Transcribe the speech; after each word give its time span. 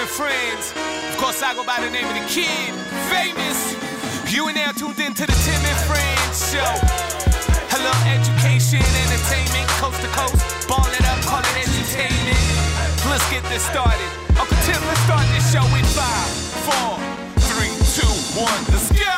and 0.00 0.08
Friends. 0.08 0.72
Of 1.12 1.20
course, 1.20 1.42
I 1.42 1.52
go 1.52 1.60
by 1.60 1.76
the 1.84 1.92
name 1.92 2.08
of 2.08 2.16
the 2.16 2.24
kid, 2.24 2.72
famous. 3.12 3.76
You 4.32 4.48
and 4.48 4.56
now 4.56 4.72
tuned 4.72 4.96
into 4.96 5.28
the 5.28 5.36
Tim 5.44 5.60
and 5.60 5.80
Friends 5.84 6.40
show. 6.48 6.72
Hello, 7.68 7.92
education, 8.08 8.80
entertainment, 8.80 9.68
coast 9.76 10.00
to 10.00 10.08
coast. 10.16 10.40
Ball 10.64 10.88
it 10.96 11.04
up, 11.04 11.20
call 11.28 11.44
it 11.44 11.68
entertainment. 11.68 12.40
Let's 13.12 13.28
get 13.28 13.44
this 13.52 13.60
started. 13.68 14.08
Uncle 14.40 14.56
Tim, 14.64 14.80
let's 14.88 15.04
start 15.04 15.26
this 15.36 15.44
show 15.52 15.64
in 15.76 15.84
five, 15.92 16.32
four, 16.64 16.96
three, 17.52 17.74
two, 17.92 18.14
one. 18.40 18.60
Let's 18.72 18.88
go. 18.88 19.16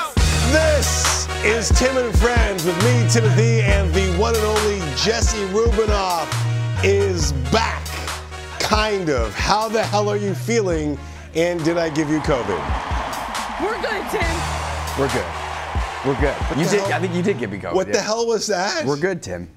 This 0.51 1.31
is 1.47 1.71
Tim 1.79 1.95
and 1.95 2.11
Friends 2.19 2.67
with 2.67 2.79
me, 2.83 3.07
Timothy, 3.07 3.63
and 3.63 3.87
the 3.95 4.11
one 4.19 4.35
and 4.35 4.45
only 4.45 4.83
Jesse 4.99 5.47
Rubinoff 5.55 6.27
is 6.83 7.31
back. 7.55 7.82
Kind 8.73 9.11
of. 9.11 9.35
How 9.35 9.69
the 9.69 9.83
hell 9.83 10.09
are 10.09 10.17
you 10.17 10.33
feeling? 10.35 10.99
And 11.35 11.63
did 11.63 11.77
I 11.77 11.91
give 11.91 12.09
you 12.09 12.21
COVID? 12.21 12.57
We're 13.61 13.79
good, 13.83 14.11
Tim. 14.11 14.35
We're 14.99 15.13
good. 15.13 15.27
We're 16.07 16.19
good. 16.19 16.35
You 16.59 16.65
did. 16.65 16.81
hell- 16.81 16.95
I 16.95 16.99
think 16.99 17.15
you 17.15 17.23
did 17.23 17.39
get 17.39 17.51
me 17.51 17.59
COVID. 17.59 17.75
What 17.75 17.89
yeah. 17.89 17.93
the 17.93 18.01
hell 18.01 18.27
was 18.27 18.47
that? 18.47 18.87
We're 18.87 18.97
good, 18.97 19.23
Tim. 19.23 19.51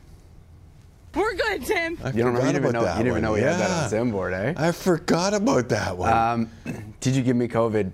We're 1.14 1.34
good, 1.34 1.66
Tim. 1.66 1.98
I 2.04 2.10
You 2.10 2.24
don't 2.24 2.34
know. 2.34 2.40
forgot 2.41 2.48
You 2.48 2.52
didn't 2.52 2.55
even 2.55 2.64
about 2.64 2.74
know. 2.74 2.84
that 2.84 2.98
You 2.98 3.04
didn't 3.05 3.08
even 3.14 3.24
know 3.24 3.32
we 3.32 3.40
had 3.40 3.58
that 3.58 3.72
on 3.72 3.84
the 3.84 3.88
Zoom 3.88 4.12
board, 4.12 4.34
eh? 4.34 4.54
I 4.58 4.74
forgot 4.74 5.34
about 5.34 5.70
that 5.70 5.98
one. 5.98 6.12
Um, 6.12 6.50
did 7.00 7.16
you 7.16 7.24
give 7.24 7.38
me 7.38 7.48
COVID? 7.48 7.94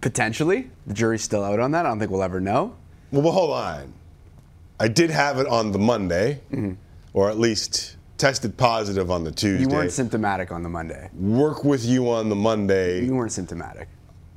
Potentially. 0.00 0.68
The 0.88 0.94
jury's 0.94 1.22
still 1.22 1.44
out 1.44 1.60
on 1.60 1.70
that. 1.70 1.86
I 1.86 1.90
don't 1.90 2.00
think 2.00 2.10
we'll 2.10 2.24
ever 2.24 2.40
know. 2.40 2.74
well, 3.12 3.22
well, 3.22 3.32
hold 3.32 3.50
on. 3.52 3.92
I 4.80 4.88
did 4.88 5.10
have 5.10 5.38
it 5.38 5.46
on 5.46 5.70
the 5.70 5.78
Monday, 5.78 6.40
or 7.12 7.30
at 7.30 7.38
least 7.38 7.94
tested 8.24 8.56
positive 8.56 9.10
on 9.10 9.22
the 9.22 9.30
Tuesday. 9.30 9.60
You 9.60 9.68
weren't 9.68 9.92
symptomatic 9.92 10.50
on 10.50 10.62
the 10.62 10.68
Monday. 10.70 11.10
Work 11.12 11.62
with 11.62 11.84
you 11.84 12.08
on 12.08 12.30
the 12.30 12.34
Monday. 12.34 13.04
You 13.04 13.14
weren't 13.14 13.32
symptomatic. 13.32 13.86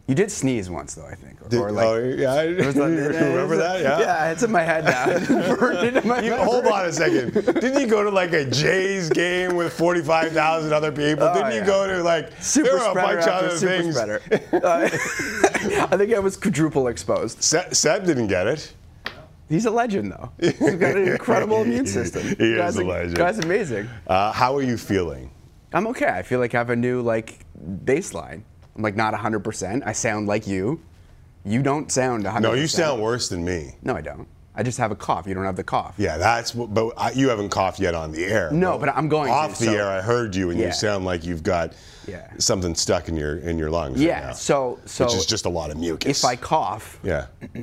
You 0.07 0.15
did 0.15 0.29
sneeze 0.29 0.69
once, 0.69 0.93
though. 0.93 1.05
I 1.05 1.15
think. 1.15 1.41
Or, 1.41 1.47
Did- 1.47 1.61
or 1.61 1.71
like. 1.71 1.85
oh, 1.85 1.95
yeah, 2.03 2.33
I, 2.33 2.45
like- 2.47 2.75
remember 2.75 3.55
that? 3.55 3.79
Yeah. 3.81 3.99
Yeah, 3.99 4.31
it's 4.31 4.43
in 4.43 4.51
my 4.51 4.63
head 4.63 4.83
now. 4.83 5.05
My 6.05 6.19
You, 6.21 6.35
hold 6.35 6.65
on 6.65 6.85
a 6.85 6.91
second. 6.91 7.33
Didn't 7.33 7.79
you 7.79 7.87
go 7.87 8.03
to 8.03 8.09
like 8.09 8.33
a 8.33 8.43
Jays 8.43 9.09
game 9.09 9.55
with 9.55 9.71
45,000 9.71 10.73
other 10.73 10.91
people? 10.91 11.23
Oh, 11.25 11.33
Didn't 11.33 11.55
you 11.55 11.65
go 11.65 11.87
to 11.87 12.03
like 12.03 12.31
Super 12.41 12.67
there 12.69 12.79
are 12.79 12.91
a 12.91 12.93
bunch 12.93 13.21
of 13.21 13.29
other 13.29 13.55
things? 13.55 13.95
Uh, 13.97 14.89
I 15.91 15.95
think 15.97 16.13
I 16.13 16.19
was 16.19 16.35
quadruple 16.35 16.89
exposed. 16.89 17.41
Se- 17.41 17.69
Seb 17.71 18.05
didn't 18.05 18.27
get 18.27 18.47
it. 18.47 18.73
He's 19.49 19.65
a 19.65 19.71
legend, 19.71 20.11
though. 20.11 20.31
He's 20.39 20.53
got 20.75 20.95
an 20.97 21.07
incredible 21.07 21.61
immune 21.63 21.85
system. 21.87 22.23
He 22.37 22.53
is 22.53 22.75
a 22.75 22.83
legend. 22.83 23.15
Guy's 23.15 23.39
amazing. 23.39 23.87
Uh, 24.05 24.31
how 24.31 24.55
are 24.55 24.61
you 24.61 24.77
feeling? 24.77 25.31
I'm 25.73 25.87
okay. 25.87 26.07
I 26.07 26.21
feel 26.21 26.39
like 26.39 26.53
I 26.55 26.57
have 26.59 26.69
a 26.69 26.75
new 26.75 27.01
like 27.01 27.39
baseline. 27.85 28.43
I'm 28.75 28.81
like 28.83 28.95
not 28.95 29.13
100%. 29.13 29.83
I 29.85 29.91
sound 29.93 30.27
like 30.27 30.47
you. 30.47 30.81
You 31.45 31.61
don't 31.63 31.91
sound 31.91 32.25
100%. 32.25 32.41
No, 32.41 32.53
you 32.53 32.67
sound 32.67 33.01
worse 33.01 33.29
than 33.29 33.43
me. 33.45 33.75
No, 33.81 33.95
I 33.95 34.01
don't. 34.01 34.27
I 34.53 34.63
just 34.63 34.79
have 34.79 34.91
a 34.91 34.95
cough. 34.95 35.27
You 35.27 35.33
don't 35.35 35.45
have 35.45 35.55
the 35.55 35.63
cough. 35.63 35.93
Yeah, 35.97 36.17
that's 36.17 36.53
what, 36.55 36.73
but 36.73 36.91
I, 36.97 37.11
you 37.11 37.29
haven't 37.29 37.49
coughed 37.49 37.79
yet 37.79 37.93
on 37.93 38.11
the 38.11 38.25
air. 38.25 38.49
No, 38.51 38.77
but 38.79 38.89
I'm 38.89 39.07
going 39.07 39.27
to, 39.27 39.33
off 39.33 39.59
the 39.59 39.65
so- 39.65 39.73
air. 39.73 39.87
I 39.87 40.01
heard 40.01 40.35
you, 40.35 40.49
and 40.49 40.59
Yeah. 40.59 40.67
you 40.67 40.71
sound 40.73 41.05
like 41.05 41.23
you've 41.23 41.43
got 41.43 41.73
Yeah. 42.07 42.27
something 42.39 42.73
stuck 42.73 43.07
in 43.07 43.15
your 43.15 43.37
in 43.37 43.57
your 43.59 43.69
lungs. 43.69 43.99
right 43.99 44.07
Yeah. 44.07 44.19
now, 44.27 44.33
so 44.33 44.79
so 44.85 45.05
which 45.05 45.13
is 45.13 45.25
just 45.27 45.45
a 45.45 45.49
lot 45.49 45.69
of 45.69 45.77
mucus. 45.77 46.23
if 46.23 46.25
I 46.25 46.35
cough, 46.35 46.99
yeah, 47.03 47.27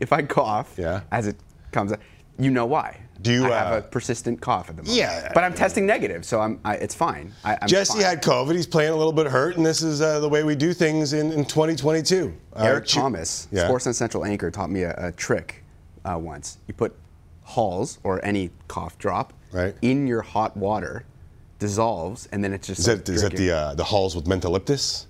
if 0.00 0.12
I 0.12 0.22
cough, 0.22 0.74
Yeah. 0.76 1.00
as 1.10 1.26
it 1.26 1.36
comes, 1.72 1.92
you 2.38 2.50
know 2.50 2.66
why. 2.66 3.00
Do 3.22 3.32
you, 3.32 3.46
I 3.46 3.56
have 3.56 3.72
uh, 3.72 3.76
a 3.78 3.82
persistent 3.82 4.40
cough 4.42 4.68
at 4.68 4.76
the 4.76 4.82
moment. 4.82 4.98
Yeah. 4.98 5.30
But 5.32 5.42
I'm 5.42 5.54
testing 5.54 5.86
negative, 5.86 6.24
so 6.26 6.38
I'm. 6.38 6.60
I, 6.66 6.74
it's 6.74 6.94
fine. 6.94 7.32
I, 7.44 7.56
I'm 7.62 7.66
Jesse 7.66 7.94
fine. 7.94 8.02
had 8.02 8.22
COVID. 8.22 8.54
He's 8.54 8.66
playing 8.66 8.92
a 8.92 8.96
little 8.96 9.12
bit 9.12 9.26
hurt, 9.26 9.56
and 9.56 9.64
this 9.64 9.80
is 9.82 10.02
uh, 10.02 10.20
the 10.20 10.28
way 10.28 10.44
we 10.44 10.54
do 10.54 10.74
things 10.74 11.14
in, 11.14 11.32
in 11.32 11.44
2022. 11.46 12.34
Uh, 12.54 12.62
Eric 12.62 12.84
Chu- 12.84 13.00
Thomas, 13.00 13.48
Yeah. 13.50 13.68
Sportsnet 13.68 13.94
Central 13.94 14.24
anchor, 14.26 14.50
taught 14.50 14.70
me 14.70 14.82
a, 14.82 14.94
a 14.98 15.12
trick 15.12 15.64
uh, 16.04 16.18
once. 16.18 16.58
You 16.68 16.74
put 16.74 16.94
Halls 17.42 17.98
or 18.04 18.22
any 18.24 18.50
cough 18.68 18.98
drop 18.98 19.32
Right. 19.52 19.74
in 19.80 20.06
your 20.06 20.20
hot 20.20 20.54
water, 20.56 21.04
dissolves, 21.58 22.28
and 22.32 22.44
then 22.44 22.52
it 22.52 22.62
just 22.62 22.80
Is 22.80 22.86
that, 22.86 23.08
is 23.08 23.22
that 23.22 23.32
the 23.32 23.50
uh, 23.50 23.74
the 23.74 23.84
halls 23.84 24.14
with 24.14 24.26
mentaliptus? 24.26 25.06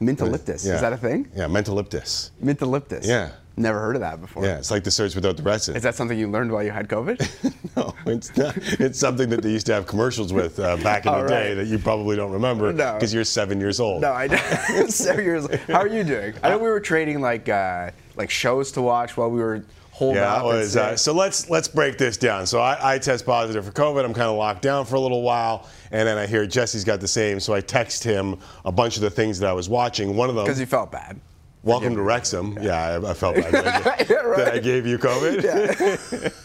Mentoliptus. 0.00 0.66
Yeah. 0.66 0.74
Is 0.74 0.80
that 0.82 0.92
a 0.92 0.96
thing? 0.98 1.28
Yeah, 1.34 1.46
mentaliptus. 1.46 2.30
Mentoliptus. 2.44 3.06
Yeah. 3.06 3.30
Never 3.58 3.80
heard 3.80 3.96
of 3.96 4.00
that 4.02 4.20
before. 4.20 4.44
Yeah, 4.44 4.58
it's 4.58 4.70
like 4.70 4.84
the 4.84 4.90
search 4.90 5.14
without 5.14 5.36
the 5.38 5.42
recipe. 5.42 5.76
Is 5.78 5.82
that 5.82 5.94
something 5.94 6.18
you 6.18 6.28
learned 6.30 6.52
while 6.52 6.62
you 6.62 6.70
had 6.70 6.88
COVID? 6.88 7.18
no, 7.76 7.94
it's 8.12 8.36
not. 8.36 8.54
It's 8.78 8.98
something 8.98 9.30
that 9.30 9.40
they 9.42 9.50
used 9.50 9.64
to 9.66 9.72
have 9.74 9.86
commercials 9.86 10.30
with 10.32 10.58
uh, 10.60 10.76
back 10.78 11.06
in 11.06 11.12
the 11.12 11.18
All 11.22 11.26
day 11.26 11.54
that 11.54 11.66
you 11.66 11.78
probably 11.78 12.16
don't 12.16 12.32
remember 12.32 12.70
No. 12.72 12.92
because 12.94 13.14
you're 13.14 13.24
seven 13.24 13.58
years 13.58 13.80
old. 13.80 14.02
no, 14.02 14.12
I 14.12 14.28
don't. 14.28 14.90
Seven 14.90 15.24
years. 15.24 15.46
How 15.68 15.80
are 15.80 15.88
you 15.88 16.04
doing? 16.04 16.34
I 16.42 16.50
know 16.50 16.58
we 16.58 16.68
were 16.68 16.80
trading 16.80 17.20
like 17.22 17.48
uh, 17.48 17.92
like 18.16 18.28
shows 18.30 18.72
to 18.72 18.82
watch 18.82 19.16
while 19.16 19.30
we 19.30 19.40
were 19.40 19.64
holed 19.90 20.16
Yeah, 20.16 20.34
up. 20.34 20.42
it 20.44 20.48
and 20.48 20.58
was. 20.58 20.76
Uh, 20.76 20.94
so 20.96 21.14
let's 21.14 21.48
let's 21.48 21.66
break 21.68 21.96
this 21.96 22.18
down. 22.18 22.46
So 22.46 22.60
I, 22.60 22.94
I 22.96 22.98
test 22.98 23.24
positive 23.24 23.64
for 23.64 23.72
COVID. 23.72 24.04
I'm 24.04 24.12
kind 24.12 24.28
of 24.28 24.36
locked 24.36 24.60
down 24.60 24.84
for 24.84 24.96
a 24.96 25.00
little 25.00 25.22
while, 25.22 25.66
and 25.92 26.06
then 26.06 26.18
I 26.18 26.26
hear 26.26 26.46
Jesse's 26.46 26.84
got 26.84 27.00
the 27.00 27.08
same. 27.08 27.40
So 27.40 27.54
I 27.54 27.62
text 27.62 28.04
him 28.04 28.36
a 28.66 28.72
bunch 28.72 28.96
of 28.96 29.02
the 29.02 29.10
things 29.10 29.38
that 29.38 29.48
I 29.48 29.54
was 29.54 29.70
watching. 29.70 30.14
One 30.14 30.28
of 30.28 30.34
them, 30.36 30.44
Because 30.44 30.60
you 30.60 30.66
felt 30.66 30.92
bad. 30.92 31.18
Welcome 31.66 31.96
to 31.96 32.02
Wrexham. 32.02 32.56
Yeah, 32.60 33.00
I, 33.04 33.10
I 33.10 33.12
felt 33.12 33.34
bad 33.34 33.52
that 33.52 33.86
I, 33.86 34.06
Yeah, 34.08 34.20
right. 34.20 34.36
that 34.38 34.54
I 34.54 34.58
gave 34.60 34.86
you 34.86 34.98
COVID. 34.98 35.44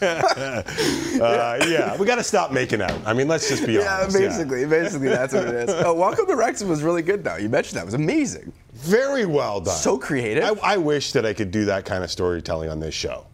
uh, 1.20 1.64
yeah, 1.68 1.96
we 1.96 2.06
got 2.06 2.16
to 2.16 2.24
stop 2.24 2.50
making 2.50 2.82
out. 2.82 3.00
I 3.06 3.12
mean, 3.12 3.28
let's 3.28 3.48
just 3.48 3.64
be 3.64 3.76
honest. 3.76 3.88
Yeah, 3.88 3.98
honest. 4.00 4.18
basically, 4.18 4.66
basically 4.66 5.10
that's 5.10 5.32
what 5.32 5.46
it 5.46 5.54
is. 5.54 5.70
Oh, 5.70 5.94
Welcome 5.94 6.26
to 6.26 6.34
Wrexham 6.34 6.68
was 6.68 6.82
really 6.82 7.02
good 7.02 7.22
though. 7.22 7.36
You 7.36 7.48
mentioned 7.48 7.76
that 7.76 7.82
it 7.82 7.84
was 7.84 7.94
amazing. 7.94 8.52
Very 8.72 9.24
well 9.24 9.60
done. 9.60 9.76
So 9.76 9.96
creative. 9.96 10.58
I, 10.60 10.72
I 10.72 10.76
wish 10.76 11.12
that 11.12 11.24
I 11.24 11.32
could 11.32 11.52
do 11.52 11.66
that 11.66 11.84
kind 11.84 12.02
of 12.02 12.10
storytelling 12.10 12.68
on 12.68 12.80
this 12.80 12.94
show. 12.94 13.24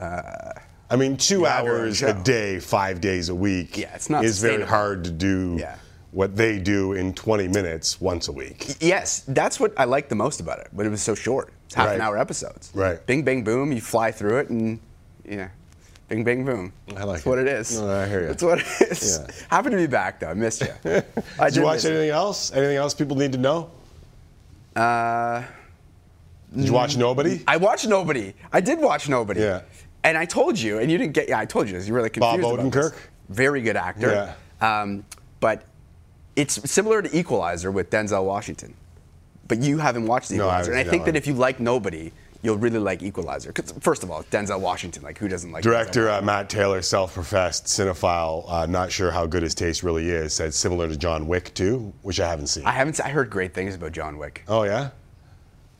I 0.00 0.96
mean, 0.96 1.16
two 1.16 1.40
you 1.40 1.44
have 1.46 1.64
your 1.64 1.74
own 1.74 1.80
hours 1.80 2.02
a 2.02 2.14
day, 2.22 2.60
five 2.60 3.00
days 3.00 3.28
a 3.28 3.34
week 3.34 3.76
Yeah, 3.76 3.92
it's 3.94 4.08
not 4.08 4.24
is 4.24 4.40
very 4.40 4.62
hard 4.62 5.02
to 5.04 5.10
do 5.10 5.56
Yeah. 5.58 5.78
What 6.14 6.36
they 6.36 6.60
do 6.60 6.92
in 6.92 7.12
20 7.12 7.48
minutes 7.48 8.00
once 8.00 8.28
a 8.28 8.32
week. 8.32 8.76
Yes, 8.80 9.24
that's 9.26 9.58
what 9.58 9.72
I 9.76 9.84
liked 9.84 10.08
the 10.08 10.14
most 10.14 10.40
about 10.40 10.60
it. 10.60 10.68
But 10.72 10.86
it 10.86 10.88
was 10.88 11.02
so 11.02 11.14
short. 11.14 11.52
It's 11.66 11.74
half 11.74 11.90
an 11.90 12.00
hour 12.00 12.16
episodes. 12.16 12.70
Right. 12.72 13.04
Bing, 13.06 13.24
bang, 13.24 13.42
boom. 13.42 13.72
You 13.72 13.80
fly 13.80 14.12
through 14.12 14.38
it, 14.38 14.48
and 14.48 14.78
yeah, 15.28 15.48
bing, 16.08 16.22
bang, 16.22 16.44
boom. 16.44 16.72
I 16.96 17.02
like 17.02 17.16
That's 17.16 17.26
what 17.26 17.38
it. 17.38 17.48
it 17.48 17.54
is. 17.54 17.80
No, 17.80 17.90
I 17.90 18.06
hear 18.06 18.20
you. 18.22 18.26
That's 18.28 18.42
what 18.44 18.60
it 18.60 18.66
is. 18.92 19.18
Yeah. 19.18 19.34
Happy 19.50 19.70
to 19.70 19.76
be 19.76 19.88
back 19.88 20.20
though. 20.20 20.28
I 20.28 20.34
missed 20.34 20.60
you. 20.62 20.68
I 21.38 21.46
Did 21.46 21.56
you 21.56 21.62
watch 21.62 21.76
miss 21.76 21.84
it. 21.86 21.90
anything 21.90 22.10
else? 22.10 22.52
Anything 22.52 22.76
else 22.76 22.94
people 22.94 23.16
need 23.16 23.32
to 23.32 23.38
know? 23.38 23.70
Uh, 24.76 25.42
Did 26.54 26.66
you 26.66 26.72
watch 26.72 26.96
Nobody? 26.96 27.42
I 27.48 27.56
watched 27.56 27.88
Nobody. 27.88 28.34
I 28.52 28.60
did 28.60 28.78
watch 28.80 29.08
Nobody. 29.08 29.40
Yeah. 29.40 29.62
And 30.04 30.16
I 30.18 30.26
told 30.26 30.58
you, 30.58 30.78
and 30.78 30.90
you 30.90 30.98
didn't 30.98 31.14
get. 31.14 31.28
Yeah, 31.28 31.38
I 31.40 31.46
told 31.46 31.66
you 31.68 31.74
this. 31.74 31.88
You're 31.88 31.96
really 31.96 32.10
confused. 32.10 32.42
Bob 32.42 32.54
about 32.60 32.70
this. 32.72 32.92
Odenkirk? 32.92 32.96
Very 33.30 33.62
good 33.62 33.76
actor. 33.76 34.34
Yeah. 34.60 34.80
Um, 34.82 35.04
but 35.40 35.64
it's 36.36 36.70
similar 36.70 37.02
to 37.02 37.16
Equalizer 37.16 37.70
with 37.70 37.90
Denzel 37.90 38.24
Washington. 38.24 38.74
But 39.46 39.58
you 39.58 39.78
haven't 39.78 40.06
watched 40.06 40.30
No, 40.30 40.48
I 40.48 40.60
Equalizer, 40.62 40.72
and 40.72 40.80
I 40.80 40.84
think 40.90 41.04
that 41.04 41.16
if 41.16 41.26
you 41.26 41.34
like 41.34 41.60
Nobody, 41.60 42.12
you'll 42.42 42.56
really 42.56 42.78
like 42.78 43.02
Equalizer. 43.02 43.52
Because 43.52 43.72
first 43.80 44.02
of 44.02 44.10
all, 44.10 44.22
Denzel 44.24 44.58
Washington. 44.60 45.02
Like, 45.02 45.18
who 45.18 45.28
doesn't 45.28 45.52
like 45.52 45.62
Director 45.62 46.08
uh, 46.08 46.22
Matt 46.22 46.48
Taylor, 46.48 46.80
self-professed 46.80 47.66
cinephile, 47.66 48.44
uh, 48.48 48.66
not 48.66 48.90
sure 48.90 49.10
how 49.10 49.26
good 49.26 49.42
his 49.42 49.54
taste 49.54 49.82
really 49.82 50.08
is, 50.08 50.32
said 50.32 50.54
similar 50.54 50.88
to 50.88 50.96
John 50.96 51.26
Wick 51.26 51.52
too, 51.54 51.92
which 52.02 52.20
I 52.20 52.28
haven't 52.28 52.46
seen. 52.46 52.64
I 52.64 52.72
haven't. 52.72 52.98
I 53.00 53.10
heard 53.10 53.28
great 53.28 53.52
things 53.52 53.74
about 53.74 53.92
John 53.92 54.16
Wick. 54.16 54.44
oh 54.48 54.62
yeah, 54.62 54.90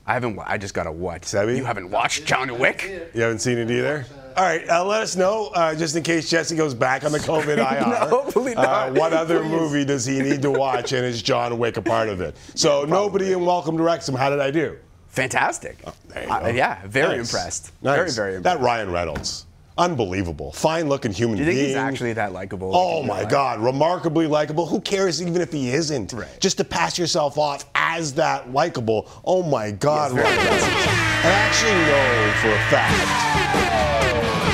I 0.05 0.13
haven't. 0.13 0.37
I 0.45 0.57
just 0.59 0.75
got 0.75 0.85
a 0.85 0.91
what? 0.91 1.23
Sebi? 1.23 1.57
You 1.57 1.65
haven't 1.65 1.89
watched 1.89 2.25
John 2.25 2.59
Wick? 2.59 3.09
you 3.15 3.21
haven't 3.21 3.39
seen 3.39 3.57
it 3.57 3.71
either. 3.71 4.05
All 4.37 4.43
right, 4.43 4.67
uh, 4.69 4.83
let 4.83 5.01
us 5.01 5.15
know 5.15 5.47
uh, 5.55 5.73
just 5.75 5.95
in 5.95 6.03
case 6.03 6.29
Jesse 6.29 6.57
goes 6.57 6.73
back 6.73 7.05
on 7.05 7.13
the 7.13 7.19
COVID 7.19 7.57
IR. 7.57 7.87
No, 7.87 7.95
hopefully 8.09 8.53
Uh, 8.53 8.61
not. 8.63 8.93
what 8.93 9.13
other 9.13 9.39
Please. 9.39 9.49
movie 9.49 9.85
does 9.85 10.05
he 10.05 10.19
need 10.19 10.41
to 10.41 10.51
watch, 10.51 10.91
and 10.91 11.05
is 11.05 11.21
John 11.21 11.57
Wick 11.57 11.77
a 11.77 11.81
part 11.81 12.09
of 12.09 12.19
it? 12.19 12.35
So 12.53 12.83
nobody 12.83 13.31
in 13.31 13.45
Welcome 13.45 13.77
to 13.77 13.83
Wrexham. 13.83 14.13
How 14.13 14.29
did 14.29 14.41
I 14.41 14.51
do? 14.51 14.75
Fantastic. 15.07 15.77
You 15.85 16.21
Uh, 16.29 16.51
yeah, 16.53 16.79
very 16.85 17.17
Nice. 17.17 17.33
impressed. 17.33 17.71
Nice. 17.81 17.95
Very, 17.95 18.11
very 18.11 18.35
impressed. 18.35 18.59
That 18.59 18.61
Ryan 18.65 18.91
Reynolds, 18.91 19.45
unbelievable, 19.77 20.51
fine-looking 20.51 21.13
human 21.13 21.37
being. 21.37 21.45
Do 21.47 21.51
you 21.53 21.57
think 21.57 21.67
being. 21.67 21.77
he's 21.85 21.93
actually 21.93 22.13
that 22.13 22.33
likable? 22.33 22.71
Oh 22.75 23.03
my 23.03 23.21
life? 23.21 23.29
God, 23.29 23.61
remarkably 23.61 24.27
likable. 24.27 24.65
Who 24.65 24.81
cares 24.81 25.21
even 25.21 25.39
if 25.41 25.53
he 25.53 25.69
isn't? 25.71 26.11
Right. 26.11 26.27
Just 26.41 26.57
to 26.57 26.65
pass 26.65 26.97
yourself 26.99 27.37
off 27.37 27.63
as 27.73 28.11
that 28.15 28.51
likable. 28.51 29.07
Oh 29.23 29.43
my 29.43 29.71
God, 29.71 30.11
is 30.11 30.17
Reynolds. 30.17 30.63
I 31.23 31.29
actually 31.29 31.71
know 31.71 32.33
for 32.41 32.49
a 32.49 32.69
fact 32.69 33.94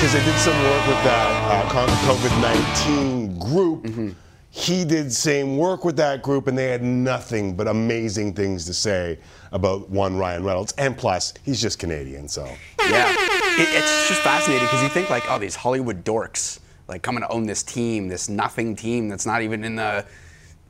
because 0.02 0.16
I 0.16 0.26
did 0.26 0.40
some 0.40 0.58
work 0.64 0.88
with 0.88 1.04
that 1.04 1.30
uh, 1.52 1.70
COVID 1.70 2.42
19 2.42 3.38
group. 3.38 3.84
Mm-hmm. 3.84 4.10
He 4.50 4.84
did 4.84 5.14
same 5.14 5.58
work 5.58 5.86
with 5.86 5.96
that 5.98 6.24
group, 6.24 6.48
and 6.48 6.58
they 6.58 6.70
had 6.70 6.82
nothing 6.82 7.56
but 7.56 7.68
amazing 7.68 8.34
things 8.34 8.66
to 8.66 8.74
say 8.74 9.20
about 9.52 9.92
one 9.92 10.18
Ryan 10.18 10.44
Reynolds. 10.44 10.74
And 10.80 10.98
plus, 10.98 11.36
he's 11.46 11.62
just 11.62 11.78
Canadian, 11.78 12.28
so. 12.28 12.46
Yeah, 12.80 13.12
it, 13.12 13.70
it's 13.78 14.10
just 14.10 14.22
fascinating 14.22 14.66
because 14.66 14.82
you 14.82 14.90
think 14.90 15.12
like, 15.12 15.30
oh, 15.30 15.38
these 15.38 15.56
Hollywood 15.56 16.04
dorks 16.04 16.62
like 16.88 17.04
coming 17.04 17.22
to 17.22 17.30
own 17.30 17.46
this 17.46 17.62
team, 17.62 18.08
this 18.08 18.28
nothing 18.28 18.76
team 18.76 19.08
that's 19.08 19.28
not 19.28 19.44
even 19.44 19.64
in 19.64 19.76
the 19.76 20.04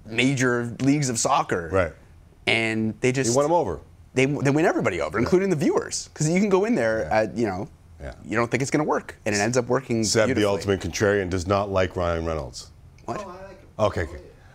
major 0.05 0.75
leagues 0.81 1.07
of 1.07 1.17
soccer. 1.17 1.69
Right. 1.71 1.93
and 2.47 2.99
they 2.99 3.13
just 3.13 3.29
You 3.29 3.37
won 3.37 3.45
them 3.45 3.53
over. 3.53 3.79
They, 4.13 4.25
they 4.25 4.51
win 4.51 4.65
everybody 4.65 4.99
over, 4.99 5.17
including 5.17 5.51
the 5.51 5.55
viewers, 5.55 6.09
because 6.09 6.29
you 6.29 6.37
can 6.41 6.49
go 6.49 6.65
in 6.65 6.75
there, 6.75 7.05
at, 7.05 7.37
you 7.37 7.47
know, 7.47 7.69
Yeah. 8.01 8.13
you 8.25 8.35
don't 8.35 8.49
think 8.49 8.61
it's 8.61 8.71
going 8.71 8.83
to 8.83 8.89
work, 8.89 9.17
and 9.25 9.35
it 9.35 9.39
ends 9.39 9.57
up 9.57 9.67
working. 9.67 10.03
Seb, 10.03 10.33
the 10.35 10.45
ultimate 10.45 10.81
contrarian, 10.81 11.29
does 11.29 11.45
not 11.47 11.69
like 11.69 11.95
Ryan 11.95 12.25
Reynolds. 12.25 12.71
What? 13.05 13.23
Oh, 13.77 13.87
okay. 13.87 14.07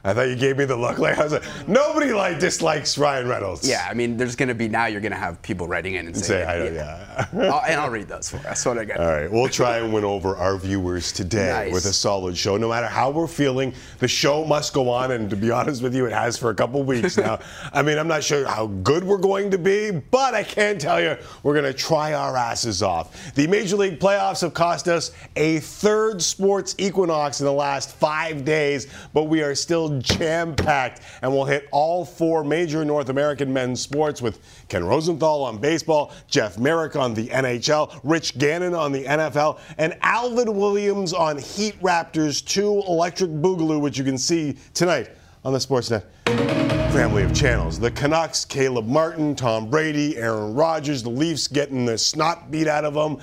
I 0.07 0.15
thought 0.15 0.29
you 0.29 0.37
gave 0.37 0.57
me 0.57 0.65
the 0.65 0.77
look 0.77 0.99
like 0.99 1.19
I 1.19 1.25
was 1.25 1.33
like, 1.33 1.43
nobody 1.69 2.13
like 2.13 2.39
dislikes 2.39 2.97
Ryan 2.97 3.27
Reynolds. 3.29 3.69
Yeah, 3.69 3.87
I 3.91 3.95
mean, 3.95 4.17
there's 4.17 4.37
going 4.37 4.49
to 4.49 4.55
be 4.55 4.69
now. 4.69 4.87
You're 4.87 5.01
going 5.01 5.13
to 5.13 5.19
have 5.19 5.43
people 5.43 5.67
writing 5.67 5.95
in 5.97 6.07
and 6.07 6.17
Say 6.17 6.23
saying, 6.45 6.49
I 6.49 6.57
don't, 6.59 6.75
yeah. 6.75 7.27
I'll- 7.53 7.63
and 7.67 7.81
I'll 7.81 7.91
read 7.91 8.07
those 8.09 8.31
for 8.31 8.37
us. 8.49 8.65
What 8.65 8.79
I 8.79 8.85
got. 8.85 9.01
All 9.01 9.07
right, 9.07 9.31
we'll 9.31 9.49
try 9.49 9.79
and 9.79 9.93
win 9.93 10.05
over 10.05 10.37
our 10.37 10.57
viewers 10.59 11.11
today 11.13 11.49
Nice. 11.67 11.73
with 11.73 11.85
a 11.87 11.93
solid 11.93 12.37
show. 12.37 12.57
No 12.57 12.69
matter 12.69 12.87
how 12.87 13.11
we're 13.11 13.27
feeling, 13.27 13.75
the 13.99 14.07
show 14.09 14.45
must 14.45 14.73
go 14.73 14.89
on, 14.89 15.11
and 15.11 15.29
to 15.31 15.37
be 15.37 15.51
honest 15.51 15.83
with 15.83 15.95
you, 15.95 16.07
it 16.07 16.13
has 16.13 16.37
for 16.39 16.51
a 16.51 16.55
couple 16.55 16.83
weeks 16.85 17.17
now. 17.19 17.41
I 17.73 17.83
mean, 17.83 17.99
I'm 17.99 18.09
not 18.09 18.23
sure 18.23 18.47
how 18.47 18.67
good 18.69 19.03
we're 19.03 19.19
going 19.19 19.51
to 19.51 19.59
be, 19.59 19.91
but 19.91 20.35
I 20.35 20.45
can 20.45 20.79
tell 20.79 21.01
you 21.01 21.17
we're 21.43 21.55
going 21.55 21.65
to 21.65 21.75
try 21.77 22.13
our 22.15 22.37
asses 22.37 22.83
off. 22.83 23.35
The 23.35 23.47
Major 23.49 23.77
League 23.77 23.99
playoffs 23.99 24.43
have 24.43 24.55
cost 24.55 24.87
us 24.87 25.11
a 25.35 25.59
third 25.59 26.23
sports 26.23 26.75
equinox 26.79 27.41
in 27.41 27.47
the 27.47 27.53
last 27.53 27.91
five 27.97 28.45
days, 28.45 28.87
but 29.13 29.25
we 29.25 29.43
are 29.43 29.55
still 29.55 29.96
jam 30.01 30.55
packed, 30.55 31.03
and 31.23 31.33
we'll 31.33 31.45
hit 31.45 31.69
all 31.73 32.05
four 32.05 32.45
major 32.45 32.85
North 32.85 33.09
American 33.09 33.53
men's 33.53 33.81
sports 33.81 34.23
with 34.23 34.41
Ken 34.69 34.85
Rosenthal 34.85 35.45
on 35.45 35.59
baseball, 35.59 36.13
Jeff 36.29 36.59
Marek 36.59 36.97
on 36.97 37.15
the 37.15 37.29
NHL, 37.29 37.99
Rich 38.05 38.39
Gannon 38.39 38.75
on 38.75 38.93
the 38.93 39.05
NFL, 39.05 39.59
and 39.79 39.97
Alvin 40.03 40.57
Williams 40.57 41.13
on 41.13 41.39
Heat 41.39 41.81
Raptors 41.81 42.45
2 42.45 42.83
Electric 42.87 43.31
Boogaloo, 43.31 43.81
which 43.81 43.99
you 43.99 44.05
can 44.05 44.19
see 44.19 44.57
tonight 44.75 45.11
on 45.45 45.53
the 45.53 45.59
Sportsnet 45.59 46.05
family 46.97 47.23
of 47.23 47.35
channels. 47.35 47.79
The 47.79 47.91
Canucks, 47.91 48.47
Caleb 48.47 48.87
Martin, 48.87 49.37
Tom 49.37 49.69
Brady, 49.69 50.17
Aaron 50.17 50.55
Rodgers, 50.55 51.03
the 51.03 51.11
Leafs 51.11 51.47
getting 51.47 51.85
the 51.85 51.99
snot 51.99 52.51
beat 52.51 52.67
out 52.67 52.87
of 52.87 52.95
them. 52.95 53.19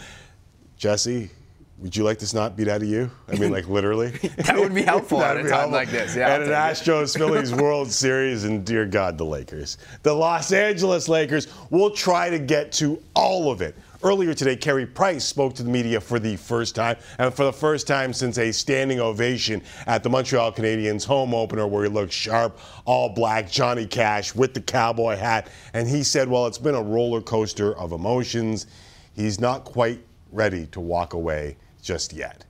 Jesse, 0.78 1.32
would 1.80 1.96
you 1.96 2.04
like 2.04 2.20
this 2.20 2.34
not 2.34 2.56
beat 2.56 2.68
out 2.68 2.82
of 2.82 2.88
you? 2.88 3.12
I 3.28 3.36
mean, 3.36 3.52
like 3.52 3.68
literally? 3.68 4.12
That 4.38 4.58
would 4.58 4.74
be 4.74 4.84
helpful 4.84 5.22
at 5.22 5.38
a 5.38 5.42
time 5.42 5.50
helpful. 5.50 5.72
like 5.72 5.90
this. 5.90 6.16
Yeah, 6.16 6.36
and 6.36 6.44
an. 6.44 6.50
Astros 6.50 7.18
Phillies 7.18 7.54
World 7.54 7.92
Series, 7.92 8.44
and 8.46 8.64
dear 8.64 8.86
God, 8.86 9.18
the 9.18 9.26
Lakers. 9.26 9.78
The 10.04 10.14
Los 10.14 10.52
Angeles 10.52 11.10
Lakers 11.10 11.48
will 11.72 11.90
try 11.90 12.30
to 12.30 12.40
get 12.40 12.72
to 12.74 13.02
all 13.16 13.52
of 13.52 13.62
it. 13.62 13.76
Earlier 14.04 14.34
today, 14.34 14.56
Carey 14.56 14.86
Price 14.86 15.24
spoke 15.26 15.56
to 15.56 15.64
the 15.64 15.70
media 15.70 16.00
for 16.00 16.20
the 16.20 16.36
first 16.36 16.76
time, 16.76 16.98
and 17.20 17.34
for 17.34 17.46
the 17.46 17.54
first 17.54 17.88
time 17.88 18.14
since 18.14 18.38
a 18.38 18.52
standing 18.52 19.00
ovation 19.00 19.62
at 19.88 20.04
the 20.04 20.10
Montreal 20.10 20.52
Canadiens 20.52 21.06
home 21.06 21.34
opener, 21.34 21.68
where 21.68 21.84
he 21.84 21.90
looked 21.90 22.14
sharp, 22.14 22.60
all 22.86 23.10
black, 23.10 23.50
Johnny 23.50 23.86
Cash 23.86 24.36
with 24.36 24.54
the 24.54 24.62
cowboy 24.62 25.16
hat. 25.16 25.48
And 25.74 25.88
he 25.88 26.04
said, 26.04 26.30
Well, 26.30 26.48
it's 26.48 26.58
been 26.58 26.76
a 26.76 26.84
roller 26.84 27.22
coaster 27.22 27.78
of 27.78 27.94
emotions. 27.94 28.68
He's 29.16 29.40
not 29.40 29.64
quite 29.64 30.02
ready 30.32 30.66
to 30.68 30.80
walk 30.80 31.14
away 31.14 31.58
just 31.84 32.14
yet. 32.14 32.46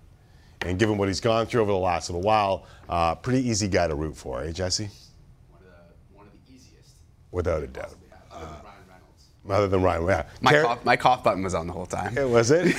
And 0.62 0.80
given 0.80 0.98
what 0.98 1.10
he's 1.10 1.20
gone 1.20 1.46
through 1.46 1.62
over 1.64 1.72
the 1.74 1.78
last 1.78 2.10
little 2.10 2.22
while, 2.22 2.66
uh, 2.88 3.16
pretty 3.16 3.46
easy 3.48 3.68
guy 3.68 3.88
to 3.88 3.96
root 3.96 4.16
for, 4.16 4.42
eh, 4.44 4.52
Jesse? 4.54 4.90
One 6.14 6.28
of 6.28 6.32
the 6.48 6.54
easiest. 6.54 6.92
Without 7.32 7.64
a 7.64 7.68
doubt. 7.68 7.96
Ryan 9.46 9.58
Other 9.58 9.68
than 9.68 9.82
Ryan, 9.84 10.06
yeah. 10.08 10.24
My, 10.40 10.52
Car- 10.54 10.64
cough, 10.64 10.86
my 10.86 10.96
cough 10.96 11.22
button 11.22 11.44
was 11.44 11.54
on 11.54 11.68
the 11.68 11.74
whole 11.74 11.86
time. 11.86 12.14
Yeah, 12.16 12.24
was 12.24 12.50
it? 12.50 12.74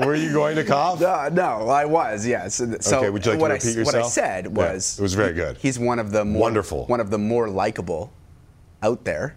Were 0.04 0.16
you 0.16 0.32
going 0.32 0.56
to 0.56 0.64
cough? 0.64 1.00
Uh, 1.00 1.30
no, 1.32 1.68
I 1.68 1.84
was, 1.84 2.26
yes. 2.26 2.56
So, 2.56 2.76
so 2.80 2.98
Okay, 2.98 3.10
would 3.10 3.24
you 3.24 3.32
like 3.32 3.38
to 3.38 3.42
what, 3.42 3.50
repeat 3.52 3.78
I, 3.78 3.82
what 3.84 3.94
I 3.94 3.98
yourself? 3.98 4.12
said 4.12 4.44
Yeah, 4.46 4.50
was 4.50 4.98
it 4.98 5.02
was 5.02 5.14
very 5.14 5.34
good. 5.34 5.56
He's 5.58 5.78
one 5.78 6.00
of 6.00 6.10
the 6.10 6.24
more, 6.24 6.42
Wonderful. 6.42 6.86
one 6.86 6.98
of 6.98 7.10
the 7.10 7.18
more 7.18 7.48
likable 7.48 8.12
out 8.82 9.04
there, 9.04 9.36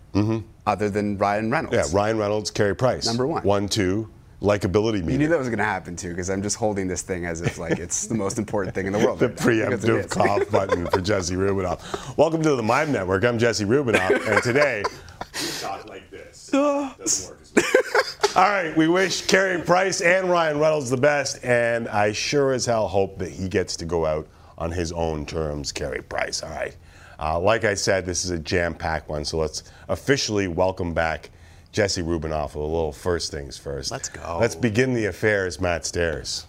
other 0.66 0.90
than 0.90 1.20
Ryan 1.20 1.52
Reynolds. 1.52 1.78
Mm-hmm. 1.78 1.96
Yeah, 1.96 2.02
Ryan 2.02 2.18
Reynolds, 2.18 2.50
Carey 2.50 2.76
Price. 2.76 3.06
Number 3.06 3.28
one. 3.28 3.44
One, 3.44 3.68
two, 3.70 4.10
likability 4.42 5.08
You 5.10 5.18
knew 5.20 5.28
that 5.28 5.38
was 5.38 5.50
going 5.50 5.60
to 5.60 5.64
happen 5.64 5.96
too, 5.96 6.10
because 6.10 6.30
I'm 6.30 6.42
just 6.42 6.58
holding 6.58 6.88
this 6.88 7.04
thing 7.04 7.26
as 7.26 7.42
if 7.42 7.58
like 7.58 7.80
it's 7.80 8.08
the 8.08 8.16
most 8.16 8.40
important 8.40 8.74
thing 8.74 8.88
in 8.88 8.94
the 8.94 9.00
world. 9.00 9.20
The 9.20 9.30
right 9.30 9.38
now, 9.38 9.70
because 9.70 9.84
it 9.86 9.88
preemptive 9.88 10.10
cough 10.10 10.52
button 10.52 10.88
for 10.88 11.00
Jesse 11.00 11.36
Rubinoff. 11.36 12.18
Welcome 12.18 12.42
to 12.44 12.56
the 12.56 12.64
Mime 12.64 12.92
Network. 12.92 13.24
I'm 13.24 13.38
Jesse 13.38 13.66
Rubinoff, 13.66 14.28
and 14.28 14.44
today 14.44 14.84
we 15.34 15.48
talk 15.60 15.88
like 15.88 16.10
this. 16.10 16.48
Doesn't 16.52 17.30
work. 17.30 17.38
All 18.36 18.50
right, 18.50 18.76
we 18.76 18.88
wish 18.88 19.28
Carey 19.28 19.62
Price 19.62 20.02
and 20.02 20.30
Ryan 20.30 20.58
Reynolds 20.60 20.90
the 20.90 20.98
best, 20.98 21.44
and 21.44 21.88
I 21.88 22.12
sure 22.12 22.54
as 22.54 22.66
hell 22.66 22.88
hope 22.88 23.20
that 23.20 23.30
he 23.30 23.48
gets 23.48 23.76
to 23.78 23.86
go 23.86 24.06
out 24.06 24.28
on 24.58 24.72
his 24.72 24.92
own 24.92 25.26
terms, 25.26 25.72
Carey 25.72 26.02
Price. 26.02 26.42
All 26.42 26.50
right. 26.50 26.76
Uh, 27.20 27.40
like 27.40 27.66
I 27.66 27.76
said, 27.76 28.06
this 28.06 28.26
is 28.26 28.32
a 28.32 28.40
jam-packed 28.40 29.08
one, 29.08 29.26
so 29.26 29.38
let's 29.38 29.64
officially 29.90 30.48
welcome 30.48 30.94
back 30.94 31.30
Jesse 31.72 32.02
Rubinoff 32.02 32.48
with 32.48 32.56
a 32.56 32.60
little 32.60 32.92
first 32.92 33.32
things 33.32 33.58
first. 33.58 33.92
Let's 33.92 34.10
go. 34.10 34.38
Let's 34.42 34.56
begin 34.56 34.94
the 34.94 35.06
affairs, 35.06 35.62
Matt 35.62 35.86
Stairs. 35.86 36.46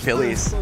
Phillies. 0.00 0.52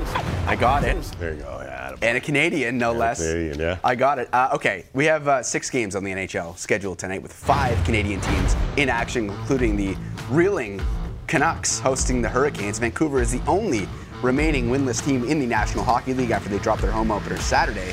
I 0.46 0.56
got 0.56 0.84
it. 0.84 1.02
There 1.18 1.34
you 1.34 1.40
go. 1.40 1.60
Yeah, 1.62 1.96
And 2.02 2.16
a 2.18 2.20
Canadian, 2.20 2.78
no 2.78 2.92
less. 2.92 3.18
Canadian, 3.18 3.58
yeah. 3.58 3.78
I 3.82 3.94
got 3.94 4.18
it. 4.18 4.28
Uh, 4.32 4.50
okay, 4.54 4.84
we 4.92 5.04
have 5.06 5.26
uh, 5.26 5.42
six 5.42 5.70
games 5.70 5.96
on 5.96 6.04
the 6.04 6.12
NHL 6.12 6.56
scheduled 6.58 6.98
tonight 6.98 7.22
with 7.22 7.32
five 7.32 7.82
Canadian 7.84 8.20
teams 8.20 8.56
in 8.76 8.88
action, 8.88 9.30
including 9.30 9.76
the 9.76 9.96
reeling 10.28 10.80
Canucks 11.26 11.78
hosting 11.78 12.20
the 12.20 12.28
Hurricanes. 12.28 12.78
Vancouver 12.78 13.20
is 13.20 13.32
the 13.32 13.42
only 13.46 13.88
remaining 14.22 14.68
winless 14.68 15.04
team 15.04 15.24
in 15.24 15.40
the 15.40 15.46
National 15.46 15.84
Hockey 15.84 16.14
League 16.14 16.30
after 16.30 16.48
they 16.48 16.58
dropped 16.58 16.82
their 16.82 16.92
home 16.92 17.10
opener 17.10 17.38
Saturday. 17.38 17.92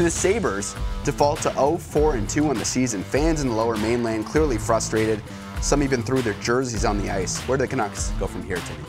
To 0.00 0.04
the 0.04 0.10
Sabres 0.10 0.74
default 1.04 1.42
to 1.42 1.50
0-4 1.50 2.14
and 2.14 2.26
2 2.26 2.48
on 2.48 2.56
the 2.56 2.64
season. 2.64 3.04
Fans 3.04 3.42
in 3.42 3.48
the 3.48 3.54
Lower 3.54 3.76
Mainland 3.76 4.24
clearly 4.24 4.56
frustrated. 4.56 5.22
Some 5.60 5.82
even 5.82 6.02
threw 6.02 6.22
their 6.22 6.32
jerseys 6.40 6.86
on 6.86 6.96
the 6.96 7.10
ice. 7.10 7.38
Where 7.40 7.58
do 7.58 7.64
the 7.64 7.68
Canucks 7.68 8.08
go 8.12 8.26
from 8.26 8.42
here, 8.42 8.56
Timmy? 8.56 8.82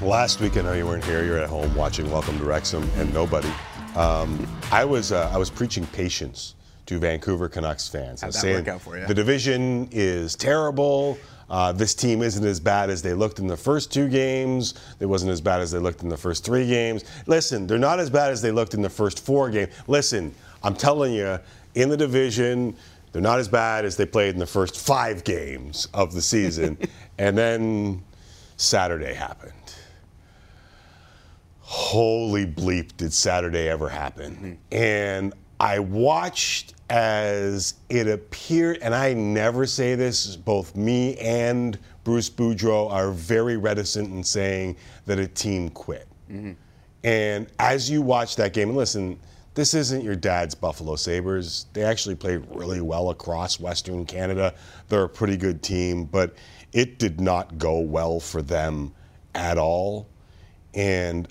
Last 0.00 0.40
week, 0.40 0.56
I 0.56 0.60
know 0.60 0.74
you 0.74 0.86
weren't 0.86 1.04
here. 1.04 1.24
You're 1.24 1.40
at 1.40 1.48
home 1.48 1.74
watching 1.74 2.08
Welcome 2.08 2.38
to 2.38 2.44
Wrexham 2.44 2.88
and 2.94 3.12
nobody. 3.12 3.50
Um, 3.96 4.46
I 4.70 4.84
was 4.84 5.10
uh, 5.10 5.28
I 5.34 5.38
was 5.38 5.50
preaching 5.50 5.84
patience 5.88 6.54
to 6.86 7.00
Vancouver 7.00 7.48
Canucks 7.48 7.88
fans. 7.88 8.22
I 8.22 8.26
How'd 8.26 8.34
that 8.34 8.38
saying 8.38 8.56
work 8.58 8.68
out 8.68 8.82
for 8.82 8.96
you? 8.96 9.08
the 9.08 9.14
division 9.14 9.88
is 9.90 10.36
terrible. 10.36 11.18
Uh, 11.48 11.72
this 11.72 11.94
team 11.94 12.22
isn't 12.22 12.44
as 12.44 12.58
bad 12.58 12.90
as 12.90 13.02
they 13.02 13.14
looked 13.14 13.38
in 13.38 13.46
the 13.46 13.56
first 13.56 13.92
two 13.92 14.08
games. 14.08 14.74
It 15.00 15.06
wasn't 15.06 15.32
as 15.32 15.40
bad 15.40 15.60
as 15.60 15.70
they 15.70 15.78
looked 15.78 16.02
in 16.02 16.08
the 16.08 16.16
first 16.16 16.44
three 16.44 16.66
games. 16.66 17.04
Listen, 17.26 17.66
they're 17.66 17.78
not 17.78 18.00
as 18.00 18.10
bad 18.10 18.30
as 18.32 18.42
they 18.42 18.50
looked 18.50 18.74
in 18.74 18.82
the 18.82 18.90
first 18.90 19.24
four 19.24 19.50
games. 19.50 19.72
Listen, 19.86 20.34
I'm 20.62 20.74
telling 20.74 21.12
you, 21.12 21.38
in 21.74 21.88
the 21.88 21.96
division, 21.96 22.76
they're 23.12 23.22
not 23.22 23.38
as 23.38 23.48
bad 23.48 23.84
as 23.84 23.96
they 23.96 24.06
played 24.06 24.34
in 24.34 24.40
the 24.40 24.46
first 24.46 24.78
five 24.78 25.24
games 25.24 25.86
of 25.94 26.12
the 26.12 26.22
season. 26.22 26.76
and 27.18 27.38
then 27.38 28.02
Saturday 28.56 29.14
happened 29.14 29.52
holy 31.66 32.46
bleep 32.46 32.96
did 32.96 33.12
Saturday 33.12 33.68
ever 33.68 33.88
happen. 33.88 34.56
And 34.70 35.34
I 35.58 35.80
watched 35.80 36.74
as 36.88 37.74
it 37.88 38.06
appeared, 38.06 38.78
and 38.80 38.94
I 38.94 39.12
never 39.12 39.66
say 39.66 39.94
this, 39.94 40.36
both 40.36 40.76
me 40.76 41.16
and 41.18 41.78
Bruce 42.04 42.30
Boudreau 42.30 42.90
are 42.90 43.10
very 43.10 43.56
reticent 43.56 44.12
in 44.12 44.22
saying 44.22 44.76
that 45.06 45.18
a 45.18 45.26
team 45.26 45.68
quit. 45.70 46.06
Mm-hmm. 46.30 46.52
And 47.02 47.46
as 47.58 47.90
you 47.90 48.02
watch 48.02 48.36
that 48.36 48.52
game, 48.52 48.68
and 48.68 48.76
listen, 48.76 49.18
this 49.54 49.74
isn't 49.74 50.04
your 50.04 50.16
dad's 50.16 50.54
Buffalo 50.54 50.96
Sabres. 50.96 51.66
They 51.72 51.82
actually 51.82 52.14
played 52.14 52.44
really 52.50 52.80
well 52.80 53.10
across 53.10 53.58
Western 53.58 54.04
Canada. 54.04 54.54
They're 54.88 55.04
a 55.04 55.08
pretty 55.08 55.36
good 55.36 55.62
team, 55.62 56.04
but 56.04 56.34
it 56.72 56.98
did 56.98 57.20
not 57.20 57.58
go 57.58 57.78
well 57.80 58.20
for 58.20 58.42
them 58.42 58.92
at 59.34 59.56
all. 59.56 60.06
And 60.74 61.26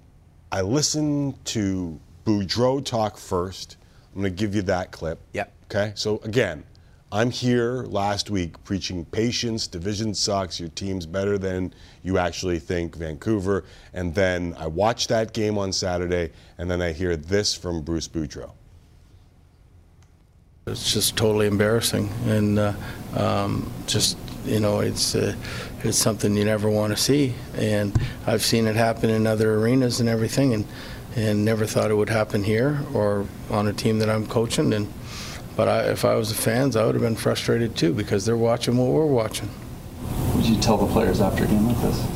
I 0.51 0.61
listened 0.61 1.43
to 1.45 1.99
Boudreau 2.25 2.83
talk 2.83 3.17
first. 3.17 3.77
I'm 4.15 4.21
going 4.21 4.33
to 4.33 4.39
give 4.39 4.55
you 4.55 4.61
that 4.63 4.91
clip. 4.91 5.19
Yep. 5.33 5.51
Okay. 5.65 5.91
So 5.95 6.19
again, 6.23 6.63
I'm 7.11 7.29
here 7.29 7.83
last 7.83 8.29
week 8.29 8.61
preaching 8.63 9.05
patience. 9.05 9.67
Division 9.67 10.13
sucks. 10.13 10.59
Your 10.59 10.69
team's 10.69 11.05
better 11.05 11.37
than 11.37 11.73
you 12.01 12.17
actually 12.17 12.59
think. 12.59 12.95
Vancouver. 12.95 13.65
And 13.93 14.15
then 14.15 14.55
I 14.57 14.67
watch 14.67 15.07
that 15.07 15.33
game 15.33 15.57
on 15.57 15.71
Saturday, 15.73 16.31
and 16.57 16.71
then 16.71 16.81
I 16.81 16.93
hear 16.93 17.15
this 17.15 17.53
from 17.53 17.81
Bruce 17.81 18.07
Boudreau. 18.07 18.51
It's 20.67 20.93
just 20.93 21.15
totally 21.15 21.45
embarrassing, 21.45 22.09
and 22.25 22.57
uh, 22.57 22.73
um, 23.15 23.71
just 23.85 24.17
you 24.45 24.59
know, 24.59 24.79
it's 24.79 25.13
uh, 25.13 25.35
it's 25.83 25.97
something 25.97 26.35
you 26.35 26.43
never 26.43 26.71
want 26.71 26.95
to 26.95 27.01
see. 27.01 27.35
And 27.55 27.95
I've 28.25 28.41
seen 28.41 28.65
it 28.65 28.75
happen 28.75 29.11
in 29.11 29.27
other 29.27 29.55
arenas 29.55 29.99
and 29.99 30.09
everything, 30.09 30.53
and 30.55 30.65
and 31.15 31.45
never 31.45 31.65
thought 31.65 31.91
it 31.91 31.95
would 31.95 32.09
happen 32.09 32.43
here 32.43 32.81
or 32.93 33.25
on 33.49 33.67
a 33.67 33.73
team 33.73 33.99
that 33.99 34.09
I'm 34.09 34.27
coaching. 34.27 34.73
And 34.73 34.91
but 35.55 35.69
I, 35.69 35.83
if 35.83 36.03
I 36.03 36.15
was 36.15 36.29
the 36.29 36.35
fans, 36.35 36.75
I 36.75 36.85
would 36.85 36.95
have 36.95 37.01
been 37.01 37.15
frustrated 37.15 37.75
too 37.75 37.93
because 37.93 38.25
they're 38.25 38.35
watching 38.35 38.77
what 38.77 38.89
we're 38.89 39.05
watching. 39.05 39.49
Would 40.35 40.45
you 40.45 40.59
tell 40.59 40.77
the 40.77 40.91
players 40.91 41.21
after 41.21 41.45
a 41.45 41.47
game 41.47 41.67
like 41.67 41.81
this? 41.81 42.07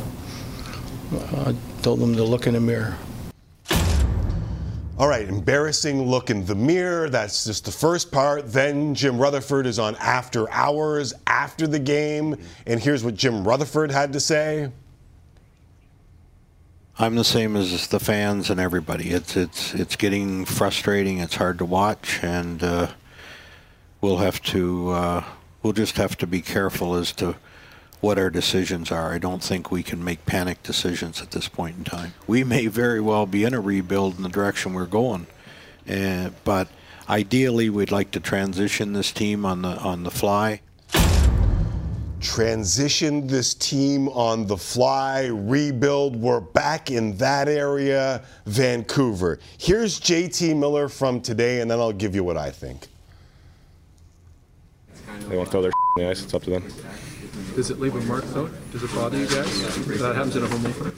I 1.46 1.54
told 1.82 2.00
them 2.00 2.14
to 2.16 2.22
look 2.22 2.46
in 2.46 2.54
the 2.54 2.60
mirror. 2.60 2.96
All 4.98 5.08
right, 5.08 5.26
embarrassing 5.26 6.02
look 6.02 6.28
in 6.28 6.44
the 6.44 6.54
mirror. 6.54 7.08
That's 7.08 7.46
just 7.46 7.64
the 7.64 7.72
first 7.72 8.12
part. 8.12 8.52
Then 8.52 8.94
Jim 8.94 9.18
Rutherford 9.18 9.66
is 9.66 9.78
on 9.78 9.96
after 9.96 10.48
hours 10.50 11.14
after 11.26 11.66
the 11.66 11.78
game. 11.78 12.36
And 12.66 12.78
here's 12.78 13.02
what 13.02 13.14
Jim 13.14 13.48
Rutherford 13.48 13.90
had 13.90 14.12
to 14.12 14.20
say. 14.20 14.70
I'm 17.00 17.14
the 17.14 17.24
same 17.24 17.56
as 17.56 17.86
the 17.86 17.98
fans 17.98 18.50
and 18.50 18.60
everybody. 18.60 19.08
It's 19.08 19.34
it's 19.34 19.72
it's 19.72 19.96
getting 19.96 20.44
frustrating. 20.44 21.16
It's 21.16 21.36
hard 21.36 21.56
to 21.60 21.64
watch, 21.64 22.22
and 22.22 22.62
uh, 22.62 22.88
we'll 24.02 24.18
have 24.18 24.42
to 24.42 24.90
uh, 24.90 25.24
we'll 25.62 25.72
just 25.72 25.96
have 25.96 26.18
to 26.18 26.26
be 26.26 26.42
careful 26.42 26.94
as 26.94 27.12
to 27.12 27.36
what 28.02 28.18
our 28.18 28.28
decisions 28.28 28.92
are. 28.92 29.14
I 29.14 29.18
don't 29.18 29.42
think 29.42 29.70
we 29.70 29.82
can 29.82 30.04
make 30.04 30.26
panic 30.26 30.62
decisions 30.62 31.22
at 31.22 31.30
this 31.30 31.48
point 31.48 31.78
in 31.78 31.84
time. 31.84 32.12
We 32.26 32.44
may 32.44 32.66
very 32.66 33.00
well 33.00 33.24
be 33.24 33.44
in 33.44 33.54
a 33.54 33.60
rebuild 33.60 34.18
in 34.18 34.22
the 34.22 34.28
direction 34.28 34.74
we're 34.74 34.84
going, 34.84 35.26
uh, 35.88 36.32
but 36.44 36.68
ideally 37.08 37.70
we'd 37.70 37.90
like 37.90 38.10
to 38.10 38.20
transition 38.20 38.92
this 38.92 39.10
team 39.10 39.46
on 39.46 39.62
the 39.62 39.78
on 39.78 40.02
the 40.02 40.10
fly. 40.10 40.60
Transition 42.20 43.26
this 43.26 43.54
team 43.54 44.08
on 44.10 44.46
the 44.46 44.56
fly, 44.56 45.26
rebuild. 45.26 46.16
We're 46.16 46.40
back 46.40 46.90
in 46.90 47.16
that 47.16 47.48
area, 47.48 48.22
Vancouver. 48.44 49.38
Here's 49.56 49.98
JT 49.98 50.54
Miller 50.58 50.88
from 50.90 51.22
today, 51.22 51.62
and 51.62 51.70
then 51.70 51.80
I'll 51.80 51.92
give 51.92 52.14
you 52.14 52.22
what 52.22 52.36
I 52.36 52.50
think. 52.50 52.88
They 55.28 55.36
want 55.36 55.48
to 55.48 55.52
throw 55.52 55.62
their 55.62 55.70
in 55.96 56.04
the 56.04 56.10
ice. 56.10 56.22
It's 56.22 56.34
up 56.34 56.42
to 56.42 56.50
them. 56.50 56.64
Does 57.54 57.70
it 57.70 57.80
leave 57.80 57.94
a 57.94 58.00
mark 58.02 58.24
though? 58.26 58.48
Does 58.70 58.82
it 58.82 58.94
bother 58.94 59.16
you 59.16 59.26
guys? 59.26 59.86
That 59.98 60.14
happens 60.14 60.36
in 60.36 60.42
a 60.42 60.46
home 60.46 60.66
opener. 60.66 60.92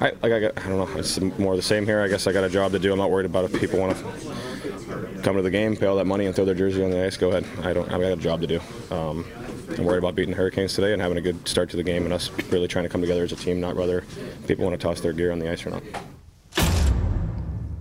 I 0.00 0.10
like 0.22 0.32
I, 0.32 0.40
got, 0.40 0.58
I 0.58 0.68
don't 0.68 0.78
know. 0.78 0.98
It's 0.98 1.20
more 1.20 1.54
the 1.54 1.62
same 1.62 1.86
here. 1.86 2.02
I 2.02 2.08
guess 2.08 2.26
I 2.26 2.32
got 2.32 2.44
a 2.44 2.48
job 2.48 2.72
to 2.72 2.78
do. 2.78 2.92
I'm 2.92 2.98
not 2.98 3.10
worried 3.10 3.26
about 3.26 3.44
if 3.44 3.60
people 3.60 3.78
want 3.78 3.96
to 3.96 5.20
come 5.22 5.36
to 5.36 5.42
the 5.42 5.50
game, 5.50 5.76
pay 5.76 5.86
all 5.86 5.96
that 5.96 6.06
money, 6.06 6.26
and 6.26 6.34
throw 6.34 6.44
their 6.44 6.54
jersey 6.54 6.82
on 6.84 6.90
the 6.90 7.04
ice. 7.04 7.16
Go 7.16 7.28
ahead. 7.28 7.46
I 7.64 7.72
don't. 7.72 7.90
I've 7.90 8.00
got 8.00 8.12
a 8.12 8.16
job 8.16 8.40
to 8.40 8.46
do. 8.46 8.60
Um, 8.90 9.24
I'm 9.70 9.84
worried 9.84 9.98
about 9.98 10.14
beating 10.14 10.30
the 10.30 10.36
Hurricanes 10.36 10.74
today 10.74 10.92
and 10.92 11.02
having 11.02 11.18
a 11.18 11.20
good 11.20 11.46
start 11.46 11.68
to 11.70 11.76
the 11.76 11.82
game, 11.82 12.04
and 12.04 12.12
us 12.12 12.30
really 12.50 12.68
trying 12.68 12.84
to 12.84 12.88
come 12.88 13.00
together 13.00 13.24
as 13.24 13.32
a 13.32 13.36
team, 13.36 13.60
not 13.60 13.76
whether 13.76 14.04
people 14.46 14.64
want 14.64 14.78
to 14.78 14.86
toss 14.86 15.00
their 15.00 15.12
gear 15.12 15.32
on 15.32 15.38
the 15.38 15.50
ice 15.50 15.66
or 15.66 15.70
not. 15.70 15.82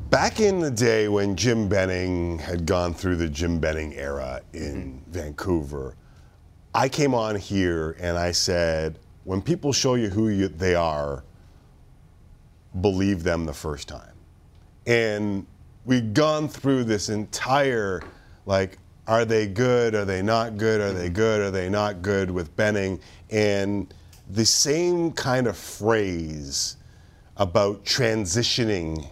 Back 0.09 0.39
in 0.39 0.59
the 0.59 0.71
day 0.71 1.07
when 1.07 1.35
Jim 1.35 1.67
Benning 1.67 2.39
had 2.39 2.65
gone 2.65 2.93
through 2.93 3.17
the 3.17 3.27
Jim 3.27 3.59
Benning 3.59 3.93
era 3.95 4.41
in 4.53 5.03
Vancouver, 5.07 5.95
I 6.73 6.89
came 6.89 7.13
on 7.13 7.35
here 7.35 7.95
and 7.99 8.17
I 8.17 8.31
said, 8.31 8.99
when 9.23 9.41
people 9.41 9.73
show 9.73 9.95
you 9.95 10.09
who 10.09 10.29
you, 10.29 10.47
they 10.47 10.75
are, 10.75 11.23
believe 12.81 13.23
them 13.23 13.45
the 13.45 13.53
first 13.53 13.87
time. 13.87 14.13
And 14.85 15.45
we've 15.85 16.13
gone 16.13 16.47
through 16.47 16.83
this 16.85 17.09
entire, 17.09 18.01
like, 18.45 18.77
are 19.07 19.25
they 19.25 19.47
good? 19.47 19.95
Are 19.95 20.05
they 20.05 20.21
not 20.21 20.57
good? 20.57 20.81
Are 20.81 20.93
they 20.93 21.05
mm-hmm. 21.05 21.15
good? 21.15 21.41
Are 21.41 21.51
they 21.51 21.69
not 21.69 22.01
good 22.01 22.31
with 22.31 22.55
Benning? 22.55 22.99
And 23.29 23.93
the 24.29 24.45
same 24.45 25.11
kind 25.11 25.47
of 25.47 25.57
phrase 25.57 26.77
about 27.37 27.83
transitioning 27.85 29.07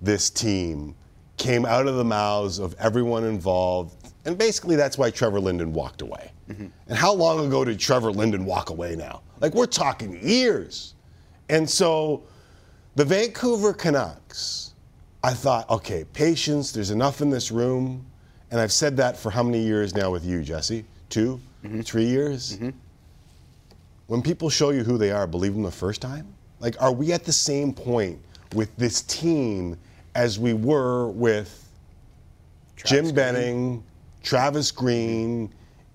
this 0.00 0.30
team 0.30 0.94
came 1.36 1.64
out 1.64 1.86
of 1.86 1.96
the 1.96 2.04
mouths 2.04 2.58
of 2.58 2.74
everyone 2.78 3.24
involved. 3.24 4.12
And 4.24 4.38
basically, 4.38 4.76
that's 4.76 4.96
why 4.96 5.10
Trevor 5.10 5.40
Linden 5.40 5.72
walked 5.72 6.02
away. 6.02 6.30
Mm-hmm. 6.48 6.66
And 6.88 6.98
how 6.98 7.12
long 7.12 7.46
ago 7.46 7.64
did 7.64 7.78
Trevor 7.80 8.12
Linden 8.12 8.44
walk 8.44 8.70
away 8.70 8.94
now? 8.94 9.22
Like, 9.40 9.54
we're 9.54 9.66
talking 9.66 10.18
years. 10.22 10.94
And 11.48 11.68
so 11.68 12.22
the 12.94 13.04
Vancouver 13.04 13.72
Canucks, 13.72 14.74
I 15.22 15.32
thought, 15.32 15.68
okay, 15.70 16.04
patience, 16.12 16.70
there's 16.70 16.90
enough 16.90 17.20
in 17.20 17.30
this 17.30 17.50
room. 17.50 18.06
And 18.50 18.60
I've 18.60 18.72
said 18.72 18.96
that 18.98 19.16
for 19.16 19.30
how 19.30 19.42
many 19.42 19.60
years 19.60 19.94
now 19.94 20.10
with 20.10 20.24
you, 20.24 20.42
Jesse? 20.42 20.84
2 21.10 21.40
mm-hmm. 21.64 21.80
three 21.80 22.04
years? 22.04 22.56
Mm-hmm. 22.56 22.70
When 24.06 24.22
people 24.22 24.50
show 24.50 24.70
you 24.70 24.84
who 24.84 24.98
they 24.98 25.10
are, 25.10 25.26
believe 25.26 25.54
them 25.54 25.62
the 25.62 25.70
first 25.70 26.00
time? 26.00 26.26
Like, 26.60 26.80
are 26.80 26.92
we 26.92 27.12
at 27.12 27.24
the 27.24 27.32
same 27.32 27.72
point 27.72 28.18
with 28.54 28.74
this 28.76 29.02
team 29.02 29.76
as 30.14 30.38
we 30.38 30.54
were 30.54 31.08
with 31.08 31.68
Jim 32.76 33.14
Benning, 33.14 33.82
Travis 34.22 34.70
Green, 34.70 35.52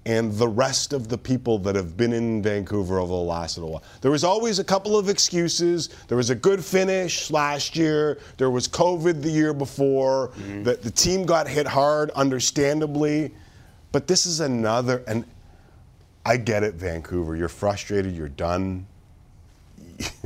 and 0.10 0.34
the 0.34 0.48
rest 0.48 0.92
of 0.92 1.08
the 1.08 1.18
people 1.20 1.60
that 1.60 1.75
have 1.75 1.96
been 1.96 2.13
in 2.13 2.42
Vancouver 2.42 2.98
over 2.98 3.12
the 3.12 3.16
last 3.16 3.60
little 3.60 3.74
while. 3.74 3.84
There 4.01 4.10
was 4.10 4.24
always 4.24 4.58
a 4.58 4.63
couple 4.63 4.98
of 4.98 5.08
excuses. 5.08 5.89
There 6.08 6.18
was 6.18 6.32
a 6.32 6.36
good 6.36 6.66
finish 6.66 7.30
last 7.30 7.75
year. 7.75 8.18
There 8.38 8.50
was 8.50 8.68
COVID 8.68 9.22
the 9.22 9.30
year 9.30 9.54
before. 9.54 10.30
Mm-hmm. 10.30 10.63
The, 10.63 10.74
the 10.78 10.89
team 10.89 11.28
got 11.28 11.48
hit 11.48 11.68
hard, 11.68 12.10
understandably. 12.12 13.32
But 13.92 14.08
this 14.08 14.25
is 14.25 14.39
another, 14.39 15.04
and 15.06 15.25
I 16.25 16.38
get 16.38 16.63
it, 16.63 16.74
Vancouver. 16.74 17.36
You're 17.36 17.48
frustrated. 17.48 18.16
You're 18.16 18.30
done. 18.30 18.88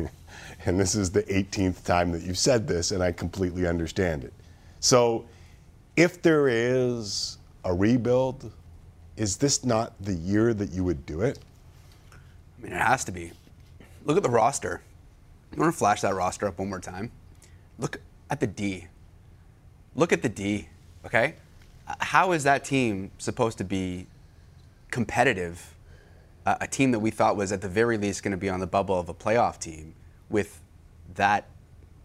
and 0.66 0.80
this 0.80 0.96
is 0.96 1.12
the 1.12 1.24
18th 1.24 1.84
time 1.84 2.14
that 2.14 2.22
you've 2.22 2.38
said 2.38 2.70
this, 2.70 2.92
and 2.92 3.04
I 3.04 3.12
completely 3.12 3.68
understand 3.68 4.24
it. 4.24 4.32
So, 4.80 5.26
if 5.98 6.22
there 6.22 6.48
is 6.48 7.38
a 7.66 7.74
rebuild, 7.74 8.50
is 9.18 9.38
this 9.38 9.64
not 9.64 9.94
the 10.00 10.14
year 10.14 10.54
that 10.54 10.72
you 10.72 10.84
would 10.84 11.06
do 11.06 11.22
it? 11.22 11.40
I 12.12 12.64
mean, 12.64 12.74
it 12.74 12.82
has 12.82 13.04
to 13.06 13.12
be. 13.12 13.32
Look 14.06 14.18
at 14.18 14.24
the 14.24 14.30
roster. 14.30 14.82
You 15.54 15.62
want 15.62 15.74
to 15.74 15.78
flash 15.78 16.02
that 16.02 16.16
roster 16.16 16.48
up 16.48 16.58
one 16.58 16.70
more 16.70 16.80
time? 16.80 17.12
Look 17.78 18.00
at 18.30 18.40
the 18.40 18.48
D. 18.48 18.88
Look 19.96 20.12
at 20.12 20.22
the 20.22 20.30
D, 20.30 20.68
okay? 21.06 21.36
How 22.00 22.32
is 22.32 22.44
that 22.44 22.64
team 22.64 23.12
supposed 23.18 23.58
to 23.60 23.64
be 23.64 24.08
competitive? 24.90 25.76
A, 26.46 26.58
a 26.62 26.68
team 26.68 26.92
that 26.92 27.00
we 27.00 27.12
thought 27.12 27.36
was 27.36 27.52
at 27.52 27.62
the 27.62 27.70
very 27.70 27.98
least 27.98 28.24
going 28.24 28.32
to 28.32 28.38
be 28.38 28.50
on 28.50 28.60
the 28.60 28.68
bubble 28.68 29.00
of 29.00 29.10
a 29.10 29.14
playoff 29.14 29.60
team 29.60 29.94
with 30.30 30.60
that 31.16 31.46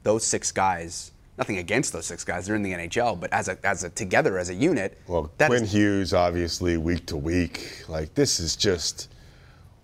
those 0.02 0.24
six 0.24 0.52
guys. 0.52 1.12
Nothing 1.38 1.58
against 1.58 1.92
those 1.92 2.04
six 2.06 2.24
guys; 2.24 2.46
they're 2.46 2.56
in 2.56 2.62
the 2.62 2.72
NHL. 2.72 3.18
But 3.20 3.32
as 3.32 3.48
a 3.48 3.56
as 3.64 3.84
a 3.84 3.90
together 3.90 4.38
as 4.38 4.50
a 4.50 4.54
unit, 4.54 4.98
Well, 5.06 5.30
that 5.38 5.46
Quinn 5.48 5.62
is- 5.62 5.72
Hughes, 5.72 6.12
obviously, 6.12 6.76
week 6.76 7.06
to 7.06 7.16
week. 7.16 7.84
Like, 7.88 8.14
this 8.14 8.40
is 8.40 8.56
just 8.56 9.08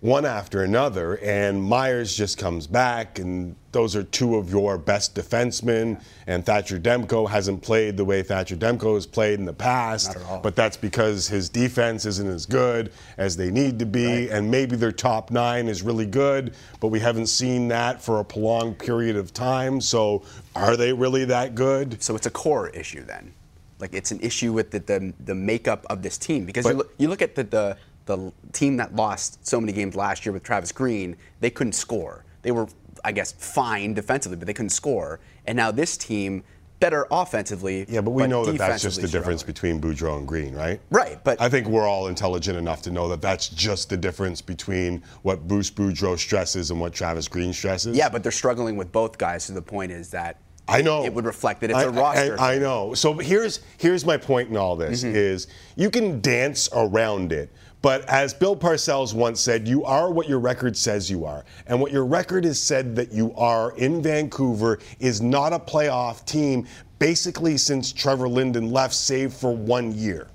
one 0.01 0.25
after 0.25 0.63
another. 0.63 1.15
And 1.19 1.63
Myers 1.63 2.13
just 2.15 2.37
comes 2.37 2.67
back, 2.67 3.19
and 3.19 3.55
those 3.75 3.93
are 3.93 4.03
two 4.03 4.37
of 4.37 4.49
your 4.49 4.77
best 4.77 5.15
defensemen. 5.15 6.01
And 6.27 6.45
Thatcher 6.45 6.79
Demko 6.79 7.29
hasn't 7.29 7.61
played 7.61 7.97
the 7.97 8.05
way 8.05 8.23
Thatcher 8.23 8.55
Demko 8.55 8.95
has 8.95 9.05
played 9.05 9.37
in 9.37 9.43
the 9.43 9.51
past. 9.51 10.15
Not 10.15 10.15
at 10.15 10.23
all. 10.29 10.39
But 10.39 10.55
that's 10.55 10.77
because 10.77 11.27
his 11.27 11.49
defense 11.49 12.05
isn't 12.05 12.25
as 12.27 12.45
good 12.45 12.93
as 13.17 13.35
they 13.35 13.51
need 13.51 13.77
to 13.79 13.85
be. 13.85 14.29
And 14.29 14.49
maybe 14.49 14.77
their 14.77 14.93
top 14.93 15.29
nine 15.29 15.67
is 15.67 15.83
really 15.83 16.05
good, 16.05 16.55
but 16.79 16.87
we 16.87 17.01
haven't 17.01 17.27
seen 17.27 17.67
that 17.67 18.01
for 18.01 18.21
a 18.21 18.23
prolonged 18.23 18.79
period 18.79 19.17
of 19.17 19.33
time. 19.33 19.81
So, 19.81 20.23
are 20.55 20.77
they 20.77 20.93
really 20.93 21.25
that 21.25 21.53
good? 21.53 22.01
So 22.01 22.15
it's 22.15 22.27
a 22.27 22.31
core 22.31 22.69
issue 22.69 23.03
then. 23.03 23.33
Like 23.79 23.93
it's 23.93 24.11
an 24.11 24.21
issue 24.21 24.53
with 24.53 24.71
the 24.71 24.79
the, 24.79 25.13
the 25.25 25.35
makeup 25.35 25.85
of 25.89 26.01
this 26.01 26.17
team 26.17 26.45
because 26.45 26.63
But- 26.63 26.71
you 26.71 26.77
look, 26.77 26.93
you 26.97 27.07
look 27.09 27.21
at 27.21 27.35
the, 27.35 27.43
the 27.43 27.77
the 28.05 28.31
team 28.53 28.77
that 28.77 28.95
lost 28.95 29.45
so 29.45 29.59
many 29.59 29.73
games 29.73 29.95
last 29.95 30.25
year 30.25 30.31
with 30.31 30.43
Travis 30.43 30.71
Green, 30.71 31.17
they 31.41 31.49
couldn't 31.49 31.73
score. 31.73 32.23
They 32.43 32.51
were 32.51 32.67
I 33.05 33.11
guess 33.11 33.31
fine 33.33 33.93
defensively, 33.93 34.35
but 34.35 34.47
they 34.47 34.53
couldn't 34.53 34.71
score. 34.71 35.19
And 35.45 35.55
now 35.55 35.69
this 35.71 35.95
team 35.95 36.43
better 36.79 37.05
offensively. 37.11 37.85
Yeah, 37.87 38.01
but 38.01 38.11
we 38.11 38.25
know 38.27 38.43
that 38.45 38.57
that's 38.57 38.81
just 38.81 38.99
the 38.99 39.07
difference 39.07 39.43
between 39.43 39.79
Boudreau 39.79 40.17
and 40.17 40.27
Green, 40.27 40.53
right? 40.55 40.81
Right, 40.89 41.23
but- 41.23 41.39
I 41.39 41.47
think 41.47 41.67
we're 41.67 41.87
all 41.87 42.07
intelligent 42.07 42.57
enough 42.57 42.81
to 42.81 42.91
know 42.91 43.07
that 43.09 43.21
that's 43.21 43.47
just 43.47 43.89
the 43.89 43.95
difference 43.97 44.41
between 44.41 45.03
what 45.21 45.47
Bruce 45.47 45.69
Boudreau 45.69 46.17
stresses 46.17 46.71
and 46.71 46.79
what 46.81 46.93
Travis 46.93 47.27
Green 47.27 47.53
stresses. 47.53 47.95
Yeah, 47.95 48.09
but 48.09 48.23
they're 48.23 48.31
struggling 48.31 48.75
with 48.75 48.91
both 48.91 49.17
guys. 49.19 49.43
So 49.45 49.53
the 49.53 49.61
point 49.61 49.91
is 49.91 50.09
that 50.09 50.41
I 50.67 50.81
know 50.81 51.05
it 51.05 51.13
would 51.13 51.25
reflect 51.25 51.61
that 51.61 51.69
it's 51.69 51.77
I- 51.77 51.83
a 51.83 51.89
roster. 51.91 52.35
I, 52.39 52.55
I 52.55 52.57
know. 52.57 52.95
So 52.95 53.13
here's 53.13 53.59
here's 53.77 54.03
my 54.03 54.17
point 54.17 54.49
in 54.49 54.57
all 54.57 54.75
this: 54.75 55.03
Mm-hmm. 55.03 55.15
is 55.15 55.47
you 55.75 55.91
can 55.91 56.21
dance 56.21 56.67
around 56.73 57.31
it, 57.31 57.51
but 57.85 58.03
as 58.09 58.33
Bill 58.33 58.55
Parcells 58.55 59.13
once 59.13 59.39
said, 59.39 59.67
you 59.67 59.85
are 59.85 60.09
what 60.09 60.27
your 60.27 60.39
record 60.39 60.75
says 60.75 61.07
you 61.07 61.23
are, 61.23 61.45
and 61.67 61.79
what 61.79 61.91
your 61.91 62.03
record 62.03 62.43
has 62.43 62.59
said 62.59 62.95
that 62.95 63.11
you 63.11 63.31
are 63.35 63.77
in 63.77 64.01
Vancouver 64.01 64.79
is 64.99 65.21
not 65.21 65.53
a 65.53 65.59
playoff 65.59 66.25
team. 66.25 66.65
Basically, 66.97 67.57
since 67.57 67.93
Trevor 67.93 68.27
Linden 68.27 68.71
left, 68.71 68.95
save 68.95 69.35
for 69.35 69.55
one 69.55 69.93
year. 69.93 70.29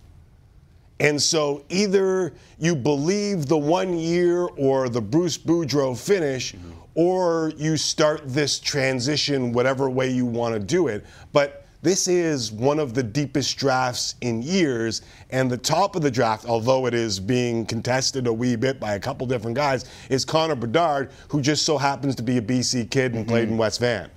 And 1.01 1.21
so 1.21 1.65
either 1.71 2.35
you 2.61 2.77
believe 2.77 3.47
the 3.47 3.59
one 3.59 3.99
year 3.99 4.45
or 4.57 4.89
the 4.89 5.01
Bruce 5.01 5.37
Boudreau 5.37 5.99
finish, 5.99 6.55
or 6.95 7.53
you 7.57 7.77
start 7.77 8.23
this 8.27 8.61
transition 8.61 9.51
whatever 9.51 9.91
way 9.91 10.09
you 10.09 10.25
want 10.25 10.55
to 10.55 10.61
do 10.61 10.87
it. 10.87 11.05
But 11.33 11.60
this 11.83 12.09
is 12.09 12.53
one 12.53 12.79
of 12.79 12.93
the 12.93 13.03
deepest 13.03 13.57
drafts 13.57 14.15
in 14.21 14.43
years, 14.43 15.03
and 15.31 15.51
the 15.51 15.57
top 15.57 15.97
of 15.97 16.03
the 16.03 16.11
draft, 16.11 16.45
although 16.47 16.87
it 16.87 16.93
is 16.93 17.19
being 17.19 17.65
contested 17.65 18.27
a 18.27 18.33
wee 18.33 18.57
bit 18.57 18.79
by 18.79 18.95
a 18.95 19.01
couple 19.01 19.27
different 19.27 19.57
guys, 19.57 19.87
is 20.11 20.25
Connor 20.25 20.57
Bedard, 20.57 21.11
who 21.29 21.41
just 21.41 21.65
so 21.65 21.79
happens 21.79 22.15
to 22.17 22.23
be 22.23 22.37
a 22.37 22.43
BC 22.43 22.91
kid 22.91 23.15
and 23.15 23.27
played 23.27 23.45
in 23.45 23.51
mm-hmm. 23.51 23.59
West 23.59 23.81
Van. 23.81 24.11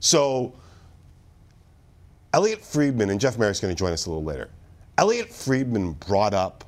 So 0.00 0.52
Elliotte 2.34 2.64
Friedman, 2.64 3.10
and 3.10 3.20
Jeff 3.20 3.38
Marek's 3.38 3.60
going 3.60 3.74
to 3.74 3.78
join 3.78 3.92
us 3.92 4.06
a 4.06 4.10
little 4.10 4.24
later. 4.24 4.50
Elliotte 4.98 5.32
Friedman 5.32 5.92
brought 5.92 6.34
up 6.34 6.64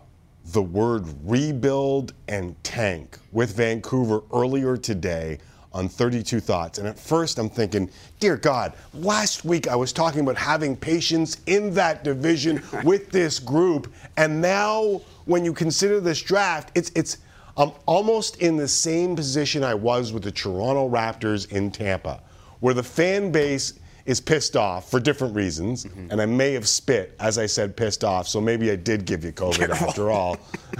the 0.46 0.62
word 0.62 1.06
rebuild 1.24 2.12
and 2.28 2.62
tank 2.64 3.18
with 3.32 3.56
Vancouver 3.56 4.22
earlier 4.32 4.76
today 4.76 5.38
on 5.74 5.88
32 5.88 6.40
Thoughts. 6.40 6.78
And 6.78 6.86
at 6.88 6.98
first 6.98 7.38
I'm 7.38 7.50
thinking, 7.50 7.90
dear 8.20 8.36
God, 8.36 8.72
last 8.94 9.44
week 9.44 9.68
I 9.68 9.76
was 9.76 9.92
talking 9.92 10.20
about 10.20 10.36
having 10.36 10.76
patience 10.76 11.38
in 11.46 11.74
that 11.74 12.04
division 12.04 12.62
with 12.84 13.10
this 13.10 13.38
group. 13.40 13.92
And 14.16 14.40
now 14.40 15.02
when 15.26 15.44
you 15.44 15.52
consider 15.52 16.00
this 16.00 16.22
draft, 16.22 16.70
it's 16.76 16.90
it's 16.94 17.18
I'm 17.56 17.72
almost 17.86 18.40
in 18.40 18.56
the 18.56 18.66
same 18.68 19.14
position 19.14 19.62
I 19.62 19.74
was 19.74 20.12
with 20.12 20.22
the 20.24 20.32
Toronto 20.32 20.88
Raptors 20.88 21.50
in 21.52 21.70
Tampa, 21.70 22.20
where 22.60 22.74
the 22.74 22.82
fan 22.82 23.30
base 23.30 23.74
is 24.06 24.20
pissed 24.20 24.54
off 24.56 24.90
for 24.90 25.00
different 25.00 25.34
reasons, 25.34 25.84
Mm-hmm. 25.86 26.10
and 26.10 26.20
I 26.20 26.26
may 26.26 26.52
have 26.52 26.68
spit 26.68 27.14
as 27.20 27.38
I 27.38 27.46
said 27.46 27.76
pissed 27.76 28.04
off, 28.04 28.28
so 28.28 28.40
maybe 28.40 28.70
I 28.70 28.76
did 28.76 29.04
give 29.06 29.24
you 29.24 29.32
COVID 29.32 29.70
after 29.70 30.10
all. 30.10 30.36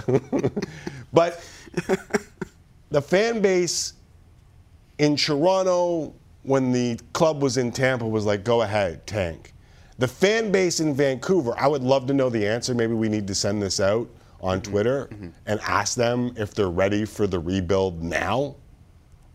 but 1.13 1.43
the 2.91 3.01
fan 3.01 3.41
base 3.41 3.93
in 4.97 5.15
Toronto, 5.15 6.13
when 6.43 6.71
the 6.71 6.99
club 7.13 7.41
was 7.41 7.57
in 7.57 7.71
Tampa, 7.71 8.07
was 8.07 8.25
like, 8.25 8.43
go 8.43 8.61
ahead, 8.61 9.05
tank. 9.07 9.53
The 9.97 10.07
fan 10.07 10.51
base 10.51 10.79
in 10.79 10.93
Vancouver, 10.93 11.53
I 11.57 11.67
would 11.67 11.83
love 11.83 12.05
to 12.07 12.13
know 12.13 12.29
the 12.29 12.45
answer. 12.45 12.75
Maybe 12.75 12.93
we 12.93 13.09
need 13.09 13.27
to 13.27 13.35
send 13.35 13.61
this 13.61 13.79
out 13.79 14.09
on 14.41 14.59
mm-hmm. 14.59 14.71
Twitter 14.71 15.05
mm-hmm. 15.05 15.29
and 15.45 15.59
ask 15.61 15.95
them 15.95 16.33
if 16.37 16.53
they're 16.53 16.69
ready 16.69 17.05
for 17.05 17.27
the 17.27 17.39
rebuild 17.39 18.03
now 18.03 18.55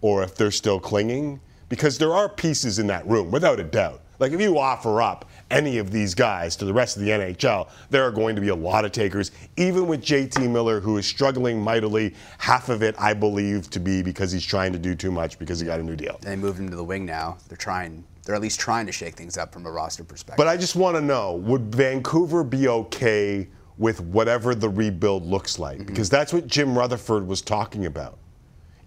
or 0.02 0.22
if 0.22 0.34
they're 0.34 0.50
still 0.50 0.78
clinging. 0.78 1.40
Because 1.68 1.98
there 1.98 2.12
are 2.12 2.28
pieces 2.28 2.78
in 2.78 2.86
that 2.88 3.06
room, 3.06 3.30
without 3.30 3.60
a 3.60 3.64
doubt. 3.64 4.02
Like 4.18 4.32
if 4.32 4.40
you 4.40 4.58
offer 4.58 5.00
up 5.00 5.28
any 5.50 5.78
of 5.78 5.90
these 5.90 6.14
guys 6.14 6.57
to 6.57 6.64
the 6.64 6.73
rest 6.73 6.97
of 6.97 7.02
the 7.02 7.11
NHL, 7.11 7.69
there 7.90 8.02
are 8.04 8.11
going 8.11 8.35
to 8.37 8.40
be 8.40 8.49
a 8.49 8.54
lot 8.54 8.85
of 8.85 8.92
takers. 8.92 9.33
Even 9.57 9.87
with 9.87 10.02
JT 10.02 10.50
Miller, 10.50 10.80
who 10.80 10.97
is 10.97 11.07
struggling 11.07 11.61
mightily, 11.61 12.14
half 12.38 12.69
of 12.69 12.83
it 12.83 12.95
I 12.99 13.14
believe 13.14 13.71
to 13.71 13.80
be 13.80 14.02
because 14.02 14.33
he's 14.33 14.45
trying 14.45 14.73
to 14.73 14.78
do 14.78 14.95
too 14.95 15.11
much 15.11 15.38
because 15.38 15.61
he 15.61 15.66
got 15.66 15.80
a 15.80 15.83
new 15.83 15.97
deal. 15.97 16.19
They 16.23 16.37
moved 16.37 16.59
him 16.59 16.69
to 16.71 16.76
the 16.76 16.85
wing 16.85 17.04
now. 17.04 17.38
They're 17.49 17.57
trying. 17.57 18.04
They're 18.25 18.35
at 18.35 18.42
least 18.42 18.61
trying 18.61 18.87
to 18.87 18.92
shake 18.92 19.16
things 19.16 19.38
up 19.38 19.52
from 19.52 19.66
a 19.66 19.71
roster 19.71 20.04
perspective. 20.04 20.37
But 20.37 20.47
I 20.47 20.57
just 20.57 20.76
want 20.76 20.97
to 20.97 21.00
know 21.00 21.35
would 21.35 21.75
Vancouver 21.75 22.45
be 22.45 22.69
okay 22.69 23.49
with 23.78 24.00
whatever 24.00 24.54
the 24.54 24.69
rebuild 24.69 25.25
looks 25.25 25.59
like? 25.59 25.78
Mm-hmm. 25.78 25.87
Because 25.87 26.11
that's 26.11 26.33
what 26.33 26.47
Jim 26.47 26.76
Rutherford 26.76 27.26
was 27.26 27.40
talking 27.40 27.87
about. 27.87 28.19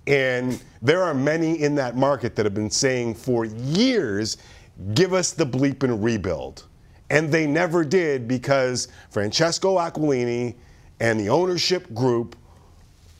And 0.05 0.61
there 0.81 1.01
are 1.01 1.13
many 1.13 1.61
in 1.61 1.75
that 1.75 1.95
market 1.95 2.35
that 2.35 2.45
have 2.45 2.53
been 2.53 2.69
saying 2.69 3.15
for 3.15 3.45
years, 3.45 4.37
give 4.93 5.13
us 5.13 5.31
the 5.31 5.45
bleep 5.45 5.83
and 5.83 6.03
rebuild. 6.03 6.65
And 7.09 7.31
they 7.31 7.45
never 7.45 7.83
did 7.83 8.27
because 8.27 8.87
Francesco 9.09 9.77
Aquilini 9.77 10.55
and 10.99 11.19
the 11.19 11.29
ownership 11.29 11.93
group 11.93 12.35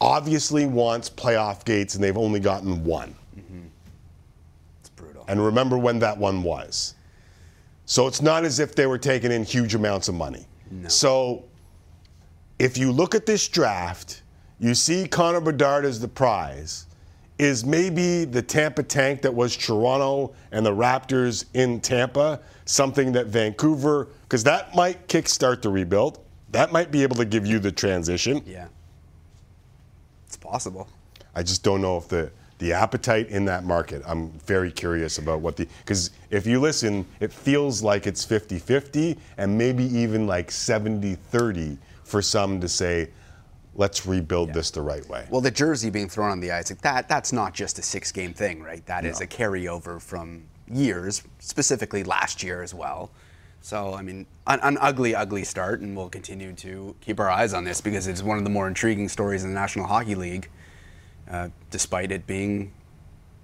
obviously 0.01 0.65
wants 0.65 1.10
playoff 1.10 1.63
gates 1.63 1.95
and 1.95 2.03
they've 2.03 2.17
only 2.17 2.39
gotten 2.39 2.83
one. 2.83 3.15
it's 4.79 4.89
brutal. 4.89 5.25
And 5.27 5.43
remember 5.43 5.77
when 5.77 6.00
that 6.00 6.17
one 6.17 6.43
was. 6.43 6.95
So 7.86 8.07
it's 8.07 8.22
not 8.22 8.45
as 8.45 8.60
if 8.60 8.75
they 8.75 8.88
were 8.88 8.98
taking 8.98 9.31
in 9.31 9.43
huge 9.43 9.75
amounts 9.75 10.07
of 10.07 10.15
money. 10.15 10.45
No. 10.72 10.88
So 10.88 11.45
if 12.60 12.77
you 12.77 12.91
look 12.91 13.13
at 13.13 13.25
this 13.25 13.48
draft, 13.48 14.24
you 14.60 14.74
see 14.74 15.07
Connor 15.07 15.41
Bedard 15.41 15.86
as 15.86 16.00
the 16.00 16.07
prize. 16.07 16.88
Is 17.44 17.66
maybe 17.66 18.24
the 18.24 18.42
Tampa 18.42 18.84
tank 18.84 19.22
that 19.24 19.34
was 19.34 19.58
Toronto 19.58 20.34
and 20.54 20.66
the 20.66 20.72
Raptors 20.72 21.44
in 21.54 21.82
Tampa 21.82 22.40
something 22.64 23.12
that 23.12 23.28
Vancouver, 23.28 24.08
because 24.22 24.46
that 24.46 24.74
might 24.74 25.10
kickstart 25.10 25.62
the 25.62 25.68
rebuild. 25.68 26.24
That 26.52 26.72
might 26.72 26.90
be 26.90 27.04
able 27.04 27.18
to 27.18 27.26
give 27.26 27.46
you 27.46 27.60
the 27.60 27.70
transition. 27.70 28.42
Yeah. 28.46 28.68
It's 30.25 30.38
possible. 30.38 30.88
I 31.36 31.44
just 31.44 31.64
don't 31.64 31.82
know 31.82 31.98
if 31.98 32.08
the 32.08 32.32
the 32.60 32.72
appetite 32.72 33.27
in 33.27 33.44
that 33.44 33.66
market. 33.66 34.01
I'm 34.06 34.29
very 34.46 34.72
curious 34.72 35.18
about 35.18 35.42
what 35.42 35.58
the 35.58 35.68
because 35.79 36.12
if 36.29 36.48
you 36.48 36.62
listen, 36.62 37.06
it 37.20 37.34
feels 37.34 37.84
like 37.84 38.08
it's 38.08 38.25
50-50 38.25 39.18
and 39.38 39.58
maybe 39.58 39.84
even 39.84 40.27
like 40.27 40.50
70-30 40.50 41.77
for 42.06 42.22
some 42.22 42.62
to 42.62 42.70
say, 42.70 43.10
let's 43.75 44.05
rebuild 44.05 44.53
this 44.53 44.72
the 44.72 44.81
right 44.81 45.07
way. 45.09 45.25
Well, 45.29 45.42
the 45.42 45.51
jersey 45.51 45.90
being 45.90 46.09
thrown 46.09 46.31
on 46.31 46.40
the 46.40 46.51
ice, 46.51 46.70
like 46.70 46.81
that, 46.81 47.09
that's 47.09 47.33
not 47.33 47.53
just 47.53 47.79
a 47.79 47.81
six 47.81 48.12
game 48.12 48.33
thing, 48.33 48.62
right? 48.62 48.86
That 48.86 49.05
is 49.05 49.22
a 49.22 49.27
carryover 49.27 50.01
from 50.01 50.44
years, 50.72 51.24
specifically 51.40 52.03
last 52.03 52.44
year 52.44 52.62
as 52.62 52.74
well. 52.74 53.12
So, 53.62 53.94
I 53.94 54.01
mean, 54.01 54.25
an, 54.46 54.59
an 54.62 54.77
ugly, 54.81 55.16
ugly 55.16 55.46
start, 55.46 55.79
and 55.79 55.96
we'll 55.96 56.09
continue 56.09 56.51
to 56.53 56.96
keep 57.00 57.20
our 57.20 57.29
eyes 57.29 57.53
on 57.53 57.64
this 57.64 57.79
because 57.79 58.07
it's 58.07 58.22
one 58.22 58.38
of 58.38 58.44
the 58.44 58.50
more 58.50 58.68
intriguing 58.68 59.07
stories 59.07 59.44
in 59.44 59.53
the 59.53 59.55
National 59.59 59.88
Hockey 59.88 60.16
League, 60.16 60.50
uh, 61.31 61.48
despite 61.72 62.12
it 62.12 62.27
being 62.27 62.74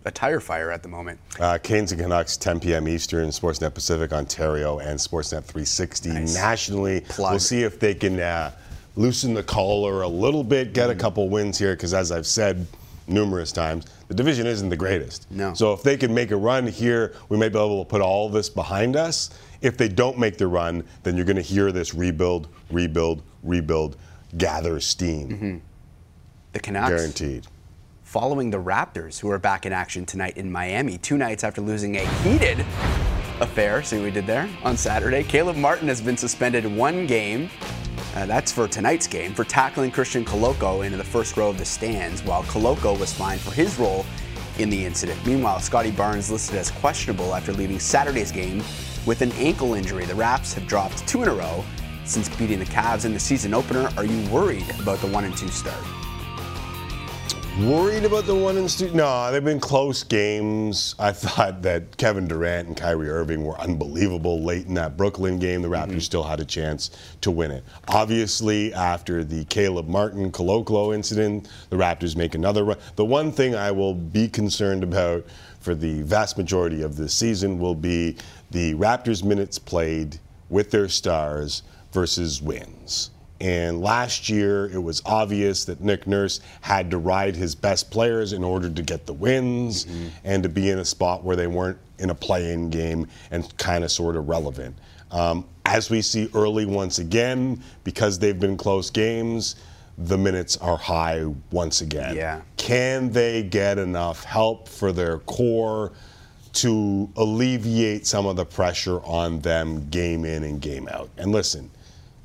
a 0.06 0.12
tire 0.12 0.42
fire 0.42 0.72
at 0.72 0.84
the 0.84 0.90
moment. 0.90 1.20
Uh, 1.40 1.58
Canes 1.62 1.92
and 1.94 2.02
Canucks, 2.02 2.36
10 2.36 2.60
p.m. 2.60 2.88
Eastern, 2.88 3.30
Sportsnet 3.30 3.74
Pacific, 3.74 4.12
Ontario, 4.12 4.80
and 4.80 5.00
Sportsnet 5.00 5.44
360 5.46 6.10
Nice. 6.10 6.36
nationally. 6.36 7.02
Plug. 7.02 7.32
We'll 7.32 7.40
see 7.40 7.64
if 7.64 7.80
they 7.80 7.94
can 7.94 8.20
uh, 8.20 8.52
loosen 9.00 9.34
the 9.34 9.42
collar 9.42 10.02
a 10.02 10.08
little 10.08 10.44
bit, 10.44 10.74
get 10.74 10.90
a 10.90 10.92
mm-hmm. 10.92 11.00
couple 11.00 11.30
wins 11.30 11.58
here, 11.58 11.74
because 11.74 11.94
as 11.94 12.12
I've 12.12 12.28
said 12.28 12.68
numerous 13.08 13.52
times, 13.54 13.86
the 14.10 14.14
division 14.14 14.46
isn't 14.46 14.68
the 14.68 14.78
greatest. 14.78 15.26
No. 15.32 15.54
So 15.54 15.72
if 15.72 15.82
they 15.84 15.96
can 15.96 16.14
make 16.14 16.32
a 16.32 16.36
run 16.36 16.68
here, 16.68 17.14
we 17.30 17.38
may 17.38 17.48
be 17.48 17.58
able 17.58 17.84
to 17.84 17.90
put 17.90 18.02
all 18.02 18.28
this 18.30 18.50
behind 18.50 18.98
us. 18.98 19.30
If 19.62 19.78
they 19.78 19.88
don't 19.88 20.20
make 20.20 20.38
the 20.38 20.48
run, 20.48 20.84
then 21.04 21.16
you're 21.16 21.26
going 21.26 21.38
to 21.38 21.42
hear 21.42 21.72
this 21.72 21.96
rebuild, 21.96 22.50
rebuild, 22.70 23.24
rebuild, 23.42 23.96
gather 24.38 24.80
steam. 24.82 25.30
Mm-hmm. 25.30 25.58
The 26.54 26.60
Canucks. 26.60 26.90
Guaranteed. 26.90 27.48
following 28.10 28.50
the 28.50 28.58
Raptors, 28.58 29.20
who 29.20 29.30
are 29.30 29.38
back 29.38 29.68
in 29.68 29.72
action 29.72 30.04
tonight 30.04 30.36
in 30.36 30.52
Miami, 30.52 30.98
two 30.98 31.16
nights 31.16 31.44
after 31.44 31.62
losing 31.62 31.96
a 31.96 32.06
heated 32.24 32.60
affair. 33.40 33.84
See 33.84 33.98
what 33.98 34.06
we 34.06 34.12
did 34.12 34.26
there 34.26 34.50
on 34.64 34.76
Saturday? 34.76 35.24
Caleb 35.24 35.58
Martin 35.58 35.88
has 35.88 36.02
been 36.02 36.18
suspended 36.18 36.66
one 36.66 37.06
game. 37.06 37.52
Uh, 38.16 38.26
that's 38.26 38.52
for 38.52 38.68
tonight's 38.68 39.08
game 39.08 39.34
for 39.34 39.44
tackling 39.44 39.92
Christian 39.92 40.26
Koloko 40.26 40.86
into 40.86 40.98
the 40.98 41.04
first 41.04 41.38
row 41.38 41.50
of 41.50 41.58
the 41.58 41.66
stands, 41.66 42.24
while 42.24 42.44
Koloko 42.44 43.00
was 43.00 43.14
fined 43.14 43.42
for 43.42 43.52
his 43.52 43.78
role 43.80 44.06
in 44.58 44.70
the 44.70 44.86
incident. 44.86 45.24
Meanwhile, 45.26 45.60
Scottie 45.60 45.92
Barnes 45.92 46.30
listed 46.30 46.58
as 46.58 46.72
questionable 46.72 47.34
after 47.34 47.54
leaving 47.54 47.80
Saturday's 47.80 48.32
game 48.32 48.64
with 49.06 49.22
an 49.22 49.32
ankle 49.34 49.74
injury. 49.74 50.06
The 50.06 50.16
Raps 50.16 50.54
have 50.54 50.68
dropped 50.68 51.08
two 51.08 51.24
in 51.24 51.30
a 51.30 51.34
row 51.34 51.64
since 52.06 52.28
beating 52.36 52.60
the 52.60 52.66
Cavs 52.66 53.06
in 53.06 53.14
the 53.14 53.20
season 53.20 53.54
opener. 53.54 53.90
Are 53.96 54.06
you 54.06 54.30
worried 54.30 54.70
about 54.80 55.00
the 55.00 55.08
one 55.08 55.24
and 55.24 55.36
two 55.38 55.48
start? 55.50 55.84
Worried 57.68 58.06
about 58.06 58.26
the 58.26 58.36
one 58.36 58.56
in 58.56 58.70
studio? 58.70 58.96
No, 58.96 59.32
they've 59.32 59.44
been 59.44 59.60
close 59.60 60.04
games. 60.04 60.96
I 60.98 61.12
thought 61.12 61.62
that 61.64 61.98
Kevin 61.98 62.26
Durant 62.26 62.70
and 62.70 62.78
Kyrie 62.78 63.10
Irving 63.10 63.44
were 63.44 63.60
unbelievable 63.60 64.42
late 64.42 64.68
in 64.68 64.76
that 64.76 64.96
Brooklyn 64.96 65.40
game. 65.40 65.62
The 65.62 65.68
Raptors 65.68 65.88
mm-hmm. 65.88 66.00
still 66.00 66.24
had 66.24 66.40
a 66.40 66.46
chance 66.46 66.90
to 67.20 67.32
win 67.32 67.52
it. 67.52 67.66
Obviously, 67.90 68.74
after 68.74 69.26
the 69.26 69.44
Caleb 69.46 69.90
Martin 69.90 70.32
Koloko 70.32 70.96
incident, 70.96 71.50
the 71.70 71.76
Raptors 71.76 72.16
make 72.16 72.34
another 72.34 72.64
run. 72.64 72.78
The 72.96 73.04
one 73.04 73.30
thing 73.30 73.56
I 73.56 73.72
will 73.72 73.94
be 73.94 74.30
concerned 74.30 74.84
about 74.84 75.26
for 75.60 75.76
the 75.76 76.02
vast 76.04 76.38
majority 76.38 76.82
of 76.82 76.96
this 76.96 77.14
season 77.14 77.60
will 77.60 77.76
be 77.76 78.16
the 78.52 78.74
Raptors 78.76 79.22
minutes 79.22 79.60
played 79.60 80.18
with 80.50 80.72
their 80.72 80.88
stars 80.88 81.64
versus 81.92 82.42
wins. 82.42 83.12
And 83.42 83.82
last 83.82 84.28
year, 84.28 84.66
it 84.66 84.82
was 84.82 85.02
obvious 85.06 85.64
that 85.66 85.80
Nick 85.80 86.08
Nurse 86.08 86.42
had 86.62 86.92
to 86.92 86.98
ride 86.98 87.36
his 87.36 87.56
best 87.56 87.90
players 87.90 88.34
in 88.34 88.44
order 88.44 88.70
to 88.70 88.82
get 88.82 89.06
the 89.06 89.14
wins 89.14 89.88
and 90.26 90.44
to 90.44 90.50
be 90.50 90.70
in 90.70 90.80
a 90.80 90.86
spot 90.86 91.24
where 91.24 91.38
they 91.38 91.48
weren't 91.48 91.78
in 92.00 92.10
a 92.10 92.16
play 92.16 92.52
in 92.52 92.70
game 92.70 93.08
and 93.32 93.56
kind 93.58 93.84
of 93.84 93.92
sort 93.92 94.18
of 94.18 94.28
relevant. 94.28 94.76
Um, 95.12 95.46
as 95.66 95.90
we 95.90 96.02
see 96.02 96.30
early 96.34 96.66
once 96.66 97.00
again, 97.00 97.64
because 97.84 98.20
they've 98.20 98.40
been 98.40 98.58
close 98.58 98.90
games, 98.90 99.56
the 99.98 100.18
minutes 100.18 100.58
are 100.58 100.78
high 100.78 101.26
once 101.52 101.82
again. 101.82 102.16
Yeah. 102.16 102.42
Can 102.58 103.12
they 103.12 103.44
get 103.44 103.78
enough 103.78 104.24
help 104.24 104.68
for 104.68 104.92
their 104.92 105.20
core 105.20 105.92
to 106.52 107.10
alleviate 107.16 108.08
some 108.08 108.26
of 108.26 108.36
the 108.36 108.46
pressure 108.46 109.00
on 109.02 109.40
them 109.42 109.90
game 109.90 110.26
in 110.26 110.44
and 110.44 110.62
game 110.62 110.88
out? 110.90 111.10
And 111.18 111.32
listen, 111.32 111.70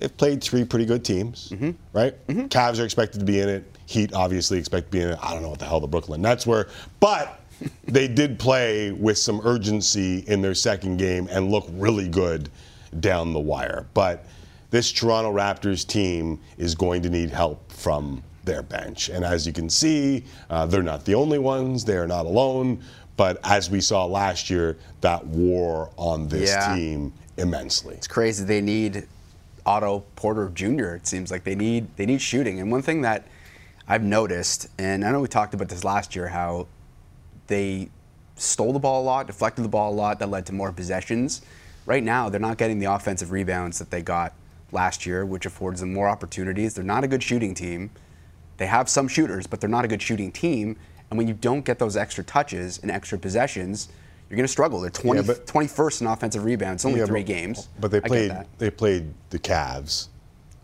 they've 0.04 0.16
played 0.18 0.42
three 0.44 0.64
pretty 0.64 0.84
good 0.84 1.02
teams, 1.02 1.50
right? 1.94 2.14
Cavs 2.50 2.78
are 2.78 2.84
expected 2.84 3.20
to 3.20 3.24
be 3.24 3.40
in 3.40 3.48
it. 3.48 3.64
Heat 3.86 4.12
obviously 4.12 4.58
expect 4.58 4.86
to 4.88 4.92
be 4.92 5.00
in 5.00 5.08
it. 5.10 5.18
I 5.22 5.32
don't 5.32 5.42
know 5.42 5.48
what 5.48 5.58
the 5.58 5.64
hell 5.64 5.80
the 5.80 5.86
Brooklyn 5.86 6.20
Nets 6.20 6.46
were, 6.46 6.68
but 7.00 7.40
they 7.84 8.06
did 8.06 8.38
play 8.38 8.92
with 8.92 9.16
some 9.16 9.40
urgency 9.44 10.18
in 10.26 10.42
their 10.42 10.54
second 10.54 10.98
game 10.98 11.26
and 11.30 11.50
look 11.50 11.66
really 11.72 12.08
good 12.08 12.50
down 13.00 13.32
the 13.32 13.40
wire. 13.40 13.86
But 13.94 14.26
this 14.70 14.92
Toronto 14.92 15.32
Raptors 15.32 15.86
team 15.86 16.38
is 16.58 16.74
going 16.74 17.00
to 17.02 17.08
need 17.08 17.30
help 17.30 17.72
from 17.72 18.22
their 18.44 18.62
bench. 18.62 19.08
And 19.08 19.24
as 19.24 19.46
you 19.46 19.54
can 19.54 19.70
see, 19.70 20.24
uh, 20.50 20.66
they're 20.66 20.82
not 20.82 21.06
the 21.06 21.14
only 21.14 21.38
ones, 21.38 21.82
they 21.84 21.96
are 21.96 22.06
not 22.06 22.26
alone. 22.26 22.82
But 23.16 23.38
as 23.44 23.70
we 23.70 23.80
saw 23.80 24.04
last 24.04 24.50
year, 24.50 24.76
that 25.00 25.24
war 25.26 25.90
on 25.96 26.28
this 26.28 26.50
Yeah. 26.50 26.74
team 26.74 27.12
immensely. 27.38 27.94
It's 27.94 28.08
crazy. 28.08 28.44
They 28.44 28.60
need 28.60 29.06
Otto 29.66 30.04
Porter 30.16 30.50
Jr. 30.50 30.94
It 30.94 31.06
seems 31.06 31.30
like 31.30 31.44
they 31.44 31.54
need 31.54 31.88
they 31.96 32.06
need 32.06 32.20
shooting. 32.20 32.60
And 32.60 32.70
one 32.70 32.82
thing 32.82 33.02
that 33.02 33.26
I've 33.86 34.02
noticed, 34.02 34.68
and 34.78 35.04
I 35.04 35.12
know 35.12 35.20
we 35.20 35.28
talked 35.28 35.54
about 35.54 35.68
this 35.68 35.84
last 35.84 36.16
year, 36.16 36.28
how 36.28 36.66
they 37.46 37.90
stole 38.36 38.72
the 38.72 38.78
ball 38.78 39.02
a 39.02 39.04
lot, 39.04 39.26
deflected 39.26 39.64
the 39.64 39.68
ball 39.68 39.92
a 39.92 39.94
lot, 39.94 40.18
that 40.18 40.30
led 40.30 40.46
to 40.46 40.52
more 40.52 40.72
possessions. 40.72 41.42
Right 41.86 42.02
now, 42.02 42.28
they're 42.28 42.40
not 42.40 42.56
getting 42.56 42.78
the 42.78 42.86
offensive 42.86 43.30
rebounds 43.30 43.78
that 43.78 43.90
they 43.90 44.02
got 44.02 44.32
last 44.72 45.04
year, 45.04 45.24
which 45.24 45.44
affords 45.46 45.80
them 45.80 45.92
more 45.92 46.08
opportunities. 46.08 46.74
They're 46.74 46.84
not 46.84 47.04
a 47.04 47.08
good 47.08 47.22
shooting 47.22 47.54
team. 47.54 47.90
They 48.56 48.66
have 48.66 48.88
some 48.88 49.08
shooters, 49.08 49.46
but 49.46 49.60
they're 49.60 49.68
not 49.68 49.84
a 49.84 49.88
good 49.88 50.00
shooting 50.00 50.32
team. 50.32 50.76
And 51.10 51.18
when 51.18 51.28
you 51.28 51.34
don't 51.34 51.64
get 51.64 51.78
those 51.78 51.96
extra 51.96 52.24
touches 52.24 52.78
and 52.78 52.90
extra 52.90 53.18
possessions, 53.18 53.88
you're 54.34 54.38
going 54.38 54.46
to 54.46 54.52
struggle. 54.52 54.80
They're 54.80 54.90
20, 54.90 55.20
Yeah, 55.20 55.26
but- 55.26 55.46
21st 55.46 56.00
in 56.00 56.06
offensive 56.08 56.44
rebounds. 56.44 56.78
It's 56.80 56.84
only 56.84 56.98
Yeah, 57.00 57.06
three 57.06 57.20
but- 57.22 57.26
games. 57.28 57.68
But 57.78 57.90
they 57.92 58.00
played 58.00 58.32
they 58.58 58.70
played 58.70 59.14
the 59.30 59.38
Cavs, 59.38 60.08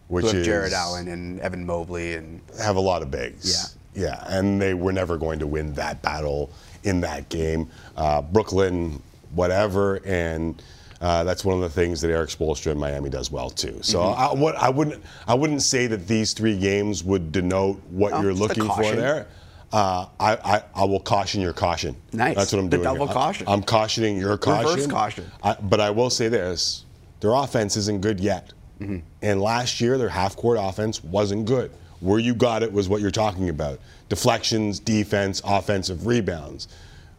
which 0.09 0.26
Who 0.26 0.38
is 0.38 0.46
Jarrett 0.46 0.72
Allen 0.72 1.06
and 1.09 1.38
Evan 1.40 1.64
Mobley 1.64 2.14
and 2.14 2.40
have 2.61 2.74
a 2.76 2.80
lot 2.80 3.02
of 3.02 3.11
bigs. 3.11 3.48
Yeah. 3.48 3.66
Yeah, 3.92 4.24
and 4.28 4.61
they 4.62 4.74
were 4.74 4.92
never 4.92 5.16
going 5.16 5.38
to 5.40 5.46
win 5.48 5.72
that 5.74 6.00
battle 6.00 6.50
in 6.85 7.00
that 7.00 7.28
game. 7.28 7.68
Uh, 7.96 8.22
Brooklyn, 8.22 9.02
whatever, 9.35 10.00
and 10.04 10.62
uh, 11.00 11.24
that's 11.24 11.44
one 11.44 11.56
of 11.56 11.61
the 11.62 11.68
things 11.68 12.00
that 12.00 12.09
Erik 12.11 12.30
Spoelstra 12.30 12.70
in 12.72 12.78
Miami 12.78 13.11
does 13.11 13.30
well 13.33 13.50
too. 13.50 13.78
So 13.83 13.98
Mm-hmm. 14.00 14.20
I, 14.20 14.33
what, 14.40 14.54
I 14.56 14.68
wouldn't 14.68 15.02
I 15.26 15.35
wouldn't 15.35 15.62
say 15.62 15.87
that 15.88 16.06
these 16.06 16.33
three 16.35 16.56
games 16.59 17.02
would 17.04 17.33
denote 17.33 17.80
what 17.90 18.12
No, 18.12 18.20
you're 18.22 18.33
looking 18.35 18.64
for 18.68 18.83
there. 18.94 19.26
Uh, 19.72 20.06
I, 20.18 20.37
I, 20.37 20.62
I 20.74 20.85
will 20.85 21.00
caution 21.00 21.40
your 21.40 21.52
caution. 21.52 21.94
Nice. 22.12 22.37
That's 22.37 22.52
what 22.52 22.59
I'm 22.59 22.68
The 22.68 22.78
doing. 22.78 22.83
The 22.83 22.92
double 22.92 23.06
here. 23.06 23.11
I- 23.16 23.20
caution. 23.20 23.46
I'm 23.48 23.62
cautioning 23.62 24.16
your 24.16 24.37
caution. 24.37 24.68
Reverse 24.68 24.87
caution. 24.87 25.30
I, 25.42 25.54
but 25.54 25.80
I 25.80 25.90
will 25.90 26.11
say 26.11 26.28
this: 26.28 26.85
their 27.20 27.33
offense 27.35 27.76
isn't 27.76 28.00
good 28.00 28.18
yet. 28.18 28.52
Mm-hmm. 28.80 28.98
And 29.22 29.40
last 29.40 29.80
year, 29.80 29.98
their 29.98 30.09
half-court 30.09 30.59
offense 30.61 31.04
wasn't 31.04 31.44
good. 31.44 31.70
Where 32.00 32.18
you 32.18 32.35
got 32.35 32.62
it 32.62 32.72
was 32.72 32.88
what 32.88 33.00
you're 33.00 33.11
talking 33.11 33.48
about: 33.48 33.78
deflections, 34.09 34.80
defense, 34.80 35.40
offensive 35.44 36.06
rebounds. 36.06 36.66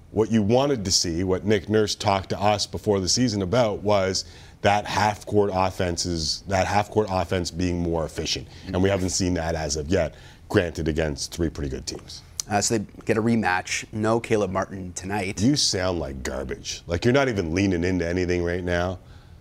What 0.09 0.29
you 0.29 0.41
wanted 0.41 0.83
to 0.83 0.91
see, 0.91 1.23
what 1.23 1.45
Nick 1.45 1.69
Nurse 1.69 1.95
talked 1.95 2.29
to 2.31 2.41
us 2.41 2.67
before 2.67 2.99
the 2.99 3.07
season 3.07 3.43
about, 3.43 3.79
was 3.79 4.25
that 4.61 4.85
half-court 4.85 5.51
offenses, 5.53 6.43
that 6.49 6.67
half-court 6.67 7.07
offense 7.09 7.49
being 7.49 7.79
more 7.79 8.03
efficient. 8.03 8.47
And 8.67 8.83
we 8.83 8.89
haven't 8.89 9.11
seen 9.11 9.35
that 9.35 9.55
as 9.55 9.77
of 9.77 9.87
yet. 9.87 10.15
Granted, 10.49 10.89
against 10.89 11.33
three 11.33 11.49
pretty 11.49 11.69
good 11.69 11.85
teams. 11.85 12.23
Uh, 12.51 12.59
so 12.59 12.77
they 12.77 12.85
get 13.05 13.17
a 13.17 13.21
rematch. 13.21 13.85
No 13.93 14.19
Caleb 14.19 14.51
Martin 14.51 14.91
tonight. 14.93 15.41
You 15.41 15.55
sound 15.55 15.99
like 15.99 16.21
garbage. 16.21 16.81
Like 16.85 17.05
you're 17.05 17.13
not 17.13 17.29
even 17.29 17.53
leaning 17.55 17.85
into 17.85 18.05
anything 18.07 18.43
right 18.43 18.63
now. 18.63 18.99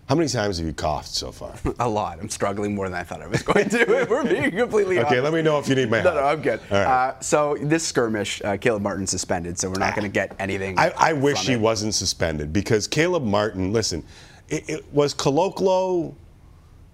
How 0.09 0.14
many 0.16 0.29
times 0.29 0.59
have 0.59 0.66
you 0.66 0.73
coughed 0.73 1.09
so 1.09 1.31
far? 1.33 1.55
A 1.81 1.88
lot. 1.88 2.18
I'm 2.20 2.29
struggling 2.29 2.75
more 2.75 2.88
than 2.88 2.99
I 2.99 3.03
thought 3.03 3.20
I 3.20 3.27
was 3.27 3.42
going 3.42 3.68
to. 3.68 4.07
We're 4.11 4.25
being 4.25 4.51
completely 4.53 4.99
Okay, 5.01 5.07
honest. 5.18 5.23
let 5.25 5.33
me 5.33 5.42
know 5.42 5.59
if 5.59 5.68
you 5.68 5.75
need 5.77 5.90
my 5.90 5.99
No, 5.99 6.03
help. 6.03 6.14
no, 6.14 6.20
no, 6.20 6.27
I'm 6.29 6.42
good. 6.42 6.61
All 6.70 6.79
right. 6.79 7.09
Uh, 7.11 7.20
so 7.20 7.57
this 7.61 7.87
skirmish, 7.87 8.40
uh, 8.44 8.57
Caleb 8.57 8.83
Martin 8.83 9.07
suspended, 9.07 9.59
so 9.59 9.68
we're 9.68 9.79
not 9.79 9.94
going 9.94 10.09
to 10.09 10.12
get 10.12 10.35
anything. 10.40 10.79
I, 10.79 10.92
I 10.96 11.12
wish 11.12 11.46
he 11.46 11.53
it. 11.55 11.61
wasn't 11.61 11.94
suspended 11.94 12.53
because 12.53 12.87
Caleb 12.88 13.23
Martin, 13.25 13.73
listen, 13.73 14.05
it, 14.49 14.68
it 14.68 14.92
was 14.92 15.14
Koloko 15.14 16.14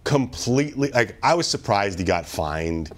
completely 0.05 0.90
like 0.92 1.16
I 1.22 1.35
was 1.35 1.46
surprised 1.48 1.98
he 1.98 2.05
got 2.05 2.26
fined. 2.26 2.90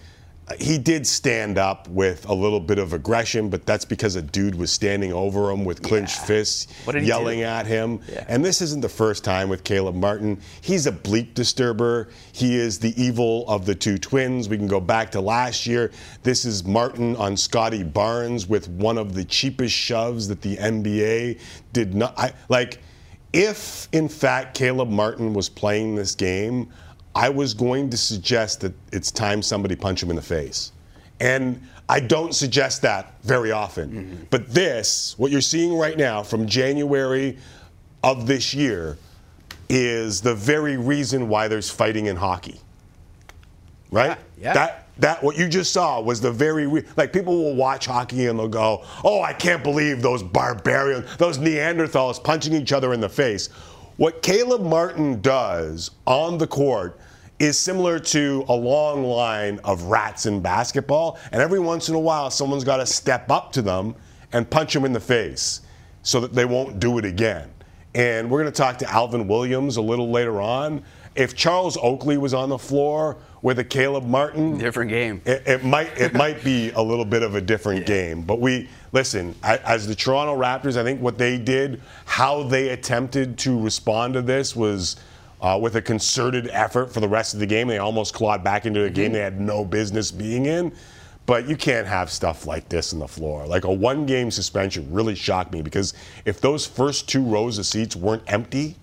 He 0.59 0.79
did 0.79 1.07
stand 1.07 1.59
up 1.59 1.87
with 1.89 2.27
a 2.29 2.33
little 2.35 2.61
bit 2.61 2.79
of 2.79 2.93
aggression, 2.93 3.51
but 3.51 3.67
that's 3.67 3.85
because 3.85 4.17
a 4.17 4.23
dude 4.23 4.55
was 4.55 4.71
standing 4.73 5.13
over 5.13 5.51
him 5.51 5.65
with 5.65 5.83
clenched 5.83 6.19
Yeah. 6.21 6.25
fists, 6.27 6.67
What 6.85 6.95
did 6.95 7.03
he 7.03 7.09
yelling 7.09 7.41
do? 7.41 7.45
at 7.45 7.67
him. 7.67 8.01
Yeah. 8.11 8.25
And 8.29 8.45
this 8.45 8.63
isn't 8.63 8.81
the 8.81 8.89
first 8.89 9.25
time 9.25 9.49
with 9.49 9.63
Caleb 9.65 9.95
Martin. 9.95 10.39
He's 10.61 10.87
a 10.87 10.93
bleep 10.93 11.35
disturber. 11.35 12.09
He 12.33 12.57
is 12.57 12.79
the 12.79 12.95
evil 13.03 13.45
of 13.49 13.67
the 13.67 13.75
two 13.75 13.99
twins. 13.99 14.49
We 14.49 14.57
can 14.57 14.69
go 14.69 14.81
back 14.81 15.11
to 15.13 15.21
last 15.21 15.67
year. 15.67 15.91
This 16.23 16.45
is 16.45 16.65
Martin 16.65 17.15
on 17.17 17.37
Scottie 17.37 17.85
Barnes 17.85 18.49
with 18.49 18.69
one 18.69 18.97
of 18.99 19.15
the 19.15 19.25
cheapest 19.25 19.75
shoves 19.75 20.29
that 20.29 20.41
the 20.43 20.57
NBA 20.57 21.39
did 21.73 21.95
not. 21.95 22.15
I, 22.19 22.33
like, 22.49 22.79
if 23.33 23.89
in 23.93 24.09
fact 24.09 24.57
Caleb 24.57 24.89
Martin 24.89 25.35
was 25.35 25.49
playing 25.51 25.95
this 25.97 26.15
game, 26.15 26.69
I 27.15 27.29
was 27.29 27.55
going 27.55 27.91
to 27.91 27.97
suggest 27.97 28.61
that 28.61 28.73
it's 28.93 29.11
time 29.11 29.43
somebody 29.43 29.77
punch 29.77 30.03
him 30.03 30.11
in 30.11 30.17
the 30.17 30.23
face. 30.23 30.73
And 31.21 31.61
I 31.89 32.01
don't 32.01 32.35
suggest 32.35 32.83
that 32.83 33.15
very 33.23 33.51
often. 33.51 33.91
Mm-hmm. 33.91 34.25
But 34.31 34.51
this, 34.51 35.19
what 35.19 35.33
you're 35.33 35.41
seeing 35.41 35.77
right 35.77 35.97
now 35.97 36.23
from 36.23 36.47
January 36.47 37.39
of 38.05 38.27
this 38.27 38.55
year, 38.55 38.99
is 39.69 40.21
the 40.21 40.35
very 40.35 40.77
reason 40.77 41.29
why 41.29 41.49
there's 41.49 41.71
fighting 41.71 42.07
in 42.07 42.17
hockey. 42.17 42.61
Right? 43.91 44.09
Yeah, 44.09 44.17
yeah. 44.41 44.53
That 44.55 44.85
that 44.99 45.23
what 45.23 45.39
you 45.39 45.49
just 45.49 45.73
saw 45.73 46.01
was 46.01 46.21
the 46.21 46.33
very 46.33 46.67
re- 46.67 46.85
like 46.97 47.13
people 47.13 47.37
will 47.37 47.55
watch 47.55 47.87
hockey 47.87 48.27
and 48.27 48.39
they'll 48.39 48.49
go, 48.49 48.85
"Oh, 49.05 49.23
I 49.23 49.33
can't 49.33 49.63
believe 49.63 50.03
those 50.03 50.23
barbarians, 50.23 51.17
those 51.17 51.39
Neanderthals 51.39 52.23
punching 52.23 52.53
each 52.53 52.73
other 52.73 52.93
in 52.93 53.01
the 53.01 53.09
face." 53.09 53.49
What 53.99 54.23
Caleb 54.23 54.63
Martin 54.63 55.21
does 55.21 55.91
on 56.07 56.39
the 56.39 56.47
court 56.47 57.01
is 57.41 57.59
similar 57.59 57.99
to 57.99 58.45
a 58.49 58.55
long 58.55 59.03
line 59.03 59.59
of 59.65 59.83
rats 59.83 60.25
in 60.25 60.41
basketball, 60.41 61.19
and 61.33 61.43
every 61.43 61.59
once 61.59 61.89
in 61.89 61.97
a 61.97 61.99
while 61.99 62.31
someone's 62.31 62.63
got 62.63 62.77
to 62.77 62.87
step 62.87 63.29
up 63.29 63.51
to 63.55 63.61
them 63.61 63.97
and 64.33 64.49
punch 64.49 64.73
them 64.73 64.85
in 64.85 64.93
the 64.93 65.01
face 65.01 65.63
so 66.03 66.21
that 66.21 66.33
they 66.33 66.45
won't 66.45 66.79
do 66.79 66.99
it 66.99 67.05
again. 67.05 67.51
And 67.93 68.31
we're 68.31 68.41
going 68.41 68.53
to 68.53 68.57
talk 68.57 68.79
to 68.79 68.89
Alvin 68.89 69.27
Williams 69.27 69.79
a 69.79 69.83
little 69.83 70.13
later 70.13 70.41
on. 70.41 70.85
If 71.17 71.35
Charles 71.35 71.77
Oakley 71.77 72.19
was 72.19 72.33
on 72.33 72.51
the 72.51 72.59
floor 72.59 73.17
with 73.43 73.59
a 73.59 73.65
Caleb 73.65 74.05
Martin, 74.05 74.59
Different 74.59 74.91
game. 74.91 75.23
it, 75.25 75.43
it 75.47 75.65
might 75.65 75.97
it 75.99 76.13
might 76.15 76.43
be 76.43 76.71
a 76.73 76.83
little 76.83 77.05
bit 77.05 77.23
of 77.23 77.35
a 77.35 77.41
different 77.41 77.87
game. 77.87 78.23
But 78.23 78.41
we 78.41 78.69
listen 78.93 79.35
as 79.43 79.87
the 79.87 79.95
Toronto 79.95 80.37
Raptors. 80.37 80.77
I 80.77 80.83
think 80.83 81.01
what 81.01 81.19
they 81.19 81.39
did, 81.39 81.81
how 82.05 82.43
they 82.43 82.71
attempted 82.71 83.39
to 83.39 83.61
respond 83.61 84.15
to 84.15 84.23
this 84.23 84.55
was. 84.57 84.97
Uh, 85.41 85.57
with 85.57 85.77
a 85.77 85.81
concerted 85.81 86.49
effort 86.51 86.93
for 86.93 86.99
the 86.99 87.07
rest 87.07 87.33
of 87.33 87.39
the 87.39 87.47
game, 87.47 87.69
they 87.69 87.79
almost 87.79 88.13
clawed 88.13 88.43
back 88.43 88.67
into 88.67 88.83
a 88.83 88.91
game 88.91 89.13
they 89.13 89.21
had 89.21 89.41
no 89.41 89.65
business 89.65 90.11
being 90.11 90.47
in. 90.47 90.73
But 91.27 91.47
you 91.49 91.57
can't 91.57 91.87
have 91.87 92.11
stuff 92.11 92.45
like 92.45 92.69
this 92.69 92.93
on 92.93 92.99
the 92.99 93.07
floor. 93.07 93.47
Like 93.47 93.63
a 93.63 93.73
one 93.73 94.05
game 94.05 94.33
suspension 94.33 94.93
really 94.93 95.15
shocked 95.15 95.53
me 95.53 95.63
because 95.63 95.95
if 96.25 96.41
those 96.41 96.67
first 96.67 97.09
two 97.09 97.23
rows 97.23 97.57
of 97.59 97.67
seats 97.67 97.95
weren't 97.95 98.25
empty, 98.27 98.75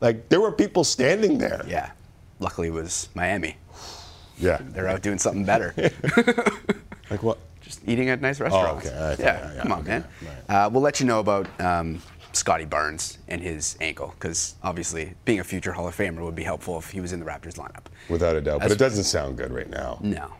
like 0.00 0.28
there 0.28 0.40
were 0.40 0.52
people 0.52 0.84
standing 0.84 1.36
there. 1.36 1.64
Yeah. 1.66 1.90
Luckily, 2.40 2.68
it 2.68 2.72
was 2.72 3.08
Miami. 3.14 3.56
Yeah. 4.38 4.58
They're 4.60 4.88
out 4.88 5.02
doing 5.02 5.18
something 5.18 5.44
better. 5.44 5.74
Like 7.10 7.22
what? 7.22 7.38
Just 7.62 7.80
eating 7.88 8.10
at 8.10 8.20
nice 8.20 8.38
restaurants. 8.38 8.86
okay. 8.86 8.94
All 8.96 9.08
right. 9.08 9.18
Yeah, 9.18 9.24
Yeah, 9.40 9.54
yeah, 9.54 9.62
come 9.62 9.72
on, 9.72 9.78
okay. 9.80 9.88
man. 9.88 10.04
Right. 10.48 10.54
Uh, 10.66 10.68
we'll 10.70 10.82
let 10.82 11.00
you 11.00 11.06
know 11.06 11.20
about 11.20 11.48
um, 11.58 12.02
Scottie 12.32 12.66
Barnes 12.66 13.16
and 13.28 13.40
his 13.40 13.78
ankle, 13.80 14.14
because 14.18 14.56
obviously 14.62 15.14
being 15.24 15.40
a 15.40 15.44
future 15.44 15.72
Hall 15.72 15.88
of 15.88 15.96
Famer 15.96 16.20
would 16.22 16.34
be 16.34 16.42
helpful 16.42 16.78
if 16.78 16.90
he 16.90 17.00
was 17.00 17.12
in 17.14 17.20
the 17.20 17.26
Raptors 17.26 17.54
lineup. 17.54 17.86
Without 18.10 18.36
a 18.36 18.40
doubt. 18.42 18.60
But 18.60 18.70
it 18.72 18.78
doesn't 18.78 19.04
sound 19.04 19.38
good 19.38 19.50
right 19.52 19.70
now. 19.70 19.98
No, 20.02 20.32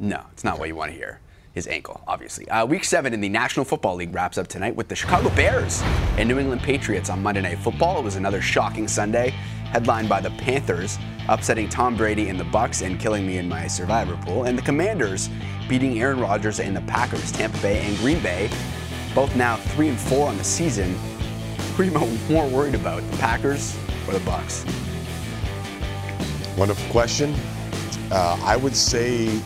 no, 0.00 0.22
it's 0.32 0.42
not 0.42 0.58
what 0.58 0.66
you 0.68 0.74
want 0.74 0.90
to 0.90 0.96
hear. 0.96 1.20
His 1.52 1.66
ankle, 1.66 2.00
obviously. 2.06 2.48
Uh, 2.48 2.64
week 2.66 2.84
seven 2.84 3.12
in 3.12 3.20
the 3.20 3.28
National 3.28 3.64
Football 3.64 3.96
League 3.96 4.14
wraps 4.14 4.38
up 4.38 4.46
tonight 4.48 4.74
with 4.76 4.86
the 4.88 4.94
Chicago 4.96 5.30
Bears 5.36 5.80
and 6.16 6.28
New 6.28 6.38
England 6.38 6.62
Patriots 6.62 7.08
on 7.10 7.22
Monday 7.22 7.40
Night 7.40 7.58
Football. 7.58 7.98
It 7.98 8.04
was 8.04 8.14
another 8.16 8.40
shocking 8.40 8.86
Sunday, 8.86 9.32
headlined 9.70 10.08
by 10.08 10.20
the 10.20 10.30
Panthers 10.30 10.98
upsetting 11.28 11.68
Tom 11.68 11.96
Brady 11.96 12.28
and 12.28 12.38
the 12.38 12.44
Bucs 12.44 12.84
and 12.84 12.98
killing 12.98 13.26
me 13.26 13.38
in 13.38 13.48
my 13.48 13.66
survivor 13.66 14.16
pool, 14.24 14.44
and 14.44 14.58
the 14.58 14.62
Commanders 14.62 15.30
beating 15.68 16.00
Aaron 16.00 16.18
Rodgers 16.18 16.58
and 16.58 16.76
the 16.76 16.80
Packers, 16.82 17.30
Tampa 17.30 17.58
Bay 17.58 17.80
and 17.80 17.96
Green 17.98 18.20
Bay, 18.20 18.50
both 19.14 19.34
now 19.36 19.56
three 19.56 19.88
and 19.88 19.98
four 19.98 20.28
on 20.28 20.36
the 20.36 20.44
season. 20.44 20.94
Who 21.76 21.82
are 21.82 21.86
you 21.86 22.18
more 22.28 22.48
worried 22.48 22.74
about, 22.74 23.08
the 23.10 23.16
Packers 23.18 23.76
or 24.08 24.12
the 24.12 24.18
Bucs? 24.20 24.66
Wonderful 26.58 26.90
question. 26.90 27.34
Uh, 28.10 28.38
I 28.42 28.56
would 28.56 28.74
say 28.74 29.40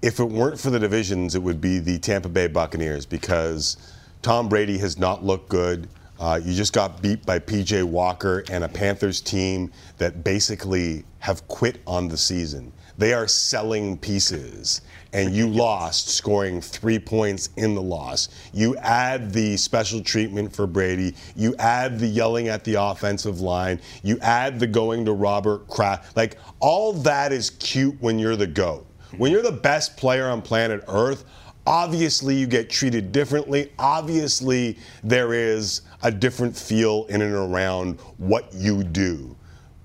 if 0.00 0.20
it 0.20 0.24
weren't 0.24 0.60
for 0.60 0.70
the 0.70 0.78
divisions, 0.78 1.34
it 1.34 1.42
would 1.42 1.60
be 1.60 1.80
the 1.80 1.98
Tampa 1.98 2.28
Bay 2.28 2.46
Buccaneers 2.46 3.04
because 3.04 3.76
Tom 4.22 4.48
Brady 4.48 4.78
has 4.78 4.96
not 4.98 5.24
looked 5.24 5.48
good. 5.48 5.88
Uh, 6.18 6.40
you 6.42 6.52
just 6.52 6.72
got 6.72 7.00
beat 7.00 7.24
by 7.24 7.38
PJ 7.38 7.84
Walker 7.84 8.42
and 8.50 8.64
a 8.64 8.68
Panthers 8.68 9.20
team 9.20 9.70
that 9.98 10.24
basically 10.24 11.04
have 11.20 11.46
quit 11.46 11.80
on 11.86 12.08
the 12.08 12.16
season. 12.16 12.72
They 12.96 13.12
are 13.12 13.28
selling 13.28 13.96
pieces, 13.96 14.80
and 15.12 15.32
you 15.32 15.48
lost, 15.48 16.08
scoring 16.08 16.60
three 16.60 16.98
points 16.98 17.50
in 17.56 17.76
the 17.76 17.82
loss. 17.82 18.28
You 18.52 18.76
add 18.78 19.32
the 19.32 19.56
special 19.56 20.02
treatment 20.02 20.52
for 20.52 20.66
Brady, 20.66 21.14
you 21.36 21.54
add 21.60 22.00
the 22.00 22.08
yelling 22.08 22.48
at 22.48 22.64
the 22.64 22.74
offensive 22.74 23.40
line, 23.40 23.80
you 24.02 24.18
add 24.20 24.58
the 24.58 24.66
going 24.66 25.04
to 25.04 25.12
Robert 25.12 25.68
Kraft. 25.68 26.16
Like, 26.16 26.38
all 26.58 26.92
that 26.94 27.30
is 27.30 27.50
cute 27.50 27.96
when 28.00 28.18
you're 28.18 28.34
the 28.34 28.48
GOAT. 28.48 28.84
When 29.16 29.30
you're 29.30 29.42
the 29.42 29.52
best 29.52 29.96
player 29.96 30.28
on 30.28 30.42
planet 30.42 30.82
Earth, 30.88 31.24
Obviously, 31.68 32.34
you 32.34 32.46
get 32.46 32.70
treated 32.70 33.12
differently. 33.12 33.70
Obviously, 33.78 34.78
there 35.04 35.34
is 35.34 35.82
a 36.02 36.10
different 36.10 36.56
feel 36.56 37.06
in 37.06 37.22
and 37.22 37.34
around 37.34 37.98
what 38.18 38.52
you 38.54 38.84
do. 38.84 39.36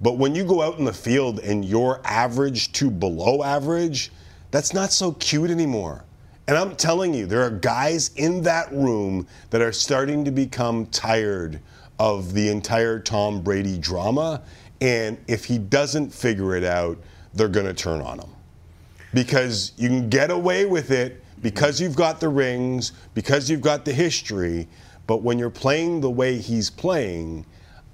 But 0.02 0.18
when 0.18 0.36
you 0.36 0.44
go 0.44 0.62
out 0.62 0.80
in 0.80 0.86
the 0.86 0.94
field 0.94 1.40
and 1.40 1.64
you're 1.64 2.02
average 2.04 2.72
to 2.74 2.92
below 2.92 3.42
average, 3.44 4.12
that's 4.52 4.74
not 4.74 4.92
so 4.92 5.14
cute 5.14 5.50
anymore. 5.50 6.04
And 6.48 6.58
I'm 6.58 6.76
telling 6.76 7.14
you, 7.14 7.26
there 7.26 7.42
are 7.42 7.50
guys 7.50 8.12
in 8.16 8.44
that 8.44 8.72
room 8.74 9.26
that 9.50 9.62
are 9.62 9.72
starting 9.72 10.26
to 10.26 10.32
become 10.32 10.86
tired 10.88 11.62
of 12.00 12.34
the 12.34 12.50
entire 12.50 13.00
Tom 13.00 13.42
Brady 13.42 13.78
drama. 13.78 14.42
And 14.82 15.18
if 15.28 15.46
he 15.46 15.58
doesn't 15.58 16.14
figure 16.14 16.56
it 16.56 16.66
out, 16.66 16.98
they're 17.34 17.48
going 17.48 17.66
to 17.66 17.74
turn 17.74 18.02
on 18.02 18.20
him. 18.20 18.30
Because 19.14 19.72
you 19.78 19.88
can 19.88 20.10
get 20.10 20.32
away 20.32 20.66
with 20.66 20.92
it 20.92 21.24
because 21.42 21.80
you've 21.80 21.96
got 21.96 22.20
the 22.20 22.30
rings, 22.30 22.94
because 23.14 23.50
you've 23.50 23.62
got 23.62 23.86
the 23.86 23.94
history. 23.94 24.68
But 25.14 25.22
when 25.22 25.38
you're 25.38 25.52
playing 25.52 26.02
the 26.02 26.10
way 26.10 26.40
he's 26.40 26.72
playing, 26.72 27.46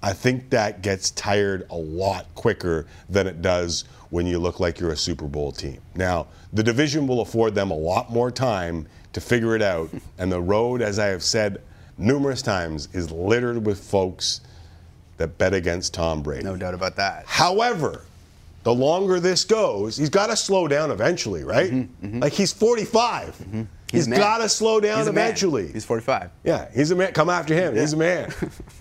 I 0.01 0.13
think 0.13 0.51
that 0.51 0.81
gets 0.81 1.11
tired 1.11 1.67
a 1.69 1.75
lot 1.75 2.33
quicker 2.33 2.87
than 3.09 3.27
it 3.27 3.41
does 3.41 3.83
when 4.09 4.25
you 4.25 4.39
look 4.39 4.61
like 4.61 4.79
you're 4.79 4.93
a 4.93 4.95
Super 4.95 5.25
Bowl 5.27 5.51
team. 5.51 5.81
Now, 5.95 6.27
the 6.53 6.63
division 6.63 7.07
will 7.07 7.19
afford 7.19 7.55
them 7.55 7.71
a 7.71 7.75
lot 7.75 8.09
more 8.09 8.31
time 8.31 8.87
to 9.11 9.19
figure 9.19 9.53
it 9.53 9.61
out, 9.61 9.89
and 10.17 10.31
the 10.31 10.39
road, 10.39 10.81
as 10.81 10.97
I 10.97 11.07
have 11.07 11.21
said 11.21 11.61
numerous 11.97 12.41
times, 12.41 12.87
is 12.93 13.11
littered 13.11 13.65
with 13.65 13.81
folks 13.83 14.39
that 15.17 15.37
bet 15.37 15.53
against 15.53 15.93
Tom 15.93 16.23
Brady. 16.23 16.45
No 16.45 16.55
doubt 16.55 16.73
about 16.73 16.95
that. 16.95 17.25
However, 17.25 18.03
the 18.63 18.73
longer 18.73 19.19
this 19.19 19.43
goes, 19.43 19.97
he's 19.97 20.09
got 20.09 20.27
to 20.27 20.37
slow 20.37 20.69
down 20.69 20.89
eventually, 20.89 21.43
right? 21.43 21.85
Like 22.01 22.31
he's 22.31 22.53
45. 22.53 23.35
Mm-hmm, 23.35 23.63
He's 23.91 24.05
He's 24.05 24.17
got 24.17 24.37
to 24.39 24.49
slow 24.49 24.79
down 24.79 24.99
He's 24.99 25.07
eventually. 25.07 25.71
He's 25.71 25.85
45. 25.85 26.29
Yeah, 26.43 26.67
he's 26.73 26.91
a 26.91 26.95
man. 26.95 27.11
Come 27.13 27.29
after 27.29 27.53
him. 27.55 27.75
He's 27.75 27.93
a 27.93 27.97
man. 27.97 28.31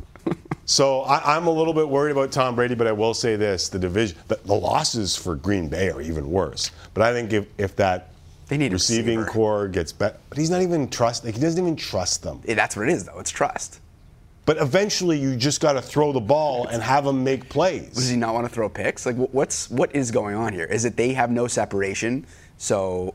so 0.66 1.01
I, 1.03 1.37
I'm 1.37 1.47
a 1.47 1.51
little 1.51 1.73
bit 1.75 1.88
worried 1.88 2.12
about 2.12 2.31
Tom 2.33 2.55
Brady, 2.55 2.75
but 2.75 2.87
I 2.87 2.92
will 2.92 3.14
say 3.14 3.37
this: 3.37 3.68
the 3.68 3.79
division, 3.79 4.18
the, 4.29 4.38
the 4.44 4.55
losses 4.55 5.16
for 5.16 5.35
Green 5.35 5.68
Bay 5.68 5.90
are 5.90 6.01
even 6.01 6.31
worse. 6.31 6.71
But 6.94 7.03
I 7.05 7.12
think 7.12 7.33
if, 7.33 7.47
if 7.57 7.77
that 7.77 8.11
They 8.49 8.59
need 8.59 8.73
receiving 8.73 9.25
core 9.25 9.68
gets 9.68 9.92
better, 9.92 10.18
but 10.29 10.38
he's 10.38 10.51
not 10.51 10.62
even 10.62 10.88
trust. 10.88 11.25
Like 11.25 11.35
he 11.35 11.40
doesn't 11.40 11.62
even 11.62 11.77
trust 11.77 12.23
them. 12.23 12.42
Eh, 12.47 12.55
That's 12.55 12.77
what 12.77 12.88
it 12.88 12.92
is, 12.92 13.05
though. 13.05 13.18
It's 13.18 13.31
trust. 13.31 13.81
But 14.44 14.57
eventually, 14.59 15.18
you 15.18 15.37
just 15.37 15.61
got 15.61 15.75
to 15.75 15.83
throw 15.83 16.11
the 16.12 16.21
ball 16.21 16.66
and 16.68 16.83
have 16.83 17.05
him 17.05 17.23
make 17.23 17.51
plays. 17.51 17.94
Does 17.94 18.09
he 18.09 18.16
not 18.16 18.33
want 18.33 18.47
to 18.47 18.53
throw 18.53 18.68
picks? 18.71 19.05
Like, 19.05 19.16
what's 19.16 19.71
what 19.71 19.94
is 19.94 20.11
going 20.11 20.35
on 20.37 20.53
here? 20.55 20.64
Is 20.64 20.85
it 20.87 20.97
they 20.97 21.12
have 21.12 21.31
no 21.31 21.47
separation, 21.47 22.27
so, 22.57 23.14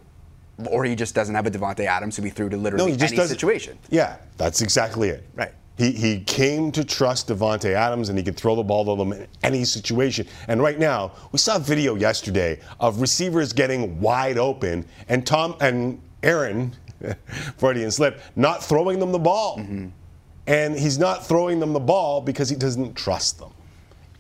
or 0.70 0.84
he 0.84 0.96
just 0.96 1.16
doesn't 1.16 1.34
have 1.34 1.46
a 1.46 1.52
Davante 1.52 1.86
Adams 1.86 2.16
who 2.16 2.22
be 2.22 2.30
through 2.30 2.50
to 2.50 2.58
literally 2.58 2.96
No, 2.96 3.06
any 3.06 3.18
situation? 3.28 3.78
Yeah, 3.90 4.18
that's 4.38 4.62
exactly 4.62 5.10
it. 5.10 5.24
Right. 5.36 5.52
He, 5.78 5.92
he 5.92 6.20
came 6.20 6.72
to 6.74 6.84
trust 6.84 7.30
Davante 7.30 7.74
Adams 7.74 8.10
and 8.10 8.18
he 8.18 8.24
could 8.24 8.38
throw 8.38 8.56
the 8.56 8.64
ball 8.64 8.86
to 8.86 8.96
them 8.96 9.12
in 9.14 9.28
any 9.42 9.64
situation. 9.64 10.28
And 10.48 10.62
right 10.62 10.78
now, 10.78 11.14
we 11.32 11.40
saw 11.40 11.56
a 11.56 11.60
video 11.60 11.96
yesterday 11.96 12.60
of 12.80 13.02
receivers 13.02 13.54
getting 13.54 14.00
wide 14.00 14.38
open 14.38 14.86
and 15.10 15.26
Tom 15.26 15.56
and 15.62 16.00
Aaron, 16.22 16.76
Freudian 17.58 17.90
slip, 17.90 18.22
not 18.36 18.64
throwing 18.64 19.00
them 19.00 19.12
the 19.12 19.20
ball. 19.20 19.58
Mm-hmm. 19.58 19.88
And 20.46 20.78
he's 20.78 21.00
not 21.00 21.26
throwing 21.26 21.60
them 21.60 21.74
the 21.74 21.80
ball 21.80 22.22
because 22.22 22.50
he 22.50 22.56
doesn't 22.56 22.96
trust 22.96 23.40
them. 23.40 23.52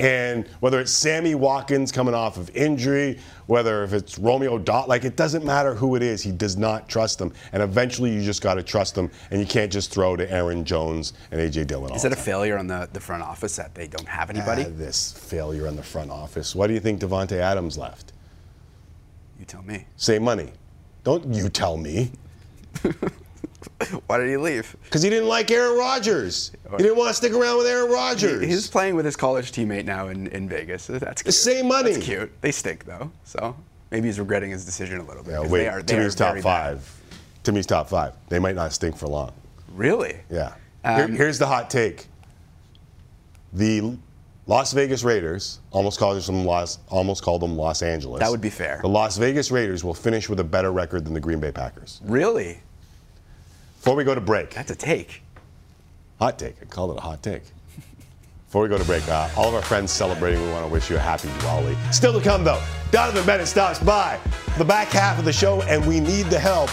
And 0.04 0.48
whether 0.60 0.82
it's 0.82 0.92
Sammy 0.92 1.34
Watkins 1.34 1.90
coming 1.90 2.14
off 2.14 2.36
of 2.36 2.54
injury, 2.56 3.20
whether 3.48 3.84
if 3.84 3.94
it's 3.94 4.20
Romeo 4.20 4.58
Doubs, 4.58 4.90
like 4.90 5.06
it 5.06 5.16
doesn't 5.16 5.46
matter 5.46 5.74
who 5.74 5.96
it 5.96 6.04
is, 6.04 6.22
he 6.22 6.34
does 6.34 6.58
not 6.58 6.90
trust 6.90 7.20
them. 7.20 7.32
And 7.54 7.64
eventually 7.64 8.14
you 8.14 8.22
just 8.22 8.42
got 8.42 8.56
to 8.56 8.64
trust 8.64 8.96
them, 8.96 9.10
and 9.32 9.40
you 9.40 9.48
can't 9.48 9.72
just 9.72 9.92
throw 9.92 10.18
to 10.18 10.30
Aaron 10.30 10.66
Jones 10.66 11.14
and 11.32 11.40
AJ 11.40 11.68
Dillon. 11.68 11.94
Is 11.94 12.02
that 12.02 12.12
a 12.12 12.18
failure 12.18 12.58
on 12.58 12.68
the, 12.68 12.90
the 12.92 13.00
front 13.00 13.24
office 13.24 13.56
that 13.56 13.74
they 13.76 13.88
don't 13.88 14.08
have 14.08 14.30
anybody? 14.30 14.66
Ah, 14.66 14.72
this 14.72 15.14
failure 15.14 15.68
on 15.68 15.78
the 15.78 15.84
front 15.84 16.12
office. 16.12 16.54
Why 16.54 16.68
do 16.68 16.74
you 16.74 16.82
think 16.82 17.00
Davante 17.00 17.38
Adams 17.38 17.78
left? 17.78 18.12
you 19.40 19.46
tell 19.46 19.64
me. 19.64 19.86
Say 19.98 20.20
money. 20.20 20.52
Don't 21.04 21.34
you 21.34 21.50
tell 21.50 21.78
me. 21.78 22.12
Why 24.08 24.18
did 24.18 24.30
he 24.30 24.38
leave? 24.38 24.76
Because 24.84 25.02
he 25.02 25.10
didn't 25.10 25.28
like 25.30 25.50
Aaron 25.52 25.78
Rodgers. 25.78 26.52
He 26.72 26.78
didn't 26.78 26.98
want 26.98 27.10
to 27.10 27.14
stick 27.14 27.34
around 27.34 27.58
with 27.58 27.68
Aaron 27.68 27.92
Rodgers. 27.92 28.42
He- 28.42 28.48
He's 28.48 28.68
playing 28.68 28.96
with 28.96 29.06
his 29.06 29.16
college 29.16 29.52
teammate 29.52 29.86
now 29.86 30.08
in, 30.08 30.28
in 30.28 30.48
Vegas. 30.50 30.88
That's 30.88 31.22
cute. 31.22 31.34
same 31.34 31.68
money. 31.68 31.94
That's 31.94 32.06
cute. 32.06 32.32
They 32.42 32.52
stink 32.52 32.86
though, 32.86 33.12
so 33.24 33.56
maybe 33.92 34.08
he's 34.08 34.20
regretting 34.20 34.52
his 34.52 34.66
decision 34.66 35.00
a 35.00 35.04
little 35.04 35.24
bit. 35.24 35.32
Yeah, 35.32 35.42
wait, 35.42 35.50
they 35.64 35.68
are, 35.68 35.82
they 35.82 35.96
Timmy's 35.96 36.16
top 36.16 36.30
very 36.32 36.42
bad. 36.42 36.78
five. 36.80 37.02
Timmy's 37.44 37.66
top 37.66 37.90
five. 37.90 38.14
They 38.30 38.40
might 38.40 38.56
not 38.56 38.72
stink 38.74 38.96
for 38.98 39.08
long. 39.08 39.32
Really? 39.74 40.18
Yeah. 40.30 40.54
Here- 40.86 41.06
Um, 41.06 41.16
here's 41.16 41.40
the 41.40 41.48
hot 41.48 41.70
take. 41.70 42.08
The 43.54 43.98
Las 44.48 44.74
Vegas 44.74 45.04
Raiders 45.04 45.60
almost 45.72 46.00
called 46.00 46.22
them 46.22 46.44
Los 46.46 46.80
almost 46.90 47.24
called 47.24 47.42
them 47.42 47.56
Los 47.56 47.82
Angeles. 47.82 48.20
That 48.20 48.32
would 48.32 48.42
be 48.42 48.50
fair. 48.50 48.80
The 48.82 48.90
Las 48.90 49.18
Vegas 49.18 49.52
Raiders 49.52 49.84
will 49.84 49.94
finish 49.94 50.28
with 50.28 50.40
a 50.40 50.44
better 50.44 50.72
record 50.72 51.06
than 51.06 51.14
the 51.14 51.20
Green 51.20 51.40
Bay 51.40 51.52
Packers. 51.52 52.02
Really? 52.04 52.60
Before 53.84 53.98
we 53.98 54.06
go 54.06 54.16
to 54.16 54.22
break, 54.22 54.52
That's 54.52 54.72
a 54.72 54.76
take. 54.76 55.22
hot 56.18 56.40
take. 56.40 56.56
I 56.62 56.66
called 56.68 56.92
it 56.92 57.00
a 57.00 57.02
hot 57.02 57.22
take. 57.22 57.42
Before 58.46 58.62
we 58.64 58.70
go 58.70 58.78
to 58.78 58.84
break, 58.86 59.06
uh, 59.10 59.28
all 59.36 59.50
of 59.50 59.56
our 59.56 59.62
friends 59.62 59.92
celebrating, 59.92 60.42
we 60.42 60.50
want 60.54 60.66
to 60.66 60.72
wish 60.72 60.90
you 60.90 60.96
a 60.96 61.00
happy 61.00 61.28
Diwali. 61.28 61.76
Still 61.94 62.14
to 62.14 62.22
come, 62.22 62.46
though, 62.46 62.64
Donovan 62.92 63.26
Bennett 63.26 63.46
stops 63.46 63.80
by 63.80 64.18
the 64.58 64.64
back 64.64 64.88
half 64.88 65.20
of 65.20 65.26
the 65.26 65.34
show, 65.34 65.64
and 65.64 65.86
we 65.86 66.00
need 66.00 66.28
the 66.28 66.40
help, 66.40 66.70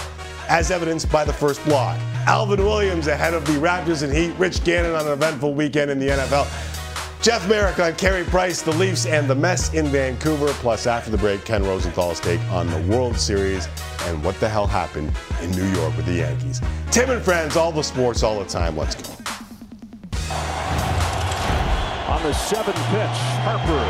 as 0.49 0.71
evidenced 0.71 1.11
by 1.11 1.25
the 1.25 1.33
first 1.33 1.65
block. 1.65 1.99
Alvin 2.29 2.63
Williams 2.65 3.09
ahead 3.09 3.35
of 3.35 3.45
the 3.45 3.55
Raptors 3.55 4.05
and 4.05 4.13
Heat. 4.13 4.33
Rich 4.39 4.63
Gannon 4.63 4.95
on 4.95 5.05
an 5.09 5.13
eventful 5.13 5.53
weekend 5.53 5.91
in 5.91 5.99
the 5.99 6.11
NFL. 6.11 6.47
Jeff 7.23 7.47
Marek 7.51 7.79
on 7.79 7.95
Carey 7.97 8.25
Price, 8.25 8.63
the 8.63 8.73
Leafs, 8.73 9.05
and 9.05 9.29
the 9.29 9.35
mess 9.35 9.75
in 9.75 9.87
Vancouver. 9.89 10.49
Plus, 10.55 10.87
after 10.87 11.11
the 11.11 11.19
break, 11.19 11.45
Ken 11.45 11.63
Rosenthal's 11.63 12.19
take 12.19 12.41
on 12.45 12.67
the 12.67 12.81
World 12.91 13.19
Series 13.19 13.69
and 14.05 14.25
what 14.25 14.41
the 14.41 14.49
hell 14.49 14.67
happened 14.67 15.13
in 15.43 15.51
New 15.51 15.67
York 15.67 15.95
with 15.99 16.07
the 16.07 16.15
Yankees. 16.15 16.63
Tim 16.91 17.11
and 17.11 17.23
friends, 17.23 17.57
all 17.57 17.73
the 17.73 17.83
sports, 17.83 18.23
all 18.23 18.39
the 18.39 18.47
time. 18.47 18.75
Let's 18.75 18.95
go. 18.95 19.03
On 22.09 22.23
the 22.23 22.33
seventh 22.33 22.77
pitch, 22.89 23.19
Harper 23.45 23.85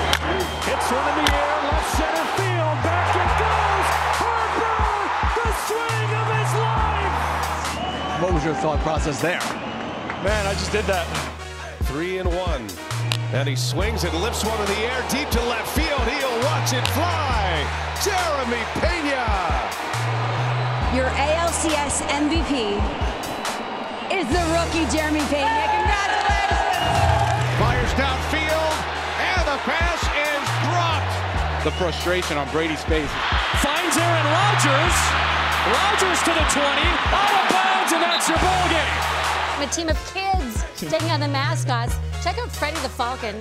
hits 0.67 0.91
one 0.91 1.09
in 1.09 1.25
the 1.25 1.31
air, 1.33 1.55
left 1.71 1.97
center 1.97 2.27
field, 2.35 2.79
back 2.83 3.15
it 3.15 3.31
goes. 3.39 3.87
Harper, 4.27 5.07
the 5.39 5.51
swing 5.71 6.11
of 6.19 6.27
his 6.35 6.53
life. 6.59 8.23
What 8.23 8.35
was 8.35 8.45
your 8.45 8.55
thought 8.55 8.81
process 8.81 9.21
there? 9.23 9.39
Man, 10.25 10.47
I 10.49 10.53
just 10.55 10.73
did 10.73 10.85
that. 10.87 11.07
Three 11.85 12.19
and 12.19 12.29
one. 12.29 12.67
And 13.33 13.49
he 13.49 13.55
swings 13.55 14.03
and 14.03 14.13
lifts 14.23 14.45
one 14.45 14.59
in 14.59 14.67
the 14.67 14.83
air 14.91 15.07
deep 15.09 15.31
to 15.31 15.41
left 15.47 15.71
field. 15.71 16.03
He'll 16.03 16.39
watch 16.51 16.75
it 16.75 16.83
fly. 16.91 17.63
Jeremy 18.03 18.59
Pena. 18.83 19.23
Your 20.91 21.07
ALCS 21.15 22.03
MVP 22.11 22.75
is 24.11 24.27
the 24.27 24.43
rookie 24.51 24.83
Jeremy 24.91 25.23
Pena. 25.31 25.47
Congratulations! 25.79 26.59
Fires 27.63 27.95
downfield. 27.95 28.75
And 29.23 29.47
the 29.47 29.59
pass 29.63 30.03
is 30.11 30.43
dropped. 30.67 31.15
The 31.63 31.71
frustration 31.79 32.37
on 32.37 32.51
Brady's 32.51 32.83
face. 32.83 33.11
Finds 33.63 33.95
Aaron 33.95 34.27
Rodgers. 34.27 34.97
Rodgers 35.71 36.19
to 36.27 36.35
the 36.35 36.47
20, 36.51 36.67
out 37.15 37.31
of 37.31 37.47
bounds, 37.55 37.93
and 37.95 38.03
that's 38.03 38.27
your 38.29 38.39
ball 38.43 38.67
game. 38.75 39.63
a 39.63 39.71
team 39.71 39.89
of 39.89 39.99
kids 40.13 40.70
taking 40.89 41.11
on 41.11 41.21
the 41.21 41.29
mascots. 41.29 41.97
Check 42.23 42.39
out 42.39 42.51
Freddie 42.51 42.81
the 42.81 42.89
Falcon 42.89 43.37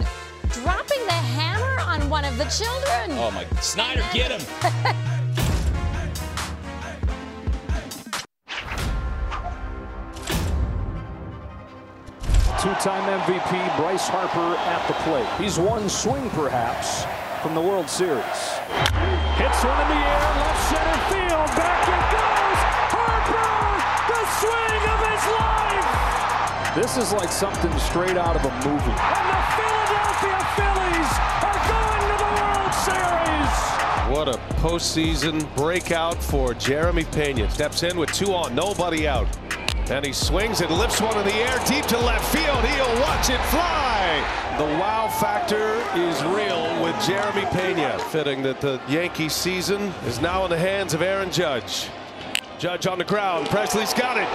dropping 0.52 1.06
the 1.06 1.12
hammer 1.12 1.80
on 1.82 2.10
one 2.10 2.26
of 2.26 2.38
the 2.38 2.46
children. 2.46 3.18
Oh 3.20 3.32
my, 3.32 3.46
Snyder, 3.62 4.04
get 4.14 4.32
him. 4.32 4.42
Two-time 12.60 13.22
MVP 13.22 13.78
Bryce 13.78 14.10
Harper 14.10 14.58
at 14.58 14.86
the 14.88 14.94
plate. 15.06 15.26
He's 15.42 15.58
one 15.58 15.88
swing, 15.88 16.30
perhaps, 16.32 17.06
from 17.42 17.56
the 17.56 17.62
World 17.62 17.90
Series. 17.90 18.20
Hits 19.40 19.64
one 19.64 19.80
in 19.80 19.88
the 19.88 19.96
air, 19.96 20.20
left 20.44 20.70
center 20.70 20.99
This 26.80 26.96
is 26.96 27.12
like 27.12 27.28
something 27.28 27.78
straight 27.78 28.16
out 28.16 28.38
of 28.38 28.46
a 28.46 28.52
movie. 28.66 28.96
And 28.96 29.28
the 29.28 29.44
Philadelphia 29.60 30.40
Phillies 30.56 31.12
are 31.44 31.60
going 31.68 32.04
to 32.08 32.16
the 32.24 32.32
World 32.40 32.74
Series. 32.88 34.16
What 34.16 34.30
a 34.30 34.40
postseason 34.62 35.56
breakout 35.58 36.24
for 36.24 36.54
Jeremy 36.54 37.04
Pena. 37.04 37.52
Steps 37.52 37.84
in 37.84 37.98
with 37.98 38.14
two 38.14 38.34
on, 38.34 38.56
nobody 38.56 39.10
out. 39.10 39.28
And 39.90 40.06
he 40.06 40.14
swings 40.14 40.62
and 40.62 40.72
lifts 40.72 41.02
one 41.02 41.18
in 41.18 41.26
the 41.26 41.34
air 41.34 41.60
deep 41.68 41.86
to 41.88 41.98
left 41.98 42.34
field. 42.34 42.64
He'll 42.64 43.02
watch 43.02 43.30
it 43.30 43.42
fly. 43.48 44.56
The 44.58 44.64
wow 44.64 45.10
factor 45.20 45.74
is 46.00 46.24
real 46.24 46.82
with 46.82 46.96
Jeremy 47.06 47.46
Pena. 47.52 48.00
Fitting 48.10 48.42
that 48.44 48.62
the 48.62 48.80
Yankee 48.88 49.28
season 49.28 49.94
is 50.06 50.22
now 50.22 50.46
in 50.46 50.50
the 50.50 50.58
hands 50.58 50.94
of 50.94 51.02
Aaron 51.02 51.30
Judge. 51.30 51.90
Judge 52.60 52.88
on 52.88 52.98
the 52.98 53.06
ground. 53.06 53.48
Pressly's 53.48 53.94
got 53.94 54.18
it. 54.18 54.28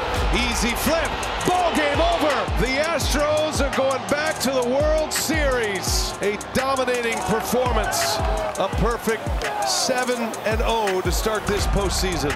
Easy 0.49 0.75
flip. 0.77 1.11
Ball 1.47 1.77
game 1.77 2.01
over. 2.01 2.33
The 2.59 2.81
Astros 2.81 3.61
are 3.61 3.77
going 3.77 4.01
back 4.09 4.39
to 4.41 4.51
the 4.51 4.67
World 4.67 5.13
Series. 5.13 6.15
A 6.23 6.39
dominating 6.55 7.19
performance. 7.25 8.17
A 8.59 8.71
perfect 8.79 9.23
7 9.69 10.17
and 10.17 10.59
0 10.61 11.03
to 11.03 11.13
start 11.13 11.47
this 11.47 11.67
postseason. 11.67 12.33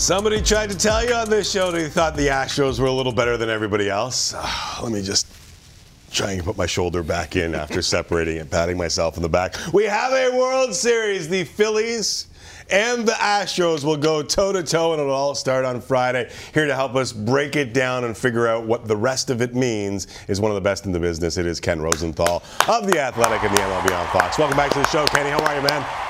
Somebody 0.00 0.40
tried 0.40 0.70
to 0.70 0.78
tell 0.78 1.04
you 1.04 1.12
on 1.12 1.28
this 1.28 1.50
show 1.50 1.70
they 1.70 1.90
thought 1.90 2.16
the 2.16 2.28
Astros 2.28 2.80
were 2.80 2.86
a 2.86 2.92
little 2.92 3.12
better 3.12 3.36
than 3.36 3.50
everybody 3.50 3.90
else. 3.90 4.32
Ah, 4.34 4.80
let 4.82 4.92
me 4.92 5.02
just 5.02 5.26
try 6.10 6.32
and 6.32 6.42
put 6.42 6.56
my 6.56 6.64
shoulder 6.64 7.02
back 7.02 7.36
in 7.36 7.54
after 7.54 7.82
separating 7.82 8.38
it, 8.38 8.50
patting 8.50 8.78
myself 8.78 9.18
in 9.18 9.22
the 9.22 9.28
back. 9.28 9.56
We 9.74 9.84
have 9.84 10.14
a 10.14 10.34
World 10.34 10.74
Series. 10.74 11.28
The 11.28 11.44
Phillies 11.44 12.28
and 12.70 13.06
the 13.06 13.12
Astros 13.12 13.84
will 13.84 13.96
go 13.96 14.22
toe 14.22 14.52
to 14.52 14.62
toe, 14.62 14.92
and 14.92 15.00
it'll 15.00 15.14
all 15.14 15.34
start 15.34 15.64
on 15.64 15.80
Friday. 15.80 16.30
Here 16.54 16.66
to 16.66 16.74
help 16.74 16.94
us 16.94 17.12
break 17.12 17.56
it 17.56 17.72
down 17.72 18.04
and 18.04 18.16
figure 18.16 18.46
out 18.46 18.64
what 18.64 18.86
the 18.86 18.96
rest 18.96 19.30
of 19.30 19.40
it 19.40 19.54
means 19.54 20.06
is 20.28 20.40
one 20.40 20.50
of 20.50 20.54
the 20.54 20.60
best 20.60 20.86
in 20.86 20.92
the 20.92 21.00
business. 21.00 21.36
It 21.36 21.46
is 21.46 21.60
Ken 21.60 21.80
Rosenthal 21.80 22.42
of 22.68 22.86
The 22.86 22.98
Athletic 22.98 23.42
and 23.42 23.56
the 23.56 23.60
MLB 23.60 23.98
on 23.98 24.06
Fox. 24.12 24.38
Welcome 24.38 24.56
back 24.56 24.72
to 24.72 24.78
the 24.78 24.86
show, 24.88 25.04
Kenny. 25.06 25.30
How 25.30 25.44
are 25.44 25.56
you, 25.56 25.62
man? 25.62 26.05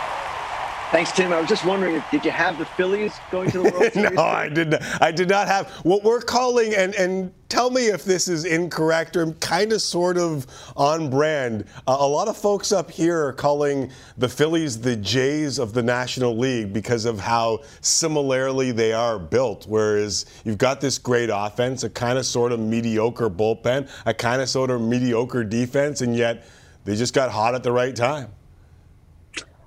Thanks, 0.93 1.11
Tim. 1.11 1.33
I 1.33 1.41
was 1.41 1.49
just 1.49 1.65
wondering, 1.65 2.01
did 2.13 2.25
you 2.25 2.31
have 2.31 2.59
the 2.59 2.65
Phillies 2.65 3.13
going 3.33 3.51
to 3.51 3.59
the 3.59 3.65
World 3.65 3.93
Series? 3.93 4.13
no, 4.13 4.23
I 4.23 4.49
did 4.49 4.71
not. 4.71 5.03
I 5.03 5.11
did 5.11 5.29
not 5.29 5.49
have 5.49 5.69
what 5.83 6.05
we're 6.05 6.21
calling, 6.21 6.75
and 6.77 6.95
and 6.95 7.33
tell 7.49 7.71
me 7.71 7.87
if 7.87 8.05
this 8.05 8.29
is 8.29 8.45
incorrect 8.45 9.17
or 9.17 9.33
kind 9.35 9.73
of 9.73 9.83
sort 9.83 10.17
of 10.17 10.47
on 10.77 11.11
brand. 11.11 11.65
Uh, 11.89 11.97
a 11.99 12.07
lot 12.07 12.29
of 12.29 12.37
folks 12.37 12.71
up 12.71 12.89
here 12.89 13.27
are 13.27 13.33
calling 13.33 13.91
the 14.17 14.29
Phillies 14.29 14.81
the 14.81 14.95
Jays 14.95 15.59
of 15.59 15.73
the 15.73 15.83
National 15.83 16.37
League 16.39 16.73
because 16.73 17.05
of 17.05 17.19
how 17.19 17.61
similarly 17.81 18.71
they 18.71 18.93
are 18.93 19.19
built. 19.19 19.67
Whereas 19.67 20.27
you've 20.45 20.59
got 20.59 20.81
this 20.81 20.99
great 20.99 21.31
offense, 21.33 21.83
a 21.83 21.91
kind 21.91 22.17
of 22.17 22.25
sort 22.25 22.53
of 22.53 22.61
mediocre 22.61 23.29
bullpen, 23.29 23.91
a 24.07 24.15
kind 24.15 24.41
of 24.41 24.49
sort 24.49 24.71
of 24.71 24.81
mediocre 24.81 25.43
defense, 25.43 26.01
and 26.01 26.15
yet 26.17 26.47
they 26.85 26.95
just 26.95 27.13
got 27.13 27.33
hot 27.33 27.57
at 27.57 27.65
the 27.65 27.73
right 27.73 27.95
time. 27.97 28.31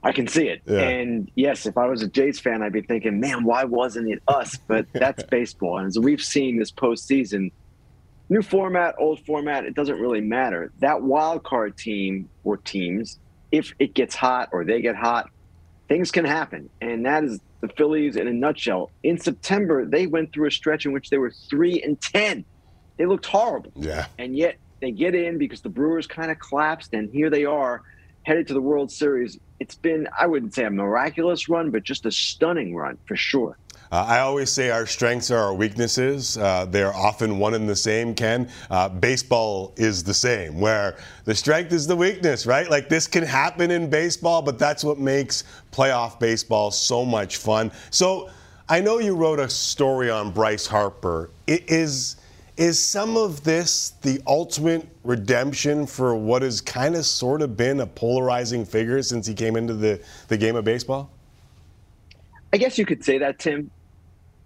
I 0.04 0.12
can 0.12 0.28
see 0.28 0.48
it. 0.48 0.62
Yeah. 0.66 0.80
And 0.80 1.30
yes, 1.36 1.66
if 1.66 1.78
I 1.78 1.88
was 1.88 2.02
a 2.02 2.08
Jays 2.08 2.40
fan, 2.40 2.64
I'd 2.64 2.74
be 2.74 2.82
thinking, 2.82 3.20
man, 3.20 3.44
why 3.44 3.66
wasn't 3.66 4.10
it 4.10 4.22
us? 4.28 4.58
But 4.68 4.88
that's 4.94 5.24
baseball. 5.24 5.78
And 5.78 5.88
as 5.88 6.00
we've 6.00 6.22
seen 6.22 6.58
this 6.58 6.72
postseason, 6.72 7.52
new 8.30 8.42
format, 8.42 8.96
old 8.98 9.20
format, 9.26 9.66
it 9.66 9.76
doesn't 9.76 10.00
really 10.00 10.22
matter. 10.22 10.72
That 10.80 11.02
wild 11.02 11.44
card 11.44 11.78
team 11.78 12.30
or 12.44 12.58
teams, 12.58 13.20
if 13.52 13.74
it 13.80 13.94
gets 13.94 14.16
hot 14.16 14.50
or 14.52 14.64
they 14.64 14.82
get 14.82 14.96
hot, 14.96 15.30
things 15.90 16.12
can 16.12 16.24
happen. 16.24 16.70
And 16.80 17.06
that 17.06 17.24
is 17.24 17.40
the 17.62 17.68
Phillies 17.70 18.16
in 18.16 18.28
a 18.28 18.34
nutshell. 18.34 18.92
In 19.04 19.18
September, 19.18 19.86
they 19.86 20.08
went 20.08 20.32
through 20.32 20.48
a 20.48 20.52
stretch 20.52 20.86
in 20.86 20.94
which 20.94 21.10
they 21.10 21.18
were 21.18 21.32
three 21.50 21.82
and 21.82 22.00
ten. 22.00 22.46
They 22.98 23.06
looked 23.06 23.26
horrible. 23.26 23.72
Yeah. 23.76 24.06
And 24.18 24.38
yet 24.38 24.56
they 24.82 24.92
get 24.92 25.16
in 25.16 25.38
because 25.38 25.62
the 25.62 25.70
Brewers 25.70 26.08
kind 26.08 26.32
of 26.32 26.40
collapsed, 26.40 26.94
and 26.94 27.10
here 27.12 27.30
they 27.30 27.46
are 27.46 27.82
headed 28.24 28.48
to 28.48 28.54
the 28.54 28.62
World 28.62 28.92
Series. 28.92 29.38
It's 29.60 29.76
been, 29.76 30.08
I 30.18 30.26
wouldn't 30.28 30.54
say 30.54 30.66
a 30.66 30.70
miraculous 30.70 31.50
run, 31.50 31.72
but 31.72 31.84
just 31.84 32.06
a 32.06 32.12
stunning 32.12 32.76
run 32.76 32.98
for 33.06 33.16
sure. 33.16 33.58
Uh, 33.92 34.06
I 34.08 34.20
always 34.20 34.52
say 34.52 34.70
our 34.70 34.86
strengths 34.86 35.32
are 35.32 35.40
our 35.40 35.54
weaknesses. 35.54 36.38
Uh, 36.38 36.66
they're 36.66 36.94
often 36.94 37.40
one 37.40 37.56
and 37.56 37.68
the 37.68 37.76
same, 37.76 38.14
Ken. 38.14 38.48
Uh, 38.70 38.88
baseball 38.88 39.74
is 39.78 40.04
the 40.04 40.14
same, 40.14 40.60
where 40.60 40.98
the 41.26 41.34
strength 41.34 41.74
is 41.74 41.88
the 41.88 41.96
weakness, 41.96 42.46
right? 42.46 42.70
Like 42.70 42.88
this 42.88 43.08
can 43.08 43.24
happen 43.24 43.72
in 43.72 43.90
baseball, 43.90 44.44
but 44.44 44.60
that's 44.60 44.84
what 44.84 45.00
makes 45.00 45.44
playoff 45.72 46.20
baseball 46.20 46.70
so 46.70 47.04
much 47.04 47.38
fun. 47.38 47.72
So 47.90 48.30
I 48.70 48.80
know 48.80 49.00
you 49.00 49.16
wrote 49.16 49.40
a 49.40 49.50
story 49.50 50.12
on 50.12 50.30
Bryce 50.32 50.68
Harper. 50.68 51.32
It 51.48 51.68
is 51.68 52.18
is 52.60 52.78
some 52.78 53.16
of 53.16 53.46
this 53.46 53.92
the 54.02 54.22
ultimate 54.28 54.86
redemption 55.06 55.88
for 55.88 56.14
what 56.14 56.42
has 56.42 56.60
kind 56.60 56.94
of 56.94 57.06
sort 57.06 57.42
of 57.42 57.56
been 57.56 57.80
a 57.80 57.88
polarizing 57.88 58.66
figure 58.66 59.02
since 59.02 59.26
he 59.26 59.34
came 59.34 59.56
into 59.56 59.74
the, 59.74 60.00
the 60.28 60.38
game 60.38 60.58
of 60.58 60.66
baseball? 60.66 61.10
I 62.52 62.58
guess 62.58 62.78
you 62.78 62.86
could 62.86 63.04
say 63.04 63.18
that, 63.20 63.40
Tim. 63.40 63.72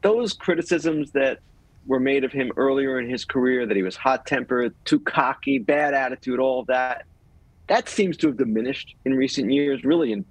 Those 0.04 0.34
criticisms 0.34 1.12
that 1.13 1.39
were 1.88 1.99
made 1.99 2.23
of 2.23 2.32
him 2.32 2.52
earlier 2.56 2.99
in 2.99 3.10
his 3.10 3.26
career, 3.26 3.65
that 3.65 3.76
he 3.76 3.82
was 3.82 3.95
hot 3.95 4.28
tempered, 4.28 4.76
too 4.86 4.99
cocky, 4.99 5.58
bad 5.58 5.95
attitude, 5.95 6.39
all 6.39 6.60
of 6.60 6.67
that, 6.67 7.06
that 7.67 7.89
seems 7.89 8.15
to 8.17 8.28
have 8.28 8.38
diminished 8.38 8.95
in 9.06 9.15
recent 9.15 9.52
years, 9.52 9.84
really 9.84 10.12
in 10.12 10.23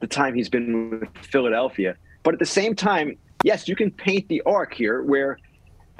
the 0.00 0.06
time 0.06 0.34
he's 0.34 0.50
been 0.50 0.90
with 0.90 1.08
Philadelphia. 1.22 1.96
But 2.22 2.34
at 2.34 2.40
the 2.40 2.46
same 2.46 2.74
time, 2.76 3.16
yes, 3.44 3.66
you 3.66 3.76
can 3.76 3.90
paint 3.90 4.28
the 4.28 4.42
arc 4.42 4.74
here 4.74 5.02
where 5.02 5.38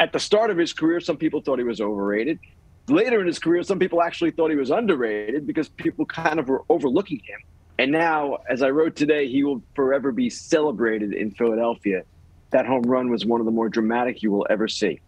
at 0.03 0.13
the 0.13 0.19
start 0.19 0.51
of 0.51 0.59
his 0.59 0.73
career, 0.73 1.01
some 1.01 1.17
people 1.17 1.41
thought 1.41 1.61
he 1.61 1.65
was 1.65 1.81
overrated. 1.81 2.41
Later 2.89 3.21
in 3.21 3.27
his 3.29 3.39
career, 3.39 3.63
some 3.63 3.79
people 3.79 4.03
actually 4.03 4.33
thought 4.33 4.51
he 4.51 4.57
was 4.57 4.71
underrated 4.71 5.47
because 5.47 5.69
people 5.69 6.05
kind 6.05 6.41
of 6.41 6.49
were 6.49 6.65
overlooking 6.69 7.21
him. 7.21 7.39
And 7.79 7.93
now, 7.93 8.39
as 8.51 8.63
I 8.63 8.71
wrote 8.71 8.97
today, 8.97 9.29
he 9.29 9.45
will 9.45 9.63
forever 9.77 10.11
be 10.11 10.29
celebrated 10.29 11.13
in 11.15 11.31
Philadelphia. 11.31 12.03
That 12.51 12.67
home 12.67 12.83
run 12.83 13.11
was 13.11 13.25
one 13.25 13.41
of 13.41 13.47
the 13.47 13.53
more 13.53 13.69
dramatic 13.69 14.25
you 14.25 14.33
will 14.33 14.45
ever 14.51 14.67
see. 14.67 14.99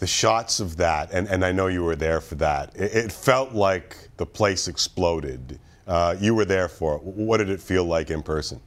The 0.00 0.06
shots 0.08 0.58
of 0.58 0.76
that, 0.78 1.12
and, 1.12 1.28
and 1.28 1.44
I 1.44 1.52
know 1.52 1.68
you 1.68 1.84
were 1.84 1.94
there 1.94 2.20
for 2.20 2.34
that, 2.36 2.74
it, 2.74 2.92
it 2.92 3.12
felt 3.12 3.52
like 3.52 3.96
the 4.16 4.26
place 4.26 4.66
exploded. 4.66 5.60
Uh, 5.86 6.16
you 6.18 6.34
were 6.34 6.44
there 6.44 6.68
for 6.68 6.96
it. 6.96 7.04
What 7.04 7.36
did 7.36 7.50
it 7.50 7.60
feel 7.60 7.84
like 7.84 8.10
in 8.10 8.24
person? 8.24 8.60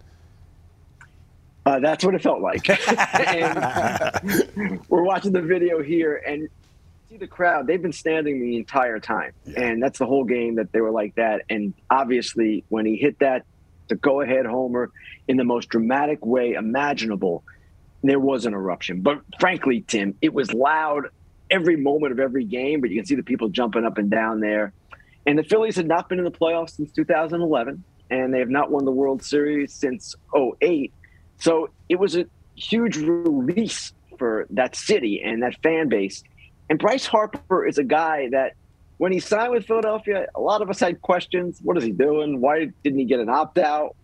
Uh, 1.65 1.79
that's 1.79 2.03
what 2.03 2.13
it 2.13 2.21
felt 2.21 2.41
like. 2.41 2.69
and 3.27 4.79
we're 4.87 5.03
watching 5.03 5.31
the 5.31 5.41
video 5.41 5.81
here 5.81 6.15
and 6.15 6.47
see 7.09 7.17
the 7.17 7.27
crowd. 7.27 7.65
They've 7.65 7.81
been 7.81 7.93
standing 7.93 8.39
the 8.39 8.57
entire 8.57 8.99
time. 8.99 9.31
Yeah. 9.45 9.61
And 9.61 9.81
that's 9.81 9.97
the 9.97 10.05
whole 10.05 10.25
game 10.25 10.55
that 10.55 10.71
they 10.71 10.81
were 10.81 10.91
like 10.91 11.15
that. 11.15 11.41
And 11.49 11.73
obviously, 11.89 12.63
when 12.69 12.85
he 12.85 12.97
hit 12.97 13.19
that, 13.19 13.45
the 13.87 13.95
go 13.95 14.21
ahead 14.21 14.45
homer 14.45 14.91
in 15.27 15.37
the 15.37 15.43
most 15.43 15.69
dramatic 15.69 16.23
way 16.25 16.53
imaginable, 16.53 17.43
there 18.03 18.19
was 18.19 18.45
an 18.45 18.53
eruption. 18.53 19.01
But 19.01 19.21
frankly, 19.39 19.83
Tim, 19.87 20.15
it 20.21 20.33
was 20.33 20.53
loud 20.53 21.09
every 21.49 21.75
moment 21.75 22.11
of 22.11 22.19
every 22.19 22.45
game, 22.45 22.81
but 22.81 22.89
you 22.89 22.97
can 22.97 23.05
see 23.05 23.15
the 23.15 23.23
people 23.23 23.49
jumping 23.49 23.85
up 23.85 23.97
and 23.97 24.09
down 24.09 24.39
there. 24.39 24.73
And 25.25 25.37
the 25.39 25.43
Phillies 25.43 25.75
had 25.75 25.87
not 25.87 26.09
been 26.09 26.19
in 26.19 26.25
the 26.25 26.31
playoffs 26.31 26.71
since 26.71 26.91
2011, 26.91 27.83
and 28.11 28.33
they 28.33 28.39
have 28.39 28.49
not 28.49 28.71
won 28.71 28.85
the 28.85 28.91
World 28.91 29.23
Series 29.23 29.73
since 29.73 30.15
08. 30.35 30.93
So 31.37 31.69
it 31.89 31.99
was 31.99 32.15
a 32.15 32.25
huge 32.55 32.97
release 32.97 33.93
for 34.17 34.47
that 34.51 34.75
city 34.75 35.21
and 35.23 35.43
that 35.43 35.61
fan 35.61 35.89
base. 35.89 36.23
And 36.69 36.79
Bryce 36.79 37.05
Harper 37.05 37.65
is 37.65 37.77
a 37.77 37.83
guy 37.83 38.29
that 38.31 38.53
when 38.97 39.11
he 39.11 39.19
signed 39.19 39.51
with 39.51 39.65
Philadelphia, 39.65 40.27
a 40.33 40.39
lot 40.39 40.61
of 40.61 40.69
us 40.69 40.79
had 40.79 41.01
questions. 41.01 41.59
What 41.61 41.77
is 41.77 41.83
he 41.83 41.91
doing? 41.91 42.39
Why 42.39 42.69
didn't 42.83 42.99
he 42.99 43.05
get 43.05 43.19
an 43.19 43.29
opt 43.29 43.57
out? 43.57 43.95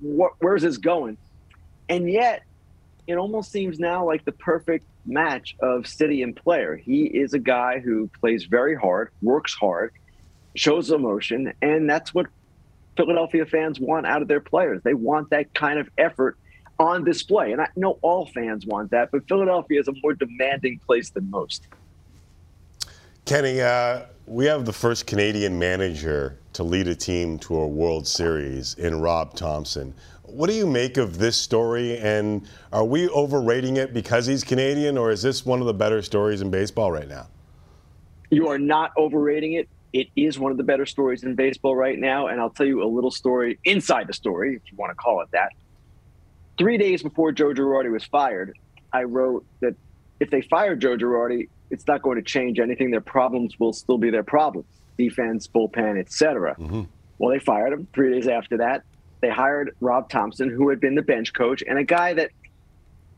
where's 0.00 0.62
this 0.62 0.78
going? 0.78 1.18
And 1.88 2.10
yet, 2.10 2.42
it 3.06 3.16
almost 3.16 3.52
seems 3.52 3.78
now 3.78 4.04
like 4.04 4.24
the 4.24 4.32
perfect 4.32 4.86
match 5.04 5.56
of 5.60 5.86
city 5.86 6.22
and 6.22 6.34
player. 6.34 6.76
He 6.76 7.04
is 7.04 7.34
a 7.34 7.38
guy 7.38 7.78
who 7.78 8.10
plays 8.20 8.44
very 8.44 8.74
hard, 8.74 9.10
works 9.22 9.54
hard, 9.54 9.92
shows 10.54 10.90
emotion, 10.90 11.52
and 11.62 11.88
that's 11.88 12.12
what 12.12 12.26
Philadelphia 12.96 13.46
fans 13.46 13.78
want 13.78 14.06
out 14.06 14.22
of 14.22 14.28
their 14.28 14.40
players. 14.40 14.82
They 14.82 14.94
want 14.94 15.30
that 15.30 15.54
kind 15.54 15.78
of 15.78 15.88
effort 15.98 16.36
on 16.78 17.04
display. 17.04 17.52
And 17.52 17.60
I 17.60 17.68
know 17.76 17.98
all 18.02 18.26
fans 18.26 18.66
want 18.66 18.90
that, 18.90 19.10
but 19.10 19.26
Philadelphia 19.28 19.80
is 19.80 19.88
a 19.88 19.92
more 20.02 20.14
demanding 20.14 20.80
place 20.86 21.10
than 21.10 21.30
most. 21.30 21.66
Kenny, 23.24 23.60
uh, 23.60 24.02
we 24.26 24.46
have 24.46 24.64
the 24.64 24.72
first 24.72 25.06
Canadian 25.06 25.58
manager 25.58 26.38
to 26.52 26.62
lead 26.62 26.88
a 26.88 26.94
team 26.94 27.38
to 27.40 27.56
a 27.56 27.66
World 27.66 28.06
Series 28.06 28.74
in 28.74 29.00
Rob 29.00 29.34
Thomson. 29.34 29.94
What 30.22 30.48
do 30.48 30.54
you 30.54 30.66
make 30.66 30.96
of 30.96 31.18
this 31.18 31.36
story? 31.36 31.98
And 31.98 32.46
are 32.72 32.84
we 32.84 33.08
overrating 33.08 33.76
it 33.76 33.94
because 33.94 34.26
he's 34.26 34.44
Canadian, 34.44 34.98
or 34.98 35.10
is 35.10 35.22
this 35.22 35.46
one 35.46 35.60
of 35.60 35.66
the 35.66 35.74
better 35.74 36.02
stories 36.02 36.40
in 36.40 36.50
baseball 36.50 36.92
right 36.92 37.08
now? 37.08 37.26
You 38.30 38.48
are 38.48 38.58
not 38.58 38.92
overrating 38.96 39.54
it. 39.54 39.68
It 39.92 40.08
is 40.16 40.38
one 40.38 40.50
of 40.50 40.58
the 40.58 40.64
better 40.64 40.84
stories 40.84 41.22
in 41.22 41.36
baseball 41.36 41.76
right 41.76 41.98
now. 41.98 42.26
And 42.26 42.40
I'll 42.40 42.50
tell 42.50 42.66
you 42.66 42.82
a 42.82 42.86
little 42.88 43.10
story 43.10 43.58
inside 43.64 44.08
the 44.08 44.12
story, 44.12 44.56
if 44.56 44.62
you 44.70 44.76
want 44.76 44.90
to 44.90 44.96
call 44.96 45.20
it 45.22 45.28
that 45.32 45.52
three 46.58 46.78
days 46.78 47.02
before 47.02 47.32
Joe 47.32 47.52
Girardi 47.52 47.90
was 47.90 48.04
fired, 48.04 48.56
I 48.92 49.04
wrote 49.04 49.44
that 49.60 49.74
if 50.20 50.30
they 50.30 50.42
fire 50.42 50.76
Joe 50.76 50.96
Girardi, 50.96 51.48
it's 51.70 51.86
not 51.86 52.02
going 52.02 52.16
to 52.16 52.22
change 52.22 52.58
anything. 52.58 52.90
Their 52.90 53.00
problems 53.00 53.58
will 53.58 53.72
still 53.72 53.98
be 53.98 54.10
their 54.10 54.22
problems: 54.22 54.66
defense, 54.96 55.46
bullpen, 55.46 55.98
etc. 55.98 56.56
Mm-hmm. 56.58 56.82
Well, 57.18 57.30
they 57.30 57.38
fired 57.38 57.72
him. 57.72 57.88
Three 57.92 58.12
days 58.12 58.28
after 58.28 58.58
that, 58.58 58.82
they 59.20 59.30
hired 59.30 59.74
Rob 59.80 60.10
Thomson, 60.10 60.50
who 60.50 60.68
had 60.68 60.80
been 60.80 60.94
the 60.94 61.02
bench 61.02 61.32
coach 61.32 61.62
and 61.66 61.78
a 61.78 61.84
guy 61.84 62.14
that 62.14 62.30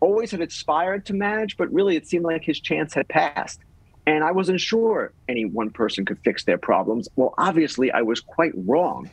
always 0.00 0.30
had 0.30 0.40
aspired 0.40 1.04
to 1.06 1.14
manage, 1.14 1.56
but 1.56 1.72
really 1.72 1.96
it 1.96 2.06
seemed 2.06 2.24
like 2.24 2.44
his 2.44 2.60
chance 2.60 2.94
had 2.94 3.08
passed. 3.08 3.60
And 4.06 4.24
I 4.24 4.30
wasn't 4.30 4.60
sure 4.60 5.12
any 5.28 5.44
one 5.44 5.70
person 5.70 6.04
could 6.04 6.18
fix 6.20 6.44
their 6.44 6.56
problems. 6.56 7.08
Well, 7.16 7.34
obviously, 7.36 7.90
I 7.90 8.02
was 8.02 8.20
quite 8.20 8.52
wrong. 8.54 9.10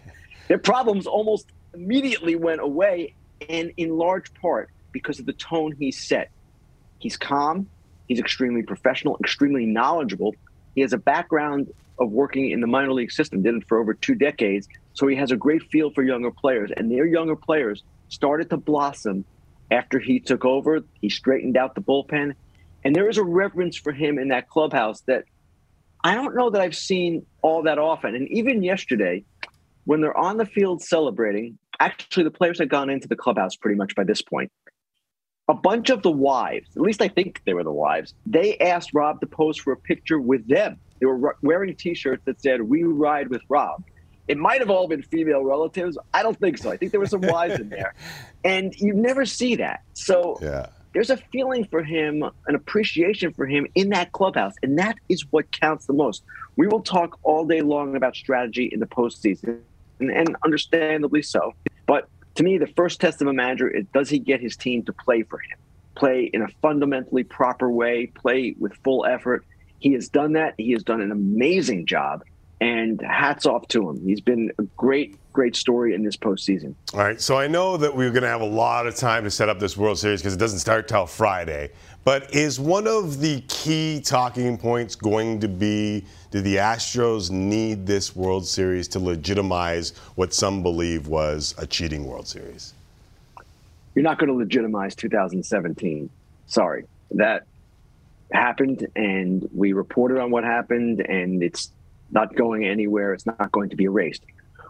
Their 0.48 0.60
problems 0.60 1.08
almost 1.08 1.48
immediately 1.74 2.36
went 2.36 2.62
away 2.62 3.16
and 3.50 3.72
in 3.78 3.98
large 3.98 4.34
part 4.42 4.70
because 4.92 5.20
of 5.20 5.26
the 5.26 5.34
tone 5.34 5.74
he 5.80 5.92
set. 5.92 6.30
He's 7.00 7.18
calm, 7.18 7.68
he's 8.08 8.20
extremely 8.20 8.64
professional, 8.64 9.18
extremely 9.20 9.66
knowledgeable. 9.66 10.34
He 10.74 10.82
has 10.82 10.94
a 10.94 10.98
background 10.98 11.68
of 12.00 12.12
working 12.12 12.52
in 12.52 12.62
the 12.62 12.68
minor 12.68 12.94
league 12.94 13.12
system, 13.12 13.44
did 13.44 13.56
it 13.56 13.64
for 13.68 13.80
over 13.80 13.94
two 13.94 14.16
decades. 14.16 14.68
So 14.94 15.08
he 15.08 15.16
has 15.16 15.32
a 15.32 15.38
great 15.38 15.64
feel 15.72 15.92
for 15.92 16.04
younger 16.04 16.32
players, 16.32 16.72
and 16.76 16.92
their 16.92 17.06
younger 17.06 17.36
players 17.36 17.84
started 18.10 18.50
to 18.50 18.58
blossom 18.58 19.26
after 19.72 20.00
he 20.00 20.20
took 20.20 20.46
over. 20.46 20.82
He 21.02 21.10
straightened 21.10 21.58
out 21.58 21.76
the 21.76 21.82
bullpen, 21.82 22.34
and 22.84 22.96
there 22.96 23.10
is 23.10 23.18
a 23.18 23.24
reverence 23.24 23.78
for 23.78 23.92
him 23.92 24.20
in 24.20 24.30
that 24.30 24.48
clubhouse 24.50 25.02
that 25.08 25.24
I 26.04 26.16
don't 26.16 26.36
know 26.36 26.52
that 26.52 26.62
I've 26.62 26.76
seen 26.76 27.26
all 27.42 27.64
that 27.64 27.80
often. 27.80 28.16
And 28.16 28.28
even 28.30 28.62
yesterday, 28.62 29.24
when 29.86 30.02
they're 30.02 30.18
on 30.18 30.38
the 30.38 30.46
field 30.46 30.82
celebrating, 30.82 31.58
actually 31.80 32.24
the 32.24 32.32
players 32.32 32.60
had 32.60 32.70
gone 32.70 32.90
into 32.90 33.08
the 33.08 33.16
clubhouse 33.16 33.56
pretty 33.56 33.78
much 33.78 33.96
by 33.96 34.04
this 34.04 34.22
point. 34.22 34.52
A 35.48 35.54
bunch 35.54 35.90
of 35.90 36.02
the 36.02 36.12
wives, 36.12 36.70
at 36.76 36.82
least 36.82 37.02
I 37.02 37.08
think 37.08 37.42
they 37.46 37.54
were 37.54 37.64
the 37.64 37.72
wives, 37.72 38.16
they 38.26 38.58
asked 38.58 38.92
Rob 38.94 39.22
to 39.22 39.28
pose 39.28 39.58
for 39.58 39.74
a 39.74 39.78
picture 39.78 40.20
with 40.20 40.48
them. 40.48 40.80
They 41.00 41.06
were 41.06 41.38
wearing 41.42 41.76
T-shirts 41.76 42.24
that 42.26 42.42
said 42.42 42.62
"We 42.62 42.84
ride 42.84 43.28
with 43.28 43.42
Rob." 43.50 43.84
It 44.28 44.38
might 44.38 44.60
have 44.60 44.72
all 44.72 44.88
been 44.88 45.04
female 45.04 45.44
relatives. 45.44 46.00
I 46.14 46.24
don't 46.24 46.40
think 46.40 46.58
so. 46.58 46.72
I 46.72 46.78
think 46.78 46.92
there 46.92 47.00
were 47.00 47.06
some 47.06 47.22
wives 47.22 47.60
in 47.60 47.70
there, 47.70 47.94
and 48.44 48.74
you 48.76 48.94
never 48.94 49.26
see 49.26 49.56
that. 49.58 49.84
So 49.94 50.40
yeah. 50.42 50.68
there's 50.94 51.12
a 51.12 51.18
feeling 51.18 51.66
for 51.66 51.84
him, 51.84 52.24
an 52.48 52.56
appreciation 52.56 53.34
for 53.34 53.46
him 53.46 53.68
in 53.76 53.90
that 53.90 54.14
clubhouse, 54.14 54.56
and 54.64 54.80
that 54.80 54.98
is 55.10 55.26
what 55.32 55.52
counts 55.52 55.86
the 55.86 55.94
most. 55.94 56.24
We 56.56 56.66
will 56.66 56.82
talk 56.82 57.20
all 57.22 57.46
day 57.46 57.62
long 57.62 57.96
about 57.96 58.16
strategy 58.16 58.70
in 58.72 58.80
the 58.80 58.88
postseason, 58.88 59.60
and, 60.00 60.12
and 60.12 60.36
understandably 60.44 61.22
so. 61.22 61.54
But 61.86 62.08
to 62.36 62.44
me, 62.44 62.58
the 62.58 62.68
first 62.68 63.00
test 63.00 63.22
of 63.22 63.28
a 63.28 63.34
manager 63.34 63.70
is 63.70 63.86
does 63.94 64.10
he 64.10 64.20
get 64.20 64.42
his 64.42 64.56
team 64.56 64.84
to 64.84 64.94
play 64.94 65.24
for 65.24 65.40
him, 65.40 65.58
play 65.96 66.30
in 66.34 66.42
a 66.42 66.48
fundamentally 66.62 67.24
proper 67.24 67.70
way, 67.70 68.08
play 68.08 68.56
with 68.60 68.74
full 68.84 69.06
effort. 69.06 69.46
He 69.80 69.94
has 69.94 70.10
done 70.10 70.34
that. 70.34 70.56
He 70.58 70.72
has 70.72 70.84
done 70.84 71.02
an 71.02 71.12
amazing 71.12 71.86
job, 71.86 72.24
and 72.62 73.02
hats 73.02 73.46
off 73.46 73.68
to 73.70 73.90
him. 73.90 74.02
He's 74.06 74.22
been 74.22 74.52
a 74.58 74.64
great, 74.78 75.18
great 75.34 75.56
story 75.56 75.94
in 75.94 76.04
this 76.04 76.18
postseason. 76.18 76.74
All 76.94 77.00
right, 77.00 77.20
so 77.20 77.38
I 77.38 77.48
know 77.48 77.78
that 77.78 77.96
we're 77.96 78.12
going 78.12 78.24
to 78.24 78.30
have 78.30 78.42
a 78.42 78.46
lot 78.46 78.88
of 78.88 78.96
time 78.96 79.24
to 79.26 79.32
set 79.32 79.50
up 79.50 79.60
this 79.60 79.76
World 79.78 80.00
Series 80.00 80.22
because 80.22 80.34
it 80.34 80.40
doesn't 80.40 80.60
start 80.60 80.88
till 80.88 81.06
Friday. 81.06 81.72
But 82.04 82.34
is 82.36 82.60
one 82.60 82.88
of 82.88 83.20
the 83.20 83.42
key 83.48 84.00
talking 84.00 84.58
points 84.58 84.96
going 84.96 85.40
to 85.40 85.48
be 85.48 86.06
do 86.36 86.42
the 86.42 86.58
Astros 86.58 87.32
need 87.32 87.88
this 87.88 88.14
World 88.14 88.46
Series 88.46 88.90
to 88.90 89.00
legitimize 89.00 89.92
what 90.16 90.34
some 90.34 90.62
believe 90.64 91.08
was 91.08 91.56
a 91.58 91.66
cheating 91.66 92.06
World 92.06 92.28
Series? 92.28 92.74
You're 93.94 94.04
not 94.04 94.20
going 94.20 94.28
to 94.28 94.36
legitimize 94.36 94.96
2017. 94.96 96.10
Sorry. 96.48 96.84
That 97.12 97.46
happened, 98.34 98.86
and 98.98 99.48
we 99.56 99.72
reported 99.72 100.20
on 100.20 100.30
what 100.30 100.44
happened, 100.44 101.00
and 101.00 101.42
it's 101.42 101.72
not 102.12 102.36
going 102.36 102.66
anywhere. 102.66 103.14
It's 103.14 103.26
not 103.26 103.50
going 103.54 103.70
to 103.70 103.78
be 103.78 103.86
erased. 103.86 104.26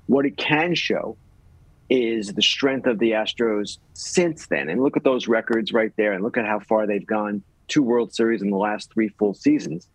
What 0.06 0.28
it 0.28 0.38
can 0.38 0.76
show 0.76 1.18
is 1.90 2.32
the 2.32 2.44
strength 2.44 2.86
of 2.86 3.00
the 3.00 3.14
Astros 3.14 3.80
since 3.96 4.46
then. 4.46 4.70
And 4.70 4.84
look 4.84 4.98
at 4.98 5.04
those 5.04 5.28
records 5.28 5.74
right 5.74 5.92
there, 5.96 6.14
and 6.14 6.24
look 6.24 6.38
at 6.38 6.46
how 6.46 6.60
far 6.60 6.86
they've 6.86 7.08
gone 7.08 7.42
two 7.68 7.82
World 7.82 8.14
Series 8.14 8.44
in 8.44 8.52
the 8.52 8.58
last 8.58 8.94
three 8.94 9.08
full 9.08 9.34
seasons. 9.34 9.88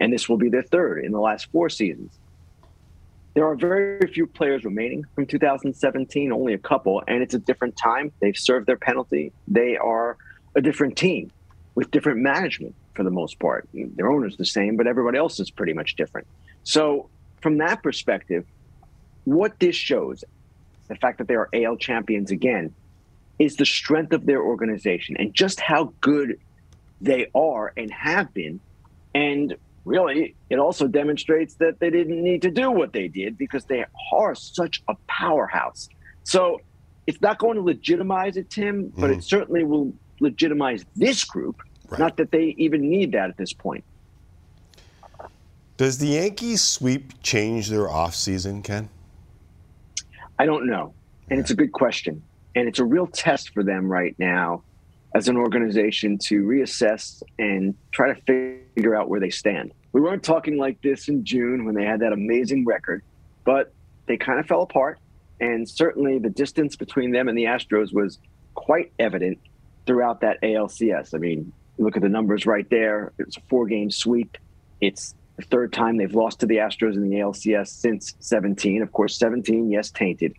And 0.00 0.12
this 0.12 0.28
will 0.28 0.36
be 0.36 0.48
their 0.48 0.62
third 0.62 1.04
in 1.04 1.12
the 1.12 1.20
last 1.20 1.50
four 1.50 1.68
seasons. 1.68 2.18
There 3.34 3.46
are 3.46 3.54
very 3.54 4.06
few 4.12 4.26
players 4.26 4.64
remaining 4.64 5.04
from 5.14 5.26
2017, 5.26 6.32
only 6.32 6.54
a 6.54 6.58
couple, 6.58 7.02
and 7.06 7.22
it's 7.22 7.34
a 7.34 7.38
different 7.38 7.76
time. 7.76 8.10
They've 8.20 8.36
served 8.36 8.66
their 8.66 8.76
penalty. 8.76 9.32
They 9.46 9.76
are 9.76 10.16
a 10.56 10.60
different 10.60 10.96
team 10.96 11.30
with 11.74 11.90
different 11.90 12.20
management 12.20 12.74
for 12.94 13.04
the 13.04 13.10
most 13.10 13.38
part. 13.38 13.68
Their 13.72 14.10
owner's 14.10 14.36
the 14.36 14.44
same, 14.44 14.76
but 14.76 14.88
everybody 14.88 15.18
else 15.18 15.38
is 15.38 15.50
pretty 15.50 15.72
much 15.72 15.94
different. 15.94 16.26
So, 16.64 17.08
from 17.40 17.58
that 17.58 17.82
perspective, 17.82 18.44
what 19.24 19.60
this 19.60 19.76
shows, 19.76 20.24
the 20.88 20.96
fact 20.96 21.18
that 21.18 21.28
they 21.28 21.36
are 21.36 21.48
AL 21.52 21.76
champions 21.76 22.32
again, 22.32 22.74
is 23.38 23.54
the 23.54 23.66
strength 23.66 24.12
of 24.12 24.26
their 24.26 24.42
organization 24.42 25.16
and 25.16 25.32
just 25.32 25.60
how 25.60 25.92
good 26.00 26.40
they 27.00 27.30
are 27.34 27.72
and 27.76 27.92
have 27.92 28.34
been. 28.34 28.58
And 29.14 29.54
really, 29.88 30.34
it 30.50 30.58
also 30.58 30.86
demonstrates 30.86 31.54
that 31.54 31.80
they 31.80 31.90
didn't 31.90 32.22
need 32.22 32.42
to 32.42 32.50
do 32.50 32.70
what 32.70 32.92
they 32.92 33.08
did 33.08 33.38
because 33.38 33.64
they 33.64 33.84
are 34.12 34.34
such 34.34 34.82
a 34.88 34.94
powerhouse. 35.06 35.88
So 36.24 36.60
it's 37.06 37.20
not 37.20 37.38
going 37.38 37.56
to 37.56 37.62
legitimize 37.62 38.36
it, 38.36 38.50
Tim, 38.50 38.92
but 38.96 39.10
it 39.10 39.18
mm. 39.18 39.22
certainly 39.22 39.64
will 39.64 39.92
legitimize 40.20 40.84
this 40.94 41.24
group. 41.24 41.62
Not 41.98 42.18
that 42.18 42.30
they 42.30 42.54
even 42.58 42.90
need 42.90 43.12
that 43.12 43.30
at 43.30 43.38
this 43.38 43.54
point. 43.54 43.82
Does 45.78 45.96
the 45.96 46.08
Yankees 46.08 46.60
sweep 46.60 47.22
change 47.22 47.70
their 47.70 47.86
offseason, 47.86 48.62
Ken? 48.62 48.90
I 50.38 50.44
don't 50.44 50.66
know. 50.66 50.92
And 51.30 51.40
it's 51.40 51.50
a 51.50 51.54
good 51.54 51.72
question. 51.72 52.22
And 52.54 52.68
it's 52.68 52.78
a 52.78 52.84
real 52.84 53.06
test 53.06 53.54
for 53.54 53.62
them 53.62 53.86
right 53.86 54.14
now 54.18 54.62
as 55.14 55.28
an 55.28 55.36
organization 55.36 56.18
to 56.18 56.42
reassess 56.42 57.22
and 57.38 57.74
try 57.92 58.12
to 58.12 58.20
figure 58.22 58.94
out 58.94 59.08
where 59.08 59.20
they 59.20 59.30
stand. 59.30 59.72
We 59.92 60.00
weren't 60.00 60.22
talking 60.22 60.58
like 60.58 60.80
this 60.82 61.08
in 61.08 61.24
June 61.24 61.64
when 61.64 61.74
they 61.74 61.84
had 61.84 62.00
that 62.00 62.12
amazing 62.12 62.64
record, 62.64 63.02
but 63.44 63.72
they 64.06 64.16
kind 64.16 64.38
of 64.38 64.46
fell 64.46 64.62
apart. 64.62 64.98
And 65.40 65.68
certainly 65.68 66.18
the 66.18 66.30
distance 66.30 66.76
between 66.76 67.12
them 67.12 67.28
and 67.28 67.38
the 67.38 67.44
Astros 67.44 67.92
was 67.92 68.18
quite 68.54 68.92
evident 68.98 69.38
throughout 69.86 70.20
that 70.20 70.40
ALCS. 70.42 71.14
I 71.14 71.18
mean, 71.18 71.52
look 71.78 71.96
at 71.96 72.02
the 72.02 72.08
numbers 72.08 72.44
right 72.44 72.68
there. 72.70 73.12
It's 73.18 73.36
a 73.36 73.40
four 73.48 73.66
game 73.66 73.90
sweep. 73.90 74.36
It's 74.80 75.14
the 75.36 75.44
third 75.44 75.72
time 75.72 75.96
they've 75.96 76.14
lost 76.14 76.40
to 76.40 76.46
the 76.46 76.56
Astros 76.56 76.94
in 76.94 77.08
the 77.08 77.16
ALCS 77.16 77.68
since 77.68 78.14
17. 78.18 78.82
Of 78.82 78.92
course, 78.92 79.16
17, 79.16 79.70
yes, 79.70 79.90
tainted. 79.90 80.34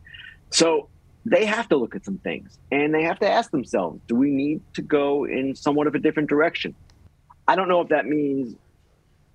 So 0.49 0.89
they 1.25 1.45
have 1.45 1.69
to 1.69 1.77
look 1.77 1.95
at 1.95 2.05
some 2.05 2.17
things 2.17 2.57
and 2.71 2.93
they 2.93 3.03
have 3.03 3.19
to 3.19 3.29
ask 3.29 3.51
themselves 3.51 3.99
do 4.07 4.15
we 4.15 4.31
need 4.31 4.61
to 4.73 4.81
go 4.81 5.25
in 5.25 5.55
somewhat 5.55 5.87
of 5.87 5.95
a 5.95 5.99
different 5.99 6.29
direction? 6.29 6.75
I 7.47 7.55
don't 7.55 7.67
know 7.67 7.81
if 7.81 7.89
that 7.89 8.05
means 8.05 8.55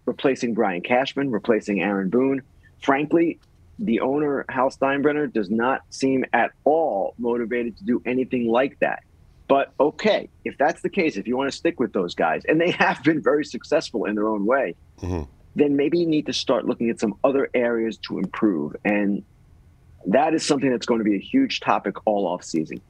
replacing 0.07 0.55
Brian 0.55 0.82
Cashman, 0.82 1.30
replacing 1.30 1.82
Aaron 1.82 2.09
Boone. 2.09 2.42
Frankly, 2.80 3.38
the 3.78 4.00
owner, 4.00 4.44
Hal 4.48 4.70
Steinbrenner, 4.70 5.32
does 5.32 5.50
not 5.50 5.82
seem 5.90 6.24
at 6.32 6.52
all 6.64 7.14
motivated 7.18 7.76
to 7.78 7.84
do 7.84 8.02
anything 8.05 8.48
like 8.48 8.78
that. 8.80 9.02
But 9.48 9.72
okay, 9.78 10.28
if 10.44 10.57
that's 10.57 10.82
the 10.82 10.88
case, 10.88 11.16
if 11.16 11.26
you 11.26 11.36
want 11.36 11.50
to 11.50 11.57
stick 11.57 11.78
with 11.78 11.92
those 11.92 12.14
guys, 12.14 12.42
and 12.46 12.61
they 12.61 12.70
have 12.78 13.02
been 13.02 13.22
very 13.22 13.44
successful 13.44 14.05
in 14.05 14.14
their 14.14 14.28
own 14.28 14.46
way, 14.46 14.74
mm-hmm. 15.00 15.22
then 15.55 15.76
maybe 15.76 15.98
you 15.98 16.07
need 16.07 16.26
to 16.26 16.32
start 16.32 16.66
looking 16.66 16.90
at 16.90 17.00
some 17.00 17.14
other 17.24 17.50
areas 17.55 17.98
to 18.09 18.18
improve. 18.18 18.76
And 18.84 19.22
that 20.07 20.34
is 20.34 20.44
something 20.44 20.70
that's 20.70 20.86
going 20.86 20.98
to 20.98 21.05
be 21.05 21.16
a 21.16 21.20
huge 21.20 21.61
topic 21.61 22.07
all 22.07 22.26
off 22.26 22.44
season. 22.44 22.80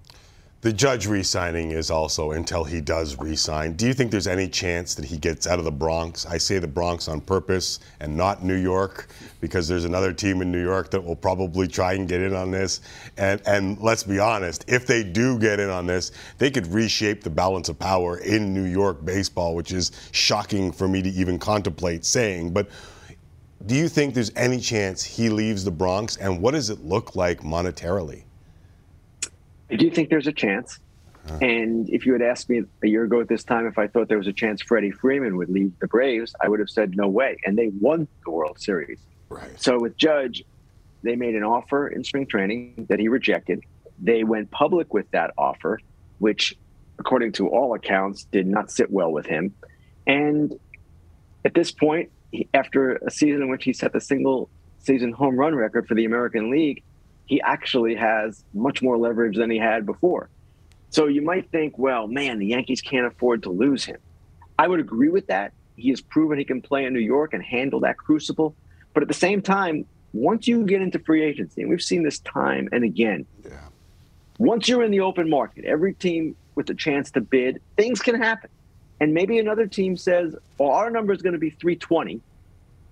The 0.65 0.73
judge 0.73 1.07
re-signing 1.07 1.73
is 1.73 1.91
also 1.91 2.31
until 2.31 2.65
he 2.65 2.81
does 2.81 3.19
re-sign. 3.19 3.75
Do 3.75 3.87
you 3.87 3.93
think 3.93 4.11
there's 4.11 4.27
any 4.27 4.49
chance 4.49 4.95
that 4.95 5.05
he 5.05 5.19
gets 5.19 5.47
out 5.47 5.59
of 5.59 5.67
the 5.67 5.71
Bronx? 5.71 6.25
I 6.25 6.39
say 6.39 6.59
the 6.59 6.67
Bronx 6.67 7.07
on 7.07 7.21
purpose 7.21 7.81
and 8.01 8.17
not 8.17 8.43
New 8.43 8.57
York 8.57 9.09
because 9.43 9.69
there's 9.69 9.85
another 9.85 10.11
team 10.11 10.41
in 10.41 10.51
New 10.51 10.63
York 10.63 10.91
that 10.93 11.05
will 11.05 11.17
probably 11.17 11.69
try 11.69 11.93
and 11.93 12.09
get 12.09 12.23
in 12.23 12.35
on 12.35 12.51
this. 12.51 12.81
And 13.19 13.43
and 13.47 13.79
let's 13.79 14.05
be 14.05 14.19
honest, 14.19 14.65
if 14.67 14.87
they 14.87 15.05
do 15.05 15.39
get 15.39 15.61
in 15.61 15.69
on 15.69 15.87
this, 15.87 16.13
they 16.39 16.51
could 16.51 16.67
reshape 16.69 17.23
the 17.23 17.29
balance 17.29 17.69
of 17.69 17.79
power 17.79 18.17
in 18.21 18.55
New 18.55 18.65
York 18.65 19.05
baseball, 19.05 19.55
which 19.55 19.71
is 19.71 19.93
shocking 20.13 20.73
for 20.73 20.89
me 20.89 21.03
to 21.03 21.11
even 21.11 21.39
contemplate 21.39 22.07
saying. 22.07 22.55
But 22.55 22.71
do 23.67 23.75
you 23.75 23.87
think 23.87 24.15
there's 24.15 24.33
any 24.35 24.61
chance 24.61 25.05
he 25.05 25.29
leaves 25.29 25.63
the 25.63 25.71
Bronx 25.71 26.17
and 26.17 26.41
what 26.41 26.53
does 26.53 26.71
it 26.71 26.83
look 26.83 27.15
like 27.17 27.41
monetarily? 27.41 28.23
I 29.71 29.77
do 29.77 29.91
think 29.91 30.11
there's 30.11 30.27
a 30.27 30.33
chance. 30.33 30.79
And 31.41 31.89
if 31.89 32.05
you 32.05 32.13
had 32.13 32.21
asked 32.21 32.51
me 32.51 32.63
a 32.83 32.87
year 32.87 33.05
ago 33.05 33.21
at 33.21 33.29
this 33.29 33.45
time 33.45 33.67
if 33.67 33.79
I 33.79 33.87
thought 33.87 34.09
there 34.09 34.19
was 34.19 34.27
a 34.27 34.33
chance 34.33 34.61
Freddie 34.61 34.91
Freeman 34.91 35.37
would 35.39 35.49
leave 35.49 35.73
the 35.79 35.87
Braves, 35.87 36.35
I 36.41 36.49
would 36.49 36.61
have 36.61 36.69
said 36.69 36.97
no 36.97 37.09
way. 37.09 37.39
And 37.45 37.57
they 37.57 37.69
won 37.81 38.07
the 38.25 38.31
World 38.31 38.61
Series. 38.61 39.01
Right. 39.31 39.59
So 39.59 39.81
with 39.81 39.97
Judge, 39.97 40.45
they 41.03 41.17
made 41.17 41.35
an 41.35 41.43
offer 41.43 41.89
in 41.89 42.05
spring 42.05 42.27
training 42.27 42.87
that 42.91 42.99
he 42.99 43.09
rejected. 43.09 43.63
They 43.99 44.23
went 44.23 44.51
public 44.51 44.93
with 44.93 45.11
that 45.13 45.33
offer, 45.39 45.81
which, 46.19 46.57
according 46.99 47.33
to 47.33 47.49
all 47.49 47.75
accounts, 47.75 48.25
did 48.25 48.47
not 48.47 48.71
sit 48.71 48.91
well 48.91 49.11
with 49.11 49.25
him. 49.25 49.55
And 50.07 50.59
at 51.45 51.55
this 51.55 51.71
point, 51.71 52.11
after 52.53 52.97
a 52.97 53.11
season 53.11 53.43
in 53.43 53.49
which 53.49 53.65
he 53.65 53.73
set 53.73 53.93
the 53.93 54.01
single 54.01 54.51
season 54.79 55.13
home 55.13 55.37
run 55.37 55.55
record 55.55 55.89
for 55.89 55.95
the 55.95 56.05
American 56.05 56.51
League, 56.51 56.83
he 57.27 57.41
actually 57.41 57.95
has 57.95 58.45
much 58.53 58.83
more 58.83 58.99
leverage 58.99 59.37
than 59.37 59.51
he 59.51 59.59
had 59.59 59.87
before. 59.87 60.29
So 60.91 61.07
you 61.07 61.23
might 61.23 61.51
think, 61.51 61.79
well, 61.79 62.07
man, 62.07 62.39
the 62.39 62.47
Yankees 62.47 62.81
can't 62.81 63.07
afford 63.07 63.43
to 63.45 63.51
lose 63.51 63.85
him. 63.85 63.99
I 64.59 64.69
would 64.69 64.81
agree 64.81 65.09
with 65.09 65.27
that. 65.27 65.53
He 65.77 65.91
has 65.91 66.01
proven 66.01 66.39
he 66.39 66.45
can 66.45 66.63
play 66.63 66.85
in 66.85 66.93
New 66.93 67.01
York 67.01 67.35
and 67.35 67.43
handle 67.43 67.81
that 67.81 67.97
crucible. 67.97 68.55
But 68.93 69.03
at 69.03 69.09
the 69.09 69.15
same 69.15 69.43
time, 69.43 69.87
once 70.13 70.47
you 70.47 70.65
get 70.65 70.81
into 70.81 71.01
free 71.01 71.25
agency, 71.25 71.63
and 71.63 71.71
we've 71.71 71.83
seen 71.83 72.05
this 72.05 72.21
time 72.21 72.69
and 72.71 72.85
again, 72.85 73.27
once 74.39 74.69
you're 74.69 74.85
in 74.85 74.93
the 74.93 75.01
open 75.01 75.29
market, 75.29 75.65
every 75.65 75.95
team 75.95 76.37
with 76.55 76.71
a 76.71 76.75
chance 76.75 77.11
to 77.13 77.21
bid, 77.21 77.61
things 77.77 78.01
can 78.01 78.15
happen. 78.15 78.51
And 79.01 79.13
maybe 79.13 79.39
another 79.39 79.67
team 79.67 79.97
says, 79.97 80.37
well, 80.59 80.71
our 80.71 80.91
number 80.91 81.13
is 81.13 81.23
going 81.23 81.33
to 81.33 81.39
be 81.39 81.51
320 81.51 82.21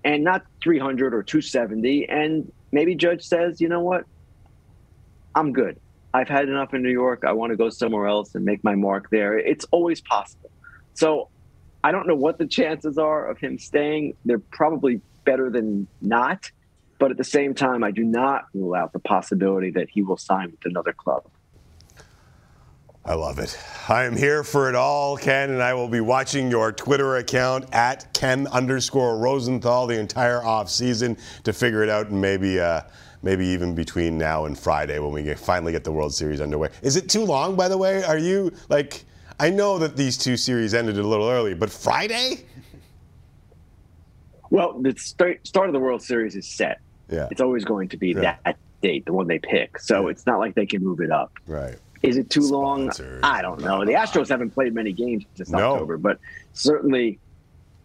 and 0.03 0.23
not 0.23 0.45
300 0.61 1.13
or 1.13 1.23
270. 1.23 2.09
And 2.09 2.51
maybe 2.73 2.95
Judge 2.95 3.25
says, 3.25 3.61
you 3.61 3.69
know 3.69 3.79
what? 3.79 4.05
I'm 5.35 5.53
good. 5.53 5.79
I've 6.13 6.29
had 6.29 6.47
enough 6.47 6.73
in 6.73 6.83
New 6.83 6.91
York. 6.91 7.23
I 7.25 7.31
want 7.31 7.51
to 7.51 7.57
go 7.57 7.69
somewhere 7.69 8.07
else 8.07 8.35
and 8.35 8.45
make 8.45 8.63
my 8.63 8.75
mark 8.75 9.09
there. 9.09 9.37
It's 9.37 9.65
always 9.71 9.99
possible. 10.01 10.51
So 10.93 11.29
I 11.83 11.91
don't 11.91 12.07
know 12.07 12.15
what 12.15 12.37
the 12.37 12.45
chances 12.45 12.97
are 12.97 13.27
of 13.27 13.39
him 13.39 13.57
staying. 13.57 14.15
They're 14.23 14.37
probably 14.39 15.01
better 15.25 15.49
than 15.49 15.87
not. 16.01 16.51
But 16.99 17.11
at 17.11 17.17
the 17.17 17.23
same 17.23 17.55
time, 17.55 17.83
I 17.83 17.91
do 17.91 18.03
not 18.03 18.45
rule 18.53 18.75
out 18.75 18.93
the 18.93 18.99
possibility 18.99 19.71
that 19.71 19.89
he 19.89 20.03
will 20.03 20.17
sign 20.17 20.51
with 20.51 20.65
another 20.65 20.93
club. 20.93 21.25
I 23.05 23.15
love 23.15 23.39
it. 23.39 23.57
I 23.89 24.05
am 24.05 24.15
here 24.15 24.45
for 24.45 24.69
it 24.69 24.75
all, 24.75 25.17
Ken, 25.17 25.49
and 25.49 25.61
I 25.61 25.73
will 25.73 25.89
be 25.89 25.99
watching 25.99 26.49
your 26.49 26.71
Twitter 26.71 27.17
account 27.17 27.65
at 27.73 28.13
Ken 28.13 28.47
underscore 28.47 29.17
Rosenthal 29.17 29.87
the 29.87 29.99
entire 29.99 30.41
off 30.41 30.69
season 30.69 31.17
to 31.43 31.51
figure 31.51 31.83
it 31.83 31.89
out, 31.89 32.07
and 32.07 32.21
maybe 32.21 32.61
uh, 32.61 32.83
maybe 33.23 33.47
even 33.47 33.73
between 33.73 34.17
now 34.17 34.45
and 34.45 34.59
Friday 34.59 34.99
when 34.99 35.11
we 35.11 35.23
get, 35.23 35.39
finally 35.39 35.71
get 35.71 35.83
the 35.83 35.91
World 35.91 36.13
Series 36.13 36.41
underway. 36.41 36.69
Is 36.83 36.95
it 36.95 37.09
too 37.09 37.23
long, 37.25 37.55
by 37.55 37.67
the 37.67 37.77
way? 37.77 38.03
Are 38.03 38.17
you 38.17 38.51
like? 38.69 39.05
I 39.39 39.49
know 39.49 39.79
that 39.79 39.97
these 39.97 40.15
two 40.17 40.37
series 40.37 40.75
ended 40.75 40.99
a 40.99 41.03
little 41.03 41.27
early, 41.27 41.55
but 41.55 41.71
Friday? 41.71 42.45
Well, 44.51 44.79
the 44.79 44.95
start, 44.95 45.45
start 45.47 45.67
of 45.69 45.73
the 45.73 45.79
World 45.79 46.03
Series 46.03 46.35
is 46.35 46.47
set. 46.47 46.79
Yeah. 47.09 47.27
It's 47.31 47.41
always 47.41 47.65
going 47.65 47.89
to 47.89 47.97
be 47.97 48.09
Yeah. 48.09 48.35
that 48.45 48.57
date, 48.83 49.05
the 49.05 49.13
one 49.13 49.25
they 49.27 49.39
pick. 49.39 49.79
So 49.79 50.07
it's 50.09 50.27
not 50.27 50.37
like 50.37 50.53
they 50.53 50.67
can 50.67 50.83
move 50.83 50.99
it 50.99 51.09
up. 51.09 51.31
Right. 51.47 51.75
Is 52.03 52.17
it 52.17 52.29
too 52.29 52.41
long? 52.41 52.91
I 53.23 53.41
don't 53.41 53.61
know. 53.61 53.83
The 53.85 53.93
Astros 53.93 54.29
haven't 54.29 54.51
played 54.51 54.75
many 54.75 54.91
games 54.91 55.23
since 55.35 55.49
No. 55.49 55.73
October, 55.73 55.97
but 55.97 56.19
certainly 56.53 57.17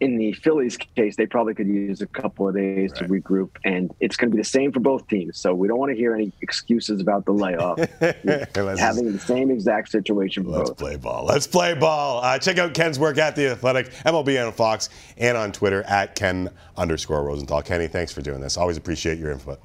in 0.00 0.16
the 0.16 0.32
Phillies 0.32 0.76
case, 0.76 1.16
they 1.16 1.26
probably 1.26 1.54
could 1.54 1.66
use 1.66 2.00
a 2.00 2.06
couple 2.06 2.48
of 2.48 2.54
days 2.54 2.92
to 2.92 3.04
regroup, 3.04 3.50
and 3.64 3.92
it's 4.00 4.16
going 4.16 4.30
to 4.30 4.36
be 4.36 4.40
the 4.40 4.48
same 4.48 4.72
for 4.72 4.80
both 4.80 5.06
teams. 5.08 5.38
So 5.38 5.54
we 5.54 5.68
don't 5.68 5.78
want 5.78 5.90
to 5.90 5.96
hear 5.96 6.14
any 6.14 6.32
excuses 6.40 7.00
about 7.00 7.24
the 7.24 7.32
layoff. 7.32 7.78
Having 8.00 9.12
the 9.12 9.22
same 9.24 9.50
exact 9.50 9.90
situation 9.90 10.44
for 10.44 10.50
Let's 10.50 10.70
both. 10.70 10.78
play 10.78 10.96
ball. 10.96 11.24
Let's 11.24 11.46
play 11.46 11.74
ball. 11.74 12.22
Uh, 12.22 12.38
check 12.38 12.58
out 12.58 12.74
Ken's 12.74 12.98
work 12.98 13.18
at 13.18 13.34
The 13.36 13.50
Athletic, 13.50 13.92
MLB 14.04 14.46
on 14.46 14.52
Fox, 14.52 14.88
and 15.16 15.36
on 15.36 15.52
Twitter 15.52 15.82
at 15.84 16.14
Ken 16.14 16.50
underscore 16.76 17.24
Rosenthal. 17.24 17.62
Kenny, 17.62 17.88
thanks 17.88 18.12
for 18.12 18.22
doing 18.22 18.40
this. 18.40 18.56
Always 18.56 18.76
appreciate 18.76 19.18
your 19.18 19.32
input. 19.32 19.60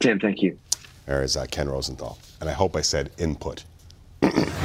Tim, 0.00 0.18
thank 0.18 0.42
you. 0.42 0.58
There 1.06 1.22
is 1.22 1.36
uh, 1.36 1.46
Ken 1.50 1.68
Rosenthal. 1.68 2.18
And 2.40 2.48
I 2.48 2.52
hope 2.52 2.76
I 2.76 2.82
said 2.82 3.10
input. 3.18 3.64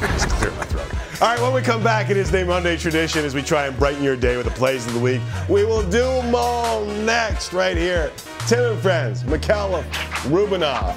Just 0.00 0.28
clear 0.30 0.50
my 0.52 0.64
throat. 0.64 1.22
All 1.22 1.28
right, 1.28 1.40
when 1.40 1.52
we 1.52 1.62
come 1.62 1.82
back, 1.82 2.10
it 2.10 2.16
is 2.16 2.30
the 2.30 2.44
Monday 2.44 2.76
tradition 2.76 3.24
as 3.24 3.34
we 3.34 3.42
try 3.42 3.66
and 3.66 3.76
brighten 3.78 4.02
your 4.04 4.16
day 4.16 4.36
with 4.36 4.46
the 4.46 4.52
plays 4.52 4.86
of 4.86 4.92
the 4.94 5.00
week. 5.00 5.20
We 5.48 5.64
will 5.64 5.82
do 5.82 5.98
them 6.02 6.34
all 6.34 6.84
next, 6.84 7.52
right 7.52 7.76
here. 7.76 8.12
Tim 8.46 8.72
and 8.72 8.80
Friends, 8.80 9.24
Micallef, 9.24 9.82
Rubinoff. 10.30 10.96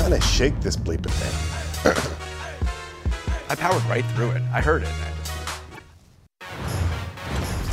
Kind 0.00 0.12
of 0.14 0.22
shake 0.24 0.58
this 0.60 0.76
bleeping 0.76 1.10
thing. 1.12 1.34
I 3.50 3.54
powered 3.54 3.82
right 3.84 4.04
through 4.14 4.32
it. 4.32 4.42
I 4.52 4.60
heard 4.60 4.82
it. 4.82 4.88
and 4.88 5.02
I 5.04 5.08
just- 5.18 5.32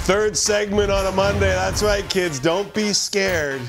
Third 0.07 0.37
segment 0.37 0.91
on 0.91 1.05
a 1.07 1.11
Monday. 1.11 1.51
That's 1.51 1.81
right, 1.83 2.07
kids. 2.09 2.39
Don't 2.39 2.71
be 2.73 2.93
scared. 2.93 3.59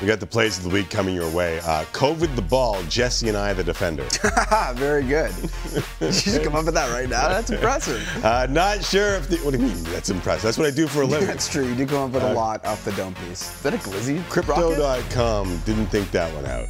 We 0.00 0.06
got 0.06 0.20
the 0.20 0.26
plays 0.26 0.58
of 0.58 0.64
the 0.64 0.70
week 0.70 0.90
coming 0.90 1.14
your 1.14 1.30
way. 1.30 1.58
Uh, 1.60 1.84
COVID 1.92 2.36
the 2.36 2.42
ball, 2.42 2.82
Jesse 2.84 3.28
and 3.28 3.36
I 3.36 3.54
the 3.54 3.64
defender. 3.64 4.06
Very 4.74 5.02
good. 5.02 5.32
you 6.00 6.12
should 6.12 6.42
come 6.44 6.54
up 6.54 6.66
with 6.66 6.74
that 6.74 6.92
right 6.92 7.08
now. 7.08 7.28
That's 7.30 7.50
impressive. 7.50 8.06
Uh, 8.22 8.46
not 8.50 8.84
sure 8.84 9.14
if 9.14 9.28
the, 9.28 9.38
what 9.38 9.54
do 9.54 9.60
you 9.60 9.66
mean? 9.68 9.82
That's 9.84 10.10
impressive. 10.10 10.42
That's 10.42 10.58
what 10.58 10.66
I 10.66 10.70
do 10.70 10.86
for 10.86 11.00
a 11.02 11.06
living. 11.06 11.26
That's 11.36 11.48
true. 11.48 11.66
You 11.66 11.74
do 11.74 11.86
come 11.86 12.02
up 12.02 12.10
with 12.10 12.22
a 12.24 12.30
Uh, 12.30 12.34
lot 12.34 12.64
off 12.66 12.84
the 12.84 12.92
dome 12.92 13.14
piece. 13.14 13.42
Is 13.56 13.62
that 13.62 13.72
a 13.72 13.78
glizzy? 13.78 14.22
Crypto.com 14.28 15.62
didn't 15.64 15.86
think 15.86 16.10
that 16.10 16.32
one 16.34 16.44
out. 16.44 16.68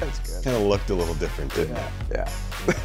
That's 0.00 0.18
good. 0.20 0.44
kind 0.44 0.56
of 0.56 0.62
looked 0.62 0.88
a 0.90 0.94
little 0.94 1.14
different, 1.14 1.54
didn't 1.54 1.76
it? 1.76 1.90
Yeah. 2.10 2.28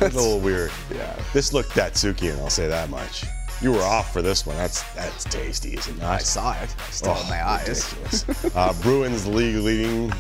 a 0.02 0.06
little 0.10 0.40
weird. 0.40 0.72
Yeah. 0.94 1.18
This 1.34 1.54
looked 1.54 1.70
Datsyuk, 1.72 2.30
and 2.30 2.40
I'll 2.42 2.50
say 2.50 2.68
that 2.68 2.90
much. 2.90 3.24
You 3.62 3.72
were 3.74 3.82
off 3.82 4.14
for 4.14 4.22
this 4.22 4.46
one. 4.46 4.56
That's 4.56 4.84
that's 4.94 5.24
tasty, 5.26 5.74
isn't 5.76 5.98
it 5.98 6.02
not? 6.02 6.12
I 6.12 6.18
saw 6.20 6.54
it. 6.62 6.74
I 6.88 6.92
still 6.92 7.14
have 7.14 7.30
my 7.30 7.46
eyes. 7.46 8.26
uh, 8.56 8.74
Bruins 8.82 9.28
league 9.28 9.58
leading 9.58 10.14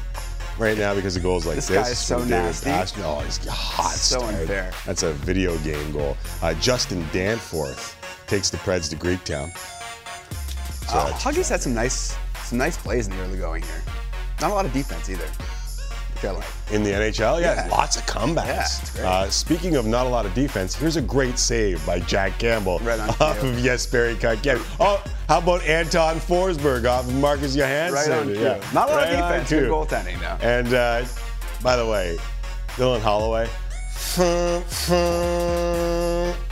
right 0.57 0.77
now 0.77 0.93
because 0.93 1.15
of 1.15 1.23
goals 1.23 1.45
like 1.45 1.55
This 1.55 1.67
this. 1.69 1.77
guy 1.85 1.89
is 1.89 1.97
so 1.97 2.19
David 2.19 2.65
nasty. 2.65 3.01
Oh, 3.01 3.19
he's 3.21 3.37
hot. 3.47 3.91
So 3.93 4.19
start. 4.19 4.33
unfair. 4.35 4.71
That's 4.85 5.03
a 5.03 5.13
video 5.13 5.57
game 5.59 5.91
goal. 5.93 6.17
Uh, 6.41 6.53
Justin 6.55 7.05
Danforth 7.13 7.95
takes 8.27 8.49
the 8.49 8.57
Preds 8.57 8.89
to 8.89 8.97
Greektown. 8.97 9.55
So 10.89 10.97
Uh, 10.97 11.13
Huggies 11.13 11.49
had 11.49 11.61
some 11.61 11.73
nice, 11.73 12.17
some 12.43 12.57
nice 12.57 12.77
plays 12.77 13.07
in 13.07 13.15
the 13.15 13.23
early 13.23 13.37
going 13.37 13.61
here. 13.63 13.83
Not 14.41 14.51
a 14.51 14.53
lot 14.53 14.65
of 14.65 14.73
defense 14.73 15.09
either. 15.09 15.27
In 16.71 16.83
the 16.83 16.89
NHL, 16.91 17.39
yeah, 17.41 17.65
Yeah. 17.65 17.67
lots 17.71 17.95
of 17.97 18.05
comebacks. 18.05 18.95
Yeah. 18.97 19.09
Uh, 19.09 19.29
speaking 19.29 19.75
of 19.75 19.85
not 19.85 20.05
a 20.05 20.09
lot 20.09 20.25
of 20.25 20.33
defense, 20.33 20.75
here's 20.75 20.95
a 20.97 21.01
great 21.01 21.39
save 21.39 21.83
by 21.85 21.99
Jack 22.01 22.37
Campbell 22.39 22.79
Right 22.79 22.99
on 22.99 23.09
off 23.19 23.41
of 23.41 23.55
Jesperi 23.55 24.15
Kotkaniemi. 24.15 24.61
Oh, 24.79 25.01
how 25.27 25.37
about 25.39 25.63
Anton 25.63 26.19
Forsberg 26.19 26.89
off 26.89 27.07
of 27.07 27.15
Marcus 27.15 27.55
Johansson? 27.55 28.11
Right 28.11 28.19
on 28.19 28.27
cue. 28.33 28.41
Yeah. 28.43 28.59
Not 28.73 28.89
a 28.89 28.91
lot 28.91 29.03
Right 29.03 29.13
of 29.13 29.19
defense. 29.47 29.49
Good 29.49 29.69
goaltending 29.69 30.19
now. 30.21 30.37
And 30.41 30.73
uh, 30.73 31.05
by 31.63 31.75
the 31.75 31.85
way, 31.87 32.17
Dylan 32.75 33.01
Holloway. 33.01 33.47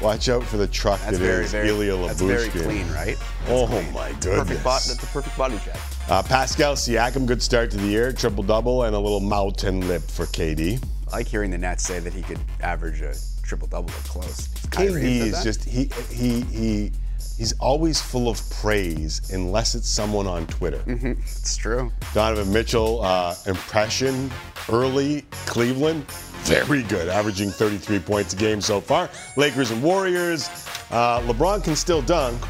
Watch 0.00 0.28
out 0.28 0.44
for 0.44 0.58
the 0.58 0.66
truck 0.68 1.00
That's 1.00 1.18
that 1.18 1.24
very, 1.24 1.44
is 1.44 1.52
very, 1.52 1.68
Ilya 1.68 2.06
that's 2.06 2.20
very 2.20 2.48
clean, 2.50 2.88
right? 2.92 3.16
Oh 3.48 3.66
clean. 3.66 3.92
my 3.92 4.12
Perfect 4.12 4.62
bot, 4.62 4.82
that's 4.82 5.02
a 5.02 5.06
perfect 5.06 5.36
body 5.36 5.58
check. 5.64 5.76
Uh, 6.08 6.22
Pascal 6.22 6.74
Siakam, 6.74 7.26
good 7.26 7.42
start 7.42 7.70
to 7.72 7.76
the 7.76 7.86
year, 7.86 8.12
triple 8.12 8.44
double, 8.44 8.84
and 8.84 8.94
a 8.94 8.98
little 8.98 9.20
mouth 9.20 9.64
and 9.64 9.88
lip 9.88 10.02
for 10.02 10.26
KD. 10.26 10.82
I 11.08 11.16
like 11.16 11.26
hearing 11.26 11.50
the 11.50 11.58
Nets 11.58 11.82
say 11.82 11.98
that 11.98 12.12
he 12.12 12.22
could 12.22 12.38
average 12.60 13.00
a 13.00 13.14
triple 13.42 13.66
double 13.66 13.88
close. 14.04 14.48
KD 14.68 15.02
is 15.02 15.42
just 15.42 15.64
he 15.64 15.90
he 16.10 16.42
he 16.42 16.92
he's 17.36 17.52
always 17.54 18.00
full 18.00 18.28
of 18.28 18.40
praise 18.50 19.30
unless 19.32 19.74
it's 19.74 19.88
someone 19.88 20.26
on 20.26 20.46
Twitter. 20.46 20.78
Mm-hmm. 20.78 21.20
It's 21.22 21.56
true. 21.56 21.90
Donovan 22.14 22.52
Mitchell 22.52 23.02
uh, 23.02 23.34
impression 23.46 24.30
early 24.70 25.24
Cleveland 25.46 26.04
very 26.42 26.82
good, 26.84 27.08
averaging 27.08 27.50
33 27.50 27.98
points 28.00 28.32
a 28.32 28.36
game 28.36 28.60
so 28.60 28.80
far. 28.80 29.08
Lakers 29.36 29.70
and 29.70 29.82
Warriors. 29.82 30.48
Uh, 30.90 31.20
LeBron 31.22 31.62
can 31.62 31.76
still 31.76 32.02
dunk. 32.02 32.40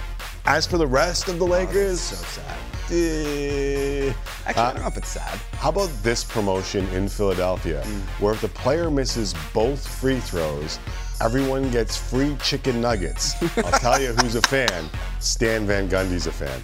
As 0.47 0.66
for 0.66 0.78
the 0.78 0.86
rest 0.86 1.28
of 1.28 1.39
the 1.39 1.45
Lakers, 1.47 2.01
so 2.01 2.16
sad. 2.16 2.57
eh, 2.91 4.12
Actually, 4.47 4.62
I 4.62 4.66
uh, 4.68 4.72
don't 4.72 4.82
know 4.82 4.89
if 4.89 4.97
it's 4.97 5.09
sad. 5.09 5.39
how 5.53 5.68
about 5.68 5.91
this 6.03 6.24
promotion 6.24 6.89
in 6.89 7.07
Philadelphia, 7.09 7.84
where 8.18 8.32
if 8.32 8.41
the 8.41 8.49
player 8.49 8.91
misses 8.91 9.34
both 9.53 9.86
free 9.86 10.20
throws, 10.20 10.78
everyone 11.21 11.71
gets 11.71 11.97
free 11.97 12.37
chicken 12.43 12.81
nuggets? 12.81 13.35
I'll 13.59 13.79
tell 13.81 14.01
you 14.01 14.12
who's 14.19 14.35
a 14.35 14.43
fan. 14.43 14.89
Stan 15.21 15.66
Van 15.66 15.89
Gundy's 15.89 16.27
a 16.27 16.33
fan. 16.33 16.62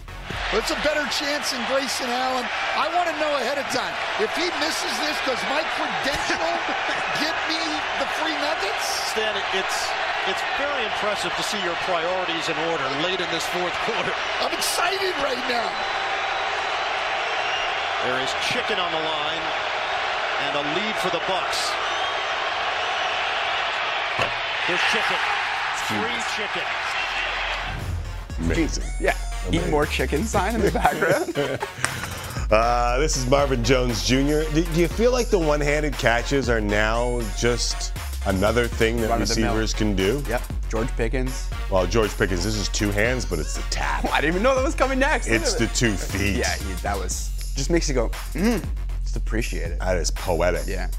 It's 0.52 0.70
a 0.70 0.78
better 0.86 1.02
chance 1.11 1.50
than 1.50 1.62
Grayson 1.66 2.07
Allen. 2.07 2.46
I 2.78 2.86
want 2.94 3.11
to 3.11 3.16
know 3.18 3.32
ahead 3.42 3.59
of 3.59 3.66
time. 3.74 3.94
If 4.22 4.30
he 4.38 4.46
misses 4.62 4.94
this, 5.02 5.18
does 5.26 5.42
my 5.50 5.62
credential 5.74 6.50
get 7.18 7.34
me 7.50 7.61
the 7.98 8.09
free 8.22 8.36
nuggets? 8.38 9.11
Stan, 9.11 9.34
it's 9.59 9.78
it's 10.24 10.40
very 10.57 10.84
impressive 10.88 11.34
to 11.36 11.44
see 11.44 11.61
your 11.61 11.76
priorities 11.84 12.48
in 12.48 12.57
order 12.72 12.86
late 13.05 13.20
in 13.20 13.28
this 13.28 13.44
fourth 13.52 13.76
quarter. 13.84 14.14
I'm 14.40 14.55
excited 14.57 15.12
right 15.20 15.44
now. 15.52 15.68
There 18.09 18.20
is 18.24 18.32
chicken 18.48 18.80
on 18.80 18.90
the 18.92 19.05
line 19.05 19.44
and 20.48 20.52
a 20.57 20.64
lead 20.76 20.96
for 20.96 21.11
the 21.11 21.20
Bucks. 21.28 21.72
There's 24.66 24.80
chicken. 24.90 25.16
Free 25.88 26.22
chicken. 26.36 26.62
Amazing. 28.40 28.84
Yeah. 28.98 29.16
Eat 29.52 29.68
more 29.68 29.84
chicken 29.84 30.24
sign 30.24 30.54
in 30.54 30.62
the 30.62 30.70
background. 30.70 31.60
Uh, 32.50 32.98
this 32.98 33.16
is 33.16 33.26
Marvin 33.26 33.64
Jones 33.64 34.06
Jr. 34.06 34.42
Do, 34.52 34.64
do 34.64 34.80
you 34.80 34.86
feel 34.86 35.10
like 35.10 35.28
the 35.28 35.38
one-handed 35.38 35.94
catches 35.94 36.50
are 36.50 36.60
now 36.60 37.22
just 37.38 37.96
another 38.26 38.68
thing 38.68 38.98
that 39.00 39.08
Run 39.08 39.22
of 39.22 39.28
the 39.28 39.40
mill. 39.40 39.54
receivers 39.54 39.72
can 39.74 39.96
do? 39.96 40.22
Yep. 40.28 40.42
George 40.68 40.88
Pickens. 40.88 41.48
Well, 41.70 41.86
George 41.86 42.16
Pickens, 42.16 42.44
this 42.44 42.54
is 42.54 42.68
two 42.68 42.90
hands, 42.90 43.24
but 43.24 43.38
it's 43.38 43.54
the 43.56 43.62
tap. 43.70 44.04
I 44.12 44.20
didn't 44.20 44.34
even 44.34 44.42
know 44.42 44.54
that 44.54 44.62
was 44.62 44.74
coming 44.74 44.98
next. 44.98 45.26
It's 45.26 45.54
the 45.54 45.66
two 45.68 45.94
feet. 45.94 46.36
Yeah, 46.36 46.54
he, 46.56 46.72
that 46.82 46.96
was 46.96 47.30
just 47.56 47.70
makes 47.70 47.88
you 47.88 47.94
go, 47.94 48.10
mm. 48.34 48.62
Just 49.02 49.16
appreciate 49.16 49.72
it. 49.72 49.80
That 49.80 49.96
is 49.96 50.10
poetic. 50.10 50.64
Yeah. 50.66 50.90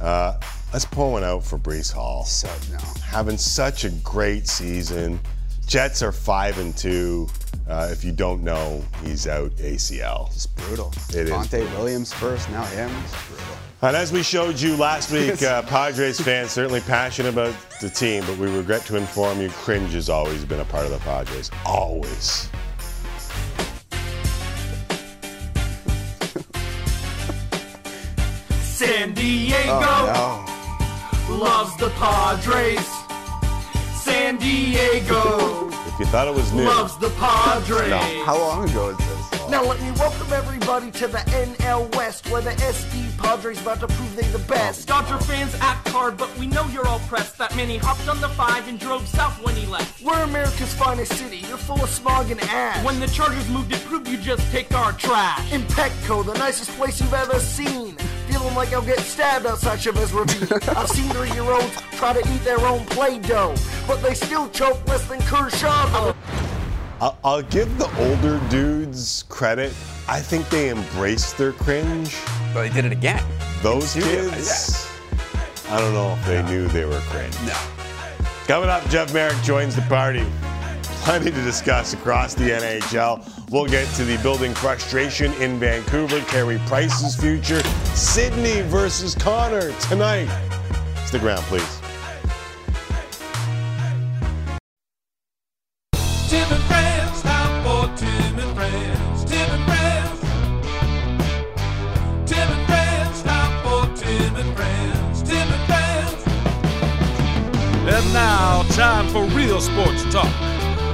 Uh, 0.00 0.38
let's 0.72 0.84
pull 0.84 1.12
one 1.12 1.24
out 1.24 1.44
for 1.44 1.58
Breece 1.58 1.92
Hall. 1.92 2.24
So 2.24 2.48
no. 2.70 2.78
Having 3.02 3.38
such 3.38 3.84
a 3.84 3.90
great 3.90 4.46
season, 4.46 5.20
Jets 5.66 6.02
are 6.02 6.12
five 6.12 6.58
and 6.58 6.76
two. 6.76 7.28
Uh, 7.68 7.88
if 7.90 8.04
you 8.04 8.12
don't 8.12 8.42
know, 8.44 8.84
he's 9.02 9.26
out 9.26 9.50
ACL. 9.56 10.32
Just 10.32 10.54
brutal. 10.56 10.92
It 11.10 11.16
is. 11.26 11.30
Devontae 11.30 11.68
Williams 11.76 12.12
first, 12.12 12.48
now 12.50 12.64
him. 12.66 12.90
Brutal. 13.28 13.46
And 13.82 13.96
as 13.96 14.12
we 14.12 14.22
showed 14.22 14.58
you 14.60 14.76
last 14.76 15.10
week, 15.12 15.42
uh, 15.42 15.62
Padres 15.62 16.20
fans 16.20 16.52
certainly 16.52 16.80
passionate 16.82 17.30
about 17.30 17.54
the 17.80 17.90
team, 17.90 18.24
but 18.26 18.38
we 18.38 18.46
regret 18.56 18.82
to 18.86 18.96
inform 18.96 19.40
you, 19.40 19.50
cringe 19.50 19.92
has 19.94 20.08
always 20.08 20.44
been 20.44 20.60
a 20.60 20.64
part 20.64 20.84
of 20.84 20.92
the 20.92 20.98
Padres. 20.98 21.50
Always. 21.64 22.48
San 28.60 29.14
Diego 29.14 29.64
Oh, 29.68 30.55
loves 31.28 31.76
the 31.76 31.90
Padres. 31.90 32.86
San 33.94 34.36
Diego 34.36 35.70
If 35.96 36.00
you 36.00 36.06
thought 36.08 36.28
it 36.28 36.34
was 36.34 36.52
new, 36.52 36.64
loves 36.64 36.94
the 36.98 37.08
Padres. 37.08 37.88
No. 37.88 38.24
How 38.26 38.36
long 38.36 38.68
ago 38.68 38.90
is 38.90 38.98
this? 38.98 39.48
Now 39.48 39.64
let 39.64 39.80
me 39.80 39.90
welcome 39.92 40.30
everybody 40.30 40.90
to 40.90 41.06
the 41.06 41.16
NL 41.18 41.96
West, 41.96 42.28
where 42.30 42.42
the 42.42 42.50
SD 42.50 43.16
Padres 43.16 43.62
about 43.62 43.80
to 43.80 43.86
prove 43.86 44.14
they 44.14 44.26
the 44.28 44.40
best. 44.40 44.86
Dodger 44.86 45.16
fans 45.24 45.56
act 45.62 45.88
hard, 45.88 46.18
but 46.18 46.28
we 46.36 46.48
know 46.48 46.66
you're 46.66 46.86
all 46.86 46.98
pressed. 47.08 47.38
That 47.38 47.56
man 47.56 47.70
he 47.70 47.78
hopped 47.78 48.06
on 48.10 48.20
the 48.20 48.28
five 48.28 48.68
and 48.68 48.78
drove 48.78 49.08
south 49.08 49.42
when 49.42 49.56
he 49.56 49.64
left. 49.68 50.02
We're 50.02 50.22
America's 50.22 50.74
finest 50.74 51.12
city. 51.14 51.38
You're 51.48 51.56
full 51.56 51.82
of 51.82 51.88
smog 51.88 52.30
and 52.30 52.40
ash. 52.42 52.84
When 52.84 53.00
the 53.00 53.06
Chargers 53.06 53.48
moved, 53.48 53.72
it 53.72 53.82
proved 53.86 54.06
you 54.06 54.18
just 54.18 54.46
picked 54.52 54.74
our 54.74 54.92
trash. 54.92 55.50
In 55.50 55.62
Petco, 55.62 56.26
the 56.26 56.34
nicest 56.34 56.72
place 56.72 57.00
you've 57.00 57.14
ever 57.14 57.38
seen. 57.38 57.96
Feeling 58.26 58.54
like 58.54 58.72
I'll 58.74 58.82
get 58.82 58.98
stabbed 58.98 59.46
outside 59.46 59.80
Chavez 59.80 60.12
Ravine. 60.12 60.48
I've 60.76 60.88
seen 60.88 61.08
three-year-olds 61.10 61.74
try 61.92 62.12
to 62.12 62.18
eat 62.18 62.44
their 62.44 62.60
own 62.66 62.84
Play-Doh, 62.86 63.54
but 63.86 64.02
they 64.02 64.14
still 64.14 64.50
choke 64.50 64.86
less 64.88 65.06
than 65.06 65.20
Kershaw. 65.22 65.85
I'll, 67.00 67.42
give 67.42 67.76
the 67.78 67.88
older 67.98 68.40
dudes 68.48 69.24
credit. 69.28 69.72
I 70.08 70.20
think 70.20 70.48
they 70.48 70.70
embraced 70.70 71.36
their 71.36 71.52
cringe. 71.52 72.16
But 72.54 72.62
they 72.62 72.70
did 72.70 72.84
it 72.84 72.92
again. 72.92 73.22
Those 73.62 73.94
kids, 73.94 74.90
I 75.68 75.80
don't 75.80 75.92
know 75.92 76.16
if 76.18 76.26
they 76.26 76.42
knew 76.44 76.68
they 76.68 76.84
were 76.84 77.00
cringe. 77.06 77.34
No. 77.44 77.56
Coming 78.46 78.68
up, 78.68 78.88
Jeff 78.88 79.12
Marek 79.12 79.40
joins 79.42 79.74
the 79.74 79.82
party. 79.82 80.24
Plenty 81.04 81.30
to 81.30 81.42
discuss 81.42 81.92
across 81.92 82.34
the 82.34 82.50
NHL. 82.50 83.50
We'll 83.50 83.66
get 83.66 83.86
to 83.94 84.04
the 84.04 84.16
building 84.18 84.54
frustration 84.54 85.32
in 85.34 85.58
Vancouver, 85.58 86.20
Carey 86.22 86.60
Price's 86.66 87.14
future, 87.14 87.62
Sidney 87.94 88.62
versus 88.62 89.14
Connor 89.14 89.72
tonight. 89.80 90.28
Stick 91.04 91.22
around, 91.22 91.42
please. 91.42 91.85
Real 109.56 109.62
sports 109.62 110.02
talk 110.12 110.26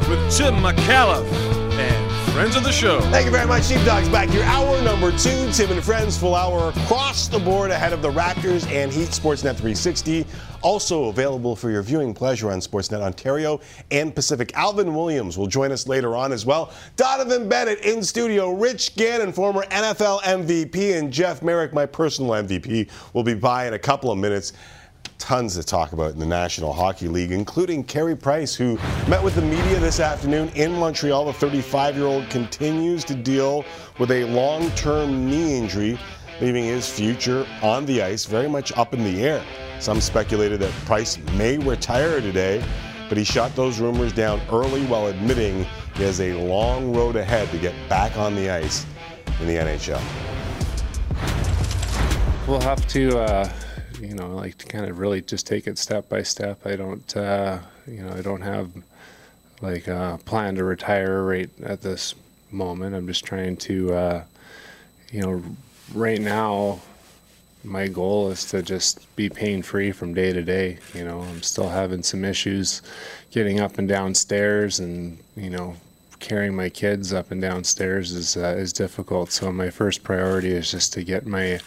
with 0.08 0.20
Tim 0.30 0.54
Micallef 0.54 1.26
and 1.72 2.32
friends 2.32 2.54
of 2.54 2.62
the 2.62 2.70
show. 2.70 3.00
Thank 3.10 3.24
you 3.24 3.32
very 3.32 3.48
much, 3.48 3.64
Sheepdogs. 3.64 4.08
Back 4.08 4.28
here, 4.28 4.44
hour 4.44 4.80
number 4.82 5.10
two. 5.18 5.50
Tim 5.50 5.72
and 5.72 5.82
Friends, 5.82 6.16
full 6.16 6.36
hour 6.36 6.68
across 6.68 7.26
the 7.26 7.40
board 7.40 7.72
ahead 7.72 7.92
of 7.92 8.02
the 8.02 8.10
Raptors 8.12 8.64
and 8.70 8.92
Heat 8.92 9.08
Sportsnet 9.08 9.56
360. 9.56 10.24
Also 10.60 11.06
available 11.06 11.56
for 11.56 11.72
your 11.72 11.82
viewing 11.82 12.14
pleasure 12.14 12.52
on 12.52 12.60
Sportsnet 12.60 13.00
Ontario 13.00 13.58
and 13.90 14.14
Pacific. 14.14 14.52
Alvin 14.54 14.94
Williams 14.94 15.36
will 15.36 15.48
join 15.48 15.72
us 15.72 15.88
later 15.88 16.14
on 16.14 16.30
as 16.30 16.46
well. 16.46 16.72
Donovan 16.94 17.48
Bennett 17.48 17.80
in 17.80 18.00
studio. 18.00 18.52
Rich 18.52 18.94
Gannon, 18.94 19.32
former 19.32 19.64
NFL 19.72 20.20
MVP, 20.20 20.96
and 20.96 21.12
Jeff 21.12 21.42
Marek, 21.42 21.72
my 21.72 21.84
personal 21.84 22.30
MVP, 22.30 22.88
will 23.12 23.24
be 23.24 23.34
by 23.34 23.66
in 23.66 23.74
a 23.74 23.78
couple 23.78 24.12
of 24.12 24.18
minutes 24.18 24.52
tons 25.22 25.54
to 25.54 25.62
talk 25.62 25.92
about 25.92 26.12
in 26.12 26.18
the 26.18 26.26
National 26.26 26.72
Hockey 26.72 27.06
League, 27.06 27.30
including 27.30 27.84
Carey 27.84 28.16
Price, 28.16 28.56
who 28.56 28.74
met 29.06 29.22
with 29.22 29.36
the 29.36 29.42
media 29.42 29.78
this 29.78 30.00
afternoon 30.00 30.48
in 30.56 30.72
Montreal. 30.72 31.26
The 31.26 31.32
35 31.32 31.96
year 31.96 32.06
old 32.06 32.28
continues 32.28 33.04
to 33.04 33.14
deal 33.14 33.64
with 34.00 34.10
a 34.10 34.24
long 34.24 34.68
term 34.72 35.30
knee 35.30 35.56
injury, 35.56 35.96
leaving 36.40 36.64
his 36.64 36.90
future 36.90 37.46
on 37.62 37.86
the 37.86 38.02
ice 38.02 38.24
very 38.24 38.48
much 38.48 38.76
up 38.76 38.94
in 38.94 39.04
the 39.04 39.22
air. 39.22 39.44
Some 39.78 40.00
speculated 40.00 40.58
that 40.58 40.72
Price 40.86 41.18
may 41.36 41.56
retire 41.56 42.20
today, 42.20 42.64
but 43.08 43.16
he 43.16 43.22
shot 43.22 43.54
those 43.54 43.78
rumors 43.78 44.12
down 44.12 44.40
early 44.50 44.84
while 44.86 45.06
admitting 45.06 45.64
he 45.94 46.02
has 46.02 46.20
a 46.20 46.34
long 46.34 46.92
road 46.92 47.14
ahead 47.14 47.48
to 47.50 47.58
get 47.58 47.74
back 47.88 48.16
on 48.16 48.34
the 48.34 48.50
ice 48.50 48.84
in 49.40 49.46
the 49.46 49.54
NHL. 49.54 50.02
We'll 52.48 52.60
have 52.62 52.84
to, 52.88 53.20
uh, 53.20 53.48
you 54.02 54.14
know, 54.14 54.34
like 54.34 54.58
to 54.58 54.66
kind 54.66 54.86
of 54.86 54.98
really 54.98 55.22
just 55.22 55.46
take 55.46 55.66
it 55.66 55.78
step 55.78 56.08
by 56.08 56.22
step. 56.22 56.66
I 56.66 56.74
don't, 56.76 57.16
uh, 57.16 57.60
you 57.86 58.02
know, 58.02 58.12
I 58.12 58.20
don't 58.20 58.40
have 58.40 58.70
like 59.60 59.86
a 59.86 60.18
plan 60.24 60.56
to 60.56 60.64
retire 60.64 61.22
right 61.22 61.48
at 61.62 61.82
this 61.82 62.14
moment. 62.50 62.96
I'm 62.96 63.06
just 63.06 63.24
trying 63.24 63.56
to, 63.58 63.94
uh, 63.94 64.24
you 65.12 65.20
know, 65.20 65.42
right 65.94 66.20
now, 66.20 66.80
my 67.64 67.86
goal 67.86 68.30
is 68.30 68.44
to 68.46 68.60
just 68.60 69.14
be 69.14 69.28
pain 69.28 69.62
free 69.62 69.92
from 69.92 70.14
day 70.14 70.32
to 70.32 70.42
day. 70.42 70.78
You 70.94 71.04
know, 71.04 71.20
I'm 71.20 71.42
still 71.42 71.68
having 71.68 72.02
some 72.02 72.24
issues 72.24 72.82
getting 73.30 73.60
up 73.60 73.78
and 73.78 73.88
down 73.88 74.16
stairs 74.16 74.80
and, 74.80 75.16
you 75.36 75.50
know, 75.50 75.76
carrying 76.18 76.56
my 76.56 76.68
kids 76.68 77.12
up 77.12 77.30
and 77.30 77.40
down 77.40 77.62
stairs 77.62 78.12
is 78.12 78.36
uh, 78.36 78.56
is 78.58 78.72
difficult. 78.72 79.30
So 79.30 79.52
my 79.52 79.70
first 79.70 80.02
priority 80.02 80.50
is 80.50 80.72
just 80.72 80.92
to 80.94 81.04
get 81.04 81.24
my 81.24 81.60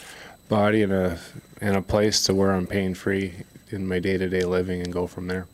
body 0.47 0.81
in 0.81 0.91
a 0.91 1.17
in 1.61 1.75
a 1.75 1.81
place 1.81 2.23
to 2.25 2.33
where 2.33 2.51
I'm 2.51 2.67
pain 2.67 2.93
free 2.93 3.33
in 3.69 3.87
my 3.87 3.99
day 3.99 4.17
to 4.17 4.29
day 4.29 4.43
living 4.43 4.81
and 4.81 4.91
go 4.93 5.07
from 5.07 5.27
there. 5.27 5.47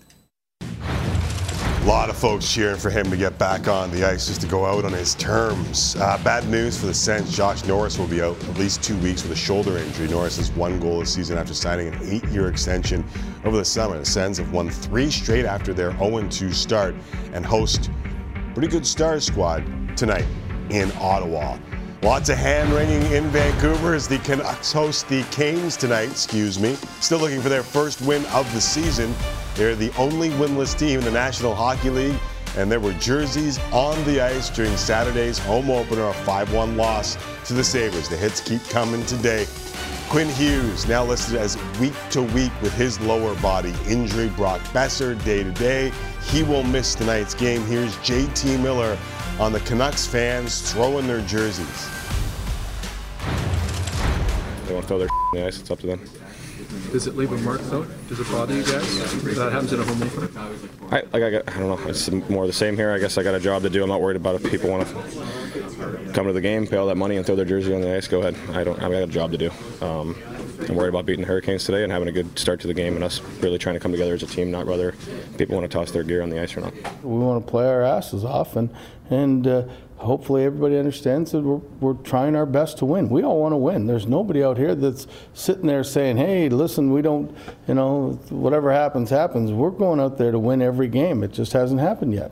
A 0.61 1.85
lot 1.85 2.11
of 2.11 2.17
folks 2.17 2.51
cheering 2.51 2.77
for 2.77 2.91
him 2.91 3.09
to 3.09 3.17
get 3.17 3.39
back 3.39 3.67
on 3.67 3.89
the 3.89 4.07
ice 4.07 4.27
just 4.27 4.41
to 4.41 4.47
go 4.47 4.65
out 4.65 4.85
on 4.85 4.93
his 4.93 5.15
terms. 5.15 5.95
Uh, 5.95 6.19
bad 6.23 6.47
news 6.47 6.79
for 6.79 6.85
the 6.85 6.93
Sens. 6.93 7.35
Josh 7.35 7.65
Norris 7.65 7.97
will 7.97 8.07
be 8.07 8.21
out 8.21 8.37
at 8.43 8.57
least 8.59 8.83
two 8.83 8.95
weeks 8.97 9.23
with 9.23 9.31
a 9.31 9.35
shoulder 9.35 9.77
injury. 9.77 10.07
Norris 10.07 10.37
has 10.37 10.51
one 10.51 10.79
goal 10.79 10.99
this 10.99 11.11
season 11.11 11.39
after 11.39 11.55
signing 11.55 11.87
an 11.87 11.99
eight 12.03 12.23
year 12.25 12.49
extension 12.49 13.03
over 13.45 13.57
the 13.57 13.65
summer. 13.65 13.97
The 13.97 14.05
Sens 14.05 14.37
have 14.37 14.51
won 14.51 14.69
three 14.69 15.09
straight 15.09 15.45
after 15.45 15.73
their 15.73 15.91
0 15.97 16.27
2 16.27 16.53
start 16.53 16.93
and 17.33 17.43
host 17.43 17.89
pretty 18.53 18.67
good 18.67 18.85
Stars 18.85 19.25
squad 19.25 19.65
tonight 19.97 20.25
in 20.69 20.91
Ottawa. 20.99 21.57
Lots 22.03 22.29
of 22.29 22.37
hand 22.39 22.73
wringing 22.73 23.03
in 23.11 23.25
Vancouver 23.25 23.93
as 23.93 24.07
the 24.07 24.17
Canucks 24.19 24.71
host 24.71 25.07
the 25.07 25.21
Canes 25.25 25.77
tonight, 25.77 26.09
excuse 26.09 26.59
me. 26.59 26.73
Still 26.99 27.19
looking 27.19 27.41
for 27.41 27.49
their 27.49 27.61
first 27.61 28.01
win 28.01 28.25
of 28.27 28.51
the 28.55 28.59
season. 28.59 29.13
They're 29.53 29.75
the 29.75 29.91
only 29.99 30.31
winless 30.31 30.75
team 30.75 30.97
in 30.97 31.05
the 31.05 31.11
National 31.11 31.53
Hockey 31.53 31.91
League, 31.91 32.19
and 32.57 32.71
there 32.71 32.79
were 32.79 32.93
jerseys 32.93 33.59
on 33.71 34.03
the 34.05 34.19
ice 34.19 34.49
during 34.49 34.75
Saturday's 34.77 35.37
home 35.37 35.69
opener, 35.69 36.07
a 36.07 36.13
5 36.13 36.51
1 36.51 36.75
loss 36.75 37.19
to 37.45 37.53
the 37.53 37.63
Sabres. 37.63 38.09
The 38.09 38.17
hits 38.17 38.41
keep 38.41 38.67
coming 38.69 39.05
today. 39.05 39.45
Quinn 40.09 40.27
Hughes, 40.29 40.87
now 40.87 41.05
listed 41.05 41.35
as 41.35 41.55
week 41.79 41.93
to 42.09 42.23
week 42.23 42.51
with 42.63 42.73
his 42.73 42.99
lower 43.01 43.35
body 43.41 43.75
injury. 43.87 44.29
Brock 44.29 44.59
Boeser, 44.73 45.23
day 45.23 45.43
to 45.43 45.51
day. 45.51 45.91
He 46.23 46.41
will 46.41 46.63
miss 46.63 46.95
tonight's 46.95 47.35
game. 47.35 47.63
Here's 47.65 47.95
JT 47.97 48.59
Miller 48.59 48.97
on 49.39 49.53
the 49.53 49.59
Canucks 49.61 50.05
fans 50.05 50.71
throwing 50.71 51.07
their 51.07 51.21
jerseys. 51.21 51.89
They 54.65 54.73
want 54.73 54.83
to 54.83 54.87
throw 54.87 54.99
their 54.99 55.07
in 55.33 55.41
the 55.41 55.47
ice. 55.47 55.59
It's 55.59 55.71
up 55.71 55.79
to 55.79 55.87
them. 55.87 56.01
Does 56.91 57.07
it 57.07 57.15
leave 57.15 57.31
a 57.31 57.37
mark 57.37 57.61
though? 57.61 57.85
Does 58.07 58.19
it 58.19 58.31
bother 58.31 58.53
you 58.53 58.63
guys? 58.63 59.35
That 59.35 59.51
happens 59.51 59.73
in 59.73 59.79
a 59.79 59.83
home 59.83 60.03
opener. 60.03 60.29
I 60.91 61.01
like 61.11 61.23
I, 61.23 61.29
got, 61.29 61.49
I 61.49 61.59
don't 61.59 61.69
know. 61.69 61.89
It's 61.89 62.09
more 62.11 62.45
the 62.47 62.53
same 62.53 62.75
here. 62.75 62.91
I 62.91 62.99
guess 62.99 63.17
I 63.17 63.23
got 63.23 63.33
a 63.33 63.39
job 63.39 63.63
to 63.63 63.69
do. 63.69 63.81
I'm 63.83 63.89
not 63.89 64.01
worried 64.01 64.17
about 64.17 64.35
if 64.35 64.49
people 64.49 64.69
want 64.69 64.87
to 64.87 66.11
come 66.13 66.27
to 66.27 66.33
the 66.33 66.41
game, 66.41 66.67
pay 66.67 66.77
all 66.77 66.87
that 66.87 66.97
money, 66.97 67.17
and 67.17 67.25
throw 67.25 67.35
their 67.35 67.45
jersey 67.45 67.73
on 67.73 67.81
the 67.81 67.95
ice. 67.95 68.07
Go 68.07 68.19
ahead. 68.19 68.35
I 68.55 68.63
don't. 68.63 68.81
I 68.81 68.89
got 68.89 69.03
a 69.03 69.07
job 69.07 69.31
to 69.31 69.37
do. 69.37 69.51
Um, 69.81 70.15
I'm 70.69 70.75
worried 70.75 70.89
about 70.89 71.05
beating 71.05 71.21
the 71.21 71.27
Hurricanes 71.27 71.63
today 71.65 71.83
and 71.83 71.91
having 71.91 72.07
a 72.07 72.11
good 72.11 72.37
start 72.37 72.59
to 72.61 72.67
the 72.67 72.73
game, 72.73 72.95
and 72.95 73.03
us 73.03 73.21
really 73.41 73.57
trying 73.57 73.75
to 73.75 73.79
come 73.79 73.91
together 73.91 74.13
as 74.13 74.23
a 74.23 74.27
team, 74.27 74.51
not 74.51 74.67
whether 74.67 74.93
people 75.37 75.57
want 75.57 75.69
to 75.69 75.75
toss 75.75 75.91
their 75.91 76.03
gear 76.03 76.21
on 76.21 76.29
the 76.29 76.39
ice 76.39 76.55
or 76.55 76.61
not. 76.61 76.73
We 77.03 77.17
want 77.17 77.45
to 77.45 77.49
play 77.49 77.67
our 77.67 77.81
asses 77.81 78.23
off, 78.23 78.55
and 78.55 78.69
and 79.11 79.45
uh, 79.45 79.63
hopefully 79.97 80.43
everybody 80.45 80.77
understands 80.77 81.31
that 81.31 81.41
we're, 81.41 81.57
we're 81.79 82.01
trying 82.01 82.35
our 82.35 82.45
best 82.45 82.77
to 82.79 82.85
win. 82.85 83.09
We 83.09 83.23
all 83.23 83.39
want 83.39 83.53
to 83.53 83.57
win. 83.57 83.85
There's 83.85 84.07
nobody 84.07 84.43
out 84.43 84.57
here 84.57 84.73
that's 84.73 85.05
sitting 85.33 85.67
there 85.67 85.83
saying, 85.83 86.17
"Hey, 86.17 86.49
listen, 86.49 86.91
we 86.91 87.01
don't, 87.01 87.35
you 87.67 87.75
know, 87.75 88.19
whatever 88.29 88.71
happens, 88.71 89.09
happens." 89.09 89.51
We're 89.51 89.69
going 89.69 89.99
out 89.99 90.17
there 90.17 90.31
to 90.31 90.39
win 90.39 90.61
every 90.61 90.87
game. 90.87 91.23
It 91.23 91.31
just 91.31 91.53
hasn't 91.53 91.79
happened 91.79 92.13
yet. 92.13 92.31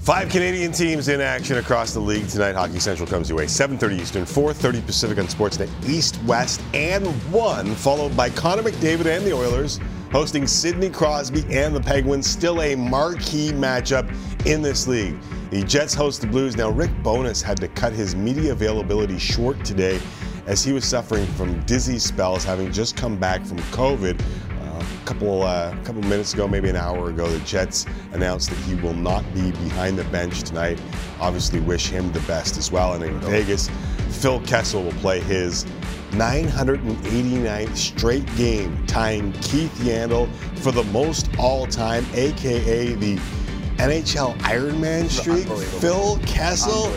Five 0.00 0.30
Canadian 0.30 0.72
teams 0.72 1.08
in 1.08 1.20
action 1.20 1.58
across 1.58 1.92
the 1.92 2.00
league 2.00 2.28
tonight. 2.28 2.54
Hockey 2.54 2.80
Central 2.80 3.06
comes 3.06 3.28
your 3.28 3.36
way. 3.36 3.44
7:30 3.44 4.00
Eastern, 4.00 4.24
4:30 4.24 4.80
Pacific 4.86 5.18
on 5.18 5.26
Sportsnet 5.26 5.68
East, 5.86 6.18
West, 6.24 6.62
and 6.72 7.06
one, 7.30 7.74
followed 7.74 8.16
by 8.16 8.30
Connor 8.30 8.62
McDavid 8.62 9.04
and 9.04 9.24
the 9.24 9.34
Oilers 9.34 9.78
hosting 10.10 10.46
Sidney 10.46 10.90
Crosby 10.90 11.44
and 11.50 11.74
the 11.74 11.80
Penguins. 11.80 12.26
Still 12.26 12.62
a 12.62 12.74
marquee 12.74 13.50
matchup 13.52 14.08
in 14.46 14.62
this 14.62 14.86
league. 14.86 15.18
The 15.50 15.62
Jets 15.64 15.94
host 15.94 16.20
the 16.20 16.26
Blues. 16.26 16.56
Now, 16.56 16.70
Rick 16.70 16.90
Bowness 17.02 17.42
had 17.42 17.58
to 17.58 17.68
cut 17.68 17.92
his 17.92 18.14
media 18.14 18.52
availability 18.52 19.18
short 19.18 19.64
today 19.64 20.00
as 20.46 20.64
he 20.64 20.72
was 20.72 20.84
suffering 20.84 21.26
from 21.26 21.60
dizzy 21.62 21.98
spells, 21.98 22.44
having 22.44 22.72
just 22.72 22.96
come 22.96 23.16
back 23.16 23.44
from 23.44 23.58
COVID. 23.58 24.20
Uh, 24.20 24.84
a 25.02 25.06
couple 25.06 25.42
uh, 25.42 25.76
couple 25.84 26.02
minutes 26.02 26.34
ago, 26.34 26.48
maybe 26.48 26.68
an 26.68 26.76
hour 26.76 27.10
ago, 27.10 27.28
the 27.28 27.38
Jets 27.40 27.86
announced 28.12 28.50
that 28.50 28.58
he 28.60 28.74
will 28.76 28.94
not 28.94 29.22
be 29.34 29.50
behind 29.52 29.98
the 29.98 30.04
bench 30.04 30.42
tonight. 30.42 30.80
Obviously, 31.20 31.60
wish 31.60 31.88
him 31.88 32.10
the 32.12 32.20
best 32.20 32.56
as 32.56 32.72
well. 32.72 32.94
And 32.94 33.04
in 33.04 33.18
Vegas, 33.20 33.68
Phil 34.10 34.40
Kessel 34.40 34.82
will 34.82 34.92
play 34.92 35.20
his 35.20 35.64
989th 36.10 37.76
straight 37.76 38.36
game, 38.36 38.86
tying 38.86 39.32
Keith 39.32 39.72
Yandle 39.80 40.32
for 40.58 40.72
the 40.72 40.84
most 40.84 41.28
all-time, 41.38 42.04
aka 42.14 42.94
the 42.94 43.16
NHL 43.76 44.36
Ironman 44.38 45.08
streak. 45.08 45.46
Phil 45.80 46.18
Kessel. 46.26 46.90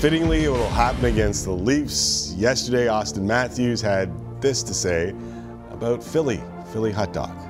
Fittingly, 0.00 0.44
it 0.44 0.48
will 0.50 0.68
happen 0.70 1.06
against 1.06 1.44
the 1.44 1.52
Leafs. 1.52 2.34
Yesterday, 2.36 2.86
Auston 2.86 3.22
Matthews 3.22 3.80
had 3.80 4.12
this 4.42 4.62
to 4.64 4.74
say 4.74 5.14
about 5.70 6.02
Philly, 6.02 6.42
Philly 6.72 6.92
hot 6.92 7.12
dog. 7.12 7.45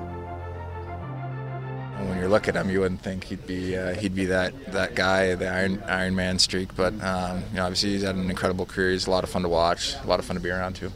When 2.27 2.31
you 2.31 2.35
look 2.35 2.49
at 2.49 2.55
him, 2.57 2.69
you 2.69 2.81
wouldn't 2.81 3.01
think 3.01 3.23
he'd 3.23 3.47
be 3.47 3.77
uh, 3.77 3.93
he'd 3.93 4.13
be 4.13 4.25
that 4.25 4.73
that 4.73 4.95
guy, 4.95 5.33
the 5.35 5.47
Iron 5.47 5.81
Iron 5.87 6.13
Man 6.13 6.37
streak. 6.37 6.75
But 6.75 6.91
um, 7.01 7.41
you 7.51 7.55
know, 7.55 7.63
obviously, 7.63 7.91
he's 7.91 8.01
had 8.01 8.15
an 8.15 8.29
incredible 8.29 8.65
career. 8.65 8.91
He's 8.91 9.07
a 9.07 9.11
lot 9.11 9.23
of 9.23 9.29
fun 9.29 9.43
to 9.43 9.47
watch, 9.47 9.95
a 10.03 10.07
lot 10.07 10.19
of 10.19 10.25
fun 10.25 10.35
to 10.35 10.41
be 10.41 10.49
around 10.49 10.75
too. 10.75 10.91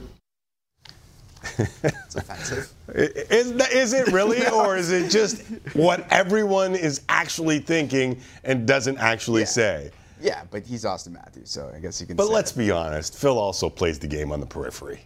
It's 1.57 2.15
offensive. 2.17 2.73
Is, 2.93 3.51
is 3.51 3.93
it 3.93 4.07
really, 4.09 4.45
or 4.53 4.75
is 4.75 4.91
it 4.91 5.09
just 5.09 5.43
what 5.71 6.05
everyone 6.11 6.75
is 6.75 6.99
actually 7.07 7.59
thinking 7.59 8.19
and 8.43 8.67
doesn't 8.67 8.97
actually 8.97 9.45
say? 9.45 9.91
Yeah, 10.19 10.43
but 10.51 10.65
he's 10.65 10.83
Auston 10.83 11.13
Matthews, 11.13 11.49
so 11.49 11.71
I 11.73 11.79
guess 11.79 12.01
you 12.01 12.07
can. 12.07 12.17
But 12.17 12.27
say 12.27 12.33
let's 12.33 12.51
it. 12.51 12.57
be 12.57 12.71
honest, 12.71 13.17
Phil 13.17 13.39
also 13.39 13.69
plays 13.69 13.99
the 13.99 14.07
game 14.07 14.33
on 14.33 14.41
the 14.41 14.45
periphery. 14.45 14.99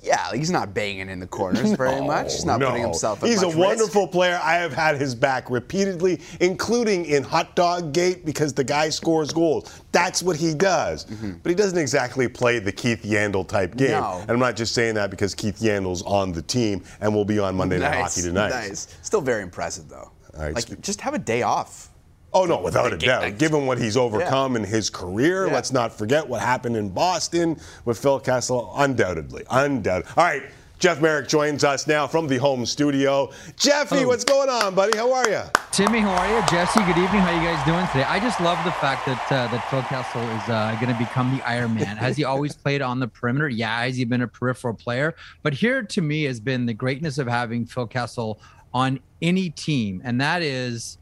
Yeah, 0.00 0.32
he's 0.32 0.50
not 0.50 0.74
banging 0.74 1.08
in 1.08 1.18
the 1.18 1.26
corners 1.26 1.72
very 1.72 2.00
much. 2.06 2.32
He's 2.34 2.44
not 2.44 2.60
No, 2.60 2.68
putting 2.70 2.84
himself 2.84 3.22
at 3.22 3.28
He's 3.28 3.42
a 3.42 3.48
wonderful 3.48 4.06
player. 4.06 4.38
I 4.42 4.54
have 4.54 4.72
had 4.72 4.96
his 4.96 5.14
back 5.14 5.50
repeatedly, 5.50 6.20
including 6.40 7.04
in 7.06 7.24
Hot 7.24 7.56
Dog 7.56 7.92
Gate, 7.92 8.24
because 8.24 8.52
the 8.52 8.62
guy 8.62 8.90
scores 8.90 9.32
goals. 9.32 9.82
That's 9.90 10.22
what 10.22 10.36
he 10.36 10.54
does. 10.54 11.04
Mm-hmm. 11.06 11.32
But 11.42 11.50
he 11.50 11.56
doesn't 11.56 11.78
exactly 11.78 12.28
play 12.28 12.60
the 12.60 12.70
Keith 12.70 13.02
Yandle 13.02 13.46
type 13.46 13.76
game. 13.76 13.90
No. 13.90 14.18
And 14.20 14.30
I'm 14.30 14.38
not 14.38 14.54
just 14.56 14.72
saying 14.72 14.94
that 14.94 15.10
because 15.10 15.34
Keith 15.34 15.58
Yandle's 15.58 16.02
on 16.02 16.30
the 16.30 16.42
team 16.42 16.84
and 17.00 17.12
will 17.12 17.24
be 17.24 17.40
on 17.40 17.56
Monday 17.56 17.78
Night 17.78 17.96
Hockey 17.96 18.22
tonight. 18.22 18.50
Nice. 18.50 18.96
Still 19.02 19.20
very 19.20 19.42
impressive 19.42 19.88
though. 19.88 20.12
right, 20.38 20.54
like 20.54 20.80
just 20.80 21.00
have 21.00 21.14
a 21.14 21.18
day 21.18 21.42
off. 21.42 21.87
Oh 22.32 22.44
no, 22.44 22.60
without 22.60 22.92
a 22.92 22.96
doubt. 22.98 23.22
like- 23.22 23.38
Given 23.38 23.66
what 23.66 23.78
he's 23.78 23.96
overcome 23.96 24.54
in 24.56 24.64
his 24.64 24.90
career, 24.90 25.46
Yeah. 25.46 25.54
let's 25.54 25.72
not 25.72 25.96
forget 25.96 26.28
what 26.28 26.40
happened 26.42 26.76
in 26.76 26.90
Boston 26.90 27.58
with 27.84 27.98
Phil 27.98 28.20
Kessel. 28.20 28.72
Undoubtedly, 28.76 29.44
undoubtedly. 29.50 30.12
All 30.16 30.24
right, 30.24 30.42
Jeff 30.78 31.00
Marek 31.00 31.26
joins 31.28 31.64
us 31.64 31.86
now 31.86 32.06
from 32.06 32.28
the 32.28 32.36
home 32.36 32.66
studio. 32.66 33.30
Jeffy, 33.56 33.96
Hello. 33.96 34.08
what's 34.08 34.24
going 34.24 34.48
on, 34.50 34.74
buddy? 34.74 34.96
How 34.96 35.10
are 35.12 35.28
you? 35.28 35.40
Timmy, 35.72 36.00
how 36.00 36.10
are 36.10 36.28
you? 36.40 36.46
Jesse, 36.48 36.80
good 36.80 36.98
evening. 36.98 37.20
How 37.22 37.30
you 37.30 37.40
guys 37.48 37.64
doing 37.66 37.86
today? 37.88 38.04
I 38.04 38.20
just 38.20 38.40
love 38.40 38.62
the 38.64 38.72
fact 38.72 39.06
that 39.06 39.32
uh, 39.32 39.48
that 39.48 39.68
Phil 39.70 39.82
Kessel 39.82 40.20
is 40.22 40.48
uh, 40.50 40.76
going 40.80 40.92
to 40.92 40.98
become 40.98 41.34
the 41.36 41.42
Iron 41.48 41.74
Man. 41.74 41.96
Has 41.96 42.16
he 42.16 42.24
always 42.24 42.54
played 42.64 42.82
on 42.82 43.00
the 43.00 43.08
perimeter? 43.08 43.48
Yeah. 43.48 43.80
Has 43.84 43.96
he 43.96 44.04
been 44.04 44.20
a 44.22 44.28
peripheral 44.28 44.74
player? 44.74 45.14
But 45.42 45.54
here, 45.54 45.82
to 45.82 46.02
me, 46.02 46.24
has 46.24 46.40
been 46.40 46.66
the 46.66 46.74
greatness 46.74 47.16
of 47.18 47.26
having 47.26 47.64
Phil 47.64 47.86
Kessel 47.86 48.38
on 48.74 49.00
any 49.22 49.48
team, 49.50 50.02
and 50.04 50.20
that 50.20 50.42
is 50.42 50.98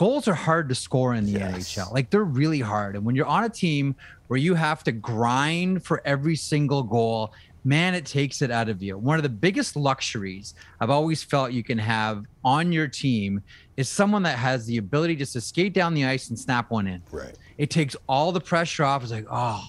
goals 0.00 0.26
are 0.26 0.34
hard 0.34 0.66
to 0.66 0.74
score 0.74 1.12
in 1.12 1.26
the 1.26 1.34
NHL. 1.34 1.92
Like 1.92 2.08
they're 2.08 2.24
really 2.24 2.60
hard. 2.60 2.96
And 2.96 3.04
when 3.04 3.14
you're 3.14 3.26
on 3.26 3.44
a 3.44 3.50
team 3.50 3.94
where 4.28 4.38
you 4.38 4.54
have 4.54 4.82
to 4.84 4.92
grind 4.92 5.84
for 5.84 6.00
every 6.06 6.36
single 6.36 6.82
goal, 6.82 7.34
man, 7.64 7.94
it 7.94 8.06
takes 8.06 8.40
it 8.40 8.50
out 8.50 8.70
of 8.70 8.82
you. 8.82 8.96
One 8.96 9.18
of 9.18 9.22
the 9.22 9.28
biggest 9.28 9.76
luxuries 9.76 10.54
I've 10.80 10.88
always 10.88 11.22
felt 11.22 11.52
you 11.52 11.62
can 11.62 11.76
have 11.76 12.24
on 12.42 12.72
your 12.72 12.88
team 12.88 13.42
is 13.76 13.90
someone 13.90 14.22
that 14.22 14.38
has 14.38 14.64
the 14.64 14.78
ability 14.78 15.16
just 15.16 15.34
to 15.34 15.40
skate 15.42 15.74
down 15.74 15.92
the 15.92 16.06
ice 16.06 16.30
and 16.30 16.38
snap 16.38 16.70
one 16.70 16.86
in. 16.86 17.02
Right. 17.12 17.36
It 17.58 17.68
takes 17.68 17.94
all 18.08 18.32
the 18.32 18.40
pressure 18.40 18.84
off. 18.84 19.02
It's 19.02 19.12
like, 19.12 19.26
oh, 19.30 19.62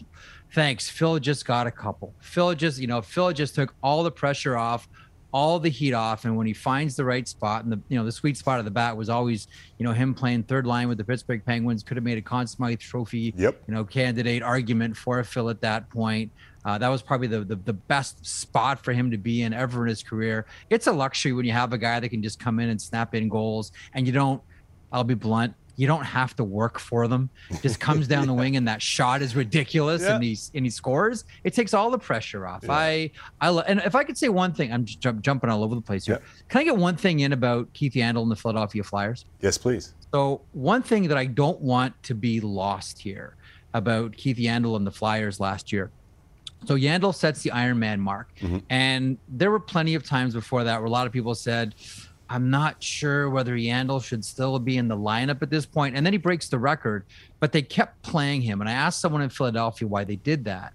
thanks. 0.54 0.90
Phil 0.90 1.20
just 1.20 1.46
got 1.46 1.68
a 1.68 1.72
couple. 1.72 2.14
Phil 2.22 2.56
just, 2.56 2.80
you 2.80 2.88
know, 2.88 3.02
Phil 3.02 3.34
just 3.34 3.54
took 3.54 3.74
all 3.84 4.02
the 4.02 4.12
pressure 4.12 4.58
off, 4.58 4.88
all 5.32 5.60
the 5.60 5.70
heat 5.70 5.94
off. 5.94 6.26
And 6.26 6.36
when 6.36 6.48
he 6.48 6.54
finds 6.54 6.96
the 6.96 7.06
right 7.06 7.28
spot, 7.28 7.64
and 7.64 7.72
the 7.72 7.80
you 7.90 7.98
know, 7.98 8.06
the 8.06 8.12
sweet 8.12 8.38
spot 8.38 8.60
of 8.60 8.66
the 8.66 8.72
bat 8.72 8.96
was 8.96 9.10
always, 9.10 9.48
you 9.78 9.86
know, 9.86 9.94
him 9.94 10.14
playing 10.14 10.44
third 10.44 10.68
line 10.68 10.88
with 10.88 10.98
the 10.98 11.04
Pittsburgh 11.04 11.44
Penguins, 11.46 11.84
could 11.84 11.98
have 11.98 12.04
made 12.04 12.18
a 12.18 12.22
Conn 12.22 12.48
Smythe 12.48 12.80
trophy, 12.80 13.34
yep. 13.38 13.62
you 13.68 13.74
know, 13.74 13.84
candidate 13.84 14.44
argument 14.44 14.96
for 14.96 15.20
a 15.20 15.26
Phil 15.26 15.50
at 15.50 15.62
that 15.62 15.90
point. 15.90 16.32
Uh, 16.64 16.78
that 16.78 16.90
was 16.90 17.02
probably 17.02 17.28
the, 17.28 17.40
the 17.44 17.56
the 17.56 17.74
best 17.74 18.24
spot 18.26 18.84
for 18.84 18.94
him 18.94 19.10
to 19.10 19.18
be 19.18 19.42
in 19.42 19.54
ever 19.54 19.84
in 19.84 19.90
his 19.90 20.04
career. 20.04 20.46
It's 20.70 20.88
a 20.88 20.92
luxury 20.92 21.34
when 21.34 21.46
you 21.46 21.54
have 21.54 21.74
a 21.74 21.78
guy 21.78 22.00
that 22.00 22.10
can 22.10 22.22
just 22.22 22.40
come 22.40 22.60
in 22.60 22.70
and 22.70 22.80
snap 22.80 23.16
in 23.16 23.30
goals, 23.30 23.72
and 23.94 24.06
you 24.06 24.14
don't. 24.14 24.42
I'll 24.94 25.06
be 25.06 25.14
blunt. 25.14 25.54
You 25.82 25.88
don't 25.88 26.06
have 26.06 26.36
to 26.36 26.44
work 26.44 26.78
for 26.78 27.08
them. 27.08 27.32
Just 27.64 27.80
comes 27.80 28.08
down 28.08 28.28
the 28.28 28.34
wing, 28.36 28.56
and 28.56 28.68
that 28.68 28.84
shot 28.84 29.24
is 29.24 29.36
ridiculous, 29.36 30.04
and 30.04 30.24
he 30.24 30.38
and 30.54 30.64
he 30.64 30.70
scores. 30.70 31.26
It 31.44 31.56
takes 31.56 31.74
all 31.74 31.90
the 31.90 31.98
pressure 31.98 32.46
off. 32.46 32.64
I 32.70 33.10
I 33.42 33.50
lo- 33.50 33.64
and 33.66 33.80
if 33.80 33.96
I 33.96 34.04
could 34.04 34.16
say 34.16 34.30
one 34.30 34.54
thing, 34.54 34.72
I'm 34.72 34.86
just 34.86 35.00
jump, 35.00 35.24
jumping 35.24 35.50
all 35.50 35.64
over 35.64 35.74
the 35.74 35.82
place 35.82 36.06
here. 36.06 36.22
Can 36.50 36.62
I 36.62 36.66
get 36.66 36.78
one 36.78 36.98
thing 36.98 37.22
in 37.22 37.34
about 37.34 37.74
Keith 37.74 37.94
Yandle 37.94 38.22
and 38.22 38.30
the 38.30 38.36
Philadelphia 38.36 38.84
Flyers? 38.84 39.26
Yes, 39.42 39.58
please. 39.58 39.96
So 40.14 40.42
one 40.52 40.84
thing 40.84 41.08
that 41.08 41.18
I 41.18 41.26
don't 41.26 41.60
want 41.60 41.96
to 42.04 42.14
be 42.14 42.40
lost 42.42 43.00
here 43.00 43.36
about 43.74 44.16
Keith 44.16 44.38
Yandle 44.38 44.76
and 44.76 44.86
the 44.86 44.92
Flyers 44.92 45.40
last 45.40 45.74
year. 45.74 45.90
So 46.68 46.76
Yandle 46.76 47.16
sets 47.16 47.42
the 47.42 47.50
Iron 47.50 47.80
Man 47.80 48.00
mark, 48.00 48.30
mm-hmm. 48.40 48.60
and 48.70 49.18
there 49.28 49.50
were 49.50 49.60
plenty 49.60 49.96
of 49.96 50.04
times 50.04 50.36
before 50.36 50.64
that 50.64 50.78
where 50.78 50.86
a 50.86 50.92
lot 50.92 51.08
of 51.08 51.12
people 51.12 51.34
said, 51.34 51.74
"I'm 52.32 52.50
not 52.50 52.82
sure 52.82 53.30
whether 53.30 53.56
Yandle 53.56 54.04
should 54.04 54.24
still 54.24 54.58
be 54.58 54.78
in 54.78 54.88
the 54.88 54.98
lineup 54.98 55.42
at 55.42 55.50
this 55.50 55.66
point." 55.66 55.96
And 55.96 56.06
then 56.06 56.14
he 56.14 56.18
breaks 56.18 56.48
the 56.48 56.60
record, 56.60 57.06
but 57.40 57.52
they 57.52 57.62
kept 57.62 58.02
playing 58.04 58.42
him. 58.42 58.62
And 58.62 58.70
I 58.70 58.74
asked 58.74 59.02
someone 59.02 59.22
in 59.22 59.30
Philadelphia 59.30 59.88
why 59.88 60.04
they 60.04 60.16
did 60.16 60.46
that, 60.46 60.74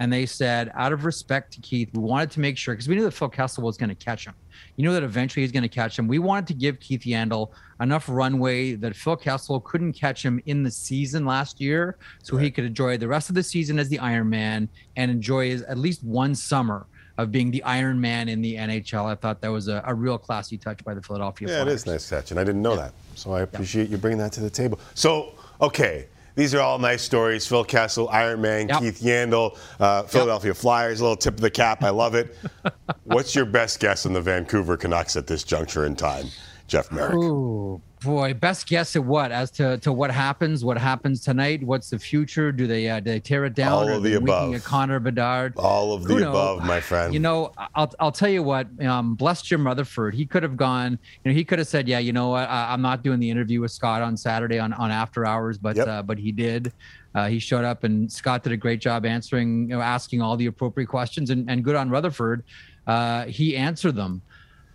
and 0.00 0.12
they 0.12 0.26
said, 0.26 0.70
out 0.74 0.92
of 0.92 1.04
respect 1.04 1.52
to 1.54 1.60
Keith, 1.60 1.88
we 1.92 2.00
wanted 2.00 2.30
to 2.32 2.40
make 2.40 2.56
sure 2.56 2.74
because 2.74 2.88
we 2.88 2.94
knew 2.94 3.02
that 3.02 3.12
Phil 3.12 3.28
Kessel 3.28 3.64
was 3.64 3.76
going 3.76 3.88
to 3.88 3.96
catch 3.96 4.26
him. 4.26 4.34
You 4.76 4.84
know 4.84 4.92
that 4.92 5.02
eventually 5.02 5.42
he's 5.42 5.52
going 5.52 5.64
to 5.64 5.68
catch 5.68 5.98
him. 5.98 6.06
We 6.06 6.20
wanted 6.20 6.46
to 6.48 6.54
give 6.54 6.78
Keith 6.78 7.02
Yandle 7.02 7.50
enough 7.80 8.08
runway 8.08 8.74
that 8.74 8.94
Phil 8.94 9.16
Kessel 9.16 9.60
couldn't 9.60 9.94
catch 9.94 10.22
him 10.22 10.40
in 10.46 10.62
the 10.62 10.70
season 10.70 11.24
last 11.24 11.60
year, 11.60 11.96
so 12.22 12.36
he 12.36 12.50
could 12.50 12.64
enjoy 12.64 12.96
the 12.96 13.08
rest 13.08 13.28
of 13.28 13.34
the 13.34 13.42
season 13.42 13.78
as 13.78 13.88
the 13.88 13.98
Iron 13.98 14.28
Man 14.30 14.68
and 14.96 15.10
enjoy 15.10 15.48
his, 15.50 15.62
at 15.62 15.78
least 15.78 16.04
one 16.04 16.34
summer 16.34 16.86
of 17.18 17.32
being 17.32 17.50
the 17.50 17.62
Iron 17.64 18.00
Man 18.00 18.28
in 18.28 18.40
the 18.40 18.54
NHL. 18.54 19.04
I 19.04 19.16
thought 19.16 19.40
that 19.42 19.48
was 19.50 19.68
a, 19.68 19.82
a 19.84 19.92
real 19.94 20.16
classy 20.16 20.56
touch 20.56 20.82
by 20.84 20.94
the 20.94 21.02
Philadelphia 21.02 21.48
Yeah, 21.48 21.54
it 21.60 21.64
Flyers. 21.64 21.80
is 21.80 21.86
nice 21.86 22.08
touch, 22.08 22.30
and 22.30 22.40
I 22.40 22.44
didn't 22.44 22.62
know 22.62 22.76
that. 22.76 22.92
So 23.16 23.32
I 23.32 23.42
appreciate 23.42 23.90
you 23.90 23.98
bringing 23.98 24.18
that 24.18 24.32
to 24.32 24.40
the 24.40 24.48
table. 24.50 24.80
So, 24.94 25.34
okay. 25.60 26.06
These 26.36 26.54
are 26.54 26.60
all 26.60 26.78
nice 26.78 27.02
stories. 27.02 27.48
Phil 27.48 27.64
Kessel, 27.64 28.08
Iron 28.10 28.40
Man, 28.40 28.68
Keith 28.68 29.00
Yandle, 29.00 29.58
uh, 29.80 30.04
Philadelphia 30.04 30.54
Flyers, 30.54 31.00
a 31.00 31.02
little 31.02 31.16
tip 31.16 31.34
of 31.34 31.40
the 31.40 31.50
cap. 31.50 31.82
I 31.82 31.90
love 31.90 32.14
it. 32.14 32.36
What's 33.02 33.34
your 33.34 33.44
best 33.44 33.80
guess 33.80 34.06
on 34.06 34.12
the 34.12 34.20
Vancouver 34.20 34.76
Canucks 34.76 35.16
at 35.16 35.26
this 35.26 35.42
juncture 35.42 35.84
in 35.84 35.96
time, 35.96 36.26
Jeff 36.68 36.92
Marek? 36.92 37.14
Oh 37.16 37.82
boy, 38.00 38.34
best 38.34 38.68
guess 38.68 38.96
at 38.96 39.04
what 39.04 39.32
as 39.32 39.50
to, 39.52 39.78
to 39.78 39.92
what 39.92 40.10
happens? 40.10 40.64
What 40.64 40.78
happens 40.78 41.22
tonight? 41.22 41.62
What's 41.62 41.90
the 41.90 41.98
future? 41.98 42.52
Do 42.52 42.66
they 42.66 42.88
uh, 42.88 43.00
do 43.00 43.10
they 43.10 43.20
tear 43.20 43.44
it 43.44 43.54
down? 43.54 43.72
All 43.72 43.88
of 43.88 44.02
the 44.02 44.14
above. 44.14 44.62
Connor 44.64 45.00
Bedard. 45.00 45.54
All 45.56 45.92
of 45.92 46.04
the 46.04 46.14
Who 46.14 46.20
knows? 46.20 46.28
above, 46.28 46.64
my 46.64 46.80
friend. 46.80 47.12
You 47.12 47.20
know, 47.20 47.52
I'll 47.74 47.92
I'll 48.00 48.12
tell 48.12 48.28
you 48.28 48.42
what. 48.42 48.66
Um, 48.84 49.14
bless 49.14 49.42
Jim 49.42 49.66
Rutherford. 49.66 50.14
He 50.14 50.26
could 50.26 50.42
have 50.42 50.56
gone. 50.56 50.98
You 51.24 51.30
know, 51.30 51.34
he 51.34 51.44
could 51.44 51.58
have 51.58 51.68
said, 51.68 51.88
"Yeah, 51.88 51.98
you 51.98 52.12
know 52.12 52.28
what? 52.28 52.48
I, 52.48 52.72
I'm 52.72 52.82
not 52.82 53.02
doing 53.02 53.20
the 53.20 53.30
interview 53.30 53.60
with 53.60 53.70
Scott 53.70 54.02
on 54.02 54.16
Saturday 54.16 54.58
on, 54.58 54.72
on 54.74 54.90
after 54.90 55.26
hours," 55.26 55.58
but 55.58 55.78
uh, 55.78 56.02
but 56.02 56.18
he 56.18 56.32
did. 56.32 56.72
Uh, 57.14 57.26
he 57.26 57.38
showed 57.38 57.64
up, 57.64 57.84
and 57.84 58.10
Scott 58.12 58.42
did 58.42 58.52
a 58.52 58.56
great 58.56 58.80
job 58.80 59.06
answering, 59.06 59.62
you 59.62 59.76
know, 59.76 59.80
asking 59.80 60.20
all 60.22 60.36
the 60.36 60.46
appropriate 60.46 60.86
questions, 60.86 61.30
and, 61.30 61.50
and 61.50 61.64
good 61.64 61.74
on 61.74 61.90
Rutherford. 61.90 62.44
Uh, 62.86 63.24
he 63.24 63.56
answered 63.56 63.94
them. 63.96 64.22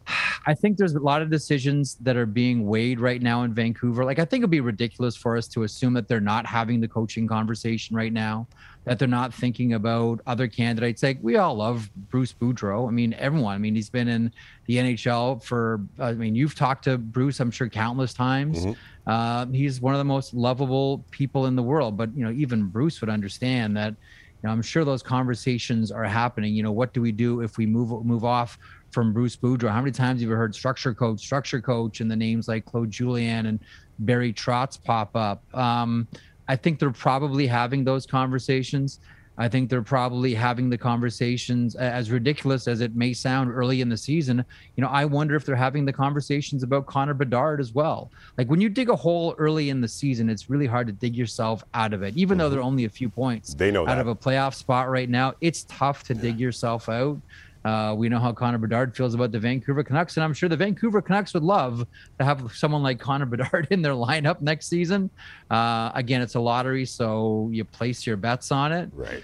I 0.45 0.53
think 0.53 0.77
there's 0.77 0.93
a 0.93 0.99
lot 0.99 1.21
of 1.21 1.29
decisions 1.29 1.95
that 2.01 2.17
are 2.17 2.25
being 2.25 2.67
weighed 2.67 2.99
right 2.99 3.21
now 3.21 3.43
in 3.43 3.53
Vancouver. 3.53 4.03
Like, 4.03 4.19
I 4.19 4.25
think 4.25 4.41
it'd 4.41 4.51
be 4.51 4.61
ridiculous 4.61 5.15
for 5.15 5.37
us 5.37 5.47
to 5.49 5.63
assume 5.63 5.93
that 5.93 6.07
they're 6.07 6.19
not 6.19 6.45
having 6.45 6.81
the 6.81 6.87
coaching 6.87 7.27
conversation 7.27 7.95
right 7.95 8.11
now, 8.11 8.47
that 8.85 8.99
they're 8.99 9.07
not 9.07 9.33
thinking 9.33 9.73
about 9.73 10.19
other 10.27 10.47
candidates. 10.47 11.03
Like, 11.03 11.19
we 11.21 11.37
all 11.37 11.55
love 11.55 11.89
Bruce 12.09 12.33
Boudreau. 12.33 12.87
I 12.87 12.91
mean, 12.91 13.13
everyone. 13.13 13.55
I 13.55 13.57
mean, 13.57 13.75
he's 13.75 13.89
been 13.89 14.07
in 14.07 14.31
the 14.65 14.77
NHL 14.77 15.43
for, 15.43 15.81
I 15.99 16.13
mean, 16.13 16.35
you've 16.35 16.55
talked 16.55 16.85
to 16.85 16.97
Bruce, 16.97 17.39
I'm 17.39 17.51
sure, 17.51 17.69
countless 17.69 18.13
times. 18.13 18.65
Uh, 19.07 19.45
he's 19.47 19.81
one 19.81 19.93
of 19.93 19.99
the 19.99 20.05
most 20.05 20.33
lovable 20.33 21.05
people 21.11 21.45
in 21.45 21.55
the 21.55 21.63
world. 21.63 21.97
But, 21.97 22.15
you 22.15 22.23
know, 22.23 22.31
even 22.31 22.67
Bruce 22.67 23.01
would 23.01 23.09
understand 23.09 23.77
that. 23.77 23.95
You 24.41 24.49
know, 24.49 24.55
I'm 24.55 24.61
sure 24.61 24.83
those 24.83 25.01
conversations 25.01 25.89
are 25.89 26.03
happening. 26.03 26.53
You 26.53 26.63
know, 26.63 26.71
what 26.73 26.93
do 26.93 27.01
we 27.01 27.13
do 27.13 27.39
if 27.39 27.57
we 27.57 27.65
move 27.65 28.05
move 28.05 28.25
off 28.25 28.59
from 28.93 29.11
Bruce 29.11 29.35
Boudreau. 29.35 29.69
How 29.69 29.81
many 29.81 29.91
times 29.91 30.21
have 30.21 30.29
you 30.29 30.35
heard 30.35 30.53
structure 30.55 30.93
coach, 30.93 31.19
structure 31.19 31.61
coach, 31.61 31.99
and 31.99 32.09
the 32.09 32.15
names 32.15 32.47
like 32.47 32.65
Claude 32.65 32.91
Julien 32.91 33.47
and 33.47 33.59
Barry 33.99 34.31
Trotz 34.31 34.81
pop 34.81 35.15
up? 35.15 35.43
Um, 35.55 36.07
I 36.47 36.55
think 36.55 36.79
they're 36.79 36.91
probably 36.91 37.47
having 37.47 37.83
those 37.83 38.05
conversations. 38.05 38.99
I 39.35 39.47
think 39.47 39.67
they're 39.67 39.81
probably 39.81 40.35
having 40.35 40.69
the 40.69 40.77
conversations 40.77 41.75
as 41.75 42.11
ridiculous 42.11 42.67
as 42.67 42.81
it 42.81 42.95
may 42.95 43.13
sound 43.13 43.51
early 43.51 43.81
in 43.81 43.89
the 43.89 43.97
season. 43.97 44.45
You 44.75 44.81
know, 44.83 44.89
I 44.89 45.05
wonder 45.05 45.35
if 45.35 45.43
they're 45.43 45.55
having 45.55 45.85
the 45.85 45.93
conversations 45.93 46.61
about 46.61 46.85
Connor 46.85 47.15
Bedard 47.15 47.59
as 47.59 47.73
well. 47.73 48.11
Like 48.37 48.47
when 48.47 48.61
you 48.61 48.69
dig 48.69 48.89
a 48.89 48.95
hole 48.95 49.33
early 49.39 49.71
in 49.71 49.81
the 49.81 49.87
season, 49.87 50.29
it's 50.29 50.51
really 50.51 50.67
hard 50.67 50.85
to 50.85 50.93
dig 50.93 51.15
yourself 51.15 51.63
out 51.73 51.93
of 51.93 52.03
it, 52.03 52.15
even 52.15 52.37
though 52.37 52.47
they're 52.47 52.61
only 52.61 52.85
a 52.85 52.89
few 52.89 53.09
points 53.09 53.55
They 53.55 53.71
know 53.71 53.81
out 53.87 53.95
that. 53.95 54.01
of 54.01 54.07
a 54.07 54.15
playoff 54.15 54.53
spot 54.53 54.87
right 54.87 55.09
now. 55.09 55.33
It's 55.41 55.63
tough 55.63 56.03
to 56.03 56.13
dig 56.13 56.39
yourself 56.39 56.87
out. 56.87 57.19
Uh, 57.65 57.93
we 57.97 58.09
know 58.09 58.19
how 58.19 58.33
Connor 58.33 58.57
Bedard 58.57 58.95
feels 58.95 59.13
about 59.13 59.31
the 59.31 59.39
Vancouver 59.39 59.83
Canucks, 59.83 60.17
and 60.17 60.23
I'm 60.23 60.33
sure 60.33 60.49
the 60.49 60.57
Vancouver 60.57 61.01
Canucks 61.01 61.33
would 61.33 61.43
love 61.43 61.85
to 62.19 62.25
have 62.25 62.51
someone 62.53 62.83
like 62.83 62.99
Connor 62.99 63.25
Bedard 63.25 63.67
in 63.71 63.81
their 63.81 63.93
lineup 63.93 64.41
next 64.41 64.67
season. 64.67 65.09
Uh, 65.49 65.91
again, 65.93 66.21
it's 66.21 66.35
a 66.35 66.39
lottery, 66.39 66.85
so 66.85 67.49
you 67.51 67.63
place 67.63 68.05
your 68.05 68.17
bets 68.17 68.51
on 68.51 68.71
it. 68.71 68.89
Right. 68.93 69.23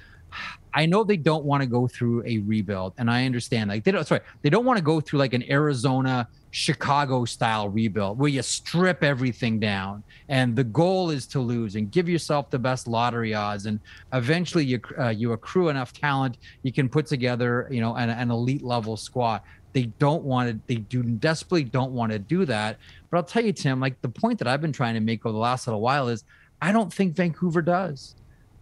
I 0.74 0.86
know 0.86 1.04
they 1.04 1.18
don't 1.18 1.46
want 1.46 1.62
to 1.62 1.68
go 1.68 1.88
through 1.88 2.24
a 2.26 2.38
rebuild, 2.40 2.94
and 2.98 3.10
I 3.10 3.26
understand. 3.26 3.70
Like 3.70 3.84
they 3.84 3.92
don't, 3.92 4.06
sorry, 4.06 4.22
they 4.42 4.50
don't 4.50 4.66
want 4.66 4.78
to 4.78 4.84
go 4.84 5.02
through 5.02 5.20
like 5.20 5.34
an 5.34 5.44
Arizona, 5.50 6.28
Chicago 6.52 7.26
style 7.26 7.70
rebuild 7.70 8.18
where 8.18 8.30
you 8.30 8.42
strip 8.42 9.04
everything 9.04 9.60
down, 9.60 10.04
and 10.30 10.56
the 10.56 10.64
goal 10.64 11.10
is 11.12 11.28
to 11.28 11.40
lose 11.40 11.76
and 11.76 11.92
give 11.92 12.10
yourself 12.10 12.50
the 12.50 12.60
best 12.60 12.88
lottery 12.88 13.34
odds, 13.34 13.66
and 13.66 13.80
eventually 14.14 14.66
you 14.66 14.82
uh, 14.98 15.10
you 15.10 15.34
accrue 15.34 15.70
enough 15.70 15.94
talent, 15.94 16.38
you 16.64 16.72
can 16.72 16.90
put 16.90 17.06
together, 17.06 17.68
you 17.70 17.82
know, 17.82 17.96
an, 17.96 18.10
an 18.10 18.32
elite 18.32 18.64
level 18.64 18.98
squad. 18.98 19.42
They 19.74 19.84
don't 20.00 20.24
want 20.24 20.50
to. 20.50 20.60
They 20.68 20.82
do 20.82 21.04
desperately 21.04 21.64
don't 21.64 21.92
want 21.92 22.12
to 22.12 22.20
do 22.20 22.46
that. 22.46 22.78
But 23.10 23.18
I'll 23.18 23.24
tell 23.24 23.46
you, 23.46 23.54
Tim, 23.54 23.80
like 23.80 24.02
the 24.02 24.10
point 24.10 24.40
that 24.40 24.48
I've 24.48 24.62
been 24.62 24.74
trying 24.74 24.96
to 24.96 25.00
make 25.00 25.26
over 25.26 25.34
the 25.34 25.40
last 25.40 25.68
little 25.68 25.82
while 25.82 26.08
is, 26.08 26.24
I 26.62 26.72
don't 26.72 26.92
think 26.92 27.16
Vancouver 27.16 27.62
does 27.62 28.16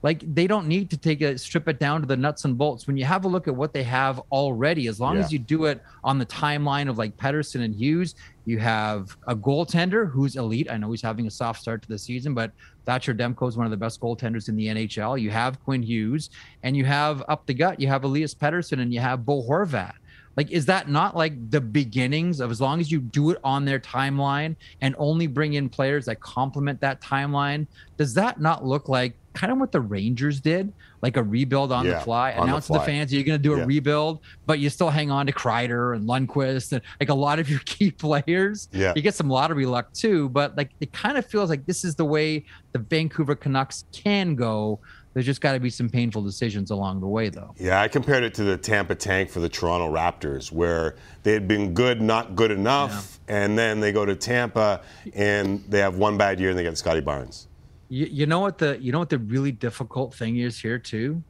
like 0.03 0.21
they 0.35 0.45
don't 0.45 0.67
need 0.67 0.89
to 0.91 0.97
take 0.97 1.21
a 1.21 1.37
strip 1.37 1.67
it 1.67 1.79
down 1.79 2.01
to 2.01 2.07
the 2.07 2.15
nuts 2.15 2.45
and 2.45 2.57
bolts. 2.57 2.85
When 2.85 2.97
you 2.97 3.05
have 3.05 3.25
a 3.25 3.27
look 3.27 3.47
at 3.47 3.55
what 3.55 3.73
they 3.73 3.83
have 3.83 4.21
already 4.31 4.87
as 4.87 4.99
long 4.99 5.15
Yeah. 5.15 5.23
as 5.23 5.33
you 5.33 5.39
do 5.39 5.65
it 5.65 5.81
on 6.03 6.19
the 6.19 6.25
timeline 6.25 6.87
of 6.87 6.97
like 6.97 7.17
Pettersson 7.17 7.61
and 7.63 7.73
Hughes 7.75 8.15
you 8.45 8.59
have 8.59 9.17
a 9.27 9.35
goaltender 9.35 10.09
who's 10.09 10.35
elite. 10.37 10.71
I 10.71 10.77
know 10.77 10.91
he's 10.91 11.01
having 11.01 11.27
a 11.27 11.31
soft 11.31 11.59
start 11.61 11.81
to 11.81 11.87
the 11.87 11.97
season 11.97 12.33
but 12.33 12.51
Thatcher 12.85 13.13
Demko 13.13 13.49
is 13.49 13.57
one 13.57 13.65
of 13.65 13.71
the 13.71 13.77
best 13.77 13.99
goaltenders 13.99 14.47
in 14.49 14.55
the 14.55 14.67
NHL 14.67 15.19
you 15.19 15.31
have 15.31 15.61
Quinn 15.63 15.81
Hughes 15.83 16.29
and 16.63 16.77
you 16.77 16.85
have 16.85 17.23
up 17.27 17.45
the 17.47 17.53
gut 17.53 17.79
you 17.79 17.87
have 17.87 18.03
Elias 18.03 18.33
Pettersson 18.35 18.79
and 18.79 18.93
you 18.93 18.99
have 18.99 19.25
Bo 19.25 19.41
Horvat 19.43 19.93
like 20.37 20.49
is 20.51 20.65
that 20.67 20.87
not 20.87 21.15
like 21.15 21.49
the 21.49 21.59
beginnings 21.59 22.39
of 22.39 22.51
as 22.51 22.61
long 22.61 22.79
as 22.79 22.91
you 22.91 22.99
do 22.99 23.31
it 23.31 23.37
on 23.43 23.65
their 23.65 23.79
timeline 23.79 24.55
and 24.81 24.95
only 24.97 25.27
bring 25.27 25.53
in 25.55 25.67
players 25.67 26.05
that 26.05 26.19
complement 26.19 26.79
that 26.79 27.01
timeline 27.01 27.65
does 27.97 28.13
that 28.13 28.39
not 28.39 28.63
look 28.63 28.87
like 28.87 29.13
kind 29.33 29.51
of 29.51 29.59
what 29.59 29.71
the 29.71 29.81
rangers 29.81 30.39
did 30.39 30.71
like 31.03 31.15
a 31.17 31.21
rebuild 31.23 31.71
on 31.71 31.85
Yeah, 31.85 31.93
the 31.95 31.99
fly 32.01 32.31
announce 32.31 32.67
to 32.67 32.73
the 32.73 32.79
fans 32.79 33.13
you're 33.13 33.23
going 33.23 33.37
to 33.37 33.43
do 33.43 33.53
a 33.53 33.57
Yeah. 33.59 33.65
rebuild 33.65 34.19
but 34.45 34.59
you 34.59 34.69
still 34.69 34.89
hang 34.89 35.11
on 35.11 35.25
to 35.27 35.31
Kreider 35.31 35.95
and 35.95 36.07
Lundqvist 36.07 36.71
and 36.71 36.81
like 36.99 37.09
a 37.09 37.13
lot 37.13 37.37
of 37.39 37.49
your 37.49 37.59
key 37.65 37.91
players 37.91 38.67
Yeah. 38.71 38.93
you 38.95 39.01
get 39.01 39.15
some 39.15 39.29
lottery 39.29 39.65
luck 39.65 39.93
too 39.93 40.29
but 40.29 40.55
like 40.57 40.71
it 40.79 40.91
kind 40.93 41.17
of 41.17 41.25
feels 41.25 41.49
like 41.49 41.65
this 41.65 41.83
is 41.83 41.95
the 41.95 42.05
way 42.05 42.45
the 42.71 42.79
Vancouver 42.79 43.35
Canucks 43.35 43.85
can 43.91 44.35
go 44.35 44.79
there's 45.17 45.25
just 45.25 45.41
got 45.41 45.53
to 45.53 45.59
be 45.59 45.71
some 45.71 45.89
painful 45.89 46.21
decisions 46.21 46.69
along 46.69 46.99
the 46.99 47.07
way 47.07 47.27
though 47.27 47.55
Yeah, 47.57 47.81
I 47.81 47.87
compared 47.87 48.23
it 48.23 48.35
to 48.35 48.43
the 48.43 48.55
Tampa 48.55 48.93
Tank 48.93 49.31
for 49.31 49.39
the 49.39 49.49
Toronto 49.49 49.91
Raptors, 49.91 50.51
where 50.51 50.95
they 51.23 51.33
had 51.33 51.47
been 51.47 51.73
good, 51.73 52.03
not 52.03 52.35
good 52.35 52.51
enough, 52.51 53.19
and 53.27 53.57
then 53.57 53.79
they 53.79 53.91
go 53.91 54.05
to 54.05 54.15
Tampa 54.15 54.81
and 55.15 55.63
they 55.67 55.79
have 55.79 55.97
one 55.97 56.19
bad 56.19 56.39
year 56.39 56.51
and 56.51 56.59
they 56.59 56.61
get 56.61 56.77
Scottie 56.77 57.01
Barnes. 57.01 57.47
You, 57.89 58.05
you 58.05 58.25
know 58.27 58.41
what 58.41 58.59
the 58.59 58.77
you 58.79 58.91
know 58.91 58.99
what 58.99 59.09
the 59.09 59.17
really 59.17 59.51
difficult 59.51 60.13
thing 60.13 60.37
is 60.37 60.59
here 60.59 60.77
too, 60.77 61.23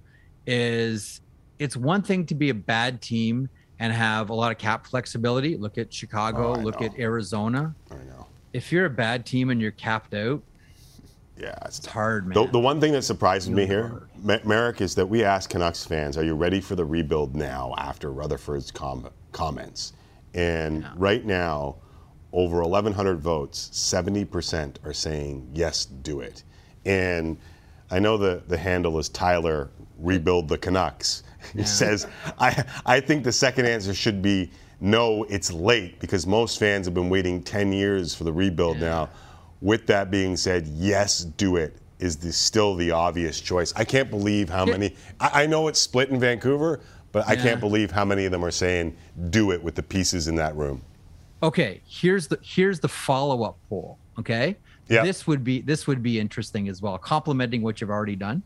is 0.46 1.22
it's 1.58 1.78
one 1.78 2.02
thing 2.02 2.26
to 2.26 2.36
be 2.36 2.50
a 2.50 2.54
bad 2.54 3.02
team 3.02 3.48
and 3.80 3.94
have 3.94 4.32
a 4.32 4.34
lot 4.34 4.52
of 4.52 4.58
cap 4.58 4.86
flexibility. 4.86 5.56
Look 5.56 5.78
at 5.78 5.94
Chicago. 5.94 6.56
Oh, 6.56 6.60
look 6.60 6.82
know. 6.82 6.88
at 6.88 7.00
Arizona. 7.00 7.74
I 7.90 7.96
know. 8.04 8.28
If 8.52 8.70
you're 8.70 8.86
a 8.86 8.90
bad 8.90 9.26
team 9.26 9.50
and 9.50 9.62
you're 9.62 9.72
capped 9.72 10.14
out, 10.14 10.44
Yeah, 11.40 11.56
it's, 11.66 11.86
hard, 11.86 12.28
man. 12.28 12.34
The, 12.34 12.52
the 12.52 12.60
one 12.60 12.82
thing 12.82 12.94
that 12.94 13.04
surprises 13.04 13.50
me 13.50 13.68
here, 13.68 14.08
Ma- 14.24 14.40
Marek, 14.44 14.82
is 14.82 14.96
that 14.96 15.06
we 15.06 15.24
asked 15.24 15.50
Canucks 15.50 15.86
fans, 15.86 16.18
"Are 16.18 16.24
you 16.24 16.34
ready 16.34 16.60
for 16.60 16.76
the 16.76 16.84
rebuild 16.86 17.36
now?" 17.36 17.76
After 17.78 18.12
Rutherford's 18.12 18.72
com- 18.72 19.10
comments, 19.34 19.94
and 20.34 20.86
right 20.96 21.24
now, 21.24 21.76
over 22.34 22.62
1,100 22.62 23.20
votes, 23.20 23.70
70% 23.72 24.78
are 24.84 24.94
saying 24.94 25.48
yes, 25.54 25.86
do 25.86 26.22
it. 26.22 26.44
And 26.86 27.38
I 27.92 28.00
know 28.00 28.18
the 28.18 28.42
the 28.48 28.58
handle 28.58 28.98
is 28.98 29.10
Tyler 29.10 29.70
rebuild 30.00 30.48
the 30.48 30.58
Canucks. 30.58 31.24
He 31.54 31.64
says, 31.64 32.08
"I 32.40 32.64
I 32.86 33.00
think 33.00 33.24
the 33.24 33.32
second 33.32 33.68
answer 33.68 33.94
should 33.94 34.22
be." 34.22 34.52
No, 34.80 35.24
it's 35.24 35.52
late 35.52 36.00
because 36.00 36.28
most 36.28 36.60
fans 36.60 36.86
have 36.86 36.94
been 36.94 37.10
waiting 37.10 37.42
10 37.42 37.74
years 37.74 38.14
for 38.14 38.26
the 38.26 38.32
rebuild 38.32 38.78
now. 38.80 39.10
With 39.62 39.88
that 39.88 40.12
being 40.12 40.36
said, 40.38 40.68
yes, 40.68 41.20
do 41.24 41.55
it 41.55 41.78
is 41.99 42.18
the, 42.18 42.32
still 42.32 42.76
the 42.76 42.91
obvious 42.91 43.41
choice. 43.41 43.74
I 43.76 43.84
can't 43.84 44.10
believe 44.12 44.49
how 44.49 44.66
many. 44.66 44.95
I, 45.20 45.43
I 45.43 45.45
know 45.47 45.68
it's 45.68 45.80
split 45.80 46.10
in 46.10 46.20
Vancouver, 46.20 46.80
but 47.12 47.28
I 47.28 47.36
can't 47.36 47.60
believe 47.60 47.89
how 47.89 48.05
many 48.05 48.26
of 48.26 48.32
them 48.32 48.45
are 48.45 48.51
saying 48.51 48.95
do 49.32 49.51
it 49.51 49.64
with 49.64 49.74
the 49.74 49.82
pieces 49.84 50.28
in 50.28 50.36
that 50.36 50.55
room. 50.55 50.82
okay 51.41 51.82
here's 51.88 52.28
the 52.28 52.38
here's 52.43 52.80
the 52.80 52.88
follow-up 52.88 53.58
poll 53.70 53.97
okay 54.20 54.55
Yeah. 54.89 55.03
this 55.03 55.26
would 55.26 55.43
be 55.43 55.62
this 55.62 55.88
would 55.88 56.03
be 56.03 56.20
interesting 56.20 56.68
as 56.70 56.82
well 56.82 56.97
complementing 56.99 57.62
what 57.64 57.80
you've 57.82 57.89
already 57.89 58.16
done 58.16 58.43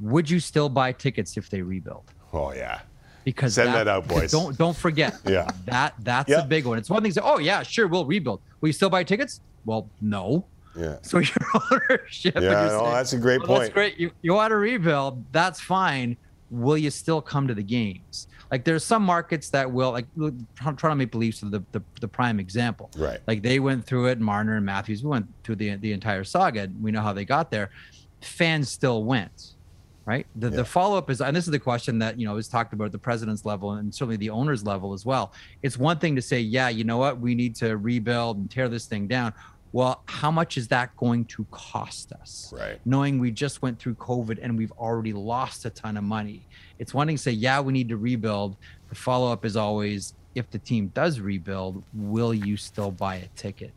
would 0.00 0.28
you 0.28 0.40
still 0.40 0.68
buy 0.68 0.92
tickets 0.92 1.36
if 1.36 1.48
they 1.50 1.62
rebuild 1.62 2.04
Oh 2.32 2.52
yeah, 2.52 2.80
because 3.24 3.54
Send 3.54 3.74
that 3.74 3.88
out, 3.88 4.06
boys. 4.08 4.30
don't 4.32 4.56
don't 4.58 4.76
forget 4.76 5.18
Yeah. 5.26 5.48
that 5.66 5.94
that's 6.00 6.28
Yeah. 6.30 6.40
a 6.40 6.46
big 6.46 6.66
one 6.66 6.76
it's 6.78 6.90
one 6.90 7.02
thing 7.02 7.12
to 7.12 7.20
say 7.20 7.22
oh 7.24 7.38
yeah 7.38 7.62
sure 7.62 7.86
we'll 7.88 8.04
rebuild 8.06 8.40
will 8.60 8.68
you 8.68 8.72
still 8.74 8.90
buy 8.90 9.04
tickets 9.04 9.40
well 9.64 9.88
no. 10.00 10.46
Yeah. 10.76 10.96
so 11.02 11.18
your 11.18 11.36
ownership 11.72 12.34
Yeah, 12.36 12.66
no, 12.66 12.68
saying, 12.68 12.90
that's 12.92 13.12
a 13.12 13.18
great 13.18 13.46
"Well, 13.46 13.58
that's 13.58 13.72
great. 13.72 13.98
You, 13.98 14.12
you 14.22 14.34
want 14.34 14.52
to 14.52 14.56
rebuild. 14.56 15.24
That's 15.32 15.60
fine. 15.60 16.16
Will 16.50 16.78
you 16.78 16.90
still 16.90 17.20
come 17.20 17.48
to 17.48 17.54
the 17.54 17.62
games? 17.62 18.28
Like 18.50 18.64
there's 18.64 18.84
some 18.84 19.02
markets 19.02 19.48
that 19.50 19.70
will 19.70 19.92
like 19.92 20.06
look, 20.16 20.34
Toronto 20.56 20.94
Maple 20.94 21.20
Leafs 21.20 21.42
are 21.42 21.50
the, 21.50 21.62
the 21.72 21.82
the 22.00 22.08
prime 22.08 22.40
example. 22.40 22.90
Right. 22.96 23.20
like 23.26 23.42
they 23.42 23.60
went 23.60 23.84
through 23.84 24.06
it 24.06 24.20
Marner 24.20 24.56
and 24.56 24.66
Matthews 24.66 25.04
we 25.04 25.10
went 25.10 25.26
through 25.44 25.56
the 25.56 25.76
the 25.76 25.92
entire 25.92 26.24
saga. 26.24 26.62
And 26.62 26.82
we 26.82 26.90
know 26.90 27.00
how 27.00 27.12
they 27.12 27.24
got 27.24 27.50
there. 27.50 27.70
Fans 28.20 28.68
still 28.68 29.04
went 29.04 29.54
right? 30.06 30.26
The, 30.34 30.50
the 30.50 30.64
follow-up 30.64 31.08
is 31.08 31.20
and 31.20 31.36
this 31.36 31.44
is 31.44 31.52
the 31.52 31.58
question 31.58 31.98
that 32.00 32.18
you 32.18 32.26
know 32.26 32.36
is 32.36 32.48
talked 32.48 32.72
about 32.72 32.86
at 32.86 32.92
the 32.92 32.98
president's 32.98 33.44
level 33.44 33.72
and 33.72 33.94
certainly 33.94 34.16
the 34.16 34.30
owner's 34.30 34.64
level 34.64 34.92
as 34.92 35.06
well. 35.06 35.32
It's 35.62 35.78
one 35.78 35.98
thing 35.98 36.16
to 36.16 36.22
say 36.22 36.40
yeah 36.40 36.68
you 36.68 36.82
know 36.82 36.98
what? 36.98 37.20
We 37.20 37.36
need 37.36 37.54
to 37.56 37.76
rebuild 37.76 38.38
and 38.38 38.50
tear 38.50 38.68
this 38.68 38.86
thing 38.86 39.06
down 39.06 39.32
well 39.72 40.02
how 40.06 40.30
much 40.30 40.56
is 40.56 40.68
that 40.68 40.96
going 40.96 41.24
to 41.26 41.46
cost 41.50 42.12
us? 42.12 42.52
Right. 42.56 42.80
Knowing 42.84 43.18
we 43.18 43.30
just 43.30 43.62
went 43.62 43.78
through 43.78 43.94
covid 43.94 44.38
and 44.42 44.56
we've 44.56 44.72
already 44.72 45.12
lost 45.12 45.64
a 45.64 45.70
ton 45.70 45.96
of 45.96 46.04
money. 46.04 46.46
It's 46.78 46.94
one 46.94 47.06
thing 47.06 47.16
to 47.16 47.22
say 47.22 47.32
yeah 47.32 47.60
we 47.60 47.72
need 47.72 47.88
to 47.88 47.96
rebuild. 47.96 48.56
The 48.88 48.94
follow-up 48.94 49.44
is 49.44 49.56
always 49.56 50.14
if 50.34 50.50
the 50.50 50.58
team 50.58 50.88
does 50.94 51.20
rebuild 51.20 51.82
will 51.94 52.34
you 52.34 52.56
still 52.56 52.90
buy 52.90 53.16
a 53.16 53.26
ticket? 53.36 53.72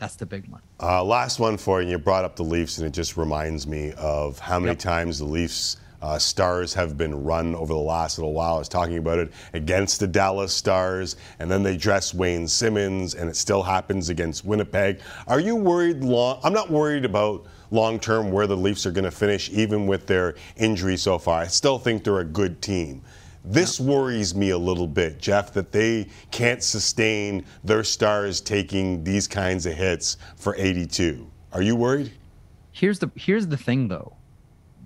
That's 0.00 0.16
the 0.16 0.24
big 0.24 0.48
one. 0.48 0.62
Uh, 0.82 1.04
last 1.04 1.38
one 1.38 1.58
for 1.58 1.82
you. 1.82 1.90
You 1.90 1.98
brought 1.98 2.24
up 2.24 2.34
the 2.34 2.42
Leafs, 2.42 2.78
and 2.78 2.86
it 2.86 2.92
just 2.92 3.18
reminds 3.18 3.66
me 3.66 3.92
of 3.98 4.38
how 4.38 4.58
many 4.58 4.74
times 4.74 5.18
the 5.18 5.26
Leafs 5.26 5.76
uh, 6.02 6.18
stars 6.18 6.74
have 6.74 6.96
been 6.96 7.24
run 7.24 7.54
over 7.54 7.72
the 7.72 7.78
last 7.78 8.18
little 8.18 8.32
while. 8.32 8.56
I 8.56 8.58
was 8.58 8.68
talking 8.68 8.98
about 8.98 9.18
it 9.18 9.32
against 9.52 10.00
the 10.00 10.06
Dallas 10.06 10.52
Stars, 10.52 11.16
and 11.38 11.50
then 11.50 11.62
they 11.62 11.76
dress 11.76 12.14
Wayne 12.14 12.46
Simmonds, 12.48 13.14
and 13.14 13.28
it 13.28 13.36
still 13.36 13.62
happens 13.62 14.08
against 14.08 14.44
Winnipeg. 14.44 15.00
Are 15.26 15.40
you 15.40 15.56
worried? 15.56 16.02
Long? 16.02 16.40
I'm 16.42 16.52
not 16.52 16.70
worried 16.70 17.04
about 17.04 17.46
long 17.70 17.98
term 18.00 18.30
where 18.32 18.46
the 18.46 18.56
Leafs 18.56 18.86
are 18.86 18.92
going 18.92 19.04
to 19.04 19.10
finish, 19.10 19.50
even 19.50 19.86
with 19.86 20.06
their 20.06 20.34
injury 20.56 20.96
so 20.96 21.18
far. 21.18 21.40
I 21.40 21.46
still 21.46 21.78
think 21.78 22.04
they're 22.04 22.20
a 22.20 22.24
good 22.24 22.62
team. 22.62 23.02
This 23.44 23.80
worries 23.80 24.34
me 24.34 24.50
a 24.50 24.58
little 24.58 24.86
bit, 24.86 25.18
Jeff, 25.18 25.54
that 25.54 25.72
they 25.72 26.08
can't 26.30 26.62
sustain 26.62 27.44
their 27.64 27.84
stars 27.84 28.40
taking 28.40 29.02
these 29.02 29.26
kinds 29.26 29.64
of 29.64 29.74
hits 29.74 30.18
for 30.36 30.54
82. 30.56 31.26
Are 31.52 31.62
you 31.62 31.74
worried? 31.74 32.12
here's 32.72 32.98
the 32.98 33.10
here's 33.14 33.48
the 33.48 33.56
thing 33.56 33.88
though 33.88 34.16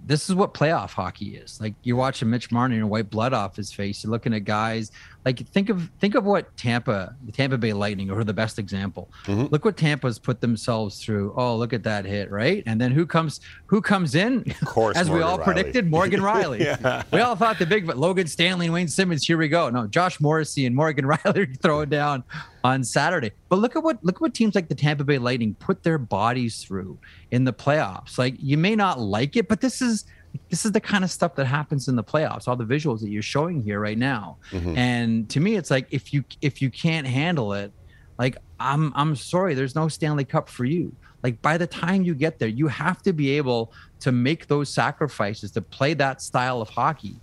this 0.06 0.28
is 0.28 0.34
what 0.34 0.54
playoff 0.54 0.90
hockey 0.90 1.36
is. 1.36 1.60
Like 1.60 1.74
you're 1.82 1.96
watching 1.96 2.28
Mitch 2.30 2.52
Marner 2.52 2.76
and 2.76 2.90
white 2.90 3.10
blood 3.10 3.32
off 3.32 3.56
his 3.56 3.72
face. 3.72 4.04
You're 4.04 4.10
looking 4.10 4.34
at 4.34 4.44
guys 4.44 4.92
like 5.24 5.46
think 5.48 5.70
of 5.70 5.90
think 6.00 6.14
of 6.14 6.24
what 6.24 6.54
Tampa, 6.56 7.16
the 7.24 7.32
Tampa 7.32 7.56
Bay 7.56 7.72
Lightning, 7.72 8.10
are 8.10 8.24
the 8.24 8.34
best 8.34 8.58
example. 8.58 9.10
Mm-hmm. 9.24 9.46
Look 9.50 9.64
what 9.64 9.76
Tampa's 9.76 10.18
put 10.18 10.40
themselves 10.40 11.02
through. 11.02 11.32
Oh, 11.36 11.56
look 11.56 11.72
at 11.72 11.82
that 11.84 12.04
hit, 12.04 12.30
right? 12.30 12.62
And 12.66 12.80
then 12.80 12.90
who 12.92 13.06
comes 13.06 13.40
who 13.66 13.80
comes 13.80 14.14
in? 14.14 14.44
Of 14.60 14.68
course, 14.68 14.96
as 14.98 15.10
we 15.10 15.22
all 15.22 15.38
Rielly. 15.38 15.44
predicted, 15.44 15.90
Morgan 15.90 16.20
Rielly. 16.20 16.60
Yeah. 16.64 17.02
We 17.12 17.20
all 17.20 17.36
thought 17.36 17.58
the 17.58 17.66
big, 17.66 17.86
but 17.86 17.98
Logan 17.98 18.26
Stanley 18.26 18.66
and 18.66 18.74
Wayne 18.74 18.88
Simmonds. 18.88 19.26
Here 19.26 19.36
we 19.36 19.48
go. 19.48 19.68
No, 19.70 19.86
Josh 19.86 20.20
Morrissey 20.20 20.66
and 20.66 20.74
Morgan 20.74 21.04
Rielly 21.08 21.36
are 21.48 21.54
throwing 21.54 21.88
down 21.88 22.24
on 22.62 22.82
Saturday. 22.84 23.32
But 23.48 23.58
look 23.58 23.76
at 23.76 23.82
what 23.82 24.02
look 24.04 24.16
at 24.16 24.20
what 24.20 24.34
teams 24.34 24.54
like 24.54 24.68
the 24.68 24.74
Tampa 24.74 25.04
Bay 25.04 25.18
Lightning 25.18 25.54
put 25.54 25.82
their 25.82 25.98
bodies 25.98 26.62
through 26.62 26.98
in 27.30 27.44
the 27.44 27.52
playoffs. 27.52 28.18
Like 28.18 28.34
you 28.38 28.56
may 28.56 28.74
not 28.76 28.98
like 29.00 29.36
it, 29.36 29.48
but 29.48 29.60
this 29.60 29.82
is 29.82 30.04
this 30.50 30.64
is 30.64 30.72
the 30.72 30.80
kind 30.80 31.04
of 31.04 31.10
stuff 31.10 31.34
that 31.36 31.46
happens 31.46 31.88
in 31.88 31.96
the 31.96 32.04
playoffs. 32.04 32.48
All 32.48 32.56
the 32.56 32.64
visuals 32.64 33.00
that 33.00 33.08
you're 33.10 33.22
showing 33.22 33.62
here 33.62 33.80
right 33.80 33.98
now. 33.98 34.36
Mhm. 34.50 34.76
And 34.76 35.28
to 35.30 35.40
me, 35.40 35.56
it's 35.56 35.70
like 35.70 35.86
if 35.90 36.12
you 36.12 36.24
if 36.42 36.60
you 36.62 36.70
can't 36.70 37.06
handle 37.06 37.52
it, 37.52 37.72
like 38.18 38.36
I'm 38.58 38.92
I'm 38.96 39.16
sorry, 39.16 39.54
there's 39.54 39.74
no 39.74 39.88
Stanley 39.88 40.24
Cup 40.24 40.48
for 40.48 40.64
you. 40.64 40.94
Like 41.22 41.40
by 41.40 41.56
the 41.56 41.66
time 41.66 42.02
you 42.02 42.14
get 42.14 42.38
there, 42.38 42.48
you 42.48 42.68
have 42.68 43.02
to 43.02 43.12
be 43.12 43.30
able 43.32 43.72
to 44.00 44.12
make 44.12 44.46
those 44.46 44.68
sacrifices 44.68 45.50
to 45.52 45.62
play 45.62 45.94
that 45.94 46.20
style 46.20 46.60
of 46.60 46.68
hockey. 46.68 47.16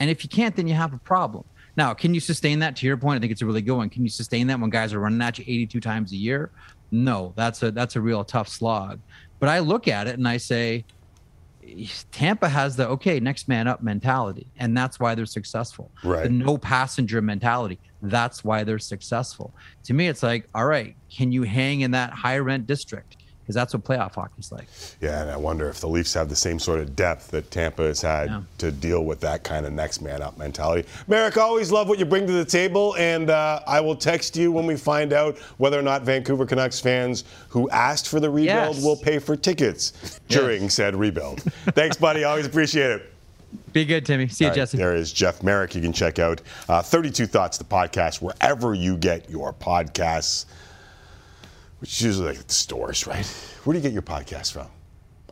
And 0.00 0.10
if 0.10 0.24
you 0.24 0.28
can't, 0.28 0.54
then 0.56 0.66
you 0.66 0.74
have 0.74 0.92
a 0.92 0.98
problem. 0.98 1.44
Now, 1.76 1.94
can 1.94 2.14
you 2.14 2.20
sustain 2.20 2.58
that? 2.60 2.74
To 2.76 2.86
your 2.86 2.96
point, 2.96 3.18
I 3.18 3.20
think 3.20 3.32
it's 3.32 3.42
a 3.42 3.46
really 3.46 3.62
good 3.62 3.76
one. 3.76 3.90
Can 3.90 4.02
you 4.02 4.08
sustain 4.08 4.46
that 4.48 4.58
when 4.58 4.70
guys 4.70 4.92
are 4.94 4.98
running 4.98 5.20
at 5.20 5.38
you 5.38 5.44
82 5.46 5.80
times 5.80 6.12
a 6.12 6.16
year? 6.16 6.50
No, 6.90 7.32
that's 7.36 7.62
a 7.62 7.70
that's 7.70 7.96
a 7.96 8.00
real 8.00 8.24
tough 8.24 8.48
slog. 8.48 8.98
But 9.38 9.48
I 9.50 9.58
look 9.58 9.86
at 9.86 10.06
it 10.06 10.14
and 10.18 10.26
I 10.26 10.38
say, 10.38 10.84
Tampa 12.12 12.48
has 12.48 12.76
the 12.76 12.88
okay, 12.88 13.20
next 13.20 13.48
man 13.48 13.66
up 13.66 13.82
mentality, 13.82 14.46
and 14.58 14.76
that's 14.76 15.00
why 15.00 15.14
they're 15.14 15.26
successful. 15.26 15.90
Right. 16.04 16.24
The 16.24 16.30
no 16.30 16.58
passenger 16.58 17.20
mentality. 17.20 17.78
That's 18.02 18.44
why 18.44 18.64
they're 18.64 18.78
successful. 18.78 19.54
To 19.84 19.94
me, 19.94 20.08
it's 20.08 20.22
like, 20.22 20.48
all 20.54 20.66
right, 20.66 20.94
can 21.10 21.32
you 21.32 21.42
hang 21.42 21.80
in 21.80 21.90
that 21.92 22.12
high 22.12 22.38
rent 22.38 22.66
district? 22.66 23.15
Because 23.46 23.54
that's 23.54 23.72
what 23.72 23.84
playoff 23.84 24.14
hockey's 24.16 24.50
like. 24.50 24.66
Yeah, 25.00 25.22
and 25.22 25.30
I 25.30 25.36
wonder 25.36 25.68
if 25.68 25.78
the 25.78 25.86
Leafs 25.86 26.12
have 26.14 26.28
the 26.28 26.34
same 26.34 26.58
sort 26.58 26.80
of 26.80 26.96
depth 26.96 27.28
that 27.28 27.48
Tampa 27.52 27.82
has 27.84 28.02
had 28.02 28.28
Yeah. 28.28 28.40
to 28.58 28.72
deal 28.72 29.04
with 29.04 29.20
that 29.20 29.44
kind 29.44 29.64
of 29.64 29.72
next 29.72 30.00
man 30.02 30.20
up 30.20 30.36
mentality. 30.36 30.88
Marek, 31.06 31.36
always 31.36 31.70
love 31.70 31.88
what 31.88 32.00
you 32.00 32.04
bring 32.06 32.26
to 32.26 32.32
the 32.32 32.44
table, 32.44 32.96
and 32.98 33.30
uh, 33.30 33.60
I 33.64 33.80
will 33.80 33.94
text 33.94 34.36
you 34.36 34.50
when 34.50 34.66
we 34.66 34.74
find 34.76 35.12
out 35.12 35.38
whether 35.58 35.78
or 35.78 35.82
not 35.82 36.02
Vancouver 36.02 36.44
Canucks 36.44 36.80
fans 36.80 37.22
who 37.48 37.70
asked 37.70 38.08
for 38.08 38.18
the 38.18 38.28
rebuild 38.28 38.74
Yes. 38.76 38.84
will 38.84 38.96
pay 38.96 39.20
for 39.20 39.36
tickets 39.36 39.92
during 40.28 40.68
said 40.68 40.96
rebuild. 40.96 41.40
Thanks, 41.74 41.96
buddy. 41.96 42.24
Always 42.24 42.46
appreciate 42.46 42.90
it. 42.90 43.12
Be 43.72 43.84
good, 43.84 44.04
Timmy. 44.04 44.26
See 44.26 44.44
you, 44.44 44.48
right, 44.50 44.56
Jesse. 44.56 44.76
There 44.76 44.96
is 44.96 45.12
Jeff 45.12 45.42
Marek. 45.44 45.74
You 45.76 45.80
can 45.80 45.92
check 45.92 46.18
out 46.18 46.40
uh, 46.68 46.82
32 46.82 47.26
Thoughts, 47.26 47.58
the 47.58 47.64
podcast, 47.64 48.20
wherever 48.20 48.74
you 48.74 48.96
get 48.96 49.30
your 49.30 49.52
podcasts, 49.52 50.46
which 51.86 51.98
is 51.98 52.02
usually 52.02 52.26
like 52.34 52.44
the 52.48 52.52
stores, 52.52 53.06
right? 53.06 53.24
Where 53.62 53.72
do 53.72 53.78
you 53.78 53.82
get 53.82 53.92
your 53.92 54.02
podcast 54.02 54.52
from? 54.52 54.66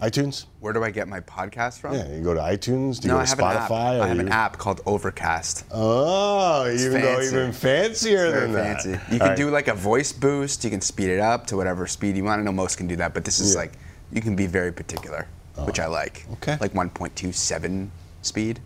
iTunes? 0.01 0.47
Where 0.61 0.73
do 0.73 0.85
I 0.85 0.91
get 0.93 1.09
my 1.09 1.19
podcast 1.19 1.81
from? 1.81 1.95
Yeah, 1.95 2.09
you 2.15 2.23
go 2.23 2.33
to 2.33 2.39
iTunes. 2.41 3.01
Do 3.01 3.09
you 3.09 3.15
no, 3.15 3.17
go 3.17 3.21
I 3.21 3.25
to 3.25 3.31
have 3.31 3.39
an 3.41 3.45
app. 3.45 3.69
Spotify? 3.71 4.01
I 4.01 4.07
have 4.07 4.19
an 4.21 4.29
app 4.29 4.57
called 4.59 4.81
Overcast. 4.87 5.65
Oh, 5.73 6.65
you 6.67 6.73
It's 6.73 6.85
go 6.85 7.01
fancy. 7.01 7.27
even 7.37 7.53
fancier 7.53 8.31
than 8.41 8.53
that. 8.53 8.83
fancy. 8.83 8.91
You 8.91 8.97
All 9.15 9.19
can 9.19 9.21
right. 9.21 9.37
do 9.37 9.51
like 9.51 9.67
a 9.67 9.75
voice 9.75 10.13
boost. 10.13 10.63
You 10.63 10.71
can 10.71 10.81
speed 10.81 11.09
it 11.09 11.19
up 11.21 11.47
to 11.49 11.57
whatever 11.57 11.89
speed 11.89 12.17
you 12.17 12.23
want. 12.25 12.41
I 12.41 12.45
know 12.45 12.53
most 12.53 12.77
can 12.77 12.87
do 12.87 12.95
that, 12.97 13.15
but 13.15 13.25
this 13.25 13.41
is 13.41 13.55
Yeah. 13.55 13.61
like 13.63 13.73
you 14.13 14.21
can 14.21 14.37
be 14.37 14.47
very 14.47 14.73
particular, 14.73 15.27
which 15.65 15.81
oh, 15.81 15.85
I 15.85 15.87
like. 15.87 16.25
Okay. 16.35 16.57
Like 16.61 16.73
1.27 16.73 17.89
speed, 18.23 18.61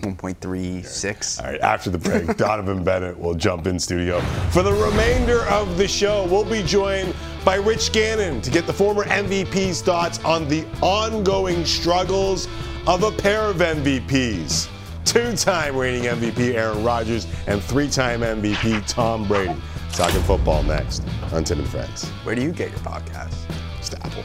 1.36. 0.00 1.40
All 1.40 1.50
right, 1.50 1.60
after 1.60 1.90
the 1.90 1.98
break, 1.98 2.36
Donovan 2.36 2.82
Bennett 2.84 3.18
will 3.18 3.34
jump 3.34 3.66
in 3.66 3.78
studio. 3.78 4.20
For 4.50 4.62
the 4.62 4.72
remainder 4.72 5.44
of 5.46 5.76
the 5.78 5.88
show, 5.88 6.26
we'll 6.26 6.44
be 6.44 6.62
joined 6.62 7.14
by 7.44 7.56
Rich 7.56 7.92
Gannon 7.92 8.40
to 8.42 8.50
get 8.50 8.66
the 8.66 8.72
former 8.72 9.04
MVP's 9.04 9.82
thoughts 9.82 10.22
on 10.24 10.48
the 10.48 10.64
ongoing 10.82 11.64
struggles 11.64 12.48
of 12.86 13.02
a 13.02 13.10
pair 13.12 13.42
of 13.42 13.56
MVPs. 13.56 14.68
Two 15.04 15.34
time 15.36 15.76
reigning 15.76 16.04
MVP 16.04 16.54
Aaron 16.54 16.84
Rodgers 16.84 17.26
and 17.46 17.62
three 17.62 17.88
time 17.88 18.20
MVP 18.20 18.86
Tom 18.86 19.26
Brady. 19.26 19.54
Talking 19.92 20.22
football 20.22 20.62
next 20.62 21.02
on 21.32 21.42
Tim 21.42 21.58
and 21.58 21.68
Friends. 21.68 22.08
Where 22.24 22.34
do 22.34 22.42
you 22.42 22.52
get 22.52 22.70
your 22.70 22.78
podcast? 22.80 23.34
Just 23.78 23.94
Apple. 23.94 24.22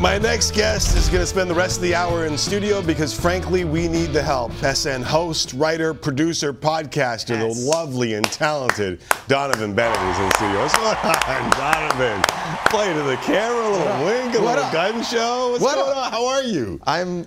My 0.00 0.16
next 0.16 0.54
guest 0.54 0.96
is 0.96 1.08
going 1.08 1.22
to 1.22 1.26
spend 1.26 1.50
the 1.50 1.54
rest 1.56 1.78
of 1.78 1.82
the 1.82 1.92
hour 1.92 2.24
in 2.26 2.38
studio 2.38 2.80
because, 2.80 3.12
frankly, 3.18 3.64
we 3.64 3.88
need 3.88 4.12
the 4.12 4.22
help. 4.22 4.52
SN 4.62 5.02
host, 5.02 5.54
writer, 5.54 5.92
producer, 5.92 6.52
podcaster, 6.52 7.36
the 7.40 7.68
lovely 7.68 8.14
and 8.14 8.24
talented 8.26 9.00
Donovan 9.26 9.74
Bennett 9.74 10.00
is 10.14 10.20
in 10.24 10.30
studio. 10.36 10.60
What's 10.60 10.76
going 10.76 10.94
on, 10.94 11.50
Donovan? 11.98 12.22
Play 12.70 12.92
to 12.92 13.02
the 13.02 13.16
camera, 13.16 13.66
a 13.66 13.70
little 13.70 14.04
wink, 14.04 14.34
a 14.36 14.38
What 14.40 14.54
little 14.54 14.64
up? 14.66 14.72
gun 14.72 15.02
show. 15.02 15.50
What's 15.50 15.64
What 15.64 15.74
going 15.74 15.90
up? 15.98 16.06
on? 16.06 16.12
How 16.12 16.26
are 16.26 16.42
you? 16.44 16.80
I'm 16.86 17.26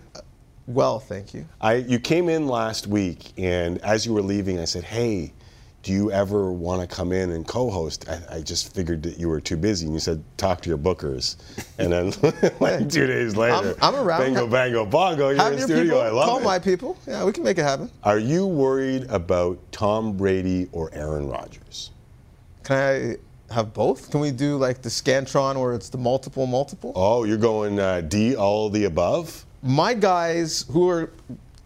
well, 0.67 0.99
thank 0.99 1.33
you. 1.33 1.45
I 1.59 1.73
you 1.75 1.99
came 1.99 2.29
in 2.29 2.47
last 2.47 2.87
week, 2.87 3.33
and 3.37 3.79
as 3.79 4.05
you 4.05 4.13
were 4.13 4.21
leaving, 4.21 4.59
I 4.59 4.65
said, 4.65 4.85
"Hey, 4.85 5.33
do 5.83 5.91
you 5.91 6.11
ever 6.11 6.51
want 6.51 6.81
to 6.81 6.87
come 6.95 7.11
in 7.11 7.31
and 7.31 7.47
co-host?" 7.47 8.07
I, 8.07 8.37
I 8.37 8.41
just 8.41 8.73
figured 8.75 9.01
that 9.03 9.17
you 9.19 9.27
were 9.29 9.41
too 9.41 9.57
busy, 9.57 9.85
and 9.85 9.93
you 9.93 9.99
said, 9.99 10.23
"Talk 10.37 10.61
to 10.61 10.69
your 10.69 10.77
bookers." 10.77 11.35
And 11.77 11.91
then, 11.91 12.53
like 12.59 12.89
two 12.89 13.07
days 13.07 13.35
later, 13.35 13.53
I'm- 13.55 13.75
I'm 13.81 13.95
around. 13.95 14.21
Bingo, 14.21 14.47
bango, 14.47 14.85
bongo. 14.85 15.29
You're 15.29 15.37
Have 15.37 15.53
in 15.53 15.59
your 15.59 15.67
studio. 15.67 15.83
people 15.83 16.01
I 16.01 16.09
love 16.09 16.25
call 16.27 16.37
it. 16.37 16.41
Call 16.41 16.49
my 16.51 16.59
people. 16.59 16.97
Yeah, 17.07 17.23
we 17.25 17.31
can 17.31 17.43
make 17.43 17.57
it 17.57 17.63
happen. 17.63 17.89
Are 18.03 18.19
you 18.19 18.45
worried 18.45 19.05
about 19.09 19.59
Tom 19.71 20.17
Brady 20.17 20.69
or 20.71 20.89
Aaron 20.93 21.27
Rodgers? 21.27 21.91
Can 22.63 22.75
I 22.77 23.53
have 23.53 23.73
both? 23.73 24.11
Can 24.11 24.19
we 24.19 24.31
do 24.31 24.55
like 24.57 24.81
the 24.81 24.89
Scantron 24.89 25.59
where 25.59 25.73
it's 25.73 25.89
the 25.89 25.97
multiple, 25.97 26.45
multiple? 26.45 26.93
Oh, 26.95 27.23
you're 27.23 27.37
going 27.37 27.79
uh, 27.79 28.01
D, 28.01 28.35
all 28.35 28.69
the 28.69 28.85
above. 28.85 29.45
My 29.63 29.93
guys 29.93 30.65
who 30.71 30.87
are 30.89 31.11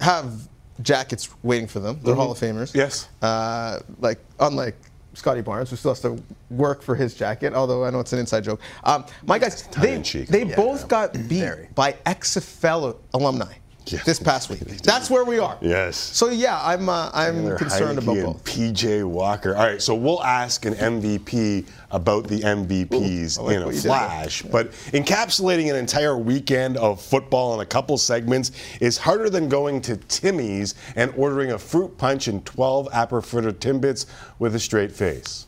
have 0.02 0.48
jackets 0.82 1.30
waiting 1.44 1.68
for 1.68 1.80
them, 1.80 2.00
they're 2.04 2.14
Mhm. 2.14 2.18
Hall 2.18 2.32
of 2.32 2.40
Famers. 2.40 2.74
Yes. 2.74 3.08
Uh, 3.22 3.80
like 4.00 4.20
unlike 4.40 4.76
Scottie 5.14 5.42
Barnes, 5.42 5.70
who 5.70 5.76
still 5.78 5.92
has 5.92 6.02
to 6.02 6.22
work 6.50 6.82
for 6.82 6.94
his 6.96 7.14
jacket, 7.14 7.54
although 7.54 7.86
I 7.86 7.90
know 7.90 8.02
it's 8.02 8.12
an 8.12 8.20
inside 8.20 8.44
joke. 8.44 8.60
Um, 8.84 9.06
my 9.26 9.40
guys, 9.40 9.64
they, 9.82 9.98
they 10.30 10.44
Yeah, 10.44 10.56
both 10.56 10.88
got 10.90 11.14
beat 11.30 11.74
by 11.74 11.94
XFL 12.06 12.98
alumni 13.14 13.54
this 13.86 14.20
past 14.20 14.50
week. 14.50 14.60
That's 14.84 15.10
where 15.10 15.24
we 15.24 15.40
are. 15.40 15.58
Yes. 15.62 15.98
So 15.98 16.30
yeah, 16.30 16.60
I'm 16.64 16.90
uh, 16.90 17.10
I'm 17.14 17.36
Taylor 17.36 17.58
concerned 17.58 18.00
Heinicke 18.00 18.22
about 18.22 18.34
both. 18.34 18.44
PJ 18.46 19.04
Walker. 19.06 19.56
All 19.56 19.64
right, 19.64 19.82
so 19.82 19.96
we'll 19.96 20.24
ask 20.24 20.66
an 20.66 20.74
MVP 20.74 21.66
about 21.92 22.28
the 22.28 22.42
MVPs 22.42 23.40
Ooh, 23.40 23.44
like 23.44 23.56
in 23.56 23.62
a 23.62 23.66
what 23.66 23.76
you 23.76 23.82
did 23.82 23.92
there. 23.92 23.98
flash, 23.98 24.42
but 24.44 24.72
encapsulating 24.92 25.70
an 25.70 25.76
entire 25.76 26.18
weekend 26.18 26.78
of 26.78 27.02
football 27.02 27.54
in 27.54 27.60
a 27.62 27.66
couple 27.66 27.98
segments 27.98 28.52
is 28.82 28.98
harder 28.98 29.30
than 29.30 29.48
going 29.50 29.82
to 29.82 29.98
Timmy's 29.98 30.76
and 30.96 31.14
ordering 31.16 31.52
a 31.52 31.58
fruit 31.58 31.98
punch 31.98 32.28
and 32.28 32.46
12 32.46 32.90
apple-fritter 32.94 33.52
Timbits 33.54 34.06
with 34.40 34.56
a 34.56 34.60
straight 34.60 34.92
face. 34.92 35.48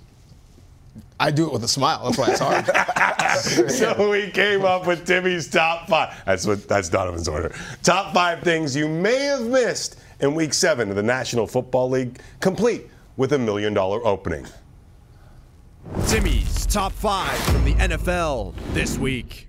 I 1.19 1.31
do 1.31 1.47
it 1.47 1.53
with 1.53 1.63
a 1.63 1.67
smile. 1.67 2.03
That's 2.05 2.17
why 2.17 2.29
it's 2.29 2.39
hard. 2.39 3.69
so 3.71 4.09
we 4.09 4.29
came 4.29 4.63
up 4.63 4.85
with 4.85 5.05
Timmy's 5.05 5.49
top 5.49 5.87
five. 5.87 6.13
That's 6.25 6.45
what 6.45 6.67
that's 6.67 6.89
Donovan's 6.89 7.27
order. 7.27 7.53
Top 7.81 8.13
five 8.13 8.41
things 8.43 8.75
you 8.75 8.87
may 8.87 9.17
have 9.25 9.41
missed 9.41 9.99
in 10.19 10.35
week 10.35 10.53
seven 10.53 10.89
of 10.89 10.95
the 10.95 11.03
National 11.03 11.47
Football 11.47 11.89
League, 11.89 12.19
complete 12.39 12.87
with 13.17 13.33
a 13.33 13.39
million 13.39 13.73
dollar 13.73 14.05
opening. 14.05 14.45
Timmy's 16.07 16.65
top 16.65 16.91
five 16.91 17.37
from 17.39 17.65
the 17.65 17.73
NFL 17.75 18.53
this 18.73 18.97
week. 18.97 19.47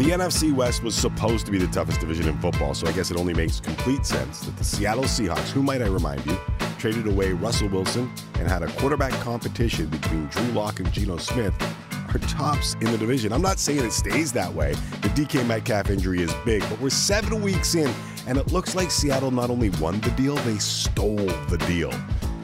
The 0.00 0.12
NFC 0.12 0.50
West 0.50 0.82
was 0.82 0.94
supposed 0.94 1.44
to 1.44 1.52
be 1.52 1.58
the 1.58 1.66
toughest 1.66 2.00
division 2.00 2.26
in 2.26 2.38
football, 2.38 2.72
so 2.72 2.86
I 2.86 2.92
guess 2.92 3.10
it 3.10 3.18
only 3.18 3.34
makes 3.34 3.60
complete 3.60 4.06
sense 4.06 4.40
that 4.40 4.56
the 4.56 4.64
Seattle 4.64 5.04
Seahawks, 5.04 5.50
who 5.50 5.62
might 5.62 5.82
I 5.82 5.88
remind 5.88 6.24
you, 6.24 6.38
traded 6.78 7.06
away 7.06 7.34
Russell 7.34 7.68
Wilson 7.68 8.10
and 8.38 8.48
had 8.48 8.62
a 8.62 8.68
quarterback 8.78 9.12
competition 9.20 9.88
between 9.88 10.24
Drew 10.28 10.52
Lock 10.52 10.80
and 10.80 10.90
Geno 10.90 11.18
Smith, 11.18 11.52
are 12.14 12.18
tops 12.20 12.76
in 12.80 12.90
the 12.90 12.96
division. 12.96 13.30
I'm 13.30 13.42
not 13.42 13.58
saying 13.58 13.84
it 13.84 13.92
stays 13.92 14.32
that 14.32 14.50
way. 14.54 14.72
The 14.72 15.10
DK 15.10 15.46
Metcalf 15.46 15.90
injury 15.90 16.22
is 16.22 16.32
big, 16.46 16.62
but 16.70 16.80
we're 16.80 16.88
seven 16.88 17.42
weeks 17.42 17.74
in, 17.74 17.92
and 18.26 18.38
it 18.38 18.52
looks 18.52 18.74
like 18.74 18.90
Seattle 18.90 19.30
not 19.30 19.50
only 19.50 19.68
won 19.68 20.00
the 20.00 20.12
deal, 20.12 20.36
they 20.36 20.56
stole 20.56 21.14
the 21.16 21.62
deal. 21.68 21.92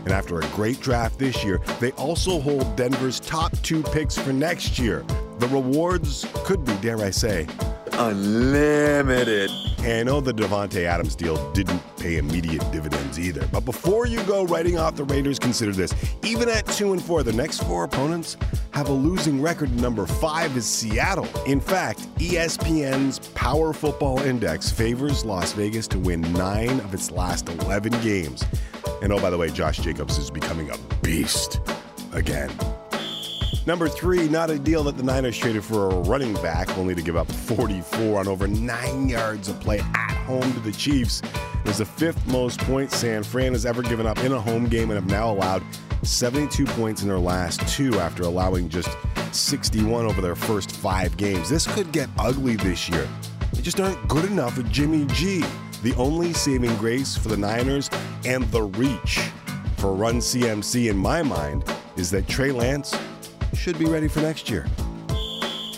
And 0.04 0.10
after 0.10 0.40
a 0.40 0.46
great 0.48 0.78
draft 0.82 1.18
this 1.18 1.42
year, 1.42 1.62
they 1.80 1.92
also 1.92 2.38
hold 2.38 2.76
Denver's 2.76 3.18
top 3.18 3.52
two 3.62 3.82
picks 3.82 4.18
for 4.18 4.34
next 4.34 4.78
year. 4.78 5.06
The 5.38 5.48
rewards 5.48 6.26
could 6.44 6.64
be, 6.64 6.74
dare 6.76 6.98
I 6.98 7.10
say, 7.10 7.46
unlimited. 7.92 9.50
And 9.78 10.00
I 10.00 10.02
know 10.02 10.20
the 10.20 10.32
Davante 10.32 10.84
Adams 10.84 11.14
deal 11.14 11.52
didn't 11.52 11.80
pay 11.98 12.16
immediate 12.16 12.62
dividends 12.72 13.18
either. 13.18 13.46
But 13.52 13.64
before 13.64 14.06
you 14.06 14.22
go 14.24 14.44
writing 14.44 14.78
off 14.78 14.96
the 14.96 15.04
Raiders, 15.04 15.38
consider 15.38 15.72
this. 15.72 15.94
Even 16.24 16.48
at 16.48 16.66
2 16.66 16.92
and 16.92 17.02
4, 17.02 17.22
the 17.22 17.32
next 17.32 17.62
four 17.64 17.84
opponents 17.84 18.36
have 18.72 18.88
a 18.88 18.92
losing 18.92 19.40
record. 19.40 19.74
Number 19.80 20.06
5 20.06 20.56
is 20.56 20.66
Seattle. 20.66 21.28
In 21.46 21.60
fact, 21.60 22.00
ESPN's 22.18 23.18
Power 23.30 23.72
Football 23.72 24.20
Index 24.20 24.70
favors 24.70 25.24
Las 25.24 25.52
Vegas 25.52 25.86
to 25.88 25.98
win 25.98 26.20
9 26.32 26.80
of 26.80 26.94
its 26.94 27.10
last 27.10 27.48
11 27.48 27.92
games. 28.02 28.44
And 29.02 29.12
oh 29.12 29.20
by 29.20 29.30
the 29.30 29.38
way, 29.38 29.50
Josh 29.50 29.78
Jacobs 29.78 30.18
is 30.18 30.30
becoming 30.30 30.70
a 30.70 30.78
beast 31.02 31.60
again. 32.12 32.50
Number 33.66 33.88
three, 33.88 34.28
not 34.28 34.48
a 34.48 34.60
deal 34.60 34.84
that 34.84 34.96
the 34.96 35.02
Niners 35.02 35.36
traded 35.36 35.64
for 35.64 35.90
a 35.90 35.96
running 36.02 36.34
back, 36.34 36.78
only 36.78 36.94
to 36.94 37.02
give 37.02 37.16
up 37.16 37.30
44 37.30 38.20
on 38.20 38.28
over 38.28 38.46
nine 38.46 39.08
yards 39.08 39.48
of 39.48 39.58
play 39.58 39.80
at 39.80 40.12
home 40.24 40.52
to 40.52 40.60
the 40.60 40.70
Chiefs. 40.70 41.20
It 41.20 41.66
was 41.66 41.78
the 41.78 41.84
fifth 41.84 42.24
most 42.28 42.60
points 42.60 42.96
San 42.96 43.24
Fran 43.24 43.54
has 43.54 43.66
ever 43.66 43.82
given 43.82 44.06
up 44.06 44.18
in 44.18 44.30
a 44.30 44.40
home 44.40 44.68
game 44.68 44.90
and 44.90 44.94
have 45.00 45.10
now 45.10 45.32
allowed 45.32 45.64
72 46.04 46.64
points 46.64 47.02
in 47.02 47.08
their 47.08 47.18
last 47.18 47.66
two 47.66 47.98
after 47.98 48.22
allowing 48.22 48.68
just 48.68 48.88
61 49.32 50.06
over 50.06 50.20
their 50.20 50.36
first 50.36 50.70
five 50.70 51.16
games. 51.16 51.50
This 51.50 51.66
could 51.66 51.90
get 51.90 52.08
ugly 52.20 52.54
this 52.54 52.88
year. 52.88 53.08
They 53.52 53.62
just 53.62 53.80
aren't 53.80 54.06
good 54.06 54.26
enough 54.26 54.56
with 54.58 54.70
Jimmy 54.70 55.06
G. 55.06 55.44
The 55.82 55.92
only 55.96 56.32
saving 56.34 56.76
grace 56.76 57.16
for 57.16 57.30
the 57.30 57.36
Niners 57.36 57.90
and 58.24 58.44
the 58.52 58.62
reach 58.62 59.18
for 59.76 59.92
Run 59.92 60.18
CMC 60.18 60.88
in 60.88 60.96
my 60.96 61.20
mind 61.22 61.64
is 61.96 62.12
that 62.12 62.28
Trey 62.28 62.52
Lance 62.52 62.94
should 63.56 63.78
be 63.78 63.86
ready 63.86 64.08
for 64.08 64.20
next 64.20 64.50
year. 64.50 64.66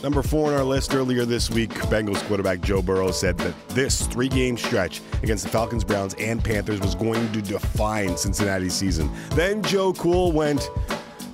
Number 0.02 0.22
four 0.22 0.48
on 0.48 0.54
our 0.54 0.64
list 0.64 0.94
earlier 0.94 1.24
this 1.24 1.50
week, 1.50 1.70
Bengals 1.70 2.22
quarterback 2.28 2.60
Joe 2.60 2.80
Burrow 2.80 3.10
said 3.10 3.36
that 3.38 3.68
this 3.70 4.06
three 4.06 4.28
game 4.28 4.56
stretch 4.56 5.00
against 5.22 5.44
the 5.44 5.50
Falcons, 5.50 5.82
Browns, 5.82 6.14
and 6.14 6.42
Panthers 6.42 6.80
was 6.80 6.94
going 6.94 7.32
to 7.32 7.42
define 7.42 8.16
Cincinnati's 8.16 8.74
season. 8.74 9.10
Then 9.30 9.60
Joe 9.62 9.92
Cool 9.94 10.30
went 10.30 10.70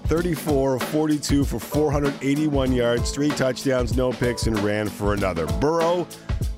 34 0.07 0.77
of 0.77 0.83
42 0.83 1.45
for 1.45 1.59
481 1.59 2.73
yards, 2.73 3.11
three 3.11 3.31
touchdowns, 3.31 3.97
no 3.97 4.13
picks, 4.13 4.47
and 4.47 4.59
ran 4.61 4.89
for 4.89 5.13
another. 5.13 5.47
Burrow 5.61 6.05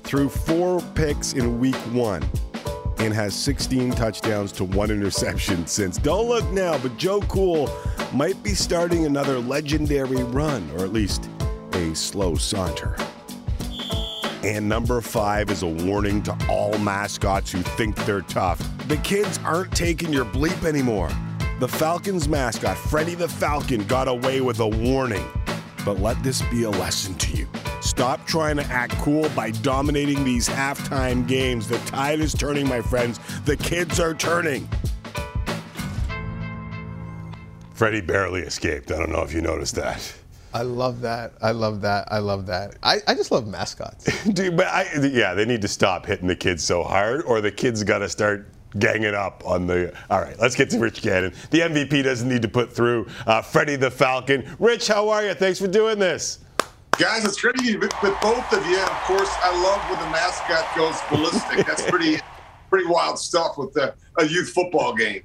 threw 0.03 0.29
four 0.29 0.81
picks 0.95 1.33
in 1.33 1.59
week 1.59 1.75
one 1.91 2.23
and 2.99 3.13
has 3.13 3.35
16 3.35 3.91
touchdowns 3.91 4.51
to 4.53 4.63
one 4.63 4.91
interception 4.91 5.67
since. 5.67 5.97
Don't 5.97 6.27
look 6.27 6.49
now, 6.51 6.77
but 6.77 6.97
Joe 6.97 7.21
Cool 7.21 7.69
might 8.13 8.41
be 8.43 8.53
starting 8.53 9.05
another 9.05 9.39
legendary 9.39 10.23
run, 10.23 10.69
or 10.71 10.83
at 10.83 10.93
least 10.93 11.29
a 11.73 11.95
slow 11.95 12.35
saunter. 12.35 12.95
And 14.43 14.69
number 14.69 15.01
five 15.01 15.49
is 15.49 15.63
a 15.63 15.67
warning 15.67 16.23
to 16.23 16.37
all 16.49 16.77
mascots 16.77 17.51
who 17.51 17.61
think 17.61 17.95
they're 18.05 18.21
tough. 18.21 18.59
The 18.87 18.97
kids 18.97 19.39
aren't 19.43 19.71
taking 19.75 20.13
your 20.13 20.25
bleep 20.25 20.63
anymore. 20.63 21.09
The 21.59 21.67
Falcons 21.67 22.29
mascot, 22.29 22.77
Freddie 22.77 23.15
the 23.15 23.27
Falcon, 23.27 23.83
got 23.85 24.07
away 24.07 24.41
with 24.41 24.59
a 24.59 24.67
warning. 24.67 25.25
But 25.83 25.99
let 25.99 26.21
this 26.23 26.41
be 26.43 26.63
a 26.63 26.69
lesson 26.69 27.15
to 27.15 27.37
you. 27.37 27.47
Stop 27.87 28.27
trying 28.27 28.57
to 28.57 28.65
act 28.65 28.91
cool 28.97 29.29
by 29.29 29.49
dominating 29.49 30.25
these 30.25 30.47
halftime 30.47 31.25
games. 31.25 31.69
The 31.69 31.77
tide 31.79 32.19
is 32.19 32.33
turning, 32.33 32.67
my 32.67 32.81
friends. 32.81 33.17
The 33.45 33.55
kids 33.55 33.97
are 34.01 34.13
turning. 34.13 34.67
Freddie 37.73 38.01
barely 38.01 38.41
escaped. 38.41 38.91
I 38.91 38.97
don't 38.97 39.09
know 39.09 39.21
if 39.21 39.33
you 39.33 39.39
noticed 39.39 39.75
that. 39.75 40.13
I 40.53 40.63
love 40.63 40.99
that. 41.01 41.31
I 41.41 41.51
love 41.51 41.79
that. 41.81 42.11
I 42.11 42.19
love 42.19 42.45
that. 42.47 42.75
I, 42.83 42.97
I 43.07 43.15
just 43.15 43.31
love 43.31 43.47
mascots. 43.47 44.05
Dude, 44.33 44.57
but 44.57 44.67
I, 44.67 44.85
yeah, 45.01 45.33
they 45.33 45.45
need 45.45 45.61
to 45.61 45.69
stop 45.69 46.05
hitting 46.05 46.27
the 46.27 46.35
kids 46.35 46.65
so 46.65 46.83
hard, 46.83 47.23
or 47.23 47.39
the 47.39 47.51
kids 47.51 47.85
got 47.85 47.99
to 47.99 48.09
start 48.09 48.49
ganging 48.79 49.15
up 49.15 49.43
on 49.45 49.65
the. 49.65 49.93
All 50.09 50.19
right, 50.19 50.37
let's 50.41 50.55
get 50.55 50.69
to 50.71 50.79
Rich 50.79 51.03
Gannon. 51.03 51.33
The 51.51 51.61
MVP 51.61 52.03
doesn't 52.03 52.27
need 52.27 52.41
to 52.41 52.49
put 52.49 52.73
through 52.73 53.07
uh, 53.25 53.41
Freddie 53.41 53.77
the 53.77 53.89
Falcon. 53.89 54.43
Rich, 54.59 54.89
how 54.89 55.07
are 55.07 55.23
you? 55.23 55.33
Thanks 55.33 55.57
for 55.57 55.67
doing 55.67 55.99
this. 55.99 56.39
Guys, 56.97 57.25
it's 57.25 57.39
great 57.39 57.55
to 57.57 57.61
be 57.61 57.77
with 57.77 57.91
both 58.21 58.51
of 58.51 58.65
you. 58.65 58.79
Of 58.79 58.89
course, 59.03 59.29
I 59.43 59.61
love 59.61 59.79
when 59.87 59.99
the 59.99 60.11
mascot 60.11 60.65
goes 60.75 60.99
ballistic. 61.11 61.63
That's 61.67 61.87
pretty, 61.87 62.17
pretty 62.71 62.87
wild 62.87 63.19
stuff 63.19 63.55
with 63.55 63.71
the, 63.73 63.93
a 64.17 64.25
youth 64.25 64.49
football 64.49 64.95
game. 64.95 65.21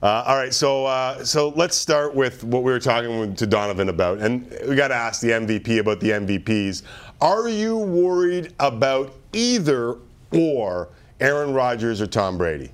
Uh, 0.00 0.22
all 0.26 0.36
right, 0.36 0.54
so 0.54 0.86
uh, 0.86 1.24
so 1.24 1.48
let's 1.56 1.76
start 1.76 2.14
with 2.14 2.44
what 2.44 2.62
we 2.62 2.70
were 2.70 2.78
talking 2.78 3.34
to 3.34 3.46
Donovan 3.46 3.88
about, 3.88 4.18
and 4.18 4.48
we 4.68 4.76
got 4.76 4.88
to 4.88 4.94
ask 4.94 5.20
the 5.20 5.30
MVP 5.30 5.78
about 5.78 5.98
the 5.98 6.10
MVPs. 6.10 6.82
Are 7.20 7.48
you 7.48 7.78
worried 7.78 8.52
about 8.60 9.12
either 9.32 9.96
or 10.30 10.90
Aaron 11.18 11.52
Rodgers 11.52 12.00
or 12.00 12.06
Tom 12.06 12.38
Brady? 12.38 12.70